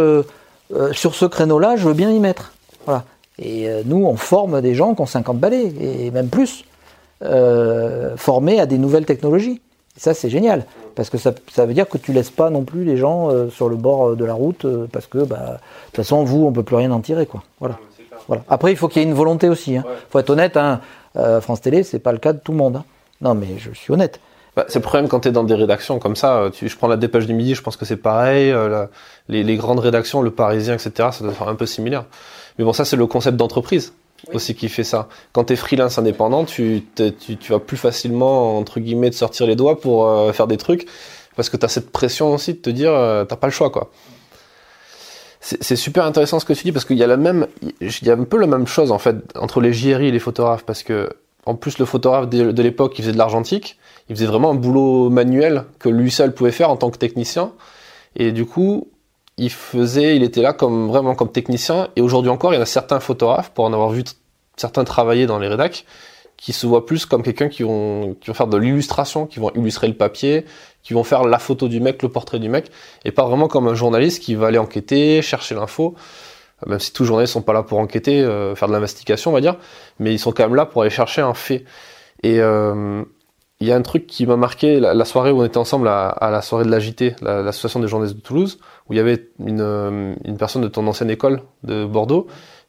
sur 0.93 1.15
ce 1.17 1.25
créneau-là, 1.25 1.75
je 1.77 1.89
veux 1.89 1.95
bien 1.95 2.11
y 2.13 2.21
mettre. 2.21 2.53
Voilà. 2.85 3.05
Et 3.39 3.69
nous, 3.85 4.05
on 4.07 4.17
forme 4.17 4.61
des 4.61 4.75
gens 4.75 4.95
qui 4.95 5.03
ont 5.03 5.07
50 5.07 5.39
balais, 5.39 5.73
et 5.81 6.11
même 6.13 6.29
plus, 6.29 6.65
formés 8.17 8.61
à 8.61 8.67
des 8.67 8.79
nouvelles 8.79 9.07
technologies. 9.07 9.61
Et 9.97 10.01
ça, 10.01 10.15
c'est 10.15 10.29
génial, 10.29 10.65
parce 10.95 11.11
que 11.11 11.19
ça, 11.19 11.33
veut 11.59 11.75
dire 11.75 11.89
que 11.89 11.99
tu 11.99 12.13
laisses 12.13 12.31
pas 12.31 12.51
non 12.51 12.63
plus 12.65 12.85
les 12.85 12.97
gens 12.97 13.31
euh, 13.31 13.49
sur 13.51 13.69
le 13.69 13.77
bord 13.77 14.11
euh, 14.11 14.17
de 14.17 14.25
la 14.25 14.35
route, 14.35 14.65
euh, 14.65 14.87
parce 14.93 15.07
que 15.07 15.19
bah, 15.19 15.37
de 15.37 15.87
toute 15.87 15.97
façon, 15.97 16.23
vous, 16.23 16.45
on 16.45 16.53
peut 16.53 16.63
plus 16.63 16.77
rien 16.77 16.91
en 16.91 17.01
tirer, 17.01 17.27
quoi. 17.27 17.43
Voilà. 17.61 17.79
voilà. 18.29 18.43
Après, 18.49 18.73
il 18.73 18.77
faut 18.77 18.89
qu'il 18.89 19.03
y 19.03 19.05
ait 19.05 19.09
une 19.09 19.15
volonté 19.15 19.49
aussi. 19.49 19.73
Il 19.73 19.77
hein. 19.79 19.85
faut 20.11 20.19
être 20.19 20.31
honnête. 20.31 20.57
Hein. 20.57 20.81
France 21.41 21.63
Télé, 21.63 21.83
c'est 21.83 21.99
pas 21.99 22.13
le 22.13 22.19
cas 22.19 22.35
de 22.35 22.39
tout 22.39 22.53
le 22.53 22.59
monde. 22.59 22.77
Hein. 22.77 22.85
Non, 23.23 23.35
mais 23.35 23.47
je 23.57 23.71
suis 23.73 23.91
honnête. 23.91 24.21
Bah, 24.55 24.67
c'est 24.69 24.81
le 24.81 24.83
problème 24.83 25.09
quand 25.09 25.21
tu 25.21 25.29
es 25.29 25.33
dans 25.33 25.45
des 25.45 25.55
rédactions 25.55 25.99
comme 25.99 26.17
ça. 26.17 26.51
Tu, 26.53 26.69
je 26.69 26.77
prends 26.77 26.89
la 26.89 26.99
dépêche 26.99 27.27
du 27.27 27.33
midi, 27.33 27.55
je 27.55 27.63
pense 27.63 27.79
que 27.79 27.87
c'est 27.87 27.97
pareil. 27.97 28.55
les, 29.29 29.43
les, 29.43 29.57
grandes 29.57 29.79
rédactions, 29.79 30.21
le 30.21 30.31
Parisien, 30.31 30.75
etc., 30.75 31.09
ça 31.13 31.25
doit 31.25 31.33
être 31.33 31.49
un 31.49 31.55
peu 31.55 31.65
similaire. 31.65 32.05
Mais 32.59 32.65
bon, 32.67 32.75
ça, 32.75 32.85
c'est 32.85 32.97
le 32.97 33.07
concept 33.07 33.39
d'entreprise 33.39 33.95
aussi 34.33 34.55
qui 34.55 34.69
fait 34.69 34.85
ça. 34.85 35.09
Quand 35.33 35.45
tu 35.45 35.53
es 35.53 35.57
freelance 35.57 35.99
indépendant, 35.99 36.45
tu, 36.45 36.85
tu, 36.97 37.37
tu, 37.37 37.53
vas 37.53 37.59
plus 37.59 37.77
facilement, 37.77 38.59
entre 38.59 38.81
guillemets, 38.81 39.11
te 39.11 39.17
sortir 39.17 39.47
les 39.47 39.57
doigts 39.57 39.81
pour 39.81 40.07
euh, 40.07 40.33
faire 40.33 40.47
des 40.47 40.57
trucs, 40.57 40.87
parce 41.37 41.51
que 41.51 41.57
tu 41.57 41.64
as 41.64 41.69
cette 41.69 41.91
pression 41.91 42.35
aussi 42.35 42.55
de 42.55 42.59
te 42.59 42.71
dire, 42.71 42.93
euh, 42.93 43.25
t'as 43.25 43.37
pas 43.37 43.47
le 43.47 43.53
choix, 43.53 43.71
quoi. 43.71 43.91
C'est 45.41 45.77
super 45.77 46.05
intéressant 46.05 46.41
ce 46.41 46.45
que 46.45 46.55
tu 46.55 46.64
dis, 46.64 46.73
parce 46.73 46.85
qu'il 46.85 46.97
y 46.97 47.05
a 47.05 47.07
la 47.07 47.17
même, 47.17 47.47
il 47.81 47.91
y 48.03 48.11
a 48.11 48.14
un 48.14 48.25
peu 48.25 48.37
la 48.37 48.49
même 48.49 48.67
chose, 48.67 48.91
en 48.91 48.99
fait, 48.99 49.17
entre 49.37 49.61
les 49.61 49.73
JRI 49.73 50.09
et 50.09 50.11
les 50.11 50.19
photographes, 50.19 50.64
parce 50.64 50.83
que, 50.83 51.09
en 51.45 51.55
plus, 51.55 51.79
le 51.79 51.85
photographe 51.85 52.29
de, 52.29 52.51
de 52.51 52.62
l'époque, 52.62 52.99
il 52.99 53.03
faisait 53.03 53.12
de 53.12 53.19
l'argentique, 53.19 53.79
il 54.09 54.17
faisait 54.17 54.27
vraiment 54.27 54.51
un 54.51 54.57
boulot 54.57 55.09
manuel 55.09 55.64
que 55.79 55.89
lui 55.89 56.11
seul 56.11 56.35
pouvait 56.35 56.51
faire 56.51 56.69
en 56.69 56.77
tant 56.77 56.91
que 56.91 56.99
technicien, 56.99 57.53
et 58.17 58.33
du 58.33 58.45
coup, 58.45 58.89
il 59.39 59.51
faisait, 59.51 60.16
il 60.16 60.22
était 60.22 60.43
là 60.43 60.53
comme 60.53 60.89
vraiment 60.89 61.14
comme 61.14 61.30
technicien. 61.30 61.89
Et 61.97 62.01
aujourd'hui 62.01 62.30
encore, 62.30 62.53
il 62.53 62.57
y 62.57 62.59
en 62.59 62.62
a 62.62 62.66
certains 62.66 63.01
photographes, 63.01 63.51
pour 63.51 63.64
en 63.64 63.72
avoir 63.72 63.91
vu 63.91 64.05
certains 64.57 64.84
travailler 64.84 65.26
dans 65.26 65.39
les 65.39 65.49
rédacs, 65.49 65.84
qui 66.37 66.53
se 66.53 66.66
voient 66.66 66.87
plus 66.87 67.07
comme 67.07 67.22
quelqu'un 67.22 67.49
qui 67.49 67.62
vont, 67.62 68.14
qui 68.20 68.28
vont 68.28 68.34
faire 68.34 68.47
de 68.47 68.57
l'illustration, 68.57 69.26
qui 69.26 69.39
vont 69.39 69.51
illustrer 69.55 69.89
le 69.89 69.95
papier, 69.95 70.45
qui 70.82 70.95
vont 70.95 71.05
faire 71.05 71.24
la 71.24 71.39
photo 71.39 71.68
du 71.68 71.80
mec, 71.80 72.03
le 72.03 72.09
portrait 72.09 72.39
du 72.39 72.49
mec, 72.49 72.70
et 73.05 73.12
pas 73.12 73.26
vraiment 73.26 73.49
comme 73.49 73.68
un 73.68 73.74
journaliste 73.74 74.22
qui 74.22 74.34
va 74.34 74.49
aller 74.49 74.59
enquêter, 74.59 75.22
chercher 75.22 75.55
l'info. 75.55 75.95
Même 76.66 76.78
si 76.78 76.93
tous 76.93 77.03
les 77.03 77.09
journalistes 77.09 77.34
sont 77.34 77.43
pas 77.43 77.53
là 77.53 77.62
pour 77.62 77.78
enquêter, 77.78 78.22
euh, 78.22 78.55
faire 78.55 78.68
de 78.68 78.72
l'investigation, 78.72 79.30
on 79.30 79.34
va 79.34 79.43
dire, 79.43 79.57
mais 79.99 80.14
ils 80.14 80.18
sont 80.18 80.32
quand 80.32 80.45
même 80.45 80.55
là 80.55 80.64
pour 80.64 80.82
aller 80.82 80.91
chercher 80.91 81.20
un 81.20 81.34
fait. 81.34 81.64
Et 82.22 82.41
euh, 82.41 83.03
il 83.61 83.66
y 83.66 83.72
a 83.72 83.76
un 83.76 83.82
truc 83.82 84.07
qui 84.07 84.26
m'a 84.26 84.37
marqué 84.37 84.80
la, 84.80 85.05
soirée 85.05 85.32
où 85.32 85.41
on 85.41 85.45
était 85.45 85.59
ensemble 85.59 85.89
à, 85.89 86.16
la 86.20 86.43
soirée 86.43 86.64
de 86.64 86.70
l'AJT, 86.70 87.16
l'association 87.22 87.80
des 87.80 87.89
journalistes 87.89 88.16
de 88.16 88.20
Toulouse, 88.20 88.59
où 88.89 88.93
il 88.93 88.97
y 88.97 89.01
avait 89.01 89.28
une, 89.39 89.61
euh, 89.61 90.14
une 90.24 90.37
personne 90.37 90.62
de 90.62 90.68
ton 90.68 90.87
ancienne 90.87 91.11
école 91.11 91.43
de 91.62 91.84
Bordeaux 91.84 92.26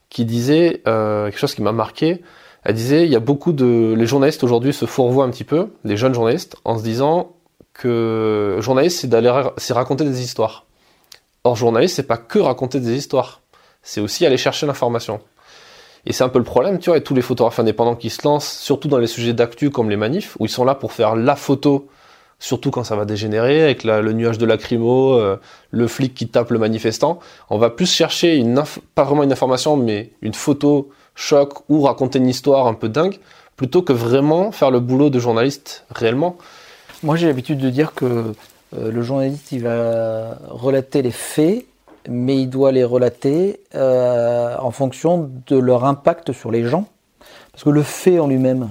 qui 0.10 0.26
disait 0.26 0.82
euh, 0.88 1.26
quelque 1.26 1.40
chose 1.40 1.56
qui 1.56 1.62
m'a 1.62 1.72
marqué. 1.72 2.22
Elle 2.64 2.76
disait 2.76 3.06
il 3.06 3.12
y 3.12 3.16
a 3.16 3.20
beaucoup 3.20 3.54
de 3.54 3.94
les 3.98 4.08
journalistes 4.08 4.44
aujourd'hui 4.44 4.74
se 4.74 4.86
fourvoient 4.86 5.26
un 5.26 5.30
petit 5.30 5.44
peu, 5.44 5.70
les 5.84 5.98
jeunes 5.98 6.14
journalistes, 6.14 6.58
en 6.66 6.78
se 6.78 6.84
disant 6.84 7.34
que 7.74 8.58
journaliste 8.60 9.00
c'est 9.02 9.08
d'aller 9.08 9.32
c'est 9.58 9.74
raconter 9.74 10.04
des 10.04 10.22
histoires. 10.22 10.66
Or 11.44 11.56
journaliste 11.56 11.96
c'est 11.96 12.08
pas 12.08 12.18
que 12.18 12.40
raconter 12.40 12.80
des 12.80 12.96
histoires, 12.96 13.42
c'est 13.82 14.02
aussi 14.02 14.26
aller 14.26 14.38
chercher 14.38 14.66
l'information. 14.66 15.22
Et 16.06 16.14
c'est 16.14 16.24
un 16.24 16.30
peu 16.30 16.40
le 16.40 16.46
problème, 16.46 16.80
tu 16.80 16.90
vois, 16.90 16.98
et 16.98 17.04
tous 17.04 17.14
les 17.14 17.22
photographes 17.22 17.60
indépendants 17.60 17.96
qui 17.96 18.10
se 18.10 18.26
lancent, 18.26 18.58
surtout 18.60 18.88
dans 18.88 18.98
les 18.98 19.08
sujets 19.08 19.34
d'actu 19.34 19.70
comme 19.70 19.90
les 19.90 19.98
manifs, 19.98 20.38
où 20.40 20.46
ils 20.46 20.50
sont 20.50 20.64
là 20.64 20.74
pour 20.74 20.94
faire 20.94 21.18
la 21.18 21.36
photo 21.36 21.90
surtout 22.40 22.72
quand 22.72 22.84
ça 22.84 22.96
va 22.96 23.06
dégénérer, 23.06 23.64
avec 23.64 23.84
le 23.84 24.14
nuage 24.14 24.38
de 24.38 24.46
lacrymo, 24.46 25.14
euh, 25.14 25.38
le 25.72 25.88
flic 25.88 26.14
qui 26.14 26.28
tape 26.28 26.52
le 26.52 26.60
manifestant. 26.60 27.20
On 27.50 27.58
va 27.58 27.70
plus 27.70 27.92
chercher 27.92 28.36
une 28.36 28.64
pas 28.96 29.04
vraiment 29.04 29.24
une 29.24 29.32
information, 29.32 29.78
mais 29.78 30.12
une 30.22 30.34
photo 30.34 30.90
choc 31.16 31.54
ou 31.70 31.82
raconter 31.82 32.20
une 32.20 32.28
histoire 32.28 32.68
un 32.68 32.74
peu 32.74 32.90
dingue, 32.90 33.18
plutôt 33.56 33.82
que 33.82 33.94
vraiment 33.94 34.52
faire 34.52 34.72
le 34.72 34.80
boulot 34.80 35.10
de 35.10 35.20
journaliste 35.20 35.86
réellement. 35.90 36.38
Moi, 37.04 37.16
j'ai 37.16 37.28
l'habitude 37.28 37.60
de 37.60 37.70
dire 37.70 37.94
que 37.94 38.06
euh, 38.76 38.92
le 38.92 39.02
journaliste, 39.02 39.52
il 39.52 39.64
va 39.64 40.38
relater 40.50 41.02
les 41.02 41.12
faits, 41.12 41.66
mais 42.08 42.38
il 42.38 42.50
doit 42.50 42.72
les 42.72 42.84
relater 42.84 43.60
euh, 43.76 44.56
en 44.60 44.72
fonction 44.72 45.30
de 45.48 45.58
leur 45.58 45.86
impact 45.86 46.32
sur 46.34 46.52
les 46.52 46.64
gens. 46.64 46.88
Parce 47.52 47.64
que 47.64 47.70
le 47.70 47.82
fait 47.82 48.20
en 48.20 48.28
lui-même, 48.28 48.70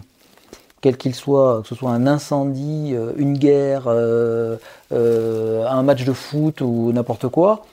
quel 0.87 0.97
qu'il 0.97 1.17
soit, 1.17 1.63
que 1.63 1.69
ce 1.69 1.75
soit 1.75 1.91
un 1.91 2.07
incendie, 2.07 2.93
euh, 2.95 3.11
une 3.17 3.37
guerre, 3.37 3.87
euh, 3.89 4.57
euh, 4.93 5.67
un 5.67 5.83
match 5.83 6.05
de 6.05 6.13
foot 6.13 6.61
ou 6.61 6.93
n'importe 6.93 7.27
quoi, 7.27 7.67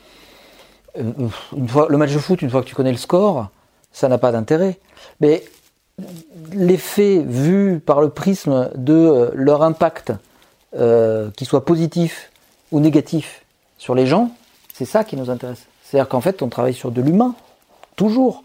une 0.98 1.68
fois, 1.68 1.86
le 1.92 1.98
match 1.98 2.12
de 2.12 2.18
foot, 2.18 2.42
une 2.42 2.50
fois 2.50 2.64
que 2.64 2.68
tu 2.68 2.74
connais 2.74 2.92
le 2.92 2.98
score, 2.98 3.50
ça 3.92 4.10
n'a 4.10 4.18
pas 4.18 4.32
d'intérêt. 4.32 4.80
Mais 5.22 5.44
les 6.54 6.78
faits 6.78 7.24
vus 7.24 7.80
par 7.86 8.02
le 8.02 8.10
prisme 8.10 8.72
de 8.74 9.30
leur 9.36 9.62
impact, 9.62 10.14
qu'il 10.72 11.48
soit 11.48 11.66
positif 11.66 12.32
ou 12.72 12.80
négatif 12.80 13.46
sur 13.78 13.94
les 13.94 14.08
gens, 14.08 14.32
c'est 14.74 14.86
ça 14.86 15.04
qui 15.04 15.18
nous 15.18 15.30
intéresse. 15.30 15.68
C'est-à-dire 15.84 16.10
qu'en 16.10 16.22
fait, 16.22 16.42
on 16.42 16.50
travaille 16.50 16.74
sur 16.74 16.90
de 16.90 17.02
l'humain, 17.02 17.36
toujours 17.96 18.44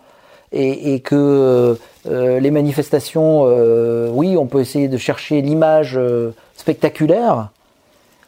et, 0.52 1.00
que 1.00 1.78
euh, 2.09 2.40
les 2.40 2.50
manifestations, 2.50 3.44
euh, 3.46 4.09
oui, 4.11 4.36
on 4.36 4.46
peut 4.46 4.61
essayer 4.61 4.88
de 4.88 4.96
chercher 4.96 5.42
l'image 5.42 5.96
euh, 5.96 6.32
spectaculaire, 6.56 7.50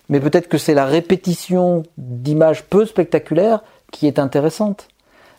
mais 0.08 0.20
peut-être 0.20 0.48
que 0.48 0.58
c'est 0.58 0.74
la 0.74 0.84
répétition 0.84 1.84
d'images 1.96 2.64
peu 2.64 2.84
spectaculaires 2.84 3.62
qui 3.90 4.06
est 4.06 4.18
intéressante. 4.18 4.88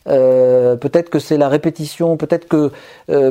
peut-être 0.05 1.09
que 1.09 1.19
c'est 1.19 1.37
la 1.37 1.47
répétition, 1.47 2.17
peut-être 2.17 2.47
que 2.47 2.71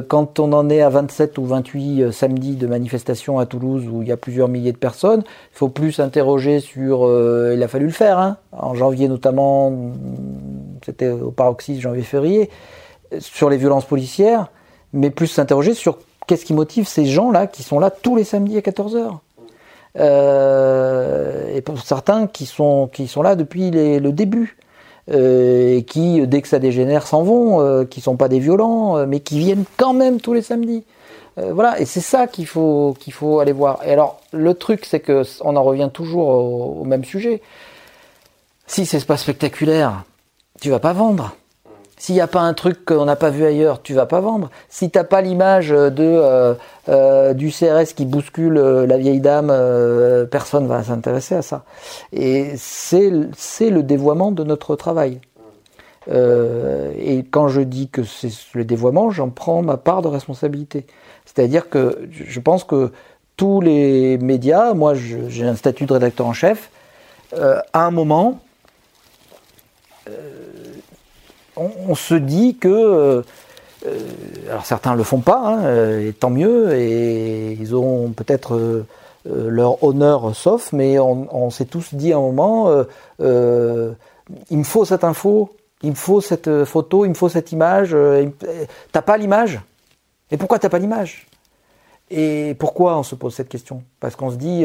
quand 0.08 0.38
on 0.38 0.52
en 0.52 0.70
est 0.70 0.82
à 0.82 0.88
27 0.88 1.36
ou 1.38 1.44
28 1.44 2.12
samedis 2.12 2.56
de 2.56 2.66
manifestations 2.66 3.38
à 3.38 3.46
Toulouse 3.46 3.88
où 3.90 4.02
il 4.02 4.08
y 4.08 4.12
a 4.12 4.16
plusieurs 4.16 4.48
milliers 4.48 4.72
de 4.72 4.78
personnes, 4.78 5.22
il 5.26 5.56
faut 5.56 5.68
plus 5.68 5.92
s'interroger 5.92 6.60
sur, 6.60 7.04
il 7.52 7.62
a 7.62 7.68
fallu 7.68 7.86
le 7.86 7.92
faire, 7.92 8.18
hein, 8.18 8.36
en 8.52 8.74
janvier 8.74 9.08
notamment, 9.08 9.72
c'était 10.84 11.08
au 11.08 11.32
paroxysme 11.32 11.80
janvier-février, 11.80 12.50
sur 13.18 13.50
les 13.50 13.56
violences 13.56 13.86
policières, 13.86 14.48
mais 14.92 15.10
plus 15.10 15.26
s'interroger 15.26 15.74
sur 15.74 15.98
qu'est-ce 16.26 16.44
qui 16.44 16.54
motive 16.54 16.86
ces 16.86 17.06
gens-là 17.06 17.46
qui 17.46 17.62
sont 17.62 17.78
là 17.78 17.90
tous 17.90 18.16
les 18.16 18.24
samedis 18.24 18.56
à 18.56 18.60
14h 18.60 19.18
euh, 19.98 21.54
Et 21.54 21.60
pour 21.60 21.80
certains 21.80 22.26
qui 22.26 22.46
sont, 22.46 22.88
qui 22.92 23.08
sont 23.08 23.22
là 23.22 23.36
depuis 23.36 23.70
le 23.70 24.10
début. 24.10 24.56
Euh, 25.10 25.78
et 25.78 25.82
qui, 25.82 26.24
dès 26.26 26.40
que 26.40 26.48
ça 26.48 26.58
dégénère, 26.58 27.06
s'en 27.06 27.22
vont, 27.22 27.60
euh, 27.60 27.84
qui 27.84 28.00
sont 28.00 28.16
pas 28.16 28.28
des 28.28 28.38
violents, 28.38 28.96
euh, 28.96 29.06
mais 29.06 29.20
qui 29.20 29.38
viennent 29.38 29.64
quand 29.76 29.92
même 29.92 30.20
tous 30.20 30.34
les 30.34 30.42
samedis. 30.42 30.84
voilà, 31.36 31.80
et 31.80 31.86
c'est 31.86 32.02
ça 32.02 32.26
qu'il 32.26 32.46
faut 32.46 32.94
qu'il 33.00 33.14
faut 33.14 33.40
aller 33.40 33.52
voir. 33.52 33.80
Et 33.86 33.92
alors, 33.92 34.20
le 34.32 34.52
truc, 34.52 34.84
c'est 34.84 35.00
que 35.00 35.22
on 35.40 35.56
en 35.56 35.62
revient 35.62 35.88
toujours 35.92 36.28
au, 36.28 36.80
au 36.82 36.84
même 36.84 37.04
sujet. 37.04 37.40
Si 38.66 38.84
c'est 38.84 39.04
pas 39.06 39.16
spectaculaire, 39.16 40.04
tu 40.60 40.68
vas 40.70 40.80
pas 40.80 40.92
vendre. 40.92 41.34
S'il 42.00 42.14
n'y 42.14 42.22
a 42.22 42.26
pas 42.26 42.40
un 42.40 42.54
truc 42.54 42.86
qu'on 42.86 43.04
n'a 43.04 43.14
pas 43.14 43.28
vu 43.28 43.44
ailleurs, 43.44 43.82
tu 43.82 43.92
vas 43.92 44.06
pas 44.06 44.20
vendre. 44.20 44.48
Si 44.70 44.88
t'as 44.88 45.04
pas 45.04 45.20
l'image 45.20 45.68
de 45.68 45.92
euh, 45.98 46.54
euh, 46.88 47.34
du 47.34 47.50
CRS 47.50 47.92
qui 47.94 48.06
bouscule 48.06 48.56
euh, 48.56 48.86
la 48.86 48.96
vieille 48.96 49.20
dame, 49.20 49.52
personne 50.30 50.66
va 50.66 50.82
s'intéresser 50.82 51.34
à 51.34 51.42
ça. 51.42 51.64
Et 52.14 52.52
c'est 52.56 53.12
c'est 53.36 53.68
le 53.68 53.82
dévoiement 53.82 54.32
de 54.32 54.42
notre 54.44 54.76
travail. 54.76 55.20
et 56.10 57.18
quand 57.30 57.48
je 57.48 57.60
dis 57.60 57.90
que 57.90 58.02
c'est 58.02 58.32
le 58.54 58.64
dévoiement, 58.64 59.10
j'en 59.10 59.28
prends 59.28 59.60
ma 59.60 59.76
part 59.76 60.00
de 60.00 60.08
responsabilité. 60.08 60.86
C'est-à-dire 61.26 61.68
que 61.68 62.08
je 62.10 62.40
pense 62.40 62.64
que 62.64 62.92
tous 63.36 63.60
les 63.60 64.16
médias, 64.16 64.72
moi 64.72 64.94
j'ai 64.94 65.44
un 65.44 65.54
statut 65.54 65.84
de 65.84 65.92
rédacteur 65.92 66.26
en 66.26 66.32
chef, 66.32 66.70
à 67.36 67.84
un 67.84 67.90
moment, 67.90 68.40
on, 71.60 71.94
se 71.94 72.14
dit 72.14 72.56
que 72.56 72.68
euh, 72.68 73.22
euh, 73.86 73.98
alors 74.48 74.66
certains 74.66 74.94
le 74.94 75.02
font 75.02 75.20
pas, 75.20 75.38
hein, 75.38 75.64
euh, 75.64 76.08
et 76.08 76.12
tant 76.12 76.30
mieux, 76.30 76.72
et 76.74 77.52
ils 77.52 77.74
ont 77.74 78.10
peut-être 78.10 78.84
leur 79.26 79.84
honneur 79.84 80.34
sauf, 80.34 80.72
mais 80.72 80.98
on, 80.98 81.50
s'est 81.50 81.66
tous 81.66 81.94
dit 81.94 82.12
à 82.12 82.16
un 82.16 82.20
moment, 82.20 82.84
il 83.20 84.58
me 84.58 84.64
faut 84.64 84.84
cette 84.84 85.04
info, 85.04 85.54
il 85.82 85.90
me 85.90 85.94
faut 85.94 86.20
cette 86.20 86.64
photo, 86.64 87.04
il 87.04 87.10
me 87.10 87.14
faut 87.14 87.28
cette 87.28 87.52
image. 87.52 87.94
T'as 88.92 89.02
pas 89.02 89.18
l'image? 89.18 89.60
Et 90.30 90.36
pourquoi 90.38 90.58
t'as 90.58 90.70
pas 90.70 90.78
l'image? 90.78 91.26
Et 92.10 92.56
pourquoi 92.58 92.96
on 92.96 93.02
se 93.02 93.14
pose 93.14 93.34
cette 93.34 93.50
question? 93.50 93.82
Parce 94.00 94.16
qu'on 94.16 94.30
se 94.30 94.36
dit, 94.36 94.64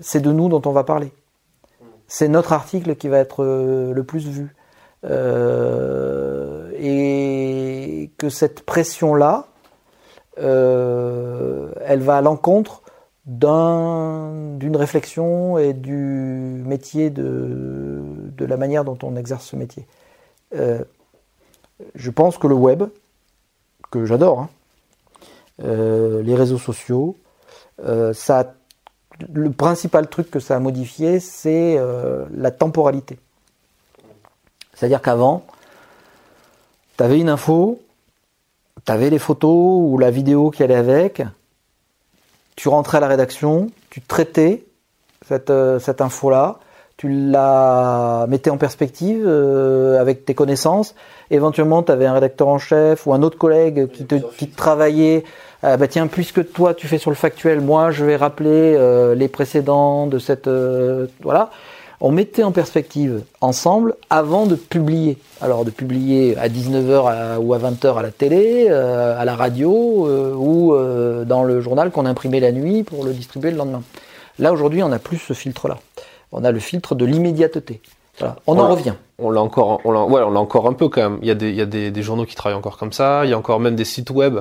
c'est 0.00 0.20
de 0.20 0.32
nous 0.32 0.48
dont 0.48 0.62
on 0.64 0.72
va 0.72 0.84
parler. 0.84 1.12
C'est 2.08 2.28
notre 2.28 2.54
article 2.54 2.96
qui 2.96 3.08
va 3.08 3.18
être 3.18 3.44
le 3.44 4.04
plus 4.04 4.26
vu. 4.26 4.54
Euh, 5.04 6.70
et 6.78 8.10
que 8.18 8.28
cette 8.28 8.62
pression-là, 8.62 9.46
euh, 10.38 11.72
elle 11.84 12.00
va 12.00 12.18
à 12.18 12.20
l'encontre 12.20 12.82
d'une 13.24 14.76
réflexion 14.76 15.58
et 15.58 15.72
du 15.74 15.92
métier 16.64 17.10
de, 17.10 18.02
la 18.38 18.56
manière 18.56 18.84
dont 18.84 18.98
on 19.02 19.16
exerce 19.16 19.46
ce 19.46 19.56
métier. 19.56 19.86
Euh, 20.54 20.82
je 21.94 22.10
pense 22.10 22.38
que 22.38 22.48
le 22.48 22.54
web, 22.54 22.84
que 23.90 24.04
j'adore, 24.04 24.40
hein, 24.40 24.48
les 25.58 26.34
réseaux 26.34 26.58
sociaux, 26.58 27.16
ça, 28.12 28.54
le 29.32 29.50
principal 29.50 30.08
truc 30.08 30.30
que 30.30 30.40
ça 30.40 30.56
a 30.56 30.58
modifié, 30.58 31.20
c'est 31.20 31.78
la 32.32 32.50
temporalité. 32.50 33.18
C'est-à-dire 34.82 35.00
qu'avant, 35.00 35.44
tu 36.96 37.04
avais 37.04 37.20
une 37.20 37.28
info, 37.28 37.80
tu 38.84 38.90
avais 38.90 39.10
les 39.10 39.20
photos 39.20 39.80
ou 39.80 39.96
la 39.96 40.10
vidéo 40.10 40.50
qui 40.50 40.64
allait 40.64 40.74
avec, 40.74 41.22
tu 42.56 42.68
rentrais 42.68 42.98
à 42.98 43.00
la 43.00 43.06
rédaction, 43.06 43.68
tu 43.90 44.00
traitais 44.00 44.64
cette, 45.28 45.50
euh, 45.50 45.78
cette 45.78 46.00
info-là, 46.00 46.58
tu 46.96 47.08
la 47.08 48.26
mettais 48.28 48.50
en 48.50 48.56
perspective 48.56 49.22
euh, 49.24 50.00
avec 50.00 50.24
tes 50.24 50.34
connaissances. 50.34 50.96
Éventuellement, 51.30 51.84
tu 51.84 51.92
avais 51.92 52.06
un 52.06 52.14
rédacteur 52.14 52.48
en 52.48 52.58
chef 52.58 53.06
ou 53.06 53.14
un 53.14 53.22
autre 53.22 53.38
collègue 53.38 53.86
qui 53.86 54.04
te, 54.04 54.16
qui 54.16 54.48
travaillait. 54.48 55.22
Euh, 55.62 55.76
bah 55.76 55.86
tiens, 55.86 56.08
puisque 56.08 56.50
toi 56.52 56.74
tu 56.74 56.88
fais 56.88 56.98
sur 56.98 57.12
le 57.12 57.16
factuel, 57.16 57.60
moi 57.60 57.92
je 57.92 58.04
vais 58.04 58.16
rappeler 58.16 58.76
les 59.14 59.28
précédents 59.28 60.08
de 60.08 60.18
cette 60.18 60.50
voilà 61.20 61.50
on 62.04 62.10
mettait 62.10 62.42
en 62.42 62.50
perspective 62.50 63.22
ensemble 63.40 63.94
avant 64.10 64.46
de 64.46 64.56
publier. 64.56 65.18
Alors 65.40 65.64
de 65.64 65.70
publier 65.70 66.36
à 66.36 66.48
19h 66.48 67.38
ou 67.38 67.54
à 67.54 67.58
20h 67.58 67.96
à 67.96 68.02
la 68.02 68.10
télé, 68.10 68.66
euh, 68.68 69.18
à 69.18 69.24
la 69.24 69.36
radio 69.36 70.08
euh, 70.08 70.34
ou 70.34 70.74
euh, 70.74 71.24
dans 71.24 71.44
le 71.44 71.60
journal 71.60 71.92
qu'on 71.92 72.04
imprimait 72.04 72.40
la 72.40 72.50
nuit 72.50 72.82
pour 72.82 73.04
le 73.04 73.12
distribuer 73.12 73.52
le 73.52 73.56
lendemain. 73.56 73.82
Là 74.40 74.52
aujourd'hui, 74.52 74.82
on 74.82 74.88
n'a 74.88 74.98
plus 74.98 75.18
ce 75.18 75.32
filtre-là. 75.32 75.78
On 76.32 76.42
a 76.42 76.50
le 76.50 76.58
filtre 76.58 76.96
de 76.96 77.04
l'immédiateté. 77.04 77.80
On, 78.46 78.58
en 78.58 78.68
revient. 78.68 78.94
On 79.18 79.30
l'a 79.30 79.40
encore, 79.40 79.80
on 79.84 79.92
l'a, 79.92 80.02
ouais, 80.04 80.22
on 80.22 80.30
l'a 80.30 80.40
encore 80.40 80.66
un 80.66 80.72
peu 80.72 80.88
quand 80.88 81.02
même. 81.02 81.18
Il 81.22 81.28
y 81.28 81.30
a 81.30 81.34
des, 81.34 81.50
il 81.50 81.56
y 81.56 81.60
a 81.60 81.66
des, 81.66 82.02
journaux 82.02 82.26
qui 82.26 82.34
travaillent 82.34 82.58
encore 82.58 82.78
comme 82.78 82.92
ça. 82.92 83.24
Il 83.24 83.30
y 83.30 83.32
a 83.32 83.38
encore 83.38 83.60
même 83.60 83.76
des 83.76 83.84
sites 83.84 84.10
web 84.10 84.40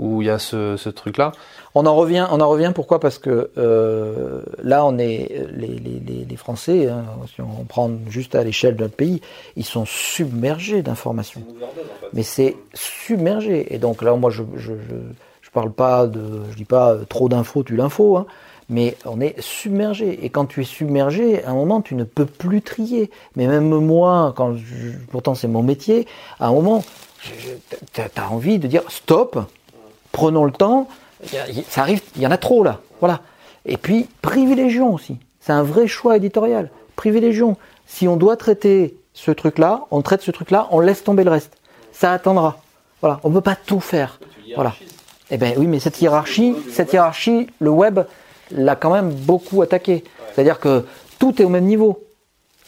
où 0.00 0.22
il 0.22 0.28
y 0.28 0.30
a 0.30 0.38
ce, 0.38 0.88
truc-là. 0.88 1.32
On 1.74 1.84
en 1.84 1.94
revient, 1.94 2.26
on 2.32 2.40
en 2.40 2.48
revient. 2.48 2.72
Pourquoi? 2.74 2.98
Parce 2.98 3.18
que 3.18 3.50
euh, 3.58 4.40
là, 4.62 4.84
on 4.84 4.98
est 4.98 5.46
les 5.52 6.36
Français. 6.36 6.88
Hein, 6.88 7.04
si 7.32 7.42
on 7.42 7.64
prend 7.64 7.90
juste 8.08 8.34
à 8.34 8.42
l'échelle 8.42 8.76
de 8.76 8.82
notre 8.82 8.96
pays, 8.96 9.20
ils 9.56 9.64
sont 9.64 9.84
submergés 9.84 10.82
d'informations. 10.82 11.42
Mais 12.14 12.22
c'est 12.22 12.56
submergé. 12.72 13.74
Et 13.74 13.78
donc 13.78 14.02
là, 14.02 14.14
moi, 14.14 14.30
je, 14.30 14.42
je, 14.56 14.72
je, 14.72 14.96
je, 15.42 15.50
parle 15.50 15.70
pas 15.70 16.06
de, 16.06 16.44
je 16.50 16.56
dis 16.56 16.64
pas 16.64 16.92
euh, 16.92 17.04
trop 17.04 17.28
d'infos, 17.28 17.62
tu 17.62 17.76
l'info. 17.76 18.16
Hein, 18.16 18.26
mais 18.70 18.96
on 19.04 19.20
est 19.20 19.38
submergé. 19.40 20.24
Et 20.24 20.30
quand 20.30 20.46
tu 20.46 20.62
es 20.62 20.64
submergé, 20.64 21.44
à 21.44 21.50
un 21.50 21.54
moment, 21.54 21.82
tu 21.82 21.94
ne 21.94 22.04
peux 22.04 22.24
plus 22.24 22.62
trier. 22.62 23.10
Mais 23.36 23.46
même 23.46 23.68
moi, 23.68 24.32
quand 24.34 24.56
pourtant 25.10 25.34
c'est 25.34 25.48
mon 25.48 25.62
métier, 25.62 26.06
à 26.38 26.46
un 26.46 26.52
moment, 26.52 26.82
tu 27.92 28.00
as 28.00 28.30
envie 28.30 28.58
de 28.58 28.66
dire 28.66 28.82
stop, 28.88 29.38
prenons 30.12 30.44
le 30.44 30.52
temps, 30.52 30.88
ça 31.68 31.82
arrive, 31.82 32.02
il 32.16 32.22
y 32.22 32.26
en 32.26 32.30
a 32.30 32.38
trop 32.38 32.64
là. 32.64 32.80
Voilà. 33.00 33.20
Et 33.66 33.76
puis, 33.76 34.08
privilégions 34.22 34.94
aussi. 34.94 35.18
C'est 35.40 35.52
un 35.52 35.62
vrai 35.62 35.86
choix 35.86 36.16
éditorial. 36.16 36.70
Privilégions. 36.96 37.56
Si 37.86 38.08
on 38.08 38.16
doit 38.16 38.36
traiter 38.36 38.94
ce 39.14 39.30
truc-là, 39.30 39.86
on 39.90 40.02
traite 40.02 40.22
ce 40.22 40.30
truc-là, 40.30 40.68
on 40.70 40.80
laisse 40.80 41.04
tomber 41.04 41.24
le 41.24 41.30
reste. 41.30 41.56
Ça 41.92 42.12
attendra. 42.12 42.58
Voilà. 43.00 43.20
On 43.24 43.30
ne 43.30 43.34
peut 43.34 43.40
pas 43.40 43.56
tout 43.56 43.80
faire. 43.80 44.20
Voilà. 44.54 44.74
Eh 45.30 45.36
ben 45.36 45.54
oui, 45.56 45.66
mais 45.66 45.78
cette 45.78 46.00
hiérarchie, 46.00 46.54
cette 46.72 46.92
hiérarchie, 46.92 47.48
le 47.60 47.70
web 47.70 48.00
l'a 48.50 48.76
quand 48.76 48.92
même 48.92 49.12
beaucoup 49.12 49.62
attaqué. 49.62 50.04
C'est-à-dire 50.32 50.58
que 50.58 50.84
tout 51.18 51.40
est 51.40 51.44
au 51.44 51.48
même 51.48 51.66
niveau. 51.66 52.04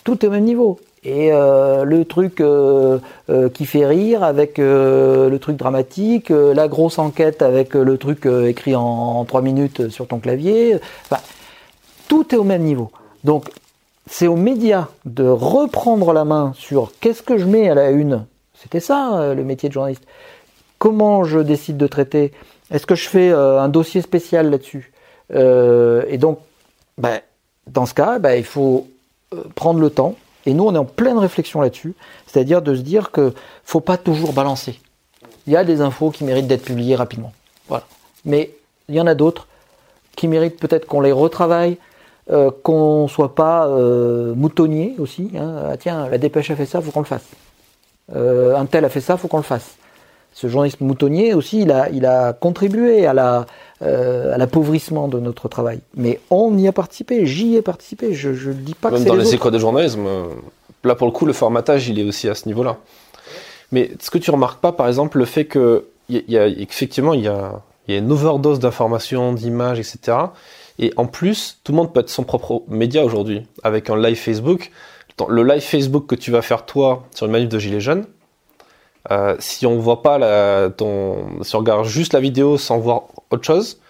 Tout 0.05 0.25
est 0.25 0.29
au 0.29 0.31
même 0.31 0.45
niveau. 0.45 0.79
Et 1.05 1.33
euh, 1.33 1.85
le 1.85 2.05
truc 2.05 2.41
euh, 2.41 2.99
euh, 3.29 3.49
qui 3.49 3.67
fait 3.67 3.87
rire 3.87 4.23
avec 4.23 4.59
le 4.59 5.37
truc 5.41 5.57
dramatique, 5.57 6.29
la 6.31 6.69
grosse 6.69 6.99
enquête 6.99 7.43
avec 7.43 7.75
le 7.75 7.99
truc 7.99 8.27
écrit 8.27 8.77
en, 8.77 9.25
trois 9.25 9.43
minutes 9.43 9.89
sur 9.89 10.07
ton 10.07 10.21
clavier, 10.21 10.77
tout 12.07 12.33
est 12.33 12.39
au 12.39 12.45
même 12.45 12.63
niveau. 12.63 12.93
Donc 13.25 13.51
c'est 14.09 14.29
aux 14.29 14.37
médias 14.37 14.89
de 15.05 15.25
reprendre 15.25 16.13
la 16.13 16.25
main 16.25 16.53
sur 16.57 16.93
qu'est-ce 17.01 17.23
que 17.23 17.37
je 17.37 17.47
mets 17.47 17.69
à 17.69 17.75
la 17.75 17.91
une. 17.91 18.25
C'était 18.55 18.81
ça 18.81 19.35
le 19.35 19.43
métier 19.43 19.69
de 19.69 19.75
journaliste. 19.75 20.05
Comment 20.79 21.25
je 21.25 21.41
décide 21.41 21.79
de 21.79 21.87
traiter? 21.89 22.33
Est-ce 22.71 22.87
que 22.87 22.95
je 22.95 23.09
fais 23.09 23.33
un 23.33 23.69
dossier 23.69 24.03
spécial 24.03 24.51
là-dessus? 24.51 24.93
Et 25.35 26.19
donc, 26.19 26.39
ben, 26.99 27.21
dans 27.67 27.87
ce 27.87 27.95
cas, 27.95 28.21
ben, 28.21 28.35
il 28.35 28.45
faut 28.45 28.87
prendre 29.57 29.81
le 29.81 29.91
temps 29.91 30.15
et 30.47 30.55
nous, 30.55 30.65
on 30.65 30.75
est 30.75 30.79
en 30.79 30.85
pleine 30.85 31.19
réflexion 31.19 31.61
là-dessus, 31.61 31.95
c'est-à-dire 32.27 32.63
de 32.63 32.75
se 32.75 32.81
dire 32.81 33.11
que 33.11 33.33
faut 33.65 33.81
pas 33.81 33.97
toujours 33.97 34.33
balancer. 34.33 34.81
Il 35.47 35.53
y 35.53 35.57
a 35.57 35.65
des 35.65 35.81
infos 35.81 36.11
qui 36.11 36.25
méritent 36.25 36.47
d'être 36.47 36.65
publiées 36.65 36.97
rapidement, 36.97 37.33
voilà. 37.69 37.85
Mais 38.25 38.51
il 38.89 38.95
y 38.95 39.01
en 39.01 39.07
a 39.07 39.15
d'autres 39.15 39.47
qui 40.17 40.29
méritent 40.29 40.59
peut-être 40.59 40.87
qu'on 40.87 41.01
les 41.01 41.13
retravaille, 41.13 41.79
euh, 42.31 42.51
qu'on 42.63 43.09
soit 43.09 43.35
pas 43.35 43.67
euh, 43.67 44.35
moutonnier 44.35 44.95
aussi. 44.99 45.31
Hein. 45.37 45.71
Ah, 45.71 45.77
tiens, 45.77 46.09
la 46.09 46.19
dépêche 46.19 46.51
a 46.51 46.57
fait 46.57 46.67
ça, 46.67 46.81
faut 46.81 46.91
qu'on 46.91 47.01
le 47.01 47.07
fasse. 47.07 47.27
Euh, 48.15 48.57
un 48.57 48.67
tel 48.67 48.85
a 48.85 48.89
fait 48.89 49.01
ça, 49.01 49.17
faut 49.17 49.29
qu'on 49.29 49.39
le 49.39 49.43
fasse. 49.43 49.77
Ce 50.35 50.47
journaliste 50.47 50.81
moutonnier 50.81 51.35
aussi, 51.35 51.63
il 51.63 51.71
a, 51.71 51.91
il 51.91 52.07
a 52.07 52.33
contribué 52.33 53.07
à 53.07 53.13
la, 53.13 53.47
euh, 53.83 54.35
à 54.35 54.39
l'appauvrissement 54.39 55.09
de 55.09 55.21
notre 55.21 55.49
travail. 55.49 55.81
Mais 55.95 56.21
on 56.31 56.57
y 56.57 56.67
a 56.67 56.73
participé, 56.73 57.27
j'y 57.27 57.57
ai 57.57 57.63
participé. 57.63 58.15
Je 58.15 58.31
ne 58.31 58.55
dis 58.55 58.75
pas 58.75 58.91
Même 58.91 58.99
que 58.99 59.05
c'est 59.05 59.09
dans 59.11 59.17
les, 59.17 59.35
écoles 59.35 59.53
de 59.53 59.59
journalisme, 59.59 60.07
euh, 60.07 60.27
là 60.85 60.95
pour 60.95 61.07
le 61.07 61.13
coup, 61.13 61.27
le 61.27 61.33
formatage, 61.33 61.89
il 61.89 61.99
est 61.99 62.05
aussi 62.05 62.29
à 62.29 62.35
ce 62.35 62.47
niveau-là. 62.47 62.79
Mais 63.73 63.83
est-ce 63.83 64.11
que 64.11 64.19
tu 64.19 64.31
remarques 64.31 64.61
pas, 64.61 64.73
par 64.73 64.89
exemple, 64.89 65.19
le 65.19 65.25
fait 65.25 65.45
que 65.45 65.87
y 66.09 66.23
y 66.29 66.39
a, 66.39 66.47
effectivement, 66.47 67.15
il 67.15 67.23
y 67.23 67.29
a, 67.29 67.61
y 67.89 67.95
a 67.95 67.99
une 67.99 68.13
overdose 68.13 68.59
d'informations, 68.59 69.33
d'images, 69.33 69.79
etc. 69.79 70.17
Et 70.79 70.93
en 70.97 71.07
plus, 71.07 71.61
tout 71.65 71.73
le 71.73 71.77
monde 71.77 71.93
peut 71.93 72.01
être 72.01 72.11
son 72.11 72.25
propre 72.25 72.63
média 72.69 73.05
aujourd'hui, 73.05 73.43
avec 73.63 73.91
un 73.91 73.97
live 73.97 74.17
Facebook. 74.17 74.71
Le 75.29 75.43
live 75.43 75.61
Facebook 75.61 76.07
que 76.07 76.15
tu 76.15 76.31
vas 76.31 76.43
faire 76.43 76.65
toi 76.65 77.05
sur 77.15 77.27
une 77.27 77.33
manif 77.33 77.49
de 77.49 77.59
Gilets 77.59 77.81
jaunes, 77.81 78.07
euh, 79.11 79.35
si 79.39 79.67
on 79.67 79.79
voit 79.79 80.03
pas 80.03 80.19
la, 80.19 80.71
ton, 80.71 81.43
si 81.43 81.57
on 81.57 81.59
regarde 81.59 81.85
juste 81.85 82.13
la 82.13 82.21
vidéo 82.21 82.57
sans 82.57 82.79
voir 82.79 83.05
autre 83.31 83.45
chose, 83.45 83.81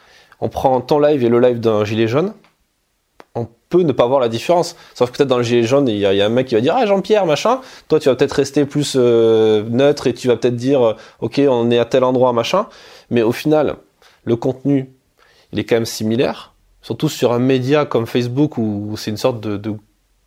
on 0.40 0.48
prend 0.48 0.80
ton 0.80 0.98
live 0.98 1.22
et 1.22 1.28
le 1.28 1.38
live 1.38 1.60
d'un 1.60 1.84
gilet 1.84 2.08
jaune, 2.08 2.32
on 3.34 3.46
peut 3.68 3.82
ne 3.82 3.92
pas 3.92 4.06
voir 4.06 4.20
la 4.20 4.28
différence. 4.28 4.76
Sauf 4.94 5.10
que 5.10 5.18
peut-être 5.18 5.28
dans 5.28 5.38
le 5.38 5.42
gilet 5.42 5.64
jaune, 5.64 5.88
il 5.88 5.96
y, 5.96 6.06
a, 6.06 6.26
un 6.26 6.28
mec 6.28 6.48
qui 6.48 6.54
va 6.54 6.60
dire 6.60 6.74
ah 6.76 6.86
Jean-Pierre 6.86 7.26
machin. 7.26 7.60
Toi, 7.88 8.00
tu 8.00 8.08
vas 8.08 8.14
peut-être 8.14 8.32
rester 8.32 8.64
plus 8.64 8.94
euh, 8.96 9.64
neutre 9.68 10.06
et 10.06 10.14
tu 10.14 10.28
vas 10.28 10.36
peut-être 10.36 10.56
dire 10.56 10.82
euh, 10.82 10.96
ok 11.20 11.40
on 11.48 11.70
est 11.70 11.78
à 11.78 11.84
tel 11.84 12.04
endroit 12.04 12.32
machin. 12.32 12.66
Mais 13.10 13.22
au 13.22 13.32
final, 13.32 13.76
le 14.24 14.36
contenu, 14.36 14.90
il 15.52 15.58
est 15.58 15.64
quand 15.64 15.76
même 15.76 15.86
similaire. 15.86 16.54
Surtout 16.82 17.08
sur 17.08 17.32
un 17.32 17.38
média 17.38 17.84
comme 17.84 18.06
Facebook 18.06 18.58
où 18.58 18.94
c'est 18.96 19.10
une 19.10 19.16
sorte 19.16 19.40
de, 19.40 19.56
de 19.56 19.74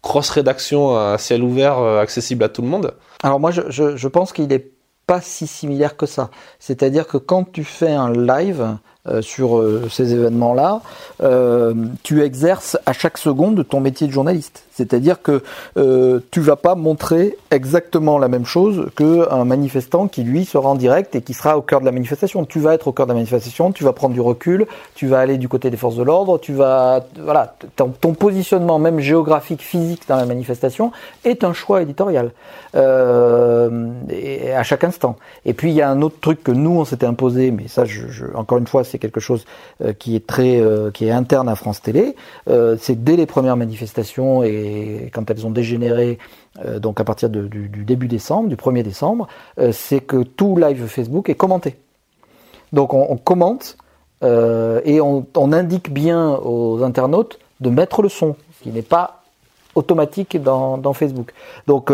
grosse 0.01 0.29
rédaction 0.29 0.95
à 0.95 1.17
ciel 1.17 1.43
ouvert, 1.43 1.79
accessible 1.79 2.43
à 2.43 2.49
tout 2.49 2.61
le 2.61 2.67
monde. 2.67 2.93
Alors 3.23 3.39
moi, 3.39 3.49
je, 3.51 4.07
pense 4.07 4.31
qu'il 4.31 4.53
est 4.53 4.71
pas 5.07 5.21
si 5.21 5.47
similaire 5.47 5.97
que 5.97 6.05
ça. 6.05 6.29
C'est-à-dire 6.59 7.07
que 7.07 7.17
quand 7.17 7.51
tu 7.51 7.63
fais 7.63 7.91
un 7.91 8.11
live, 8.11 8.77
euh, 9.07 9.21
sur 9.21 9.59
euh, 9.59 9.87
ces 9.91 10.13
événements-là, 10.15 10.81
euh, 11.21 11.75
tu 12.01 12.23
exerces 12.23 12.75
à 12.87 12.93
chaque 12.93 13.19
seconde 13.19 13.67
ton 13.69 13.79
métier 13.79 14.07
de 14.07 14.11
journaliste. 14.11 14.64
C'est-à-dire 14.75 15.21
que 15.21 15.41
euh, 15.77 16.19
tu 16.31 16.41
vas 16.41 16.57
pas 16.57 16.75
montrer 16.75 17.37
exactement 17.49 18.17
la 18.17 18.27
même 18.27 18.45
chose 18.45 18.89
qu'un 18.97 19.45
manifestant 19.45 20.07
qui 20.07 20.23
lui 20.23 20.43
sera 20.43 20.69
en 20.69 20.75
direct 20.75 21.15
et 21.15 21.21
qui 21.21 21.33
sera 21.33 21.57
au 21.57 21.61
cœur 21.61 21.79
de 21.79 21.85
la 21.85 21.93
manifestation. 21.93 22.45
Tu 22.45 22.59
vas 22.59 22.73
être 22.73 22.89
au 22.89 22.91
cœur 22.91 23.05
de 23.05 23.11
la 23.11 23.15
manifestation, 23.15 23.71
tu 23.71 23.85
vas 23.85 23.93
prendre 23.93 24.13
du 24.13 24.19
recul, 24.19 24.67
tu 24.93 25.07
vas 25.07 25.19
aller 25.19 25.37
du 25.37 25.47
côté 25.47 25.69
des 25.69 25.77
forces 25.77 25.95
de 25.95 26.03
l'ordre, 26.03 26.39
tu 26.39 26.53
vas 26.53 27.05
voilà 27.23 27.55
ton, 27.75 27.89
positionnement 28.13 28.77
même 28.79 28.99
géographique, 28.99 29.61
physique 29.61 30.03
dans 30.07 30.17
la 30.17 30.25
manifestation 30.25 30.91
est 31.23 31.43
un 31.43 31.53
choix 31.53 31.81
éditorial 31.81 32.31
euh, 32.75 33.91
à 34.55 34.63
chaque 34.63 34.83
instant. 34.83 35.15
Et 35.45 35.53
puis 35.53 35.71
il 35.71 35.75
y 35.75 35.81
a 35.81 35.89
un 35.89 36.01
autre 36.01 36.19
truc 36.19 36.43
que 36.43 36.51
nous 36.51 36.71
on 36.71 36.85
s'était 36.85 37.05
imposé, 37.05 37.51
mais 37.51 37.67
ça 37.67 37.85
je, 37.85 38.25
encore 38.35 38.57
une 38.57 38.67
fois 38.67 38.83
c'est 38.83 38.99
quelque 38.99 39.21
chose 39.21 39.45
euh, 39.83 39.93
qui 39.93 40.15
est 40.15 40.27
très, 40.27 40.59
euh, 40.59 40.91
qui 40.91 41.07
est 41.07 41.11
interne 41.11 41.47
à 41.47 41.55
France 41.55 41.81
Télé. 41.81 42.15
C'est 42.79 43.03
dès 43.03 43.15
les 43.15 43.25
premières 43.25 43.57
manifestations 43.57 44.43
et 44.43 44.64
quand 45.13 45.29
elles 45.29 45.45
ont 45.45 45.51
dégénéré, 45.51 46.17
donc 46.77 46.99
à 46.99 47.03
partir 47.03 47.29
du, 47.29 47.67
début 47.69 48.07
décembre, 48.07 48.49
du 48.49 48.55
1er 48.55 48.83
décembre, 48.83 49.27
c'est 49.71 49.99
que 49.99 50.23
tout 50.23 50.55
live 50.57 50.85
Facebook 50.87 51.29
est 51.29 51.35
commenté. 51.35 51.75
Donc 52.73 52.93
on, 52.93 53.17
commente 53.17 53.77
et 54.21 55.01
on, 55.01 55.25
indique 55.35 55.91
bien 55.91 56.39
aux 56.43 56.83
internautes 56.83 57.39
de 57.59 57.69
mettre 57.69 58.01
le 58.01 58.09
son, 58.09 58.35
qui 58.61 58.69
n'est 58.69 58.81
pas 58.81 59.23
automatique 59.75 60.41
dans, 60.41 60.77
dans 60.77 60.93
Facebook. 60.93 61.33
Donc 61.67 61.91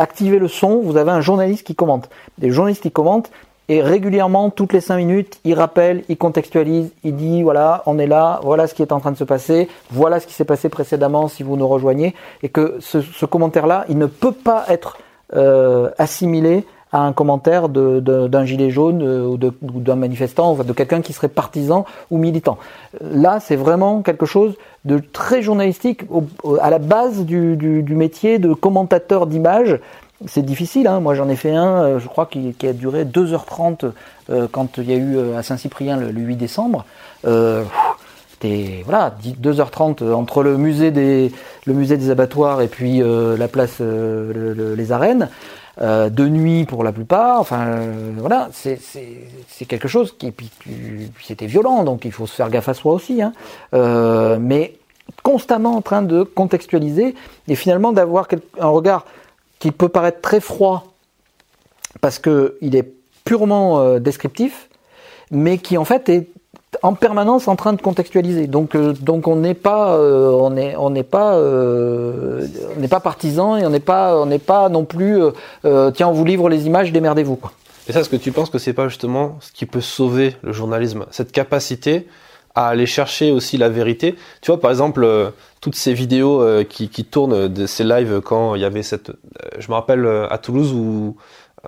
activez 0.00 0.38
le 0.38 0.48
son, 0.48 0.80
vous 0.80 0.96
avez 0.96 1.10
un 1.10 1.20
journaliste 1.20 1.66
qui 1.66 1.74
commente. 1.74 2.08
Des 2.38 2.50
journalistes 2.50 2.82
qui 2.82 2.90
commentent, 2.90 3.30
et 3.70 3.82
régulièrement, 3.82 4.50
toutes 4.50 4.72
les 4.72 4.80
cinq 4.80 4.96
minutes, 4.96 5.38
il 5.44 5.54
rappelle, 5.54 6.02
il 6.08 6.16
contextualise, 6.16 6.90
il 7.04 7.14
dit 7.14 7.44
voilà, 7.44 7.84
on 7.86 8.00
est 8.00 8.08
là, 8.08 8.40
voilà 8.42 8.66
ce 8.66 8.74
qui 8.74 8.82
est 8.82 8.90
en 8.90 8.98
train 8.98 9.12
de 9.12 9.16
se 9.16 9.22
passer, 9.22 9.68
voilà 9.92 10.18
ce 10.18 10.26
qui 10.26 10.34
s'est 10.34 10.44
passé 10.44 10.68
précédemment 10.68 11.28
si 11.28 11.44
vous 11.44 11.56
nous 11.56 11.68
rejoignez, 11.68 12.16
et 12.42 12.48
que 12.48 12.78
ce, 12.80 13.24
commentaire-là, 13.26 13.84
il 13.88 13.96
ne 13.96 14.06
peut 14.06 14.32
pas 14.32 14.64
être 14.68 14.98
euh, 15.36 15.88
assimilé 15.98 16.66
à 16.90 17.02
un 17.02 17.12
commentaire 17.12 17.68
d'un 17.68 18.44
gilet 18.44 18.70
jaune 18.70 19.04
euh, 19.04 19.24
ou 19.24 19.80
d'un 19.80 19.94
manifestant, 19.94 20.54
de 20.56 20.72
quelqu'un 20.72 21.00
qui 21.00 21.12
serait 21.12 21.28
partisan 21.28 21.84
ou 22.10 22.18
militant. 22.18 22.58
Là, 23.00 23.38
c'est 23.38 23.54
vraiment 23.54 24.02
quelque 24.02 24.26
chose 24.26 24.56
de 24.84 24.98
très 24.98 25.42
journalistique, 25.42 26.02
à 26.60 26.70
la 26.70 26.80
base 26.80 27.24
du, 27.24 27.54
du, 27.54 27.84
du 27.84 27.94
métier 27.94 28.40
de 28.40 28.52
commentateur 28.52 29.28
d'image 29.28 29.78
c'est 30.26 30.44
difficile. 30.44 30.86
Hein. 30.86 31.00
Moi, 31.00 31.14
j'en 31.14 31.28
ai 31.28 31.36
fait 31.36 31.54
un, 31.54 31.82
euh, 31.82 31.98
je 31.98 32.08
crois, 32.08 32.26
qui, 32.26 32.52
qui 32.54 32.66
a 32.66 32.72
duré 32.72 33.04
2h30 33.04 33.92
euh, 34.30 34.48
quand 34.50 34.78
il 34.78 34.90
y 34.90 34.92
a 34.92 34.96
eu 34.96 35.16
euh, 35.16 35.38
à 35.38 35.42
Saint-Cyprien 35.42 35.96
le, 35.96 36.10
le, 36.10 36.20
8 36.20 36.36
décembre. 36.36 36.84
Euh, 37.26 37.64
C'était 38.32 38.82
voilà, 38.84 39.14
2h30 39.42 40.12
entre 40.12 40.42
le 40.42 40.56
musée 40.56 40.90
des, 40.90 41.32
le 41.66 41.74
musée 41.74 41.96
des 41.96 42.10
abattoirs 42.10 42.60
et 42.62 42.68
puis 42.68 43.02
euh, 43.02 43.36
la 43.36 43.48
place, 43.48 43.78
euh, 43.80 44.32
le, 44.32 44.52
le, 44.54 44.74
les 44.74 44.92
arènes. 44.92 45.28
de 45.80 46.28
nuit 46.28 46.66
pour 46.66 46.84
la 46.84 46.92
plupart, 46.92 47.40
enfin 47.40 47.78
voilà, 48.18 48.50
c'est 48.52 49.64
quelque 49.66 49.88
chose 49.88 50.14
qui, 50.18 50.30
puis 50.30 50.50
c'était 51.22 51.46
violent, 51.46 51.84
donc 51.84 52.04
il 52.04 52.12
faut 52.12 52.26
se 52.26 52.34
faire 52.34 52.50
gaffe 52.50 52.68
à 52.68 52.74
soi 52.74 52.92
aussi, 52.92 53.22
hein. 53.22 53.32
mais 54.38 54.74
constamment 55.22 55.76
en 55.76 55.80
train 55.80 56.02
de 56.02 56.22
contextualiser 56.22 57.14
et 57.48 57.54
finalement 57.54 57.92
d'avoir 57.92 58.28
un 58.58 58.68
regard 58.68 59.06
qui 59.60 59.70
peut 59.70 59.88
paraître 59.88 60.20
très 60.20 60.40
froid 60.40 60.86
parce 62.00 62.18
qu'il 62.18 62.74
est 62.74 62.92
purement 63.24 63.80
euh, 63.80 63.98
descriptif, 64.00 64.68
mais 65.30 65.58
qui 65.58 65.78
en 65.78 65.84
fait 65.84 66.08
est 66.08 66.28
en 66.82 66.94
permanence 66.94 67.46
en 67.46 67.56
train 67.56 67.72
de 67.72 67.82
contextualiser. 67.82 68.46
Donc, 68.46 68.74
euh, 68.74 68.92
donc 68.92 69.28
on 69.28 69.36
n'est 69.36 69.54
pas, 69.54 69.94
euh, 69.96 70.30
on 70.30 70.56
on 70.78 70.90
n'est 70.90 71.02
pas, 71.04 71.38
n'est 72.78 72.88
pas 72.88 73.00
partisan 73.00 73.56
et 73.56 73.66
on 73.66 73.70
n'est 73.70 73.80
pas, 73.80 74.16
on 74.16 74.26
n'est 74.26 74.38
pas 74.38 74.68
non 74.68 74.84
plus, 74.84 75.20
tiens, 75.62 76.08
on 76.08 76.12
vous 76.12 76.24
livre 76.24 76.48
les 76.48 76.66
images, 76.66 76.90
démerdez-vous. 76.90 77.38
Et 77.88 77.92
ça, 77.92 78.00
est-ce 78.00 78.08
que 78.08 78.16
tu 78.16 78.32
penses 78.32 78.50
que 78.50 78.58
c'est 78.58 78.72
pas 78.72 78.88
justement 78.88 79.36
ce 79.40 79.52
qui 79.52 79.66
peut 79.66 79.80
sauver 79.80 80.36
le 80.42 80.52
journalisme, 80.52 81.06
cette 81.10 81.32
capacité 81.32 82.06
à 82.54 82.68
aller 82.68 82.86
chercher 82.86 83.30
aussi 83.30 83.56
la 83.56 83.68
vérité. 83.68 84.16
Tu 84.40 84.50
vois, 84.50 84.60
par 84.60 84.70
exemple, 84.70 85.04
euh, 85.04 85.30
toutes 85.60 85.76
ces 85.76 85.92
vidéos 85.92 86.42
euh, 86.42 86.64
qui, 86.64 86.88
qui, 86.88 87.04
tournent 87.04 87.48
de 87.48 87.66
ces 87.66 87.84
lives 87.84 88.20
quand 88.24 88.54
il 88.54 88.62
y 88.62 88.64
avait 88.64 88.82
cette, 88.82 89.10
euh, 89.10 89.14
je 89.58 89.68
me 89.68 89.74
rappelle 89.74 90.06
à 90.30 90.38
Toulouse 90.38 90.72
où 90.72 91.16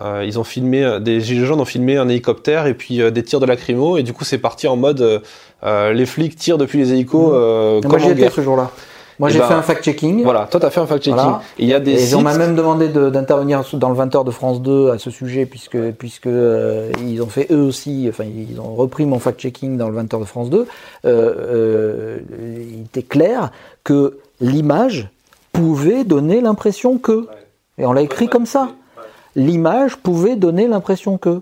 euh, 0.01 0.25
ils 0.27 0.39
ont 0.39 0.45
filmé, 0.45 0.99
des 1.01 1.21
gilets 1.21 1.45
jaunes 1.45 1.61
ont 1.61 1.67
filmé 1.67 1.99
un 1.99 2.09
hélicoptère 2.09 2.67
et 2.67 2.75
puis 2.75 3.01
des 3.13 3.23
tirs 3.23 3.41
de 3.41 3.47
lacrymo 3.47 3.99
et 3.99 4.03
du 4.03 4.15
coup 4.15 4.25
c'est 4.25 4.39
parti 4.39 4.67
en 4.67 4.77
mode 4.77 5.23
les 5.63 6.07
flics 6.07 6.37
tirent 6.37 6.59
depuis 6.59 6.79
les 6.79 6.93
hélicos. 6.93 7.33
Mmh. 7.33 7.87
Moi 7.87 7.99
j'y 7.99 8.09
étais 8.09 8.31
ce 8.31 8.41
jour-là. 8.41 8.71
Moi, 9.19 9.29
j'ai 9.29 9.39
ben, 9.39 9.47
fait 9.47 9.55
un 9.55 9.63
fact-checking. 9.63 10.23
Voilà, 10.23 10.47
toi, 10.51 10.61
tu 10.61 10.67
as 10.67 10.71
fait 10.71 10.81
un 10.81 10.87
fact-checking. 10.87 11.15
Voilà. 11.15 11.43
Il 11.59 11.67
y 11.67 11.75
a 11.75 11.81
des 11.81 11.93
et 11.93 11.99
sites... 11.99 12.17
on 12.17 12.23
m'a 12.23 12.37
même 12.37 12.55
demandé 12.55 12.89
d'intervenir 12.89 13.63
dans 13.75 13.91
le 13.91 13.97
20h 13.97 14.25
de 14.25 14.31
France 14.31 14.63
2 14.63 14.91
à 14.91 14.99
ce 14.99 15.11
sujet, 15.11 15.47
puisque, 15.47 15.79
puisque 15.93 16.27
euh, 16.27 16.91
ils 17.01 17.23
ont 17.23 17.27
fait 17.27 17.47
eux 17.51 17.63
aussi, 17.63 18.07
enfin, 18.09 18.25
ils 18.25 18.61
ont 18.61 18.75
repris 18.75 19.07
mon 19.07 19.19
fact-checking 19.19 19.77
dans 19.77 19.89
le 19.89 20.01
20h 20.01 20.21
de 20.21 20.25
France 20.25 20.51
2. 20.51 20.59
Euh, 20.59 20.67
euh, 21.05 22.19
il 22.73 22.83
était 22.83 23.03
clair 23.03 23.51
que 23.85 24.19
l'image 24.41 25.09
pouvait 25.53 26.05
donner 26.05 26.41
l'impression 26.41 26.99
que. 26.99 27.27
Et 27.79 27.87
on 27.87 27.93
l'a 27.93 28.03
écrit 28.03 28.29
comme 28.29 28.47
ça. 28.47 28.71
L'image 29.35 29.97
pouvait 29.97 30.37
donner 30.37 30.67
l'impression 30.67 31.17
que 31.17 31.41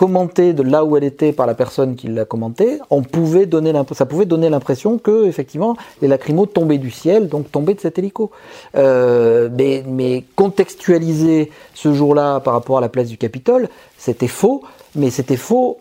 commentée 0.00 0.54
de 0.54 0.62
là 0.62 0.82
où 0.82 0.96
elle 0.96 1.04
était 1.04 1.30
par 1.30 1.46
la 1.46 1.52
personne 1.52 1.94
qui 1.94 2.08
l'a 2.08 2.24
commenté, 2.24 2.78
on 2.88 3.02
pouvait 3.02 3.44
donner 3.44 3.74
ça 3.92 4.06
pouvait 4.06 4.24
donner 4.24 4.48
l'impression 4.48 4.96
que 4.96 5.26
effectivement 5.26 5.76
les 6.00 6.08
lacrymos 6.08 6.46
tombaient 6.46 6.78
du 6.78 6.90
ciel, 6.90 7.28
donc 7.28 7.52
tombaient 7.52 7.74
de 7.74 7.80
cet 7.80 7.98
hélico. 7.98 8.30
Euh, 8.76 9.50
mais, 9.86 10.24
contextualiser 10.36 11.52
ce 11.74 11.92
jour-là 11.92 12.40
par 12.40 12.54
rapport 12.54 12.78
à 12.78 12.80
la 12.80 12.88
place 12.88 13.08
du 13.08 13.18
Capitole, 13.18 13.68
c'était 13.98 14.26
faux, 14.26 14.62
mais 14.94 15.10
c'était 15.10 15.36
faux 15.36 15.80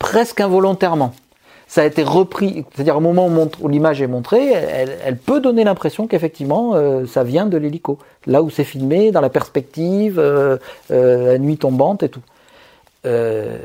presque 0.00 0.40
involontairement. 0.40 1.12
Ça 1.68 1.82
a 1.82 1.84
été 1.84 2.02
repris, 2.02 2.64
c'est-à-dire 2.74 2.96
au 2.96 3.00
moment 3.00 3.28
où, 3.60 3.68
l'image 3.68 4.02
est 4.02 4.08
montrée, 4.08 4.48
elle, 4.48 5.18
peut 5.18 5.38
donner 5.38 5.62
l'impression 5.62 6.08
qu'effectivement 6.08 6.74
euh, 6.74 7.06
ça 7.06 7.22
vient 7.22 7.46
de 7.46 7.56
l'hélico. 7.56 8.00
Là 8.26 8.42
où 8.42 8.50
c'est 8.50 8.64
filmé, 8.64 9.12
dans 9.12 9.20
la 9.20 9.30
perspective, 9.30 10.18
euh 10.18 10.56
la 10.90 11.38
nuit 11.38 11.58
tombante 11.58 12.02
et 12.02 12.08
tout. 12.08 12.22
Euh, 13.06 13.56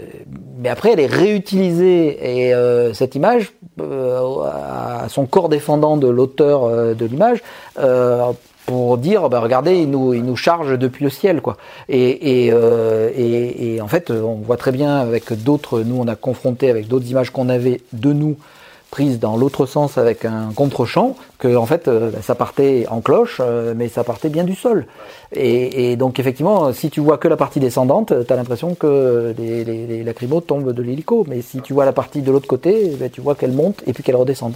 mais 0.57 0.69
après, 0.69 0.93
elle 0.93 0.99
est 0.99 1.05
réutilisée 1.07 2.45
et 2.47 2.53
euh, 2.53 2.93
cette 2.93 3.15
image, 3.15 3.53
euh, 3.81 4.19
à 4.43 5.07
son 5.09 5.25
corps 5.25 5.49
défendant 5.49 5.97
de 5.97 6.07
l'auteur 6.07 6.63
euh, 6.63 6.93
de 6.93 7.05
l'image, 7.05 7.43
euh, 7.77 8.31
pour 8.65 8.97
dire, 8.97 9.29
bah, 9.29 9.41
regardez, 9.41 9.75
il 9.75 9.91
nous, 9.91 10.13
il 10.13 10.23
nous 10.23 10.35
charge 10.37 10.77
depuis 10.79 11.03
le 11.03 11.11
ciel, 11.11 11.41
quoi. 11.41 11.57
Et, 11.87 12.47
et, 12.47 12.47
et, 12.47 13.75
et 13.75 13.81
en 13.81 13.87
fait, 13.87 14.09
on 14.09 14.35
voit 14.35 14.57
très 14.57 14.71
bien 14.71 14.97
avec 14.97 15.31
d'autres, 15.43 15.81
nous, 15.81 15.97
on 15.99 16.07
a 16.07 16.15
confronté 16.15 16.71
avec 16.71 16.87
d'autres 16.87 17.07
images 17.07 17.29
qu'on 17.29 17.49
avait 17.49 17.81
de 17.93 18.11
nous 18.11 18.37
prise 18.91 19.19
dans 19.19 19.35
l'autre 19.35 19.65
sens 19.65 19.97
avec 19.97 20.25
un 20.25 20.51
contre-champ, 20.55 21.15
que 21.37 21.55
en 21.55 21.65
fait 21.65 21.87
euh, 21.87 22.11
ça 22.21 22.35
partait 22.35 22.85
en 22.89 23.01
cloche, 23.01 23.41
euh, 23.43 23.73
mais 23.75 23.87
ça 23.89 24.03
partait 24.03 24.29
bien 24.29 24.43
du 24.43 24.55
sol. 24.55 24.85
Et, 25.33 25.95
donc 25.97 26.19
effectivement, 26.19 26.71
si 26.71 26.89
tu 26.89 27.01
vois 27.01 27.17
que 27.17 27.27
la 27.27 27.35
partie 27.35 27.59
descendante, 27.59 28.13
tu 28.25 28.33
as 28.33 28.35
l'impression 28.35 28.75
que 28.75 29.33
les, 29.37 29.63
les, 29.65 30.13
tombent 30.47 30.71
de 30.71 30.81
l'hélico, 30.81 31.25
mais 31.27 31.41
si 31.41 31.61
tu 31.61 31.73
vois 31.73 31.85
la 31.85 31.93
partie 31.93 32.21
de 32.21 32.31
l'autre 32.31 32.47
côté, 32.47 32.95
ben, 32.99 33.09
tu 33.09 33.21
vois 33.21 33.35
qu'elle 33.35 33.51
monte 33.51 33.83
et 33.85 33.93
puis 33.93 34.03
qu'elle 34.03 34.15
redescende. 34.15 34.53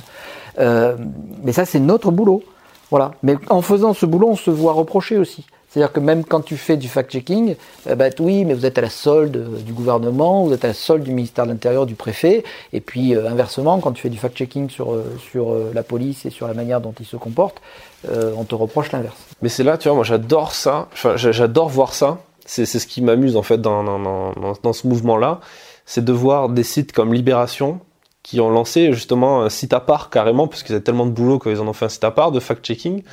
Euh, 0.60 0.96
mais 1.44 1.52
ça 1.52 1.66
c'est 1.66 1.80
notre 1.80 2.12
boulot. 2.12 2.44
Voilà. 2.92 3.12
Mais 3.24 3.36
en 3.50 3.62
faisant 3.62 3.94
ce 3.94 4.06
boulot, 4.06 4.30
on 4.30 4.36
se 4.36 4.50
voit 4.50 4.74
reprocher 4.74 5.18
aussi. 5.18 5.46
C'est-à-dire 5.70 5.94
que 5.94 6.00
même 6.00 6.26
quand 6.26 6.42
tu 6.42 6.58
fais 6.58 6.78
du 6.78 6.88
fact-checking, 6.88 7.56
euh, 7.88 7.96
bah, 7.96 8.10
oui, 8.20 8.44
mais 8.44 8.54
vous 8.56 8.66
êtes 8.66 8.78
à 8.78 8.82
la 8.82 8.90
solde 8.90 9.64
du 9.64 9.72
gouvernement, 9.72 10.44
vous 10.44 10.54
êtes 10.54 10.66
à 10.66 10.70
la 10.70 10.74
solde 10.74 11.04
du 11.04 11.12
ministère 11.12 11.46
de 11.46 11.52
l'Intérieur, 11.52 11.86
du 11.86 11.96
préfet, 11.96 12.44
et 12.74 12.82
puis 12.82 13.16
euh, 13.16 13.30
inversement, 13.30 13.80
quand 13.80 13.92
tu 13.92 14.02
fais 14.02 14.10
du 14.10 14.18
fact-checking 14.18 14.70
sur, 14.70 14.94
euh, 14.94 15.04
euh, 15.36 15.72
la 15.74 15.84
police 15.84 16.26
et 16.26 16.32
sur 16.32 16.48
la 16.48 16.54
manière 16.54 16.82
dont 16.82 16.94
ils 17.00 17.06
se 17.06 17.18
comportent, 17.18 17.62
euh, 18.10 18.34
on 18.38 18.46
te 18.46 18.56
reproche 18.56 18.92
l'inverse. 18.92 19.16
Mais 19.42 19.50
c'est 19.50 19.64
là, 19.64 19.78
tu 19.78 19.88
vois, 19.88 19.96
moi 19.96 20.04
j'adore 20.04 20.54
ça, 20.54 20.88
enfin, 20.94 21.18
j'adore 21.18 21.70
voir 21.70 21.94
ça, 21.94 22.20
c'est 22.46 22.66
ce 22.66 22.88
qui 22.88 23.02
m'amuse 23.02 23.36
en 23.36 23.44
fait 23.44 23.62
dans, 23.62 23.84
dans, 23.84 24.34
dans, 24.64 24.74
ce 24.74 24.88
mouvement-là, 24.88 25.40
c'est 25.86 26.04
de 26.04 26.14
voir 26.14 26.50
des 26.50 26.64
sites 26.64 26.94
comme 26.94 27.14
Libération 27.14 27.80
qui 28.24 28.42
ont 28.42 28.50
lancé 28.50 28.92
justement 28.92 29.44
un 29.44 29.50
site 29.50 29.74
à 29.74 29.80
part 29.80 30.10
carrément, 30.10 30.48
parce 30.48 30.64
qu'ils 30.64 30.76
avaient 30.76 30.84
tellement 30.84 31.06
de 31.06 31.12
boulot 31.12 31.38
qu'ils 31.40 31.60
en 31.60 31.68
ont 31.68 31.74
fait 31.74 31.86
un 31.86 31.90
site 31.90 32.04
à 32.04 32.12
part 32.12 32.32
de 32.32 32.40
fact-checking, 32.40 33.04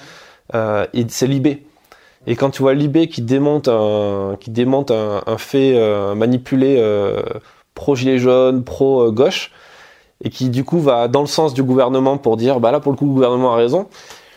euh, 0.55 0.87
et 0.95 1.05
c'est 1.09 1.27
Libé. 1.27 1.67
Et 2.27 2.37
quand 2.37 2.51
tu 2.51 2.63
vois 2.63 2.75
Libé 2.75 3.09
qui 3.09 3.23
démonte 3.23 3.69
un, 3.69 4.37
qui 4.41 4.51
démonte 4.51 4.91
un, 4.91 5.39
fait 5.39 5.75
euh, 5.77 6.15
manipulé 6.15 6.77
euh, 6.79 7.23
pro-gilet 7.75 8.19
jaune, 8.19 8.65
pro-gauche, 8.65 9.53
et 10.25 10.31
qui 10.31 10.49
du 10.49 10.65
coup 10.65 10.81
va 10.81 11.09
dans 11.09 11.21
le 11.21 11.27
sens 11.27 11.55
du 11.55 11.63
gouvernement 11.63 12.19
pour 12.19 12.37
dire, 12.37 12.59
bah 12.59 12.73
là 12.73 12.81
pour 12.81 12.91
le 12.91 12.99
coup 12.99 13.07
le 13.07 13.13
gouvernement 13.13 13.53
a 13.53 13.57
raison, 13.57 13.87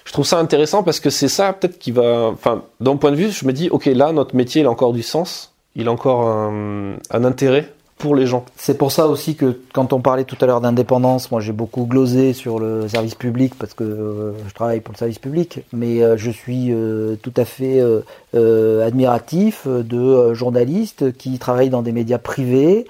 je 0.10 0.14
trouve 0.14 0.26
ça 0.26 0.40
intéressant 0.40 0.82
parce 0.82 1.00
que 1.00 1.12
c'est 1.12 1.28
ça 1.28 1.54
peut-être 1.54 1.78
qui 1.78 1.92
va, 1.92 2.32
enfin, 2.34 2.64
d'un 2.80 2.96
point 2.96 3.12
de 3.12 3.16
vue, 3.16 3.30
je 3.30 3.46
me 3.46 3.54
dis, 3.54 3.70
ok, 3.70 3.86
là, 3.86 4.12
notre 4.12 4.36
métier, 4.36 4.62
il 4.62 4.66
a 4.66 4.72
encore 4.72 4.92
du 4.92 5.04
sens, 5.04 5.54
il 5.76 5.88
a 5.88 5.92
encore 5.92 6.28
un, 6.28 6.98
intérêt 7.12 7.72
pour 8.00 8.16
les 8.16 8.26
gens. 8.26 8.46
C'est 8.56 8.78
pour 8.78 8.94
ça 8.94 9.08
aussi 9.08 9.36
que 9.36 9.60
quand 9.74 9.92
on 9.92 10.00
parlait 10.00 10.24
tout 10.24 10.38
à 10.40 10.46
l'heure 10.46 10.62
d'indépendance, 10.62 11.32
moi 11.32 11.42
j'ai 11.42 11.52
beaucoup 11.52 11.84
glosé 11.84 12.32
sur 12.32 12.58
le 12.58 12.88
service 12.88 13.14
public 13.14 13.54
parce 13.60 13.74
que 13.74 13.84
euh, 13.84 14.32
je 14.48 14.54
travaille 14.54 14.80
pour 14.80 14.94
le 14.94 14.98
service 14.98 15.20
public, 15.20 15.66
mais 15.74 16.02
euh, 16.02 16.16
je 16.16 16.32
suis 16.32 16.72
euh, 16.72 17.18
tout 17.22 17.34
à 17.36 17.44
fait 17.44 17.84
admiratif 18.34 19.68
de 19.68 20.34
journalistes 20.34 21.12
qui 21.18 21.40
travaillent 21.40 21.70
dans 21.70 21.82
des 21.82 21.92
médias 21.92 22.20
privés, 22.20 22.86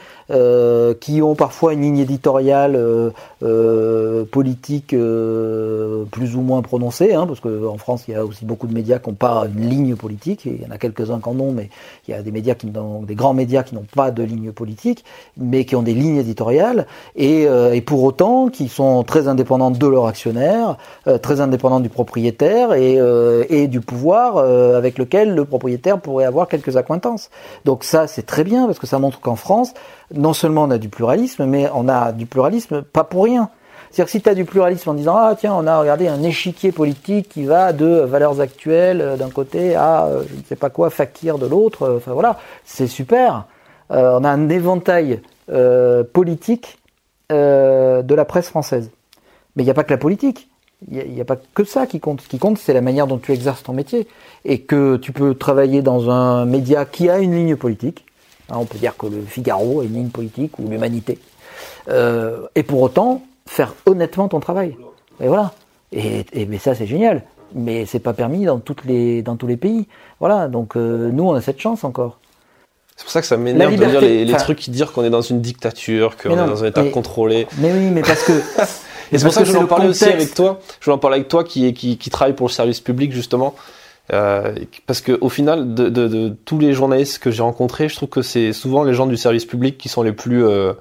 qui 0.99 1.21
ont 1.21 1.35
parfois 1.35 1.73
une 1.73 1.81
ligne 1.81 1.99
éditoriale 1.99 2.77
politique 4.31 4.89
plus 4.89 6.35
ou 6.35 6.41
moins 6.41 6.61
prononcée, 6.61 7.13
hein, 7.13 7.25
parce 7.25 7.39
qu'en 7.39 7.77
France 7.77 8.03
il 8.07 8.11
y 8.11 8.15
a 8.15 8.25
aussi 8.25 8.45
beaucoup 8.45 8.67
de 8.67 8.73
médias 8.73 8.99
qui 8.99 9.09
n'ont 9.09 9.15
pas 9.15 9.47
une 9.47 9.69
ligne 9.69 9.95
politique, 9.95 10.45
il 10.45 10.61
y 10.61 10.65
en 10.65 10.71
a 10.71 10.77
quelques-uns 10.77 11.19
qui 11.19 11.29
en 11.29 11.39
ont, 11.39 11.53
mais 11.53 11.69
il 12.07 12.11
y 12.11 12.13
a 12.13 12.21
des 12.21 12.31
médias 12.31 12.55
qui 12.55 12.67
n'ont, 12.67 13.01
des 13.01 13.15
grands 13.15 13.33
médias 13.33 13.63
qui 13.63 13.75
n'ont 13.75 13.87
pas 13.95 14.11
de 14.11 14.23
ligne 14.23 14.51
politique, 14.51 14.98
mais 15.37 15.65
qui 15.65 15.75
ont 15.75 15.81
des 15.81 15.93
lignes 15.93 16.17
éditoriales, 16.17 16.85
et, 17.15 17.43
et 17.43 17.81
pour 17.81 18.03
autant 18.03 18.49
qui 18.49 18.67
sont 18.67 19.03
très 19.03 19.27
indépendants 19.27 19.71
de 19.71 19.87
leurs 19.87 20.07
actionnaires, 20.07 20.77
très 21.21 21.41
indépendants 21.41 21.79
du 21.79 21.89
propriétaire 21.89 22.73
et, 22.73 22.99
et 23.49 23.67
du 23.67 23.81
pouvoir 23.81 24.37
avec 24.37 24.97
lequel 24.97 25.33
le 25.33 25.45
propriétaire 25.45 25.99
pourrait 25.99 26.25
avoir 26.25 26.47
quelques 26.47 26.77
accointances. 26.77 27.29
Donc 27.65 27.83
ça 27.83 28.07
c'est 28.07 28.25
très 28.25 28.43
bien 28.43 28.65
parce 28.65 28.79
que 28.79 28.87
ça 28.87 28.99
montre 28.99 29.19
qu'en 29.19 29.35
France 29.35 29.73
non 30.13 30.33
seulement 30.33 30.63
on 30.63 30.71
a 30.71 30.77
du 30.77 30.89
pluralisme, 30.89 31.45
mais 31.45 31.69
on 31.73 31.87
a 31.87 32.11
du 32.11 32.25
pluralisme 32.25 32.81
pas 32.81 33.03
pour 33.03 33.23
rien. 33.25 33.49
C'est-à-dire 33.91 34.05
que 34.05 34.11
si 34.11 34.21
tu 34.21 34.29
as 34.29 34.35
du 34.35 34.45
pluralisme 34.45 34.89
en 34.91 34.93
disant 34.93 35.15
ah 35.17 35.35
tiens 35.37 35.53
on 35.55 35.65
a 35.65 35.79
regardé 35.79 36.07
un 36.07 36.21
échiquier 36.21 36.71
politique 36.71 37.29
qui 37.29 37.43
va 37.43 37.73
de 37.73 37.87
valeurs 38.01 38.39
actuelles 38.39 39.01
euh, 39.01 39.17
d'un 39.17 39.29
côté 39.29 39.75
à 39.75 40.05
euh, 40.05 40.23
je 40.29 40.35
ne 40.35 40.43
sais 40.47 40.55
pas 40.55 40.69
quoi 40.69 40.89
fakir 40.89 41.39
de 41.39 41.47
l'autre, 41.47 41.83
euh, 41.83 41.97
enfin 41.97 42.13
voilà, 42.13 42.37
c'est 42.65 42.87
super. 42.87 43.45
On 43.89 44.23
a 44.23 44.29
un 44.29 44.49
éventail 44.49 45.21
politique 46.13 46.77
de 47.29 48.13
la 48.13 48.25
presse 48.25 48.49
française. 48.49 48.91
Mais 49.55 49.63
il 49.63 49.65
n'y 49.65 49.71
a 49.71 49.75
pas 49.75 49.83
que 49.83 49.93
la 49.93 49.97
politique. 49.97 50.49
Il 50.89 51.11
n'y 51.11 51.19
a, 51.19 51.23
a, 51.23 51.25
pas 51.25 51.35
que 51.53 51.63
ça 51.63 51.87
qui 51.87 51.99
compte. 51.99 52.21
Ce 52.21 52.29
qui 52.29 52.39
compte, 52.39 52.57
c'est 52.57 52.73
la 52.73 52.81
manière 52.81 53.07
dont 53.07 53.17
tu 53.17 53.33
exerces 53.33 53.63
ton 53.63 53.73
métier. 53.73 54.07
Et 54.45 54.61
que 54.61 54.95
tu 54.97 55.11
peux 55.11 55.35
travailler 55.35 55.81
dans 55.81 56.09
un 56.09 56.45
média 56.45 56.85
qui 56.85 57.09
a 57.09 57.19
une 57.19 57.35
ligne 57.35 57.55
politique, 57.55 58.05
Hein, 58.49 58.57
on 58.59 58.65
peut 58.65 58.77
dire 58.77 58.97
que 58.97 59.07
le 59.07 59.21
Figaro 59.21 59.81
est 59.81 59.85
une 59.85 59.93
ligne 59.93 60.09
politique 60.09 60.57
ou 60.59 60.67
l'humanité. 60.67 61.19
Euh, 61.87 62.47
et 62.55 62.63
pour 62.63 62.81
autant, 62.81 63.21
faire 63.45 63.75
honnêtement 63.85 64.27
ton 64.27 64.39
travail. 64.39 64.75
Et 65.21 65.27
voilà. 65.27 65.53
Et, 65.91 66.25
mais 66.47 66.57
ça, 66.57 66.75
c'est 66.75 66.87
génial. 66.87 67.23
Mais 67.53 67.85
c'est 67.85 67.99
pas 67.99 68.13
permis 68.13 68.45
dans, 68.45 68.61
les, 68.85 69.21
dans 69.21 69.35
tous 69.35 69.47
les 69.47 69.57
pays. 69.57 69.87
Voilà. 70.19 70.47
Donc 70.47 70.75
euh, 70.75 71.09
nous, 71.11 71.23
on 71.23 71.33
a 71.33 71.41
cette 71.41 71.59
chance 71.59 71.83
encore. 71.83 72.19
C'est 72.99 73.05
pour 73.05 73.13
ça 73.13 73.21
que 73.21 73.27
ça 73.27 73.37
m'énerve 73.37 73.77
de 73.77 73.85
dire 73.85 74.01
les, 74.01 74.33
trucs 74.33 74.59
qui 74.59 74.71
disent 74.71 74.83
qu'on 74.83 75.05
est 75.05 75.09
dans 75.09 75.21
une 75.21 75.39
dictature, 75.39 76.17
qu'on 76.17 76.31
est 76.31 76.35
dans 76.35 76.65
un 76.65 76.67
État 76.67 76.83
contrôlé. 76.83 77.47
Mais 77.57 77.71
oui, 77.71 77.91
mais 77.91 78.01
parce 78.01 78.23
que. 78.23 78.33
Et 79.11 79.17
c'est 79.17 79.23
pour 79.23 79.33
ça 79.33 79.39
que, 79.39 79.47
je 79.47 79.53
voulais 79.53 79.63
en 79.63 79.67
parler 79.67 79.87
aussi 79.87 80.03
avec 80.03 80.33
toi. 80.33 80.59
Je 80.81 80.85
voulais 80.85 80.95
en 80.95 80.99
parler 80.99 81.15
avec 81.15 81.29
toi 81.29 81.45
qui, 81.45 81.73
qui, 81.73 81.97
qui 81.97 82.09
travaille 82.09 82.35
pour 82.35 82.47
le 82.47 82.51
service 82.51 82.81
public 82.81 83.13
justement. 83.13 83.55
Euh, 84.11 84.53
parce 84.85 84.99
que 84.99 85.17
au 85.21 85.29
final, 85.29 85.73
de, 85.73 85.87
de, 85.87 86.09
de, 86.09 86.35
tous 86.43 86.59
les 86.59 86.73
journalistes 86.73 87.19
que 87.19 87.31
j'ai 87.31 87.41
rencontrés, 87.41 87.87
je 87.87 87.95
trouve 87.95 88.09
que 88.09 88.21
c'est 88.21 88.51
souvent 88.51 88.83
les 88.83 88.93
gens 88.93 89.07
du 89.07 89.15
service 89.15 89.45
public 89.45 89.77
qui 89.77 89.87
sont 89.87 90.03
les 90.03 90.11
plus 90.11 90.45
euh, 90.45 90.73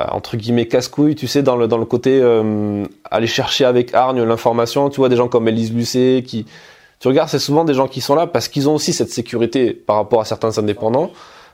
euh 0.00 0.04
entre 0.08 0.36
guillemets 0.36 0.66
casse-couilles, 0.66 1.14
tu 1.14 1.28
sais, 1.28 1.44
dans 1.44 1.54
le 1.54 1.68
dans 1.68 1.78
le 1.78 1.84
côté 1.84 2.18
euh, 2.20 2.84
aller 3.08 3.28
chercher 3.28 3.64
avec 3.64 3.94
hargne 3.94 4.24
l'information. 4.24 4.90
Tu 4.90 4.96
vois 4.96 5.08
des 5.08 5.16
gens 5.16 5.28
comme 5.28 5.46
Elise 5.46 5.72
Lucet 5.72 6.24
qui, 6.26 6.46
tu 7.02 7.08
regardes, 7.08 7.28
c'est 7.28 7.40
souvent 7.40 7.64
des 7.64 7.74
gens 7.74 7.88
qui 7.88 8.00
sont 8.00 8.14
là 8.14 8.28
parce 8.28 8.46
qu'ils 8.46 8.68
ont 8.68 8.76
aussi 8.76 8.92
cette 8.92 9.10
sécurité 9.10 9.72
par 9.72 9.96
rapport 9.96 10.20
à 10.20 10.24
certains 10.24 10.56
indépendants. 10.58 11.10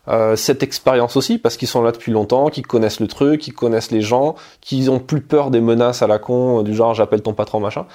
Euh, 0.06 0.36
cette 0.36 0.62
expérience 0.62 1.16
aussi 1.16 1.38
parce 1.38 1.56
qu'ils 1.56 1.68
sont 1.68 1.82
là 1.82 1.90
depuis 1.90 2.12
longtemps, 2.12 2.50
qu'ils 2.50 2.66
connaissent 2.66 3.00
le 3.00 3.06
truc, 3.06 3.40
qu'ils 3.40 3.54
connaissent 3.54 3.90
les 3.90 4.02
gens, 4.02 4.34
qu'ils 4.60 4.90
ont 4.90 4.98
plus 4.98 5.22
peur 5.22 5.50
des 5.50 5.62
menaces 5.62 6.02
à 6.02 6.06
la 6.06 6.18
con 6.18 6.62
du 6.62 6.74
genre 6.74 6.92
j'appelle 6.92 7.22
ton 7.22 7.32
patron 7.32 7.60
machin. 7.60 7.86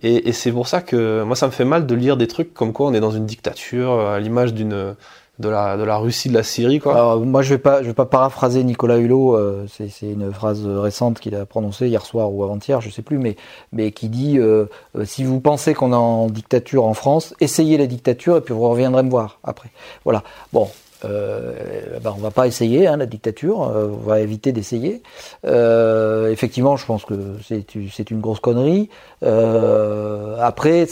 Et, 0.00 0.30
et 0.30 0.32
c'est 0.32 0.50
pour 0.50 0.68
ça 0.68 0.80
que 0.80 1.22
moi, 1.22 1.36
ça 1.36 1.46
me 1.46 1.52
fait 1.52 1.66
mal 1.66 1.86
de 1.86 1.94
lire 1.94 2.16
des 2.16 2.28
trucs 2.28 2.54
comme 2.54 2.72
quoi 2.72 2.86
on 2.86 2.94
est 2.94 3.00
dans 3.00 3.10
une 3.10 3.26
dictature, 3.26 3.92
euh, 3.92 4.16
à 4.16 4.18
l'image 4.18 4.54
d'une 4.54 4.96
de 5.38 5.48
la, 5.48 5.96
Russie, 5.98 6.28
de 6.28 6.34
la 6.34 6.42
Syrie, 6.42 6.78
quoi. 6.78 6.94
Alors, 6.94 7.20
moi, 7.20 7.42
je 7.42 7.50
vais 7.50 7.58
pas, 7.58 7.82
je 7.82 7.88
vais 7.88 7.94
pas 7.94 8.06
paraphraser 8.06 8.64
Nicolas 8.64 8.96
Hulot. 8.96 9.36
Euh, 9.36 9.66
c'est, 9.68 9.90
une 10.02 10.32
phrase 10.32 10.66
récente 10.66 11.20
qu'il 11.20 11.34
a 11.34 11.44
prononcée 11.44 11.88
hier 11.88 12.04
soir 12.06 12.32
ou 12.32 12.42
avant-hier, 12.42 12.80
je 12.80 12.88
sais 12.88 13.02
plus, 13.02 13.18
mais, 13.18 13.36
mais 13.72 13.92
qui 13.92 14.08
dit 14.08 14.38
euh, 14.38 14.66
euh, 14.96 15.04
si 15.04 15.24
vous 15.24 15.40
pensez 15.40 15.74
qu'on 15.74 15.92
est 15.92 15.96
en 15.96 16.28
dictature 16.28 16.84
en 16.84 16.94
France, 16.94 17.34
essayez 17.40 17.76
la 17.76 17.86
dictature 17.86 18.36
et 18.38 18.40
puis 18.40 18.54
vous 18.54 18.68
reviendrez 18.68 19.02
me 19.02 19.10
voir 19.10 19.38
après. 19.44 19.68
Voilà. 20.04 20.22
Bon, 20.52 20.68
euh, 21.04 21.98
ben 22.02 22.14
on 22.16 22.20
va 22.20 22.30
pas 22.30 22.46
essayer 22.46 22.86
hein, 22.86 22.96
la 22.96 23.06
dictature, 23.06 23.58
on 23.58 24.08
va 24.08 24.20
éviter 24.20 24.52
d'essayer. 24.52 25.02
Effectivement, 25.44 26.76
je 26.76 26.86
pense 26.86 27.04
que 27.04 27.14
c'est 27.42 28.10
une 28.10 28.20
grosse 28.20 28.40
connerie. 28.40 28.88
Après, 29.22 30.86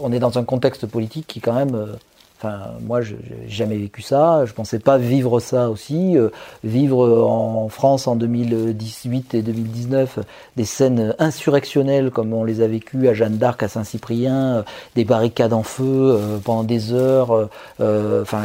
on 0.00 0.12
est 0.12 0.18
dans 0.18 0.36
un 0.36 0.44
contexte 0.44 0.86
politique 0.86 1.28
qui 1.28 1.40
quand 1.40 1.54
même 1.54 1.96
Enfin, 2.38 2.58
moi, 2.80 3.00
je 3.00 3.14
n'ai 3.14 3.48
jamais 3.48 3.76
vécu 3.76 4.00
ça. 4.02 4.44
Je 4.46 4.52
pensais 4.52 4.78
pas 4.78 4.96
vivre 4.96 5.40
ça 5.40 5.70
aussi. 5.70 6.16
Euh, 6.16 6.28
vivre 6.62 7.22
en 7.28 7.68
France 7.68 8.06
en 8.06 8.16
2018 8.16 9.34
et 9.34 9.42
2019 9.42 10.20
des 10.56 10.64
scènes 10.64 11.14
insurrectionnelles 11.18 12.10
comme 12.10 12.32
on 12.32 12.44
les 12.44 12.60
a 12.60 12.66
vécues 12.68 13.08
à 13.08 13.14
Jeanne 13.14 13.38
d'Arc, 13.38 13.62
à 13.62 13.68
Saint-Cyprien, 13.68 14.64
des 14.94 15.04
barricades 15.04 15.52
en 15.52 15.62
feu 15.62 16.18
pendant 16.44 16.64
des 16.64 16.92
heures. 16.92 17.48
Enfin, 17.80 18.42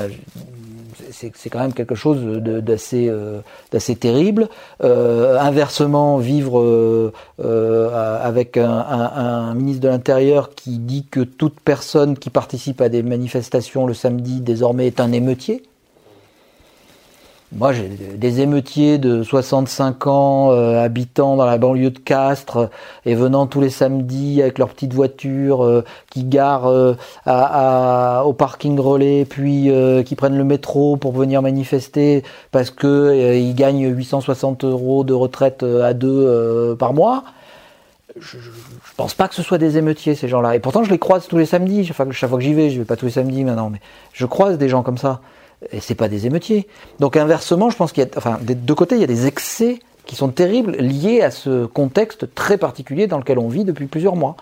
c'est 1.14 1.49
quand 1.49 1.60
même 1.60 1.73
quelque 1.73 1.95
chose 1.95 2.22
d'assez 2.22 3.07
euh, 3.10 3.40
d'assez 3.72 3.95
terrible. 3.95 4.49
Euh, 4.84 5.40
inversement, 5.40 6.18
vivre 6.18 6.60
euh, 6.60 8.19
avec 8.22 8.57
un, 8.57 9.53
ministre 9.53 9.81
de 9.81 9.88
l'Intérieur 9.88 10.49
qui 10.56 10.77
dit 10.77 11.06
que 11.10 11.22
toute 11.22 11.60
personne 11.60 12.18
qui 12.18 12.30
participe 12.30 12.81
à 12.81 12.90
des 12.90 13.03
manifestations 13.03 13.85
le 13.85 13.94
samedi 13.94 14.41
désormais 14.41 14.88
est 14.88 14.99
un 14.99 15.11
émeutier. 15.11 15.64
Moi, 17.55 17.71
j'ai 17.71 17.88
des 17.88 18.41
émeutiers 18.41 18.97
de 18.97 19.21
65 19.21 20.07
ans, 20.07 20.51
euh, 20.51 20.84
habitant 20.84 21.35
dans 21.35 21.45
la 21.45 21.59
banlieue 21.59 21.91
de 21.91 21.99
Castres, 21.99 22.57
euh, 22.57 22.67
et 23.05 23.13
venant 23.13 23.45
tous 23.45 23.61
les 23.61 23.69
samedis 23.69 24.41
avec 24.41 24.57
leur 24.57 24.69
petite 24.69 24.93
voiture, 24.93 25.63
euh, 25.63 25.84
qui 26.09 26.23
garent 26.23 26.95
à, 27.25 28.23
au 28.25 28.34
parking 28.34 28.80
relais, 28.80 29.25
puis 29.25 29.69
qui 30.05 30.15
prennent 30.15 30.38
le 30.38 30.43
métro 30.43 30.97
pour 30.97 31.11
venir 31.11 31.41
manifester 31.41 32.23
parce 32.51 32.71
que 32.71 33.35
ils 33.35 33.53
gagnent 33.53 33.88
860 33.88 34.63
euros 34.63 35.03
de 35.03 35.13
retraite 35.13 35.63
à 35.63 35.93
deux 35.93 36.75
par 36.77 36.93
mois. 36.93 37.23
Je, 38.19 38.38
je, 38.38 38.49
pense 38.95 39.15
pas 39.15 39.27
que 39.27 39.35
ce 39.35 39.41
soit 39.41 39.57
des 39.57 39.77
émeutiers 39.77 40.13
ces 40.15 40.27
gens-là. 40.27 40.55
Et 40.55 40.59
pourtant, 40.59 40.84
je 40.84 40.91
les 40.91 40.99
croise 40.99 41.27
tous 41.27 41.38
les 41.38 41.47
samedis. 41.47 41.85
Chaque 41.85 41.97
fois, 41.97 42.05
chaque 42.11 42.30
fois 42.30 42.38
que 42.38 42.43
j'y 42.43 42.53
vais, 42.53 42.69
je 42.69 42.80
vais 42.80 42.85
pas 42.85 42.95
tous 42.95 43.05
les 43.05 43.11
samedis 43.11 43.43
maintenant, 43.43 43.69
mais 43.69 43.80
je 44.13 44.25
croise 44.25 44.57
des 44.57 44.69
gens 44.69 44.84
comme 44.84 44.99
ça 44.99 45.19
et 45.72 45.80
c'est 45.80 45.95
pas 45.95 46.07
des 46.07 46.26
émeutiers. 46.26 46.68
Donc 46.99 47.18
inversement, 47.18 47.69
je 47.69 47.77
pense 47.77 47.91
qu'il 47.91 48.03
y 48.03 48.07
a, 48.07 48.10
enfin, 48.18 48.40
des 48.41 48.56
deux 48.56 48.76
côtés, 48.76 48.95
il 48.95 49.02
y 49.02 49.06
a 49.06 49.07
des 49.07 49.27
excès 49.27 49.80
qui 50.06 50.15
sont 50.15 50.30
terribles 50.30 50.76
liés 50.77 51.22
à 51.22 51.31
ce 51.31 51.65
contexte 51.65 52.34
très 52.35 52.57
particulier 52.57 53.07
dans 53.07 53.18
lequel 53.18 53.40
on 53.40 53.48
vit 53.48 53.64
depuis 53.64 53.85
plusieurs 53.85 54.15
mois. 54.15 54.35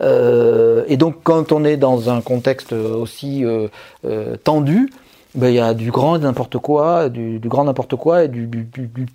Euh, 0.00 0.84
et 0.88 0.96
donc 0.96 1.16
quand 1.22 1.52
on 1.52 1.64
est 1.64 1.76
dans 1.76 2.10
un 2.10 2.20
contexte 2.20 2.72
aussi 2.72 3.44
euh, 3.44 3.68
euh, 4.04 4.36
tendu, 4.36 4.90
ben, 5.34 5.48
il 5.48 5.54
y 5.54 5.60
a 5.60 5.74
du 5.74 5.90
grand 5.90 6.18
n'importe 6.18 6.58
quoi, 6.58 7.08
du, 7.08 7.38
grand 7.44 7.64
n'importe 7.64 7.96
quoi, 7.96 8.24
et 8.24 8.28
du, 8.28 8.48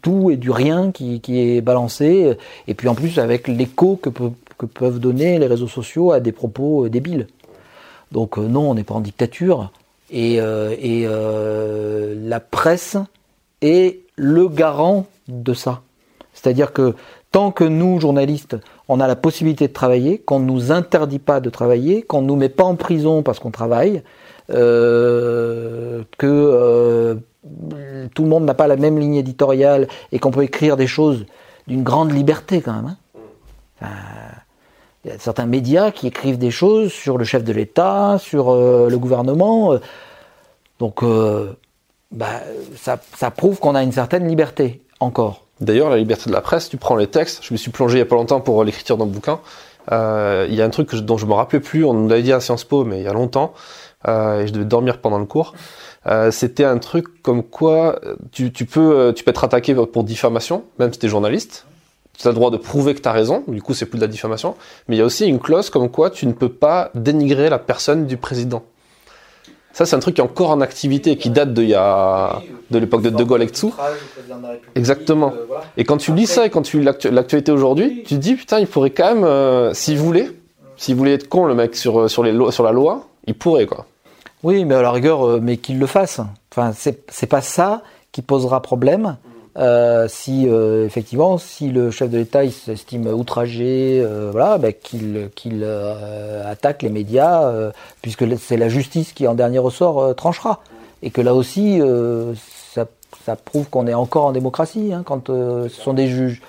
tout 0.01 0.29
et 0.31 0.38
du 0.38 0.51
rien 0.51 0.91
qui, 0.91 1.19
qui, 1.19 1.39
est 1.39 1.61
balancé, 1.61 2.38
et 2.67 2.73
puis 2.75 2.88
en 2.88 2.93
plus 2.93 3.17
avec 3.17 3.47
l'écho 3.47 3.95
que, 3.95 4.09
que, 4.09 4.65
peuvent 4.67 4.99
donner 4.99 5.39
les 5.39 5.47
réseaux 5.47 5.67
sociaux 5.67 6.11
à 6.11 6.19
des 6.19 6.31
propos 6.31 6.89
débiles. 6.89 7.27
Donc 8.11 8.38
non, 8.38 8.69
on 8.69 8.75
n'est 8.75 8.83
pas 8.83 8.93
en 8.93 8.99
dictature, 8.99 9.71
et, 10.11 10.39
euh, 10.39 10.75
euh, 10.83 12.15
la 12.17 12.39
presse 12.39 12.97
est 13.61 14.01
le 14.15 14.47
garant 14.47 15.05
de 15.27 15.53
ça. 15.53 15.81
C'est-à-dire 16.33 16.73
que 16.73 16.95
tant 17.31 17.51
que 17.51 17.63
nous, 17.63 17.99
journalistes, 17.99 18.57
on 18.88 18.99
a 18.99 19.07
la 19.07 19.15
possibilité 19.15 19.67
de 19.67 19.73
travailler, 19.73 20.19
qu'on 20.19 20.39
ne 20.39 20.45
nous 20.45 20.71
interdit 20.71 21.19
pas 21.19 21.39
de 21.39 21.49
travailler, 21.49 22.01
qu'on 22.03 22.21
ne 22.21 22.27
nous 22.27 22.35
met 22.35 22.49
pas 22.49 22.63
en 22.63 22.75
prison 22.75 23.23
parce 23.23 23.39
qu'on 23.39 23.51
travaille, 23.51 24.03
que 24.49 26.05
tout 28.13 28.23
le 28.23 28.29
monde 28.29 28.43
n'a 28.43 28.53
pas 28.53 28.67
la 28.67 28.75
même 28.75 28.99
ligne 28.99 29.15
éditoriale 29.15 29.88
et 30.11 30.19
qu'on 30.19 30.31
peut 30.31 30.43
écrire 30.43 30.75
des 30.75 30.88
choses 30.88 31.25
d'une 31.67 31.83
grande 31.83 32.11
liberté 32.11 32.61
quand 32.61 32.73
même. 32.73 32.97
Hein. 33.81 33.88
Il 35.03 35.11
y 35.11 35.13
a 35.13 35.19
certains 35.19 35.45
médias 35.45 35.91
qui 35.91 36.07
écrivent 36.07 36.37
des 36.37 36.51
choses 36.51 36.91
sur 36.91 37.17
le 37.17 37.23
chef 37.23 37.43
de 37.43 37.53
l'État, 37.53 38.17
sur 38.19 38.55
le 38.55 38.97
gouvernement. 38.97 39.79
donc, 40.79 41.03
bah, 42.11 42.41
ça, 42.75 43.31
prouve 43.31 43.59
qu'on 43.59 43.75
a 43.75 43.83
une 43.83 43.91
certaine 43.91 44.27
liberté 44.27 44.81
encore. 44.99 45.45
D'ailleurs, 45.61 45.89
la 45.89 45.97
liberté 45.97 46.29
de 46.29 46.35
la 46.35 46.41
presse, 46.41 46.69
tu 46.69 46.77
prends 46.77 46.95
les 46.95 47.07
textes, 47.07 47.43
je 47.43 47.53
me 47.53 47.57
suis 47.57 47.71
plongé 47.71 47.97
il 47.97 47.99
y 47.99 48.01
a 48.01 48.05
pas 48.05 48.15
longtemps 48.15 48.41
pour 48.41 48.63
l'écriture 48.63 48.97
d'un 48.97 49.05
bouquin, 49.05 49.39
euh, 49.91 50.45
il 50.49 50.55
y 50.55 50.61
a 50.61 50.65
un 50.65 50.69
truc 50.69 50.93
dont 50.95 51.17
je 51.17 51.25
me 51.25 51.33
rappelais 51.33 51.59
plus, 51.59 51.85
on 51.85 51.93
nous 51.93 52.07
l'avait 52.07 52.23
dit 52.23 52.33
à 52.33 52.39
Sciences 52.39 52.63
Po, 52.63 52.83
mais 52.83 52.99
il 52.99 53.03
y 53.03 53.07
a 53.07 53.13
longtemps, 53.13 53.53
euh, 54.07 54.45
je 54.45 54.51
devais 54.51 54.65
dormir 54.65 54.99
pendant 54.99 55.19
le 55.19 55.25
cours. 55.25 55.53
Euh, 56.07 56.31
c'était 56.31 56.63
un 56.65 56.79
truc 56.79 57.21
comme 57.21 57.43
quoi 57.43 57.99
tu, 58.31 58.51
tu, 58.51 58.65
peux 58.65 59.13
tu 59.15 59.23
peux 59.23 59.29
être 59.29 59.43
attaqué 59.43 59.75
pour 59.75 60.03
diffamation, 60.03 60.63
même 60.79 60.91
si 60.91 60.99
tu 60.99 61.05
es 61.05 61.09
journaliste. 61.09 61.65
Tu 62.22 62.27
as 62.27 62.31
le 62.31 62.35
droit 62.35 62.52
de 62.52 62.57
prouver 62.57 62.93
que 62.93 63.02
tu 63.02 63.07
as 63.07 63.11
raison, 63.11 63.43
du 63.48 63.61
coup 63.61 63.73
c'est 63.73 63.85
plus 63.85 63.98
de 63.98 64.03
la 64.03 64.07
diffamation. 64.07 64.56
Mais 64.88 64.95
il 64.95 64.99
y 64.99 65.02
a 65.02 65.06
aussi 65.06 65.26
une 65.26 65.39
clause 65.39 65.69
comme 65.69 65.89
quoi 65.89 66.10
tu 66.10 66.27
ne 66.27 66.34
peux 66.34 66.49
pas 66.49 66.91
dénigrer 66.93 67.49
la 67.49 67.60
personne 67.60 68.06
du 68.06 68.18
président. 68.18 68.64
Ça, 69.73 69.85
c'est 69.85 69.95
un 69.95 69.99
truc 69.99 70.15
qui 70.15 70.22
est 70.22 70.23
encore 70.23 70.49
en 70.49 70.60
activité, 70.60 71.15
qui 71.15 71.30
date 71.30 71.53
de, 71.53 71.64
de 71.64 72.77
l'époque 72.77 73.02
de 73.02 73.10
De 73.10 73.23
Gaulle 73.23 73.43
et 73.43 73.48
Tsou. 73.48 73.73
Exactement. 74.76 75.34
Et 75.77 75.85
quand 75.85 75.98
tu 75.98 76.14
lis 76.14 76.27
ça 76.27 76.45
et 76.45 76.49
quand 76.49 76.61
tu 76.61 76.80
lis 76.80 76.85
l'actualité 77.10 77.53
aujourd'hui, 77.53 78.03
tu 78.06 78.15
te 78.15 78.19
dis, 78.19 78.35
putain, 78.35 78.60
il 78.60 78.68
pourrait 78.68 78.89
quand 78.89 79.15
même, 79.15 79.23
euh, 79.23 79.73
s'il 79.73 79.98
voulait, 79.98 80.30
s'il 80.76 80.95
voulait 80.95 81.14
être 81.14 81.30
con, 81.30 81.45
le 81.45 81.56
mec, 81.56 81.77
sur, 81.77 82.10
sur, 82.10 82.22
les 82.22 82.52
sur 82.52 82.64
la 82.64 82.73
loi, 82.73 83.07
il 83.27 83.34
pourrait, 83.34 83.65
quoi. 83.65 83.85
Oui, 84.43 84.65
mais 84.65 84.76
à 84.76 84.81
la 84.81 84.91
rigueur, 84.91 85.26
euh, 85.26 85.39
mais 85.41 85.56
qu'il 85.56 85.80
le 85.80 85.88
fasse. 85.88 86.19
Enfin, 86.52 86.73
c'est 86.76 87.27
pas 87.27 87.41
ça 87.41 87.81
qui 88.11 88.22
posera 88.22 88.61
problème. 88.61 89.15
Euh, 89.57 90.07
si 90.07 90.47
euh, 90.47 90.85
effectivement, 90.85 91.37
si 91.37 91.69
le 91.69 91.91
chef 91.91 92.09
de 92.09 92.17
l'État 92.17 92.49
s'estime 92.49 93.07
outragé, 93.07 94.01
euh, 94.01 94.29
voilà, 94.31 94.57
ben, 94.57 94.73
qu'il 94.73 95.29
qu'il 95.35 95.65
attaque 96.45 96.83
les 96.83 96.89
médias, 96.89 97.71
puisque 98.01 98.25
c'est 98.37 98.57
la 98.57 98.69
justice 98.69 99.13
qui 99.13 99.27
en 99.27 99.35
dernier 99.35 99.59
ressort 99.59 100.15
tranchera, 100.15 100.61
et 101.03 101.09
que 101.09 101.21
là 101.21 101.33
aussi, 101.33 101.81
ça, 102.73 102.85
ça, 103.25 103.35
prouve 103.35 103.67
qu'on 103.69 103.87
est 103.87 103.93
encore 103.93 104.25
en 104.25 104.31
démocratie 104.31 104.93
hein, 104.93 105.03
quand 105.05 105.27
ce 105.27 105.69
sont 105.69 105.93
des 105.93 106.07
juges. 106.07 106.41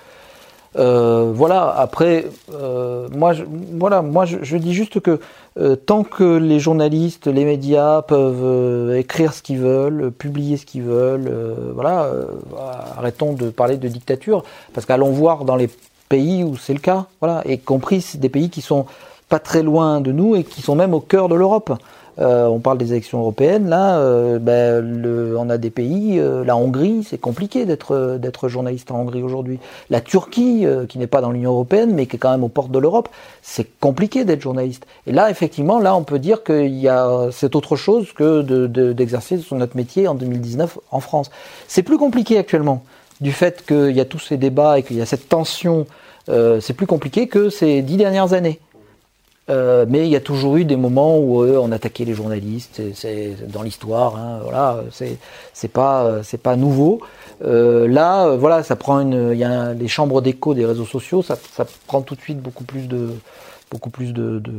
Euh, 0.77 1.31
voilà. 1.33 1.69
Après, 1.77 2.25
euh, 2.53 3.07
moi, 3.15 3.33
je, 3.33 3.43
voilà, 3.73 4.01
moi, 4.01 4.25
je, 4.25 4.57
dis 4.57 4.73
juste 4.73 4.99
que 4.99 5.19
euh, 5.59 5.75
tant 5.75 6.03
que 6.03 6.37
les 6.37 6.59
journalistes, 6.59 7.27
les 7.27 7.45
médias 7.45 8.01
peuvent 8.01 8.95
écrire 8.95 9.33
ce 9.33 9.41
qu'ils 9.41 9.59
veulent, 9.59 10.11
publier 10.11 10.57
ce 10.57 10.65
qu'ils 10.65 10.83
veulent, 10.83 11.31
voilà, 11.73 12.09
arrêtons 12.97 13.33
de 13.33 13.49
parler 13.49 13.77
de 13.77 13.87
dictature, 13.87 14.43
parce 14.73 14.85
qu'allons 14.85 15.11
voir 15.11 15.45
dans 15.45 15.55
les 15.55 15.69
pays 16.09 16.43
où 16.43 16.57
c'est 16.57 16.73
le 16.73 16.79
cas, 16.79 17.05
voilà, 17.19 17.41
y 17.45 17.57
compris 17.59 18.05
des 18.15 18.29
pays 18.29 18.49
qui 18.49 18.61
sont 18.61 18.85
pas 19.29 19.39
très 19.39 19.63
loin 19.63 20.01
de 20.01 20.11
nous 20.11 20.35
et 20.35 20.43
qui 20.43 20.61
sont 20.61 20.75
même 20.75 20.93
au 20.93 20.99
cœur 20.99 21.29
de 21.29 21.35
l'Europe. 21.35 21.73
Euh, 22.19 22.45
on 22.45 22.59
parle 22.59 22.77
des 22.77 22.91
élections 22.91 23.19
européennes. 23.19 23.69
Là, 23.69 23.97
euh, 23.97 24.39
ben, 24.39 25.35
on 25.37 25.49
a 25.49 25.57
des 25.57 25.69
pays. 25.69 26.19
Euh, 26.19 26.43
la 26.43 26.55
Hongrie, 26.55 27.03
c'est 27.03 27.17
compliqué 27.17 27.65
d'être 27.65 28.17
d'être 28.17 28.47
journaliste 28.47 28.91
en 28.91 28.99
Hongrie 28.99 29.23
aujourd'hui. 29.23 29.59
La 29.89 30.01
Turquie, 30.01 30.65
qui 30.89 30.99
n'est 30.99 31.07
pas 31.07 31.21
dans 31.21 31.31
l'Union 31.31 31.51
européenne, 31.51 31.93
mais 31.93 32.05
qui 32.05 32.15
est 32.15 32.19
quand 32.19 32.31
même 32.31 32.43
aux 32.43 32.49
portes 32.49 32.71
de 32.71 32.79
l'Europe, 32.79 33.09
c'est 33.41 33.67
compliqué 33.79 34.25
d'être 34.25 34.41
journaliste. 34.41 34.85
Et 35.07 35.11
là, 35.11 35.29
effectivement, 35.29 35.79
là, 35.79 35.95
on 35.95 36.03
peut 36.03 36.19
dire 36.19 36.39
a 36.87 37.29
c'est 37.31 37.55
autre 37.55 37.75
chose 37.75 38.13
que 38.13 38.41
d'exercer 38.91 39.37
de, 39.37 39.55
notre 39.55 39.75
métier 39.75 40.07
en 40.07 40.15
2019 40.15 40.79
en 40.91 40.99
France. 40.99 41.31
C'est 41.67 41.83
plus 41.83 41.97
compliqué 41.97 42.37
actuellement 42.37 42.83
du 43.21 43.31
fait 43.31 43.65
qu'il 43.65 43.91
y 43.91 44.01
a 44.01 44.05
tous 44.05 44.19
ces 44.19 44.37
débats 44.37 44.79
et 44.79 44.83
qu'il 44.83 44.97
y 44.97 45.01
a 45.01 45.05
cette 45.05 45.29
tension. 45.29 45.85
c'est 46.27 46.73
plus 46.73 46.87
compliqué 46.87 47.27
que 47.27 47.49
ces 47.49 47.81
dix 47.81 47.97
dernières 47.97 48.33
années. 48.33 48.59
Euh, 49.49 49.85
mais 49.89 50.05
il 50.05 50.11
y 50.11 50.15
a 50.15 50.21
toujours 50.21 50.55
eu 50.55 50.63
des 50.63 50.77
moments 50.77 51.17
où 51.17 51.43
euh, 51.43 51.57
on 51.61 51.71
attaquait 51.71 52.05
les 52.05 52.13
journalistes. 52.13 52.81
C'est 52.93 53.35
dans 53.49 53.61
l'histoire, 53.61 54.15
hein, 54.15 54.39
voilà. 54.43 54.83
C'est 54.91 55.67
pas 55.67 56.23
c'est 56.23 56.41
pas 56.41 56.55
nouveau. 56.55 57.01
Euh, 57.43 57.87
là, 57.87 58.35
voilà, 58.37 58.63
ça 58.63 58.75
prend 58.75 58.99
une. 59.01 59.31
Il 59.33 59.37
y 59.37 59.43
a 59.43 59.73
les 59.73 59.87
chambres 59.87 60.21
d'écho 60.21 60.53
des 60.53 60.65
réseaux 60.65 60.85
sociaux, 60.85 61.21
ça, 61.21 61.35
ça, 61.35 61.65
prend 61.87 62.01
tout 62.01 62.15
de 62.15 62.21
suite 62.21 62.39
beaucoup 62.39 62.63
plus 62.63 62.87
de 62.87 63.09
beaucoup 63.69 63.89
plus 63.89 64.13
de 64.13 64.39
de, 64.39 64.53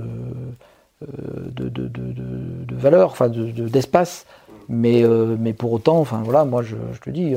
de, 1.00 1.68
de, 1.68 1.88
de 1.88 2.74
valeur, 2.76 3.10
enfin 3.10 3.28
d'espace. 3.28 4.26
mais 4.68 5.02
mais 5.38 5.54
pour 5.54 5.72
autant, 5.72 5.98
enfin 5.98 6.20
voilà, 6.24 6.44
moi 6.44 6.62
je 6.62 6.76
te 7.00 7.10
dis. 7.10 7.34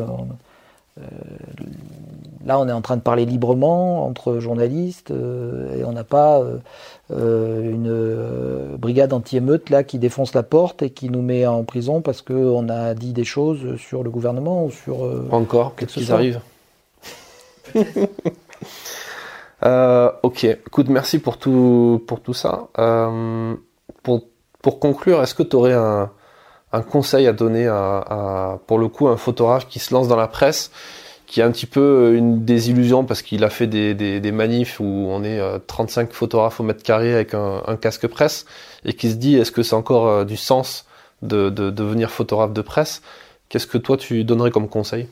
Là, 2.45 2.59
on 2.59 2.67
est 2.67 2.71
en 2.71 2.81
train 2.81 2.97
de 2.97 3.01
parler 3.01 3.25
librement 3.25 4.05
entre 4.05 4.39
journalistes 4.39 5.11
et 5.11 5.83
on 5.83 5.91
n'a 5.91 6.03
pas 6.03 6.41
euh, 7.09 7.71
une 7.71 7.87
euh, 7.89 8.75
brigade 8.77 9.13
anti-émeute 9.13 9.69
là 9.69 9.83
qui 9.83 9.97
défonce 9.97 10.33
la 10.33 10.43
porte 10.43 10.81
et 10.81 10.89
qui 10.89 11.09
nous 11.09 11.21
met 11.21 11.47
en 11.47 11.63
prison 11.63 12.01
parce 12.01 12.21
qu'on 12.21 12.67
a 12.67 12.93
dit 12.95 13.13
des 13.13 13.23
choses 13.23 13.77
sur 13.77 14.03
le 14.03 14.09
gouvernement 14.09 14.65
ou 14.65 14.71
sur. 14.71 15.05
Euh, 15.05 15.25
Encore, 15.31 15.75
qu'est-ce 15.75 15.99
qui 15.99 16.11
arrive 16.11 16.41
euh, 19.65 20.11
ok, 20.23 20.43
écoute, 20.43 20.89
merci 20.89 21.19
pour 21.19 21.37
tout, 21.37 22.03
pour 22.07 22.21
tout 22.21 22.33
ça. 22.33 22.67
Euh, 22.77 23.55
pour, 24.03 24.23
pour 24.61 24.79
conclure, 24.79 25.21
est-ce 25.21 25.35
que 25.35 25.43
tu 25.43 25.55
aurais 25.55 25.73
un, 25.73 26.11
un, 26.71 26.81
conseil 26.81 27.27
à 27.27 27.33
donner 27.33 27.67
à, 27.67 27.97
à, 27.97 28.59
pour 28.67 28.79
le 28.79 28.87
coup, 28.87 29.07
un 29.07 29.17
photographe 29.17 29.67
qui 29.67 29.79
se 29.79 29.93
lance 29.93 30.07
dans 30.07 30.15
la 30.15 30.27
presse 30.27 30.71
qui 31.27 31.41
est 31.41 31.43
un 31.43 31.51
petit 31.51 31.65
peu 31.65 31.81
euh, 31.81 32.17
une 32.17 32.45
désillusion 32.45 33.03
parce 33.03 33.21
qu'il 33.21 33.43
a 33.43 33.49
fait 33.49 33.67
des, 33.67 33.93
des, 33.93 34.19
des, 34.19 34.31
manifs 34.31 34.79
où 34.79 35.07
on 35.09 35.23
est 35.23 35.39
35 35.67 36.09
euh, 36.09 36.13
photographes 36.13 36.59
au 36.59 36.63
mètre 36.63 36.81
carré 36.81 37.13
avec 37.13 37.33
un, 37.33 37.61
un 37.67 37.75
casque 37.75 38.07
presse 38.07 38.45
et 38.85 38.93
qui 38.93 39.11
se 39.11 39.15
dit 39.15 39.35
est-ce 39.35 39.51
que 39.51 39.61
c'est 39.61 39.75
encore 39.75 40.07
euh, 40.07 40.25
du 40.25 40.37
sens 40.37 40.85
de, 41.21 41.49
de, 41.49 41.69
devenir 41.69 42.09
photographe 42.09 42.53
de 42.53 42.61
presse? 42.61 43.01
Qu'est-ce 43.49 43.67
que 43.67 43.77
toi 43.77 43.97
tu 43.97 44.23
donnerais 44.23 44.51
comme 44.51 44.69
conseil? 44.69 45.07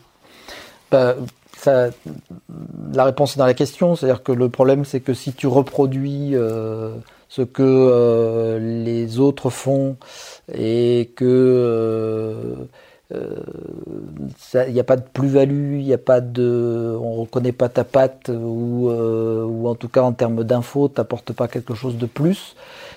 Bah, 0.90 1.16
ça, 1.58 1.90
La 2.94 3.04
réponse 3.04 3.36
est 3.36 3.40
dans 3.40 3.46
la 3.46 3.54
question, 3.54 3.96
c'est-à-dire 3.96 4.24
que 4.24 4.32
le 4.32 4.50
problème 4.50 4.86
c'est 4.86 5.02
que 5.02 5.14
si 5.14 5.34
tu 5.34 5.48
reproduis 5.48 6.32
euh, 6.34 6.96
ce 7.28 7.42
que 7.42 7.64
euh, 7.64 8.60
les 8.60 9.20
autres 9.20 9.50
font 9.50 9.98
et 10.54 11.12
que 11.16 11.26
euh, 11.26 12.56
il 13.12 13.18
euh, 14.56 14.70
n'y 14.70 14.80
a 14.80 14.84
pas 14.84 14.96
de 14.96 15.04
plus-value, 15.14 15.80
il 15.80 15.94
a 15.94 15.98
pas 15.98 16.22
de, 16.22 16.98
on 17.00 17.14
reconnaît 17.14 17.52
pas 17.52 17.70
ta 17.70 17.84
patte 17.84 18.30
ou, 18.30 18.90
euh, 18.90 19.44
ou 19.44 19.68
en 19.68 19.76
tout 19.76 19.90
cas 19.90 20.02
en 20.02 20.12
termes 20.12 20.44
d'infos, 20.44 20.88
t'apportes 20.88 21.34
pas 21.34 21.48
quelque 21.48 21.76
chose 21.76 21.98
de 21.98 22.06
plus. 22.06 22.56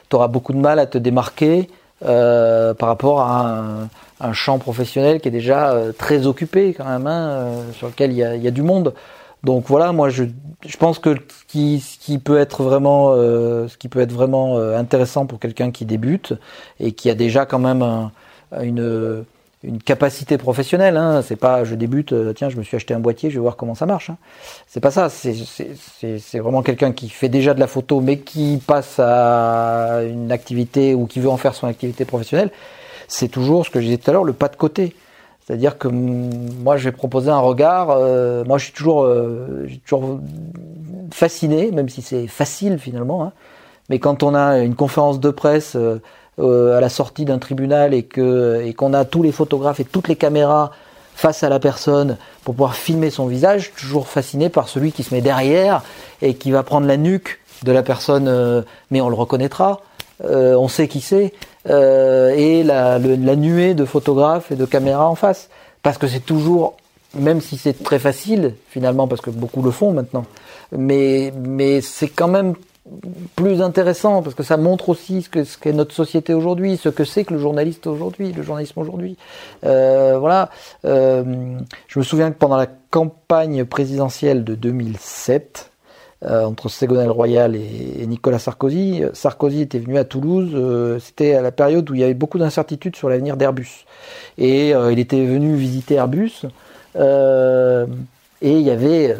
Tu 0.08 0.16
auras 0.16 0.28
beaucoup 0.28 0.52
de 0.52 0.58
mal 0.58 0.78
à 0.78 0.86
te 0.86 0.98
démarquer 0.98 1.68
euh, 2.04 2.74
par 2.74 2.88
rapport 2.88 3.20
à 3.20 3.88
un, 4.20 4.32
champ 4.32 4.58
professionnel 4.58 5.20
qui 5.20 5.28
est 5.28 5.32
déjà 5.32 5.72
euh, 5.72 5.92
très 5.92 6.26
occupé 6.26 6.72
quand 6.72 6.84
même, 6.84 7.08
hein, 7.08 7.28
euh, 7.28 7.72
sur 7.72 7.88
lequel 7.88 8.12
il 8.12 8.18
y 8.18 8.22
a, 8.22 8.50
du 8.52 8.62
monde. 8.62 8.94
Donc 9.44 9.64
voilà, 9.66 9.92
moi 9.92 10.08
je, 10.08 10.24
je 10.66 10.76
pense 10.76 10.98
que 10.98 11.14
ce 11.14 11.98
qui, 11.98 12.18
peut 12.18 12.38
être 12.38 12.62
vraiment, 12.62 13.14
ce 13.14 13.76
qui 13.76 13.88
peut 13.88 14.00
être 14.00 14.12
vraiment 14.12 14.58
intéressant 14.58 15.26
pour 15.26 15.38
quelqu'un 15.38 15.70
qui 15.70 15.84
débute 15.84 16.34
et 16.80 16.92
qui 16.92 17.08
a 17.08 17.14
déjà 17.14 17.46
quand 17.46 17.60
même 17.60 17.82
un, 17.82 18.10
une 18.60 19.24
une 19.64 19.82
capacité 19.82 20.38
professionnelle. 20.38 20.96
Hein. 20.96 21.22
C'est 21.22 21.36
pas 21.36 21.64
je 21.64 21.74
débute, 21.74 22.12
euh, 22.12 22.32
tiens, 22.32 22.48
je 22.48 22.56
me 22.56 22.62
suis 22.62 22.76
acheté 22.76 22.94
un 22.94 23.00
boîtier, 23.00 23.30
je 23.30 23.34
vais 23.34 23.40
voir 23.40 23.56
comment 23.56 23.74
ça 23.74 23.86
marche. 23.86 24.10
Hein. 24.10 24.16
C'est 24.66 24.80
pas 24.80 24.90
ça. 24.90 25.08
C'est 25.08 26.38
vraiment 26.38 26.62
quelqu'un 26.62 26.92
qui 26.92 27.08
fait 27.08 27.28
déjà 27.28 27.54
de 27.54 27.60
la 27.60 27.66
photo, 27.66 28.00
mais 28.00 28.18
qui 28.18 28.62
passe 28.64 28.98
à 28.98 30.00
une 30.04 30.30
activité 30.30 30.94
ou 30.94 31.06
qui 31.06 31.20
veut 31.20 31.30
en 31.30 31.36
faire 31.36 31.54
son 31.54 31.66
activité 31.66 32.04
professionnelle. 32.04 32.50
C'est 33.08 33.28
toujours 33.28 33.64
ce 33.64 33.70
que 33.70 33.80
je 33.80 33.86
disais 33.86 33.98
tout 33.98 34.10
à 34.10 34.12
l'heure, 34.12 34.24
le 34.24 34.32
pas 34.32 34.48
de 34.48 34.56
côté. 34.56 34.94
C'est-à-dire 35.48 35.78
que 35.78 35.88
moi, 35.88 36.76
je 36.76 36.84
vais 36.84 36.92
proposer 36.92 37.30
un 37.30 37.40
regard. 37.40 37.88
Euh, 37.90 38.44
moi, 38.44 38.58
je 38.58 38.64
suis 38.64 38.74
toujours, 38.74 39.04
euh, 39.04 39.66
fasciné, 41.10 41.72
même 41.72 41.88
si 41.88 42.02
c'est 42.02 42.26
facile 42.26 42.78
finalement. 42.78 43.24
Hein. 43.24 43.32
Mais 43.88 43.98
quand 43.98 44.22
on 44.22 44.34
a 44.34 44.58
une 44.58 44.74
conférence 44.74 45.20
de 45.20 45.30
presse 45.30 45.74
euh, 45.74 46.76
à 46.76 46.80
la 46.82 46.90
sortie 46.90 47.24
d'un 47.24 47.38
tribunal 47.38 47.94
et 47.94 48.06
et 48.64 48.74
qu'on 48.74 48.92
a 48.92 49.04
tous 49.06 49.22
les 49.22 49.32
photographes 49.32 49.80
et 49.80 49.84
toutes 49.84 50.08
les 50.08 50.16
caméras 50.16 50.70
face 51.18 51.42
à 51.42 51.48
la 51.48 51.58
personne 51.58 52.16
pour 52.44 52.54
pouvoir 52.54 52.76
filmer 52.76 53.10
son 53.10 53.26
visage, 53.26 53.72
toujours 53.74 54.06
fasciné 54.06 54.50
par 54.50 54.68
celui 54.68 54.92
qui 54.92 55.02
se 55.02 55.12
met 55.12 55.20
derrière 55.20 55.82
et 56.22 56.34
qui 56.34 56.52
va 56.52 56.62
prendre 56.62 56.86
la 56.86 56.96
nuque 56.96 57.40
de 57.64 57.72
la 57.72 57.82
personne, 57.82 58.28
euh, 58.28 58.62
mais 58.92 59.00
on 59.00 59.08
le 59.08 59.16
reconnaîtra, 59.16 59.80
euh, 60.24 60.54
on 60.56 60.68
sait 60.68 60.88
qui 60.88 61.00
c'est, 61.00 61.32
et 61.66 62.62
la, 62.62 62.98
nuée 62.98 63.74
de 63.74 63.84
photographes 63.84 64.50
et 64.50 64.56
de 64.56 64.64
caméras 64.64 65.08
en 65.08 65.14
face. 65.14 65.48
Parce 65.82 65.98
que 65.98 66.06
c'est 66.06 66.20
toujours, 66.20 66.76
même 67.14 67.40
si 67.40 67.56
c'est 67.56 67.82
très 67.82 67.98
facile 67.98 68.54
finalement, 68.68 69.06
parce 69.06 69.20
que 69.20 69.30
beaucoup 69.30 69.62
le 69.62 69.70
font 69.70 69.92
maintenant, 69.92 70.24
mais, 70.72 71.32
mais 71.36 71.80
c'est 71.80 72.08
quand 72.08 72.28
même 72.28 72.54
plus 73.36 73.62
intéressant 73.62 74.22
parce 74.22 74.34
que 74.34 74.42
ça 74.42 74.56
montre 74.56 74.88
aussi 74.88 75.22
ce 75.22 75.28
que 75.28 75.44
ce 75.44 75.58
qu'est 75.58 75.72
notre 75.72 75.94
société 75.94 76.34
aujourd'hui, 76.34 76.76
ce 76.76 76.88
que 76.88 77.04
c'est 77.04 77.24
que 77.24 77.34
le 77.34 77.40
journaliste 77.40 77.86
aujourd'hui, 77.86 78.32
le 78.32 78.42
journalisme 78.42 78.80
aujourd'hui. 78.80 79.16
Euh, 79.64 80.18
voilà. 80.18 80.50
Euh, 80.84 81.24
je 81.86 81.98
me 81.98 82.04
souviens 82.04 82.30
que 82.30 82.38
pendant 82.38 82.56
la 82.56 82.68
campagne 82.90 83.64
présidentielle 83.64 84.44
de 84.44 84.54
2007, 84.54 85.70
euh, 86.24 86.44
entre 86.44 86.68
Ségolène 86.68 87.10
Royal 87.10 87.54
et, 87.54 88.04
Nicolas 88.06 88.40
Sarkozy, 88.40 89.02
Sarkozy 89.12 89.62
était 89.62 89.78
venu 89.78 89.98
à 89.98 90.04
Toulouse. 90.04 90.50
Euh, 90.54 90.98
C'était 90.98 91.34
à 91.34 91.42
la 91.42 91.52
période 91.52 91.88
où 91.90 91.94
il 91.94 92.00
y 92.00 92.04
avait 92.04 92.14
beaucoup 92.14 92.38
d'incertitudes 92.38 92.96
sur 92.96 93.08
l'avenir 93.08 93.36
d'Airbus, 93.36 93.86
et 94.36 94.74
euh, 94.74 94.92
il 94.92 94.98
était 94.98 95.24
venu 95.24 95.54
visiter 95.54 95.94
Airbus. 95.94 96.42
et 96.96 98.52
il 98.52 98.62
y 98.62 98.70
avait 98.70 99.16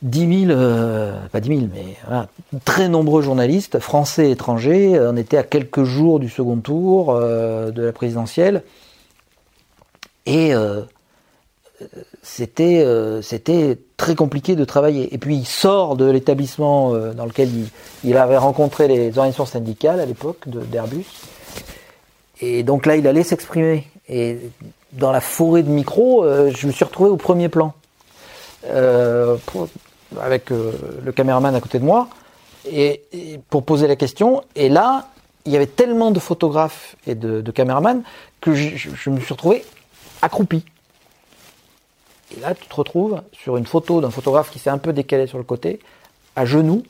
10 0.00 0.46
000, 0.46 0.58
euh, 0.58 1.14
pas 1.30 1.40
10 1.40 1.48
000, 1.48 1.60
mais 1.74 2.58
très 2.64 2.88
nombreux 2.88 3.20
journalistes, 3.20 3.80
français 3.80 4.28
et 4.28 4.30
étrangers. 4.30 4.98
On 4.98 5.16
était 5.16 5.36
à 5.36 5.42
quelques 5.42 5.84
jours 5.84 6.20
du 6.20 6.30
second 6.30 6.56
tour 6.56 7.14
de 7.14 7.82
la 7.82 7.92
présidentielle. 7.92 8.62
Et 10.24 10.54
euh, 12.60 13.22
c'était 13.22 13.78
très 13.96 14.14
compliqué 14.14 14.56
de 14.56 14.64
travailler. 14.64 15.14
Et 15.14 15.18
puis 15.18 15.36
il 15.36 15.46
sort 15.46 15.96
de 15.96 16.10
l'établissement 16.10 16.92
dans 17.12 17.26
lequel 17.26 17.48
il, 18.04 18.16
avait 18.16 18.36
rencontré 18.36 18.88
les 18.88 19.08
organisations 19.08 19.46
syndicales 19.46 20.00
à 20.00 20.06
l'époque 20.06 20.48
d'Airbus. 20.48 21.06
Et 22.40 22.62
donc 22.62 22.86
là, 22.86 22.96
il 22.96 23.06
allait 23.06 23.22
s'exprimer. 23.22 23.86
Et 24.08 24.38
dans 24.92 25.12
la 25.12 25.20
forêt 25.20 25.62
de 25.62 25.70
micros, 25.70 26.24
je 26.24 26.66
me 26.66 26.72
suis 26.72 26.84
retrouvé 26.84 27.10
au 27.10 27.16
premier 27.16 27.48
plan. 27.48 27.74
Euh, 28.66 29.36
avec 30.20 30.50
euh, 30.50 30.72
le 31.04 31.12
caméraman 31.12 31.54
à 31.54 31.60
côté 31.60 31.78
de 31.78 31.84
moi, 31.84 32.08
et, 32.70 33.00
pour 33.48 33.64
poser 33.64 33.86
la 33.86 33.96
question. 33.96 34.42
Et 34.56 34.68
là, 34.68 35.08
il 35.46 35.52
y 35.52 35.56
avait 35.56 35.68
tellement 35.68 36.10
de 36.10 36.18
photographes 36.18 36.96
et 37.06 37.14
de 37.14 37.50
caméramans 37.52 38.02
que 38.40 38.54
je, 38.54 39.10
me 39.10 39.20
suis 39.20 39.32
retrouvé 39.32 39.64
accroupi. 40.20 40.64
Et 42.36 42.40
là, 42.40 42.54
tu 42.54 42.66
te 42.66 42.74
retrouves 42.74 43.20
sur 43.32 43.56
une 43.56 43.66
photo 43.66 44.00
d'un 44.00 44.10
photographe 44.10 44.50
qui 44.50 44.58
s'est 44.58 44.70
un 44.70 44.78
peu 44.78 44.92
décalé 44.92 45.26
sur 45.26 45.38
le 45.38 45.44
côté, 45.44 45.80
à 46.36 46.44
genoux, 46.44 46.82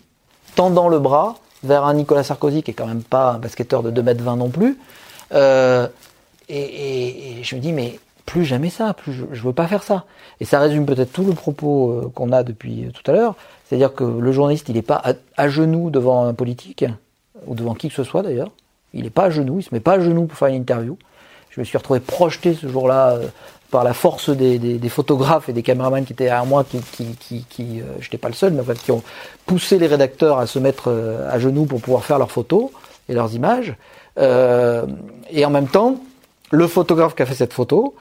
tendant 0.54 0.88
le 0.88 0.98
bras 0.98 1.36
vers 1.62 1.84
un 1.84 1.94
Nicolas 1.94 2.22
Sarkozy 2.22 2.62
qui 2.62 2.70
est 2.70 2.74
quand 2.74 2.86
même 2.86 3.02
pas 3.02 3.32
un 3.32 3.38
basketteur 3.38 3.82
de 3.82 3.90
2m20 3.90 4.36
non 4.36 4.48
plus. 4.50 4.78
Euh, 5.32 5.88
et, 6.48 7.36
je 7.42 7.54
me 7.54 7.60
dis, 7.60 7.72
mais 7.72 7.98
plus 8.26 8.44
jamais 8.44 8.70
ça, 8.70 8.94
plus 8.94 9.12
je, 9.12 9.24
je 9.32 9.42
veux 9.42 9.52
pas 9.52 9.66
faire 9.66 9.82
ça. 9.82 10.04
Et 10.40 10.44
ça 10.44 10.58
résume 10.58 10.86
peut-être 10.86 11.12
tout 11.12 11.24
le 11.24 11.32
propos 11.32 11.90
euh, 11.90 12.12
qu'on 12.14 12.32
a 12.32 12.42
depuis 12.42 12.88
tout 12.92 13.08
à 13.10 13.14
l'heure, 13.14 13.34
c'est-à-dire 13.70 13.94
que 13.94 14.04
le 14.04 14.32
journaliste, 14.32 14.68
il 14.68 14.74
n'est 14.74 14.82
pas 14.82 15.02
à, 15.36 15.48
genoux 15.48 15.90
devant 15.90 16.24
un 16.26 16.34
politique, 16.34 16.84
ou 17.46 17.54
devant 17.54 17.74
qui 17.74 17.88
que 17.88 17.94
ce 17.94 18.04
soit 18.04 18.22
d'ailleurs, 18.22 18.50
il 18.94 19.04
n'est 19.04 19.10
pas 19.10 19.24
à 19.24 19.30
genoux, 19.30 19.60
il 19.60 19.62
se 19.62 19.72
met 19.72 19.80
pas 19.80 19.92
à 19.92 20.00
genoux 20.00 20.26
pour 20.26 20.36
faire 20.36 20.48
une 20.48 20.56
interview. 20.56 20.98
Je 21.50 21.60
me 21.60 21.64
suis 21.64 21.78
retrouvé 21.78 22.00
projeté 22.00 22.54
ce 22.54 22.68
jour-là 22.68 23.10
euh, 23.10 23.28
par 23.70 23.84
la 23.84 23.94
force 23.94 24.30
des, 24.30 24.80
photographes 24.88 25.48
et 25.48 25.52
des 25.52 25.62
caméramans 25.62 26.04
qui 26.04 26.12
étaient 26.12 26.28
à 26.28 26.44
moi, 26.44 26.64
qui, 26.64 26.80
qui, 27.18 27.44
qui, 27.48 27.80
euh, 27.80 27.84
je 28.00 28.06
n'étais 28.06 28.18
pas 28.18 28.28
le 28.28 28.34
seul, 28.34 28.52
mais 28.52 28.60
en 28.60 28.64
fait, 28.64 28.78
qui 28.80 28.90
ont 28.90 29.02
poussé 29.46 29.78
les 29.78 29.86
rédacteurs 29.86 30.38
à 30.38 30.46
se 30.46 30.58
mettre 30.58 30.92
à 31.30 31.38
genoux 31.38 31.64
pour 31.64 31.80
pouvoir 31.80 32.04
faire 32.04 32.18
leurs 32.18 32.30
photos 32.30 32.70
et 33.08 33.14
leurs 33.14 33.34
images. 33.34 33.74
Euh, 34.18 34.86
et 35.30 35.44
en 35.44 35.50
même 35.50 35.68
temps, 35.68 36.00
le 36.50 36.66
photographe 36.66 37.14
qui 37.14 37.22
a 37.22 37.26
fait 37.26 37.34
cette 37.34 37.52
photo, 37.52 37.94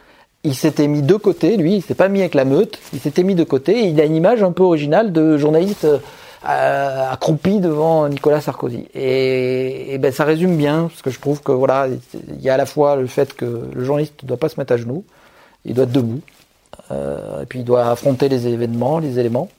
il 0.44 0.56
s'était 0.56 0.88
mis 0.88 1.02
de 1.02 1.16
côté, 1.16 1.58
lui, 1.58 1.76
il 1.76 1.82
s'est 1.82 1.96
pas 1.96 2.08
mis 2.08 2.22
avec 2.22 2.34
la 2.34 2.46
meute, 2.46 2.80
il 2.94 3.00
s'était 3.00 3.24
mis 3.24 3.36
de 3.36 3.44
côté, 3.44 3.84
et 3.84 3.88
il 3.88 4.00
a 4.00 4.06
une 4.06 4.16
image 4.16 4.41
un 4.41 4.52
peu 4.52 4.64
originale 4.64 5.12
de 5.12 5.38
journaliste 5.38 5.86
euh, 5.86 7.12
accroupi 7.12 7.60
devant 7.60 8.08
Nicolas 8.08 8.40
Sarkozy. 8.40 8.88
Et, 8.96 9.98
ben 10.00 10.14
ça 10.14 10.24
résume 10.24 10.56
bien, 10.56 10.88
parce 10.88 11.02
que 11.02 11.10
je 11.10 11.20
trouve 11.20 11.41
que 11.41 11.52
voilà, 11.52 11.88
il 11.88 12.41
y 12.41 12.50
a 12.50 12.54
à 12.54 12.58
la 12.58 12.66
fois 12.66 12.96
le 12.96 13.08
fait 13.08 13.34
que 13.34 13.70
le 13.74 13.84
journaliste 13.84 14.24
ne 14.24 14.28
doit 14.30 14.38
pas 14.38 14.50
se 14.50 14.60
mettre 14.60 14.74
à 14.74 14.78
genoux, 14.78 15.04
il 15.65 15.73
doit 15.73 15.86
être 15.86 15.91
debout, 15.91 16.22
euh, 16.91 17.41
et 17.41 17.45
puis 17.45 17.60
il 17.60 17.65
doit 17.65 17.90
affronter 17.90 18.30
les 18.30 18.48
événements, 18.48 18.99
les 18.99 19.19
éléments. 19.19 19.49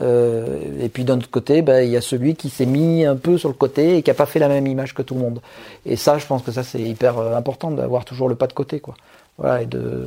Euh, 0.00 0.60
et 0.80 0.88
puis 0.88 1.04
d'un 1.04 1.16
autre 1.16 1.30
côté, 1.30 1.62
ben, 1.62 1.84
il 1.84 1.90
y 1.90 1.96
a 1.96 2.00
celui 2.00 2.36
qui 2.36 2.50
s'est 2.50 2.66
mis 2.66 3.04
un 3.04 3.16
peu 3.16 3.36
sur 3.36 3.48
le 3.48 3.54
côté 3.54 3.96
et 3.96 4.02
qui 4.02 4.10
a 4.10 4.14
pas 4.14 4.26
fait 4.26 4.38
la 4.38 4.48
même 4.48 4.66
image 4.66 4.94
que 4.94 5.02
tout 5.02 5.14
le 5.14 5.20
monde. 5.20 5.40
Et 5.86 5.96
ça, 5.96 6.18
je 6.18 6.26
pense 6.26 6.42
que 6.42 6.52
ça 6.52 6.62
c'est 6.62 6.80
hyper 6.80 7.18
euh, 7.18 7.36
important 7.36 7.70
d'avoir 7.70 8.04
toujours 8.04 8.28
le 8.28 8.36
pas 8.36 8.46
de 8.46 8.52
côté, 8.52 8.80
quoi. 8.80 8.94
Voilà, 9.38 9.62
et 9.62 9.66
de 9.66 10.06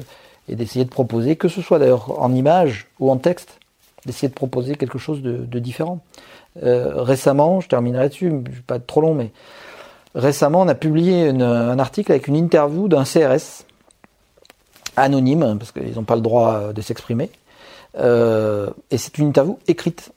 et 0.49 0.55
d'essayer 0.55 0.85
de 0.85 0.89
proposer, 0.89 1.35
que 1.35 1.47
ce 1.47 1.61
soit 1.61 1.79
d'ailleurs 1.79 2.19
en 2.21 2.33
image 2.33 2.87
ou 2.99 3.11
en 3.11 3.17
texte, 3.17 3.59
d'essayer 4.05 4.27
de 4.27 4.33
proposer 4.33 4.75
quelque 4.75 4.97
chose 4.97 5.21
de, 5.21 5.37
de 5.37 5.59
différent. 5.59 5.99
Euh, 6.63 7.01
récemment, 7.01 7.61
je 7.61 7.69
terminerai 7.69 8.03
là-dessus, 8.03 8.29
je 8.29 8.51
vais 8.51 8.63
pas 8.65 8.75
être 8.75 8.87
trop 8.87 9.01
long, 9.01 9.13
mais 9.13 9.31
récemment, 10.15 10.61
on 10.61 10.67
a 10.67 10.75
publié 10.75 11.27
une, 11.29 11.43
un 11.43 11.79
article 11.79 12.11
avec 12.11 12.27
une 12.27 12.35
interview 12.35 12.87
d'un 12.87 13.03
CRS 13.03 13.65
anonyme, 14.97 15.57
parce 15.57 15.71
qu'ils 15.71 15.95
n'ont 15.95 16.03
pas 16.03 16.15
le 16.15 16.21
droit 16.21 16.73
de 16.73 16.81
s'exprimer. 16.81 17.29
Euh, 17.97 18.69
et 18.89 18.97
c'est 18.97 19.17
une 19.17 19.27
interview 19.27 19.59
écrite. 19.67 20.11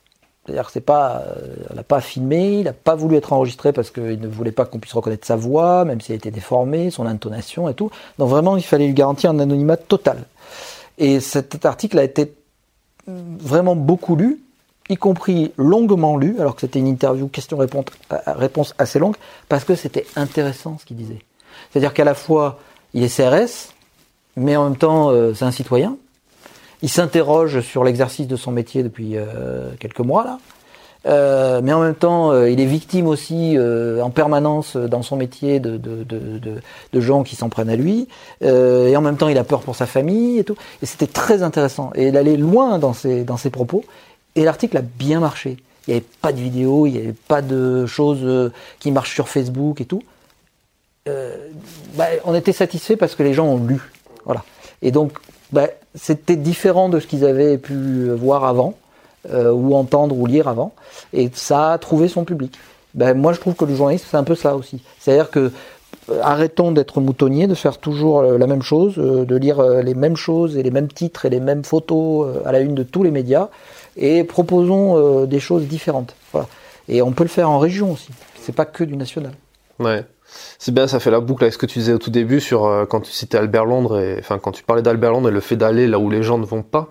C'est-à-dire 0.45 0.69
c'est 0.71 0.81
pas, 0.81 1.23
euh, 1.27 1.75
n'a 1.75 1.83
pas 1.83 2.01
filmé, 2.01 2.59
il 2.59 2.65
n'a 2.65 2.75
pas 2.75 2.95
voulu 2.95 3.17
être 3.17 3.33
enregistré 3.33 3.73
parce 3.73 3.91
qu'il 3.91 4.21
ne 4.21 4.29
voulait 4.29 4.53
pas 4.53 4.67
qu'on 4.67 4.79
puisse 4.79 4.93
reconnaître 4.93 5.27
sa 5.27 5.37
voix, 5.37 5.85
même 5.87 6.01
si 6.01 6.13
elle 6.13 6.19
était 6.19 6.31
déformée, 6.31 6.91
son 6.91 7.07
intonation 7.07 7.69
et 7.69 7.75
tout. 7.75 7.91
Donc 8.19 8.29
vraiment, 8.29 8.57
il 8.57 8.63
fallait 8.63 8.87
lui 8.87 8.95
garantir 8.95 9.31
un 9.31 9.39
anonymat 9.39 9.79
total. 9.79 10.25
Et 10.99 11.21
cet 11.21 11.65
article 11.65 11.99
a 11.99 12.05
été 12.05 12.35
vraiment 13.07 13.75
beaucoup 13.75 14.17
lu, 14.17 14.43
y 14.91 14.97
compris 14.97 15.53
longuement 15.57 16.17
lu, 16.17 16.37
alors 16.41 16.55
que 16.55 16.61
c'était 16.61 16.79
une 16.79 16.87
interview 16.89 17.27
question-réponse 17.29 17.87
réponse 18.27 18.75
assez 18.79 18.99
longue, 18.99 19.17
parce 19.49 19.65
que 19.65 19.75
c'était 19.75 20.07
intéressant 20.15 20.77
ce 20.79 20.85
qu'il 20.85 20.97
disait. 20.97 21.21
C'est-à-dire 21.71 21.95
qu'à 21.95 22.05
la 22.05 22.15
fois, 22.15 22.59
il 22.93 23.03
est 23.03 23.15
CRS, 23.15 23.74
mais 24.37 24.57
en 24.57 24.65
même 24.65 24.77
temps, 24.77 25.11
euh, 25.11 25.35
c'est 25.35 25.45
un 25.45 25.51
citoyen, 25.51 25.97
il 26.85 26.91
s'interroge 26.91 27.63
sur 27.63 27.83
l'exercice 27.83 28.27
de 28.27 28.37
son 28.37 28.53
métier 28.53 28.83
depuis 28.83 29.17
euh, 29.17 29.71
quelques 29.81 30.01
mois 30.01 30.23
là. 30.23 30.39
Euh, 31.07 31.61
mais 31.63 31.73
en 31.73 31.81
même 31.81 31.95
temps, 31.95 32.31
euh, 32.31 32.51
il 32.51 32.61
est 32.61 32.67
victime 32.67 33.07
aussi 33.07 33.57
en 33.59 34.11
permanence 34.11 34.77
dans 34.77 35.03
son 35.03 35.17
métier 35.17 35.61
de, 35.61 35.79
de, 35.79 36.05
de, 36.05 36.39
de 36.93 37.01
gens 37.01 37.23
qui 37.23 37.37
s'en 37.37 37.49
prennent 37.49 37.71
à 37.71 37.77
lui. 37.77 38.07
et 38.43 38.97
en 38.97 39.01
même 39.01 39.17
temps, 39.17 39.29
il 39.29 39.39
a 39.39 39.45
peur 39.45 39.63
pour 39.63 39.77
sa 39.77 39.87
famille 39.87 40.39
et 40.39 40.45
tout. 40.45 40.57
Et 40.83 40.87
c'était 40.87 41.07
très 41.07 41.43
intéressant. 41.43 41.91
Et 41.95 42.09
il 42.09 42.17
allait 42.19 42.37
loin 42.37 42.79
dans 42.79 42.93
ses, 42.93 43.25
dans 43.25 43.39
ses 43.39 43.51
propos. 43.51 43.83
Et 44.35 44.45
l'article 44.45 44.77
a 44.77 44.83
bien 44.83 45.21
marché. 45.21 45.57
Il 45.87 45.91
n'y 45.91 45.97
avait 45.97 46.07
pas 46.21 46.33
de 46.33 46.41
vidéo, 46.41 46.87
il 46.87 46.93
n'y 46.93 46.99
avait 46.99 47.15
pas 47.29 47.41
de 47.41 47.87
choses 47.87 48.53
qui 48.79 48.91
marchent 48.91 49.15
sur 49.15 49.29
Facebook 49.31 49.81
et 49.81 49.87
tout. 49.87 50.03
Bah, 51.07 52.07
on 52.27 52.35
était 52.35 52.53
satisfait 52.53 52.97
parce 52.97 53.15
que 53.15 53.23
les 53.23 53.33
gens 53.33 53.47
ont 53.47 53.65
lu. 53.65 53.81
Voilà. 54.25 54.45
Et 54.83 54.91
donc, 54.91 55.13
bah, 55.53 55.69
c'était 55.95 56.37
différent 56.37 56.89
de 56.89 57.01
ce 57.01 57.07
qu'ils 57.07 57.25
avaient 57.25 57.59
pu 57.59 58.11
voir 58.11 58.45
avant, 58.45 58.75
euh, 59.31 59.51
ou 59.51 59.75
entendre 59.75 60.17
ou 60.19 60.27
lire 60.27 60.49
avant, 60.49 60.73
et 61.13 61.31
ça 61.33 61.73
a 61.73 61.79
trouvé 61.79 62.09
son 62.09 62.25
public. 62.25 62.59
Ben, 62.95 63.15
moi, 63.15 63.33
je 63.33 63.41
trouve 63.41 63.55
que 63.55 63.65
le 63.65 63.75
journalisme, 63.75 64.07
c'est 64.11 64.17
un 64.17 64.25
peu 64.25 64.35
ça 64.35 64.55
aussi. 64.55 64.83
C'est-à-dire 64.99 65.31
que 65.31 65.51
euh, 66.11 66.21
arrêtons 66.23 66.73
d'être 66.73 67.01
moutonniers, 67.01 67.47
de 67.47 67.55
faire 67.55 67.79
toujours 67.79 68.21
euh, 68.21 68.37
la 68.37 68.47
même 68.47 68.63
chose, 68.63 68.97
de 68.97 69.37
lire 69.37 69.63
les 69.83 69.95
mêmes 69.95 70.17
choses 70.17 70.57
et 70.57 70.63
les 70.63 70.71
mêmes 70.71 70.89
titres 70.89 71.25
et 71.25 71.31
les 71.31 71.41
mêmes 71.41 71.65
photos 71.65 72.37
à 72.45 72.53
la 72.53 72.61
une 72.61 72.75
de 72.75 72.83
tous 72.83 73.03
les 73.03 73.11
médias, 73.11 73.49
et 73.97 74.25
proposons 74.25 75.25
des 75.25 75.41
choses 75.41 75.65
différentes. 75.65 76.15
Voilà. 76.33 76.49
Et 76.89 77.01
on 77.01 77.13
peut 77.13 77.25
le 77.25 77.29
faire 77.29 77.49
en 77.49 77.59
région 77.59 77.93
aussi. 77.93 78.11
C'est 78.41 78.55
pas 78.55 78.67
que 78.67 78.85
du 78.85 78.97
national. 78.97 79.33
Ouais. 79.79 80.05
C'est 80.59 80.73
bien, 80.73 80.87
ça 80.87 81.01
fait 81.01 81.11
la 81.11 81.21
boucle 81.21 81.45
avec 81.45 81.55
ce 81.55 81.59
que 81.59 81.67
tu 81.67 81.79
disais 81.79 81.93
au 81.93 81.99
tout 81.99 82.11
début 82.11 82.41
sur 82.41 82.67
euh, 82.67 82.87
quand 82.87 83.01
tu 83.01 83.13
citais 83.13 83.39
Albert 83.39 83.65
Londres 83.65 83.99
et 83.99 84.17
enfin 84.19 84.39
quand 84.39 84.53
tu 84.53 84.63
parlais 84.63 84.83
d'Albert 84.83 85.11
Londres 85.11 85.29
et 85.29 85.33
le 85.33 85.41
fait 85.41 85.57
d'aller 85.57 85.87
là 85.87 85.99
où 85.99 86.11
les 86.11 86.23
gens 86.23 86.39
ne 86.39 86.47
vont 86.47 86.63
pas. 86.63 86.89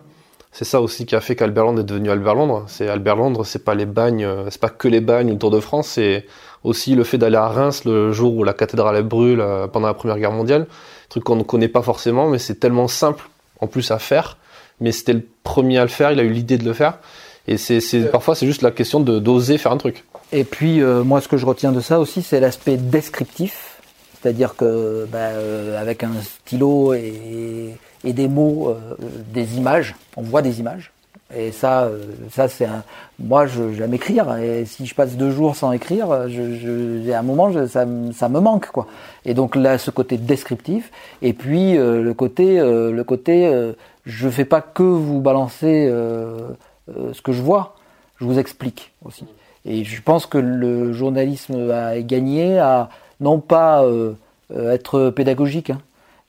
C'est 0.51 0.65
ça 0.65 0.81
aussi 0.81 1.07
qui 1.07 1.15
a 1.15 1.21
fait 1.21 1.35
qu'Albert 1.35 1.65
Londres 1.65 1.81
est 1.81 1.85
devenu 1.85 2.11
Albert 2.11 2.35
Londres. 2.35 2.65
C'est 2.67 2.87
Albert 2.87 3.15
Londres, 3.15 3.43
c'est 3.43 3.65
pas 3.65 3.73
les 3.73 3.87
bagnes, 3.87 4.23
euh, 4.23 4.49
c'est 4.51 4.61
pas 4.61 4.69
que 4.69 4.87
les 4.87 5.01
bagnes 5.01 5.29
ou 5.29 5.33
le 5.33 5.39
Tour 5.39 5.49
de 5.49 5.59
France, 5.59 5.87
c'est 5.87 6.27
aussi 6.63 6.93
le 6.93 7.03
fait 7.03 7.17
d'aller 7.17 7.37
à 7.37 7.47
Reims 7.47 7.85
le 7.85 8.11
jour 8.11 8.35
où 8.35 8.43
la 8.43 8.53
cathédrale 8.53 9.01
brûle 9.01 9.41
euh, 9.41 9.67
pendant 9.67 9.87
la 9.87 9.95
Première 9.95 10.19
Guerre 10.19 10.31
mondiale. 10.31 10.67
Truc 11.09 11.23
qu'on 11.23 11.35
ne 11.35 11.43
connaît 11.43 11.67
pas 11.67 11.81
forcément, 11.81 12.29
mais 12.29 12.37
c'est 12.37 12.59
tellement 12.59 12.87
simple 12.87 13.27
en 13.61 13.67
plus 13.67 13.89
à 13.89 13.97
faire. 13.97 14.37
Mais 14.79 14.91
c'était 14.91 15.13
le 15.13 15.25
premier 15.43 15.79
à 15.79 15.83
le 15.83 15.89
faire, 15.89 16.11
il 16.11 16.19
a 16.19 16.23
eu 16.23 16.29
l'idée 16.29 16.59
de 16.59 16.65
le 16.65 16.73
faire. 16.73 16.99
Et 17.47 17.57
c'est, 17.57 17.81
parfois 18.11 18.35
c'est 18.35 18.45
juste 18.45 18.61
la 18.61 18.71
question 18.71 18.99
de 18.99 19.19
d'oser 19.19 19.57
faire 19.57 19.71
un 19.71 19.77
truc. 19.77 20.05
Et 20.35 20.45
puis, 20.45 20.81
euh, 20.81 21.03
moi, 21.03 21.21
ce 21.21 21.27
que 21.27 21.37
je 21.37 21.45
retiens 21.45 21.71
de 21.71 21.79
ça 21.79 21.99
aussi, 21.99 22.23
c'est 22.23 22.39
l'aspect 22.39 22.75
descriptif. 22.75 23.79
C'est-à-dire 24.19 24.55
que, 24.55 25.07
ben, 25.11 25.19
euh, 25.19 25.79
avec 25.79 26.03
un 26.03 26.13
stylo 26.23 26.95
et, 26.95 27.75
des 28.03 28.27
mots, 28.27 28.69
euh, 28.69 28.95
des 29.31 29.57
images, 29.57 29.95
on 30.17 30.23
voit 30.23 30.41
des 30.41 30.59
images. 30.59 30.91
Et 31.35 31.51
ça, 31.51 31.89
ça 32.31 32.47
c'est 32.47 32.65
un. 32.65 32.83
Moi, 33.19 33.45
j'aime 33.45 33.93
écrire. 33.93 34.35
Et 34.37 34.65
si 34.65 34.87
je 34.87 34.95
passe 34.95 35.15
deux 35.15 35.29
jours 35.29 35.55
sans 35.55 35.71
écrire, 35.71 36.11
à 36.11 36.25
un 36.25 37.21
moment, 37.21 37.51
je, 37.51 37.67
ça, 37.67 37.85
ça 38.13 38.29
me 38.29 38.39
manque, 38.39 38.67
quoi. 38.67 38.87
Et 39.25 39.33
donc 39.35 39.55
là, 39.55 39.77
ce 39.77 39.91
côté 39.91 40.17
descriptif. 40.17 40.91
Et 41.21 41.33
puis 41.33 41.73
le 41.73 42.13
côté, 42.13 42.59
le 42.59 43.03
côté, 43.03 43.71
je 44.05 44.29
fais 44.29 44.45
pas 44.45 44.61
que 44.61 44.83
vous 44.83 45.21
balancer 45.21 45.91
ce 46.87 47.21
que 47.23 47.31
je 47.31 47.41
vois. 47.41 47.75
Je 48.19 48.25
vous 48.25 48.37
explique 48.37 48.91
aussi. 49.03 49.25
Et 49.65 49.83
je 49.83 50.01
pense 50.01 50.25
que 50.25 50.37
le 50.37 50.91
journalisme 50.93 51.71
a 51.71 51.99
gagné 52.01 52.59
à 52.59 52.89
non 53.19 53.39
pas 53.39 53.83
euh, 53.83 54.13
être 54.51 55.09
pédagogique 55.09 55.69
hein, 55.69 55.79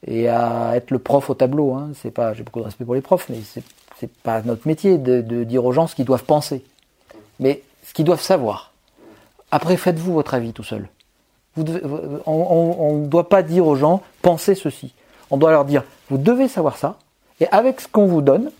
et 0.07 0.29
à 0.29 0.75
être 0.75 0.91
le 0.91 0.99
prof 0.99 1.29
au 1.29 1.33
tableau. 1.33 1.73
Hein. 1.73 1.89
C'est 2.01 2.11
pas, 2.11 2.33
j'ai 2.33 2.43
beaucoup 2.43 2.59
de 2.59 2.65
respect 2.65 2.85
pour 2.85 2.95
les 2.95 3.01
profs, 3.01 3.27
mais 3.29 3.39
c'est 3.43 3.63
c'est 3.99 4.11
pas 4.11 4.41
notre 4.41 4.67
métier 4.67 4.97
de, 4.97 5.21
de, 5.21 5.43
dire 5.43 5.63
aux 5.65 5.71
gens 5.71 5.87
ce 5.87 5.95
qu'ils 5.95 6.05
doivent 6.05 6.25
penser, 6.25 6.63
mais 7.39 7.61
ce 7.85 7.93
qu'ils 7.93 8.05
doivent 8.05 8.21
savoir. 8.21 8.71
Après, 9.51 9.77
faites-vous 9.77 10.13
votre 10.13 10.33
avis 10.33 10.53
tout 10.53 10.63
seul. 10.63 10.87
Vous 11.55 11.63
devez, 11.63 11.81
on 12.25 12.99
ne 12.99 13.07
doit 13.07 13.29
pas 13.29 13.41
dire 13.41 13.65
aux 13.65 13.75
gens 13.75 14.01
pensez 14.21 14.55
ceci. 14.55 14.93
On 15.31 15.37
doit 15.37 15.51
leur 15.51 15.63
dire 15.63 15.83
vous 16.09 16.17
devez 16.17 16.47
savoir 16.47 16.77
ça, 16.77 16.97
et 17.39 17.47
avec 17.47 17.81
ce 17.81 17.87
qu'on 17.87 18.05
vous 18.05 18.21
donne, 18.21 18.51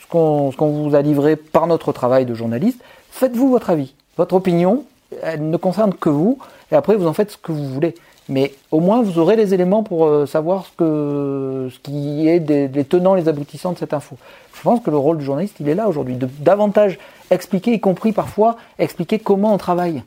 ce 0.00 0.06
qu'on 0.06 0.50
vous 0.50 0.94
a 0.94 1.02
livré 1.02 1.36
par 1.36 1.66
notre 1.66 1.92
travail 1.92 2.24
de 2.24 2.34
journaliste, 2.34 2.80
faites-vous 3.10 3.50
votre 3.50 3.70
avis. 3.70 3.94
Votre 4.18 4.34
opinion, 4.34 4.84
elle 5.22 5.48
ne 5.48 5.56
concerne 5.56 5.94
que 5.94 6.10
vous, 6.10 6.38
et 6.70 6.74
après 6.74 6.96
vous 6.96 7.06
en 7.06 7.14
faites 7.14 7.30
ce 7.30 7.36
que 7.38 7.52
vous 7.52 7.66
voulez. 7.66 7.94
Mais 8.28 8.52
au 8.70 8.80
moins 8.80 9.00
vous 9.00 9.18
aurez 9.18 9.36
les 9.36 9.54
éléments 9.54 9.82
pour 9.82 10.04
euh, 10.04 10.26
savoir 10.26 10.66
ce, 10.78 11.70
qui 11.82 12.28
est 12.28 12.40
des, 12.40 12.68
des 12.68 12.84
tenants, 12.84 13.14
les 13.14 13.28
aboutissants 13.28 13.72
de 13.72 13.78
cette 13.78 13.94
info. 13.94 14.16
Je 14.54 14.60
pense 14.62 14.80
que 14.80 14.90
le 14.90 14.98
rôle 14.98 15.18
du 15.18 15.24
journaliste, 15.24 15.56
il 15.60 15.68
est 15.68 15.74
là 15.74 15.88
aujourd'hui, 15.88 16.18
davantage 16.40 16.98
expliquer, 17.30 17.72
y 17.72 17.80
compris 17.80 18.12
parfois 18.12 18.56
expliquer 18.78 19.18
comment 19.18 19.54
on 19.54 19.58
travaille. 19.58 20.02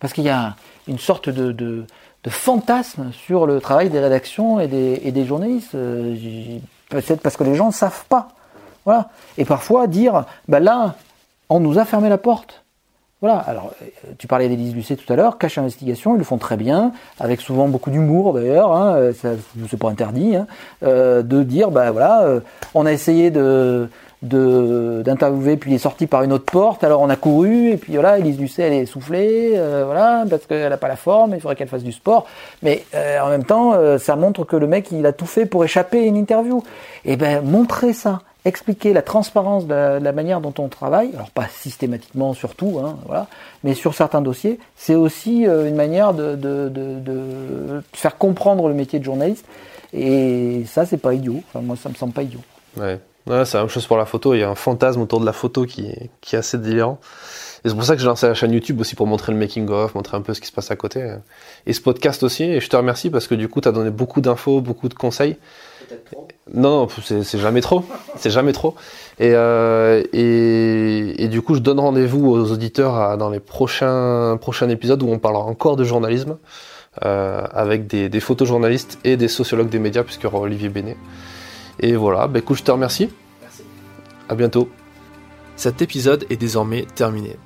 Parce 0.00 0.12
qu'il 0.12 0.24
y 0.24 0.30
a 0.30 0.54
une 0.86 0.98
sorte 0.98 1.28
de, 1.30 1.86
fantasme 2.28 3.10
sur 3.12 3.46
le 3.46 3.60
travail 3.60 3.90
des 3.90 4.00
rédactions 4.00 4.60
et 4.60 4.68
des, 4.68 5.00
et 5.02 5.12
des 5.12 5.24
journalistes. 5.24 5.74
Euh, 5.74 6.14
peut-être 6.90 7.20
parce 7.20 7.36
que 7.36 7.44
les 7.44 7.54
gens 7.54 7.68
ne 7.68 7.72
savent 7.72 8.04
pas. 8.08 8.28
Voilà. 8.84 9.08
Et 9.38 9.44
parfois 9.44 9.86
dire, 9.86 10.24
bah 10.46 10.60
là, 10.60 10.94
on 11.48 11.60
nous 11.60 11.78
a 11.78 11.84
fermé 11.84 12.08
la 12.08 12.18
porte. 12.18 12.63
Voilà, 13.24 13.38
alors 13.38 13.72
euh, 13.80 14.12
tu 14.18 14.26
parlais 14.26 14.50
d'Élise 14.50 14.74
Lucet 14.74 14.96
tout 14.96 15.10
à 15.10 15.16
l'heure, 15.16 15.38
cache 15.38 15.56
investigation, 15.56 16.14
ils 16.14 16.18
le 16.18 16.24
font 16.24 16.36
très 16.36 16.58
bien, 16.58 16.92
avec 17.18 17.40
souvent 17.40 17.68
beaucoup 17.68 17.88
d'humour 17.88 18.34
d'ailleurs, 18.34 18.70
hein, 18.76 18.96
euh, 18.96 19.12
c'est 19.14 19.78
pas 19.78 19.88
interdit, 19.88 20.36
hein, 20.36 20.46
euh, 20.82 21.22
de 21.22 21.42
dire, 21.42 21.70
bah 21.70 21.90
voilà, 21.90 22.42
on 22.74 22.84
a 22.84 22.92
essayé 22.92 23.30
de 23.30 23.88
d'interviewer, 24.20 25.56
puis 25.56 25.70
il 25.70 25.74
est 25.74 25.78
sorti 25.78 26.06
par 26.06 26.22
une 26.22 26.34
autre 26.34 26.44
porte, 26.44 26.84
alors 26.84 27.00
on 27.00 27.08
a 27.08 27.16
couru, 27.16 27.70
et 27.70 27.76
puis 27.78 27.94
voilà, 27.94 28.18
Élise 28.18 28.38
Lucet 28.38 28.64
elle 28.64 28.72
est 28.74 28.82
essoufflée, 28.82 29.58
voilà, 29.86 30.24
parce 30.28 30.44
qu'elle 30.44 30.68
n'a 30.68 30.76
pas 30.76 30.88
la 30.88 30.96
forme, 30.96 31.32
il 31.34 31.40
faudrait 31.40 31.56
qu'elle 31.56 31.68
fasse 31.68 31.82
du 31.82 31.92
sport, 31.92 32.26
mais 32.62 32.84
en 32.94 33.30
même 33.30 33.44
temps, 33.44 33.72
ça 33.98 34.16
montre 34.16 34.44
que 34.44 34.56
le 34.56 34.66
mec, 34.66 34.92
il 34.92 35.06
a 35.06 35.12
tout 35.12 35.26
fait 35.26 35.46
pour 35.46 35.64
échapper 35.64 36.00
à 36.00 36.04
une 36.04 36.16
interview. 36.16 36.62
Et 37.06 37.12
eh 37.12 37.16
ben, 37.16 37.42
montrer 37.42 37.92
ça, 37.94 38.20
expliquer 38.44 38.92
la 38.92 39.02
transparence 39.02 39.66
de 39.66 39.74
la, 39.74 40.12
manière 40.12 40.40
dont 40.40 40.54
on 40.58 40.68
travaille, 40.68 41.10
alors 41.14 41.30
pas 41.30 41.48
systématiquement 41.48 42.34
sur 42.34 42.54
tout, 42.54 42.80
hein, 42.84 42.98
voilà, 43.06 43.26
mais 43.62 43.74
sur 43.74 43.94
certains 43.94 44.20
dossiers, 44.20 44.58
c'est 44.76 44.94
aussi 44.94 45.46
euh, 45.46 45.68
une 45.68 45.76
manière 45.76 46.12
de, 46.12 47.82
faire 47.92 48.18
comprendre 48.18 48.68
le 48.68 48.74
métier 48.74 48.98
de 48.98 49.04
journaliste. 49.04 49.46
Et 49.92 50.64
ça, 50.66 50.86
c'est 50.86 50.98
pas 50.98 51.14
idiot. 51.14 51.42
Moi, 51.54 51.76
ça 51.76 51.88
me 51.88 51.94
semble 51.94 52.12
pas 52.12 52.22
idiot. 52.22 52.40
Ouais 52.76 52.98
c'est 53.26 53.54
la 53.54 53.60
même 53.60 53.70
chose 53.70 53.86
pour 53.86 53.96
la 53.96 54.06
photo. 54.06 54.34
Il 54.34 54.40
y 54.40 54.42
a 54.42 54.50
un 54.50 54.54
fantasme 54.54 55.00
autour 55.00 55.20
de 55.20 55.26
la 55.26 55.32
photo 55.32 55.64
qui 55.64 55.86
est, 55.86 56.10
qui 56.20 56.36
est 56.36 56.38
assez 56.38 56.58
délirant. 56.58 57.00
Et 57.64 57.68
c'est 57.68 57.74
pour 57.74 57.84
ça 57.84 57.94
que 57.94 58.00
j'ai 58.00 58.06
lancé 58.06 58.26
la 58.26 58.34
chaîne 58.34 58.52
YouTube 58.52 58.80
aussi 58.80 58.94
pour 58.94 59.06
montrer 59.06 59.32
le 59.32 59.38
making 59.38 59.68
of, 59.70 59.94
montrer 59.94 60.18
un 60.18 60.20
peu 60.20 60.34
ce 60.34 60.40
qui 60.40 60.46
se 60.46 60.52
passe 60.52 60.70
à 60.70 60.76
côté. 60.76 61.16
Et 61.66 61.72
ce 61.72 61.80
podcast 61.80 62.22
aussi. 62.22 62.44
Et 62.44 62.60
je 62.60 62.68
te 62.68 62.76
remercie 62.76 63.08
parce 63.08 63.26
que 63.26 63.34
du 63.34 63.48
coup, 63.48 63.60
tu 63.60 63.68
as 63.68 63.72
donné 63.72 63.90
beaucoup 63.90 64.20
d'infos, 64.20 64.60
beaucoup 64.60 64.88
de 64.88 64.94
conseils. 64.94 65.36
Non, 66.52 66.88
c'est 67.02 67.38
jamais 67.38 67.60
trop. 67.60 67.84
C'est 68.16 68.30
jamais 68.30 68.52
trop. 68.52 68.74
Et, 69.18 69.32
euh, 69.34 70.02
et, 70.12 71.24
et, 71.24 71.28
du 71.28 71.42
coup, 71.42 71.54
je 71.54 71.60
donne 71.60 71.80
rendez-vous 71.80 72.28
aux 72.28 72.52
auditeurs 72.52 73.16
dans 73.16 73.30
les 73.30 73.40
prochains, 73.40 74.36
prochains 74.40 74.68
épisodes 74.68 75.02
où 75.02 75.08
on 75.08 75.18
parlera 75.18 75.44
encore 75.44 75.76
de 75.76 75.84
journalisme, 75.84 76.36
euh, 77.04 77.46
avec 77.52 77.86
des, 77.86 78.08
des, 78.08 78.20
photojournalistes 78.20 78.98
et 79.04 79.16
des 79.16 79.28
sociologues 79.28 79.68
des 79.68 79.78
médias, 79.78 80.04
puisqu'il 80.04 80.24
y 80.24 80.26
aura 80.26 80.40
Olivier 80.40 80.68
Bénet. 80.68 80.96
Et 81.80 81.96
voilà, 81.96 82.26
bah, 82.28 82.38
écoute, 82.38 82.58
je 82.58 82.62
te 82.62 82.70
remercie. 82.70 83.10
Merci. 83.40 83.62
À 84.28 84.34
bientôt. 84.34 84.68
Cet 85.56 85.82
épisode 85.82 86.24
est 86.30 86.36
désormais 86.36 86.86
terminé. 86.94 87.36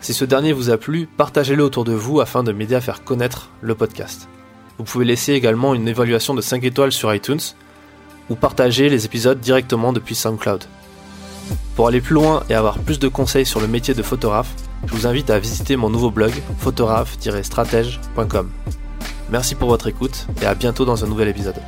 Si 0.00 0.14
ce 0.14 0.24
dernier 0.24 0.52
vous 0.52 0.70
a 0.70 0.78
plu, 0.78 1.06
partagez-le 1.06 1.62
autour 1.62 1.84
de 1.84 1.92
vous 1.92 2.20
afin 2.20 2.42
de 2.42 2.52
m'aider 2.52 2.74
à 2.74 2.80
faire 2.80 3.04
connaître 3.04 3.50
le 3.60 3.74
podcast. 3.74 4.28
Vous 4.78 4.84
pouvez 4.84 5.04
laisser 5.04 5.34
également 5.34 5.74
une 5.74 5.86
évaluation 5.88 6.32
de 6.32 6.40
5 6.40 6.64
étoiles 6.64 6.90
sur 6.90 7.14
iTunes 7.14 7.40
ou 8.30 8.36
partager 8.36 8.88
les 8.88 9.04
épisodes 9.04 9.40
directement 9.40 9.92
depuis 9.92 10.14
SoundCloud. 10.14 10.64
Pour 11.74 11.88
aller 11.88 12.00
plus 12.00 12.14
loin 12.14 12.44
et 12.48 12.54
avoir 12.54 12.78
plus 12.78 12.98
de 12.98 13.08
conseils 13.08 13.46
sur 13.46 13.60
le 13.60 13.66
métier 13.66 13.92
de 13.92 14.02
photographe, 14.02 14.54
je 14.86 14.94
vous 14.94 15.06
invite 15.06 15.30
à 15.30 15.38
visiter 15.38 15.76
mon 15.76 15.90
nouveau 15.90 16.10
blog 16.10 16.32
photographe-stratège.com. 16.58 18.50
Merci 19.30 19.54
pour 19.54 19.68
votre 19.68 19.86
écoute 19.86 20.26
et 20.42 20.46
à 20.46 20.54
bientôt 20.54 20.84
dans 20.84 21.04
un 21.04 21.08
nouvel 21.08 21.28
épisode. 21.28 21.60